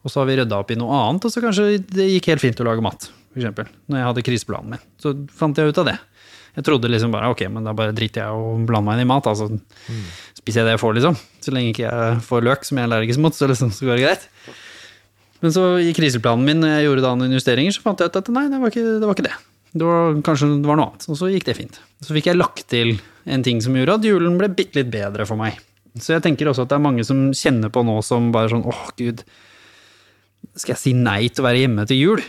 Og 0.00 0.12
så 0.12 0.20
har 0.22 0.28
vi 0.30 0.36
rydda 0.40 0.60
opp 0.62 0.70
i 0.72 0.78
noe 0.80 0.96
annet, 0.96 1.26
og 1.26 1.32
så 1.32 1.42
kanskje 1.44 1.80
det 1.92 2.06
gikk 2.14 2.30
helt 2.32 2.44
fint 2.44 2.60
å 2.62 2.66
lage 2.68 2.84
mat. 2.84 3.08
For 3.30 3.40
eksempel, 3.42 3.68
når 3.90 4.00
jeg 4.00 4.08
hadde 4.08 4.24
kriseplanen 4.26 4.74
min. 4.74 4.84
Så 5.00 5.12
fant 5.36 5.58
jeg 5.58 5.70
ut 5.72 5.80
av 5.82 5.90
det. 5.90 5.96
Jeg 6.56 6.66
trodde 6.66 6.90
liksom 6.90 7.12
bare 7.14 7.30
ok, 7.30 7.44
men 7.52 7.66
da 7.66 7.74
bare 7.76 7.94
driter 7.96 8.24
jeg 8.24 8.40
og 8.40 8.64
blander 8.68 8.88
meg 8.88 8.98
inn 8.98 9.06
i 9.06 9.10
mat. 9.10 9.28
Altså, 9.30 9.46
Spiser 10.40 10.62
jeg 10.62 10.70
det 10.70 10.74
jeg 10.74 10.82
får, 10.82 10.96
liksom. 10.98 11.18
Så 11.44 11.54
lenge 11.54 11.70
ikke 11.74 11.86
jeg 11.86 12.24
får 12.26 12.42
løk 12.46 12.66
som 12.66 12.78
jeg 12.80 12.86
er 12.86 12.90
allergisk 12.90 13.22
mot, 13.22 13.36
så, 13.36 13.46
liksom, 13.50 13.70
så 13.76 13.86
går 13.86 14.00
det 14.00 14.06
greit. 14.08 14.26
Men 15.40 15.54
så 15.54 15.64
i 15.80 15.92
kriseplanen 15.96 16.44
min, 16.44 16.60
når 16.60 16.74
jeg 16.74 16.88
gjorde 16.88 17.04
da 17.06 17.14
noen 17.16 17.36
justeringer, 17.36 17.76
så 17.76 17.84
fant 17.84 18.02
jeg 18.02 18.12
ut 18.12 18.18
at 18.20 18.30
nei, 18.34 18.44
det 18.52 18.60
var 18.60 18.72
ikke 18.72 18.84
det. 18.84 19.06
Var 19.06 19.16
ikke 19.16 19.26
det. 19.28 19.36
det 19.72 19.88
var, 19.88 20.18
kanskje 20.26 20.50
det 20.52 20.68
var 20.68 20.80
noe 20.80 20.90
annet. 20.90 21.06
Og 21.08 21.20
så 21.20 21.30
gikk 21.32 21.46
det 21.48 21.56
fint. 21.60 21.80
Så 22.04 22.16
fikk 22.16 22.28
jeg 22.28 22.40
lagt 22.40 22.66
til 22.72 22.96
en 23.30 23.44
ting 23.46 23.60
som 23.64 23.76
gjorde 23.76 24.00
at 24.00 24.08
julen 24.08 24.36
ble 24.40 24.50
bitte 24.52 24.80
litt 24.80 24.90
bedre 24.92 25.28
for 25.28 25.40
meg. 25.40 25.60
Så 25.98 26.14
jeg 26.14 26.24
tenker 26.24 26.50
også 26.50 26.66
at 26.66 26.72
det 26.72 26.76
er 26.78 26.84
mange 26.84 27.04
som 27.06 27.30
kjenner 27.36 27.72
på 27.72 27.82
nå 27.86 27.96
som 28.06 28.28
bare 28.34 28.52
sånn 28.52 28.66
åh, 28.68 28.82
gud, 28.98 29.24
skal 30.54 30.74
jeg 30.76 30.82
si 30.82 30.92
nei 30.96 31.24
til 31.28 31.42
å 31.42 31.48
være 31.48 31.64
hjemme 31.64 31.86
til 31.88 31.98
jul? 31.98 32.22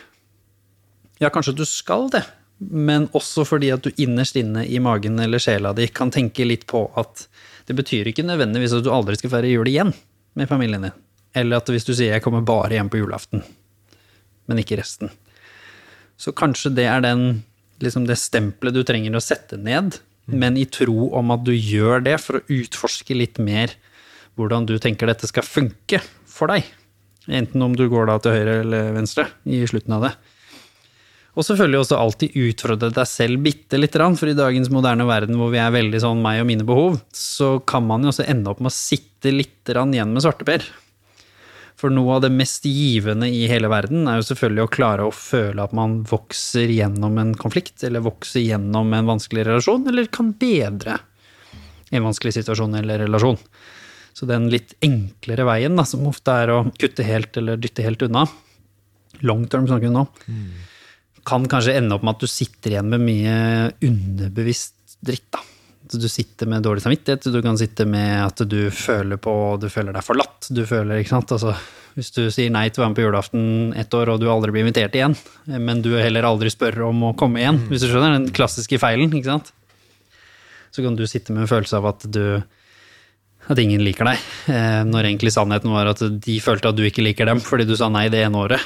Ja, 1.21 1.29
kanskje 1.33 1.53
du 1.59 1.65
skal 1.69 2.07
det, 2.13 2.23
men 2.69 3.07
også 3.17 3.45
fordi 3.47 3.71
at 3.73 3.85
du 3.85 3.89
innerst 4.01 4.37
inne 4.37 4.63
i 4.69 4.79
magen 4.83 5.17
eller 5.19 5.41
sjela 5.41 5.73
di 5.73 5.87
kan 5.89 6.11
tenke 6.13 6.45
litt 6.45 6.67
på 6.69 6.83
at 6.99 7.25
det 7.65 7.77
betyr 7.77 8.11
ikke 8.11 8.25
nødvendigvis 8.27 8.75
at 8.77 8.85
du 8.85 8.91
aldri 8.93 9.17
skal 9.17 9.33
feire 9.33 9.49
jul 9.49 9.69
igjen 9.69 9.93
med 10.37 10.49
familien 10.49 10.85
din. 10.85 10.99
Eller 11.37 11.61
at 11.61 11.69
hvis 11.71 11.87
du 11.87 11.93
sier 11.93 12.13
'jeg 12.13 12.23
kommer 12.23 12.41
bare 12.41 12.75
hjem 12.75 12.89
på 12.89 12.99
julaften', 13.01 13.43
men 14.47 14.57
ikke 14.59 14.77
resten. 14.77 15.09
Så 16.17 16.33
kanskje 16.33 16.75
det 16.75 16.85
er 16.85 17.01
den, 17.01 17.43
liksom 17.79 18.05
det 18.05 18.17
stempelet 18.17 18.73
du 18.73 18.83
trenger 18.83 19.15
å 19.15 19.23
sette 19.23 19.57
ned, 19.57 19.99
men 20.27 20.57
i 20.57 20.65
tro 20.65 21.09
om 21.17 21.31
at 21.31 21.43
du 21.43 21.51
gjør 21.51 22.03
det 22.03 22.19
for 22.21 22.37
å 22.37 22.45
utforske 22.47 23.15
litt 23.15 23.39
mer 23.39 23.73
hvordan 24.37 24.65
du 24.65 24.77
tenker 24.77 25.07
dette 25.07 25.27
skal 25.27 25.43
funke 25.43 26.01
for 26.25 26.47
deg. 26.47 26.63
Enten 27.27 27.61
om 27.61 27.75
du 27.75 27.87
går 27.89 28.07
da 28.07 28.17
til 28.19 28.31
høyre 28.31 28.59
eller 28.61 28.93
venstre 28.93 29.27
i 29.45 29.65
slutten 29.65 29.93
av 29.97 30.01
det. 30.01 30.13
Og 31.31 31.45
selvfølgelig 31.47 31.79
også 31.79 31.97
alltid 31.97 32.33
utfordre 32.35 32.89
deg 32.91 33.07
selv 33.07 33.39
bitte 33.45 33.79
lite 33.79 33.99
grann, 33.99 34.17
for 34.19 34.27
i 34.27 34.35
dagens 34.35 34.71
moderne 34.73 35.05
verden 35.07 35.37
hvor 35.39 35.51
vi 35.53 35.61
er 35.63 35.71
veldig 35.71 36.01
sånn 36.03 36.23
meg 36.23 36.41
og 36.41 36.49
mine 36.49 36.67
behov, 36.67 36.97
så 37.15 37.53
kan 37.63 37.85
man 37.87 38.03
jo 38.03 38.11
også 38.11 38.27
ende 38.27 38.51
opp 38.51 38.59
med 38.59 38.71
å 38.71 38.75
sitte 38.75 39.31
litt 39.31 39.61
grann 39.69 39.93
igjen 39.95 40.11
med 40.11 40.25
svarteper. 40.25 40.65
For 41.79 41.89
noe 41.93 42.17
av 42.17 42.25
det 42.25 42.33
mest 42.35 42.67
givende 42.67 43.29
i 43.31 43.45
hele 43.49 43.71
verden 43.71 44.09
er 44.09 44.19
jo 44.19 44.25
selvfølgelig 44.27 44.65
å 44.67 44.71
klare 44.75 45.05
å 45.07 45.13
føle 45.15 45.63
at 45.63 45.71
man 45.73 46.01
vokser 46.09 46.69
gjennom 46.69 47.15
en 47.17 47.31
konflikt, 47.39 47.79
eller 47.87 48.03
vokser 48.05 48.43
gjennom 48.43 48.91
en 48.93 49.07
vanskelig 49.09 49.47
relasjon, 49.47 49.87
eller 49.89 50.11
kan 50.13 50.33
bedre 50.37 50.99
en 51.91 52.05
vanskelig 52.05 52.35
situasjon 52.37 52.75
eller 52.77 53.01
relasjon. 53.05 53.39
Så 54.13 54.27
den 54.27 54.49
litt 54.51 54.75
enklere 54.83 55.47
veien, 55.47 55.79
da, 55.79 55.87
som 55.87 56.03
ofte 56.11 56.35
er 56.43 56.51
å 56.53 56.59
kutte 56.75 57.07
helt 57.07 57.39
eller 57.39 57.57
dytte 57.59 57.87
helt 57.87 58.03
unna, 58.05 58.27
long 59.23 59.47
term 59.47 59.65
snakker 59.71 59.87
vi 59.87 59.95
nå, 59.95 60.05
kan 61.27 61.47
kanskje 61.49 61.77
ende 61.79 61.95
opp 61.95 62.05
med 62.05 62.15
at 62.17 62.23
du 62.23 62.29
sitter 62.29 62.75
igjen 62.75 62.91
med 62.91 63.03
mye 63.03 63.35
underbevisst 63.87 64.97
dritt. 65.01 65.27
da. 65.33 65.41
Du 65.91 66.07
sitter 66.07 66.47
med 66.47 66.63
dårlig 66.63 66.83
samvittighet, 66.85 67.27
du 67.33 67.41
kan 67.43 67.57
sitte 67.59 67.85
med 67.89 68.21
at 68.23 68.43
du 68.47 68.69
føler 68.71 69.19
på 69.19 69.33
Du 69.59 69.67
føler 69.69 69.91
deg 69.91 70.05
forlatt. 70.05 70.47
Du 70.49 70.63
føler, 70.65 71.01
ikke 71.01 71.17
sant? 71.17 71.33
Altså, 71.35 71.55
hvis 71.97 72.13
du 72.15 72.21
sier 72.31 72.53
nei 72.53 72.69
til 72.69 72.81
å 72.81 72.85
være 72.85 72.93
med 72.93 72.99
på 72.99 73.05
julaften 73.07 73.43
ett 73.75 73.93
år, 73.97 74.13
og 74.13 74.21
du 74.21 74.29
aldri 74.31 74.53
blir 74.55 74.63
invitert 74.63 74.95
igjen, 74.95 75.17
men 75.51 75.83
du 75.83 75.91
heller 75.97 76.29
aldri 76.29 76.51
spør 76.53 76.85
om 76.87 77.09
å 77.09 77.15
komme 77.19 77.43
igjen, 77.43 77.59
hvis 77.67 77.83
du 77.83 77.89
skjønner, 77.91 78.15
den 78.15 78.31
klassiske 78.35 78.79
feilen, 78.79 79.11
ikke 79.11 79.33
sant? 79.33 79.51
Så 80.71 80.85
kan 80.85 80.95
du 80.95 81.03
sitte 81.09 81.35
med 81.35 81.43
en 81.43 81.51
følelse 81.51 81.81
av 81.81 81.89
at 81.91 82.07
du 82.07 82.23
at 83.49 83.59
ingen 83.59 83.81
liker 83.83 84.05
deg, 84.05 84.21
eh, 84.53 84.83
når 84.87 85.09
egentlig 85.09 85.33
sannheten 85.33 85.73
var 85.73 85.89
at 85.89 86.03
de 86.23 86.35
følte 86.43 86.69
at 86.69 86.77
du 86.77 86.83
ikke 86.85 87.03
liker 87.03 87.25
dem 87.27 87.41
fordi 87.43 87.65
du 87.67 87.73
sa 87.75 87.89
nei 87.91 88.05
det 88.13 88.21
ene 88.27 88.37
året. 88.37 88.61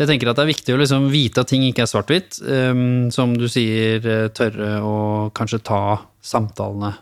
Så 0.00 0.06
jeg 0.06 0.14
tenker 0.14 0.30
at 0.30 0.38
det 0.38 0.44
er 0.46 0.54
viktig 0.54 0.72
å 0.72 0.78
liksom 0.80 1.06
vite 1.12 1.42
at 1.42 1.50
ting 1.52 1.60
ikke 1.66 1.82
er 1.84 1.88
svart-hvitt. 1.90 2.38
Um, 2.40 3.10
som 3.12 3.34
du 3.36 3.44
sier, 3.52 4.00
eh, 4.00 4.30
tørre 4.32 4.78
å 4.80 4.94
kanskje 5.36 5.58
ta 5.60 5.80
samtalene 6.24 6.94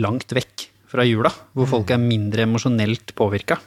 langt 0.00 0.32
vekk 0.32 0.64
fra 0.88 1.04
jula, 1.04 1.28
hvor 1.52 1.68
folk 1.68 1.92
er 1.92 2.00
mindre 2.00 2.46
emosjonelt 2.46 3.12
påvirka. 3.18 3.58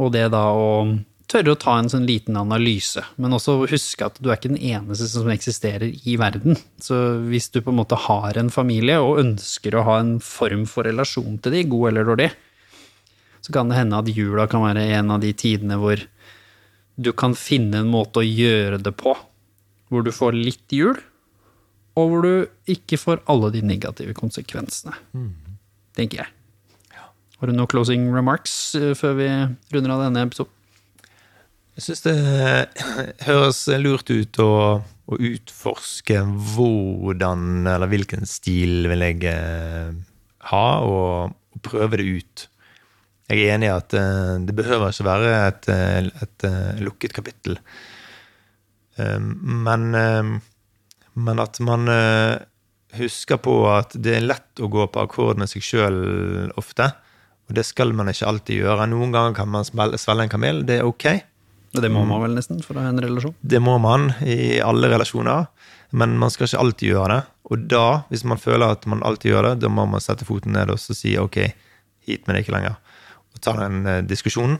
Og 0.00 0.14
det 0.16 0.30
da 0.32 0.46
å 0.48 0.96
tørre 1.28 1.52
å 1.52 1.60
ta 1.60 1.76
en 1.76 1.92
sånn 1.92 2.08
liten 2.08 2.40
analyse, 2.40 3.04
men 3.20 3.36
også 3.36 3.58
huske 3.68 4.08
at 4.08 4.16
du 4.16 4.30
er 4.30 4.40
ikke 4.40 4.54
den 4.54 4.64
eneste 4.72 5.04
som 5.12 5.28
eksisterer 5.28 5.92
i 5.92 6.16
verden. 6.16 6.56
Så 6.80 7.20
hvis 7.28 7.52
du 7.52 7.60
på 7.60 7.68
en 7.68 7.82
måte 7.82 8.00
har 8.00 8.40
en 8.40 8.48
familie 8.48 8.96
og 8.96 9.20
ønsker 9.26 9.76
å 9.76 9.84
ha 9.84 10.00
en 10.00 10.16
form 10.24 10.64
for 10.64 10.88
relasjon 10.88 11.36
til 11.44 11.52
de, 11.52 11.66
god 11.68 11.92
eller 11.92 12.12
dårlig, 12.14 12.32
så 13.44 13.52
kan 13.52 13.68
det 13.68 13.76
hende 13.76 14.00
at 14.00 14.08
jula 14.08 14.48
kan 14.48 14.64
være 14.64 14.88
en 14.96 15.12
av 15.12 15.20
de 15.20 15.36
tidene 15.36 15.76
hvor 15.84 16.00
du 16.96 17.12
kan 17.12 17.36
finne 17.36 17.82
en 17.82 17.92
måte 17.92 18.22
å 18.22 18.26
gjøre 18.26 18.80
det 18.82 18.94
på, 18.96 19.12
hvor 19.92 20.06
du 20.06 20.12
får 20.14 20.36
litt 20.36 20.72
jul, 20.72 20.96
og 21.96 22.10
hvor 22.10 22.24
du 22.26 22.72
ikke 22.72 22.98
får 23.00 23.22
alle 23.30 23.52
de 23.54 23.62
negative 23.64 24.16
konsekvensene. 24.16 24.96
Tenker 25.96 26.24
jeg. 26.24 26.32
Har 27.36 27.50
du 27.50 27.52
noen 27.52 27.68
closing 27.68 28.08
remarks 28.14 28.74
eh, 28.78 28.94
før 28.96 29.16
vi 29.18 29.28
runder 29.74 29.92
av 29.92 30.06
denne 30.06 30.24
episoden? 30.24 30.52
Jeg 31.76 31.84
syns 31.84 32.04
det 32.06 32.14
høres 33.28 33.60
lurt 33.76 34.08
ut 34.08 34.40
å, 34.40 34.52
å 34.80 35.18
utforske 35.20 36.22
hvordan 36.24 37.68
eller 37.68 37.92
hvilken 37.92 38.24
stil 38.28 38.88
vil 38.88 39.04
jeg 39.04 39.26
eh, 39.28 39.92
ha, 40.48 40.66
og, 40.80 41.36
og 41.52 41.64
prøve 41.66 42.00
det 42.00 42.08
ut. 42.08 42.46
Jeg 43.26 43.42
er 43.42 43.56
enig 43.56 43.66
i 43.66 43.74
at 43.74 43.94
eh, 43.98 44.34
det 44.46 44.54
behøver 44.54 44.92
ikke 44.92 45.06
være 45.08 45.30
et, 45.48 45.68
eh, 45.72 46.10
et, 46.22 46.44
eh, 46.46 46.82
lukket 46.82 47.14
kapittel. 47.16 47.58
Men, 48.96 49.82
men 49.92 51.40
at 51.42 51.58
man 51.60 51.90
husker 52.96 53.36
på 53.44 53.56
at 53.68 53.92
det 53.92 54.14
er 54.16 54.24
lett 54.24 54.62
å 54.64 54.70
gå 54.72 54.86
på 54.88 55.02
akkord 55.02 55.36
med 55.36 55.50
seg 55.52 55.66
sjøl 55.66 55.98
ofte. 56.56 56.86
Og 57.44 57.58
det 57.58 57.66
skal 57.68 57.92
man 57.92 58.08
ikke 58.08 58.30
alltid 58.30 58.62
gjøre. 58.62 58.86
Noen 58.88 59.12
ganger 59.12 59.36
kan 59.36 59.50
man 59.52 59.68
svelge 59.68 60.24
en 60.24 60.32
kamel. 60.32 60.62
Det 60.64 60.78
er 60.80 60.88
ok. 60.88 61.10
Det 61.76 61.92
må 61.92 62.06
man 62.08 62.24
vel 62.24 62.38
nesten 62.38 62.64
for 62.64 62.80
å 62.80 62.86
ha 62.86 62.94
en 62.94 63.04
relasjon? 63.04 63.36
Det 63.44 63.60
må 63.60 63.76
man 63.84 64.08
i 64.24 64.56
alle 64.64 64.88
relasjoner, 64.94 65.50
men 65.92 66.16
man 66.16 66.32
skal 66.32 66.48
ikke 66.48 66.64
alltid 66.64 66.94
gjøre 66.94 67.12
det. 67.12 67.22
Og 67.52 67.68
da, 67.68 67.86
hvis 68.08 68.24
man 68.24 68.40
føler 68.40 68.78
at 68.78 68.88
man 68.88 69.04
alltid 69.04 69.34
gjør 69.34 69.50
det, 69.50 69.54
da 69.66 69.74
må 69.76 69.84
man 69.92 70.00
sette 70.00 70.24
foten 70.24 70.56
ned 70.56 70.72
og 70.72 70.80
så 70.80 70.96
si 70.96 71.18
ok, 71.20 71.42
hit, 72.08 72.24
med 72.24 72.32
det 72.32 72.46
ikke 72.46 72.56
lenger. 72.56 72.80
Og 73.36 73.42
ta 73.44 73.54
den 73.60 73.84
eh, 73.86 74.02
diskusjonen. 74.08 74.56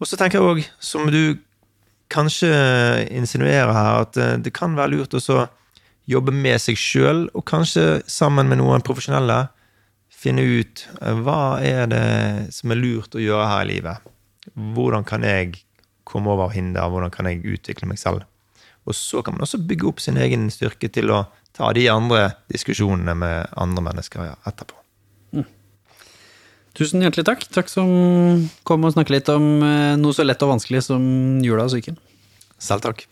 Og 0.00 0.08
så 0.08 0.18
tenker 0.18 0.40
jeg 0.40 0.48
òg, 0.48 0.64
som 0.80 1.06
du 1.12 1.38
kanskje 2.12 2.50
insinuerer 3.14 3.72
her, 3.72 4.02
at 4.06 4.18
eh, 4.20 4.34
det 4.40 4.54
kan 4.56 4.76
være 4.78 4.96
lurt 4.96 5.16
å 5.16 5.46
jobbe 6.06 6.32
med 6.34 6.60
seg 6.62 6.78
sjøl, 6.78 7.26
og 7.34 7.46
kanskje 7.48 8.02
sammen 8.10 8.48
med 8.50 8.60
noen 8.60 8.84
profesjonelle 8.86 9.46
finne 10.16 10.44
ut 10.44 10.86
eh, 11.00 11.20
hva 11.24 11.58
er 11.64 11.90
det 11.92 12.06
som 12.54 12.72
er 12.72 12.80
lurt 12.80 13.16
å 13.16 13.22
gjøre 13.22 13.50
her 13.50 13.66
i 13.66 13.72
livet. 13.74 14.12
Hvordan 14.54 15.04
kan 15.06 15.26
jeg 15.26 15.60
komme 16.06 16.32
over 16.32 16.54
hinder, 16.54 16.88
hvordan 16.88 17.12
kan 17.12 17.28
jeg 17.28 17.44
utvikle 17.44 17.90
meg 17.90 18.00
selv? 18.00 18.24
Og 18.86 18.94
så 18.94 19.20
kan 19.26 19.34
man 19.34 19.42
også 19.42 19.64
bygge 19.66 19.88
opp 19.90 20.00
sin 20.02 20.18
egen 20.22 20.46
styrke 20.54 20.88
til 20.94 21.10
å 21.10 21.24
ta 21.56 21.72
de 21.74 21.88
andre 21.90 22.28
diskusjonene 22.52 23.16
med 23.18 23.56
andre 23.58 23.88
mennesker 23.88 24.36
etterpå. 24.46 24.85
Tusen 26.76 27.00
hjertelig 27.00 27.24
takk. 27.24 27.44
Takk 27.54 27.70
som 27.72 27.88
kom 28.68 28.84
og 28.84 28.92
snakket 28.92 29.14
litt 29.14 29.30
om 29.32 29.46
eh, 29.64 29.94
noe 30.00 30.16
så 30.16 30.26
lett 30.26 30.42
og 30.44 30.56
vanskelig 30.56 30.84
som 30.90 31.04
jula 31.44 31.64
og 31.64 31.72
psyken. 31.72 31.96
Selv 32.60 32.84
takk. 32.84 33.06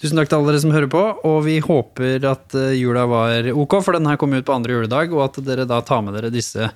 Tusen 0.00 0.18
takk 0.18 0.30
til 0.30 0.40
alle 0.40 0.50
dere 0.50 0.62
som 0.64 0.72
hører 0.74 0.88
på, 0.90 1.02
og 1.28 1.36
vi 1.44 1.58
håper 1.62 2.24
at 2.26 2.56
eh, 2.58 2.72
jula 2.80 3.04
var 3.10 3.52
ok, 3.52 3.76
for 3.84 3.98
den 3.98 4.08
her 4.08 4.16
kommer 4.20 4.40
ut 4.40 4.48
på 4.48 4.56
andre 4.56 4.78
juledag, 4.78 5.12
og 5.12 5.26
at 5.28 5.38
dere 5.44 5.68
da 5.68 5.82
tar 5.84 6.00
med 6.06 6.16
dere 6.16 6.32
disse 6.32 6.72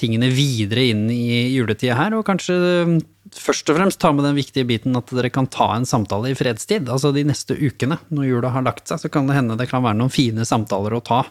tingene 0.00 0.30
videre 0.32 0.88
inn 0.90 1.06
i 1.12 1.52
juletida 1.54 1.96
her, 1.98 2.18
og 2.18 2.26
kanskje 2.26 2.58
eh, 2.58 2.92
først 3.36 3.70
og 3.70 3.78
fremst 3.78 4.02
ta 4.02 4.10
med 4.16 4.26
den 4.26 4.36
viktige 4.36 4.66
biten 4.66 4.98
at 4.98 5.14
dere 5.14 5.30
kan 5.32 5.46
ta 5.46 5.70
en 5.76 5.86
samtale 5.86 6.34
i 6.34 6.36
fredstid, 6.38 6.90
altså 6.90 7.14
de 7.14 7.24
neste 7.30 7.54
ukene. 7.54 8.02
Når 8.10 8.28
jula 8.32 8.52
har 8.58 8.66
lagt 8.66 8.90
seg, 8.90 9.04
så 9.04 9.12
kan 9.12 9.30
det 9.30 9.38
hende 9.38 9.56
det 9.60 9.70
kan 9.70 9.86
være 9.86 10.02
noen 10.02 10.12
fine 10.12 10.44
samtaler 10.48 10.98
å 10.98 11.04
ta 11.04 11.22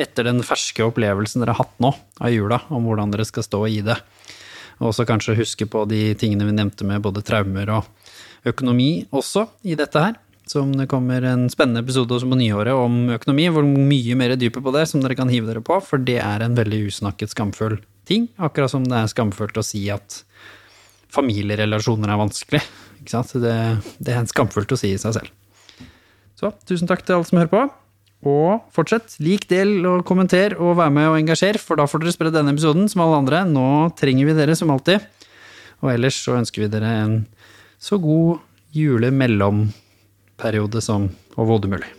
etter 0.00 0.28
den 0.28 0.42
ferske 0.46 0.84
opplevelsen 0.86 1.42
dere 1.42 1.54
har 1.56 1.66
hatt 1.66 1.78
nå 1.82 1.92
av 2.22 2.32
jula, 2.32 2.62
om 2.72 2.86
hvordan 2.88 3.12
dere 3.12 3.26
skal 3.28 3.46
stå 3.46 3.62
i 3.68 3.80
det. 3.84 3.98
Og 4.80 4.90
også 4.90 5.06
kanskje 5.08 5.38
huske 5.38 5.68
på 5.70 5.84
de 5.90 6.12
tingene 6.18 6.48
vi 6.48 6.56
nevnte 6.56 6.86
med 6.88 7.02
både 7.04 7.22
traumer 7.26 7.70
og 7.70 7.88
økonomi 8.48 9.06
også 9.14 9.46
i 9.68 9.76
dette 9.78 10.00
her. 10.00 10.20
som 10.46 10.72
det 10.74 10.88
kommer 10.90 11.22
en 11.22 11.46
spennende 11.48 11.80
episode 11.84 12.12
også 12.12 12.26
på 12.28 12.36
nyåret 12.36 12.74
om 12.74 13.12
økonomi, 13.14 13.46
hvor 13.48 13.62
mye 13.62 14.16
mer 14.18 14.34
dypet 14.36 14.60
på 14.62 14.72
det, 14.74 14.88
som 14.90 15.00
dere 15.00 15.14
kan 15.16 15.30
hive 15.30 15.46
dere 15.46 15.62
på, 15.64 15.78
for 15.80 16.02
det 16.02 16.18
er 16.18 16.42
en 16.42 16.56
veldig 16.58 16.80
usnakket 16.90 17.30
skamfull 17.30 17.78
ting. 18.04 18.26
Akkurat 18.42 18.72
som 18.72 18.84
det 18.84 18.98
er 18.98 19.12
skamfullt 19.12 19.56
å 19.56 19.64
si 19.64 19.84
at 19.94 20.24
familierelasjoner 21.14 22.10
er 22.10 22.20
vanskelig. 22.20 22.62
Ikke 23.00 23.14
sant? 23.14 23.32
Det, 23.38 23.54
det 24.02 24.16
er 24.16 24.26
skamfullt 24.28 24.74
å 24.74 24.80
si 24.80 24.92
i 24.92 24.98
seg 25.00 25.14
selv. 25.16 25.30
Så 26.36 26.50
tusen 26.66 26.90
takk 26.90 27.06
til 27.06 27.16
alle 27.16 27.28
som 27.28 27.38
hører 27.38 27.52
på. 27.52 27.62
Og 28.22 28.62
fortsett, 28.74 29.16
lik, 29.18 29.48
del 29.50 29.82
og 29.88 30.04
kommenter 30.06 30.54
og 30.54 30.76
vær 30.78 30.92
med 30.94 31.08
og 31.10 31.18
engasjer, 31.18 31.58
for 31.58 31.78
da 31.78 31.88
får 31.90 32.04
dere 32.04 32.14
spille 32.14 32.34
denne 32.34 32.52
episoden 32.54 32.86
som 32.90 33.02
alle 33.02 33.18
andre. 33.24 33.42
Nå 33.48 33.90
trenger 33.98 34.28
vi 34.28 34.36
dere 34.38 34.54
som 34.58 34.70
alltid. 34.74 34.98
Og 35.82 35.90
ellers 35.94 36.16
så 36.22 36.36
ønsker 36.38 36.62
vi 36.62 36.70
dere 36.70 36.90
en 37.02 37.16
så 37.82 37.98
god 37.98 38.38
julemellomperiode 38.76 40.80
som 40.84 41.10
overhodet 41.34 41.72
mulig. 41.74 41.90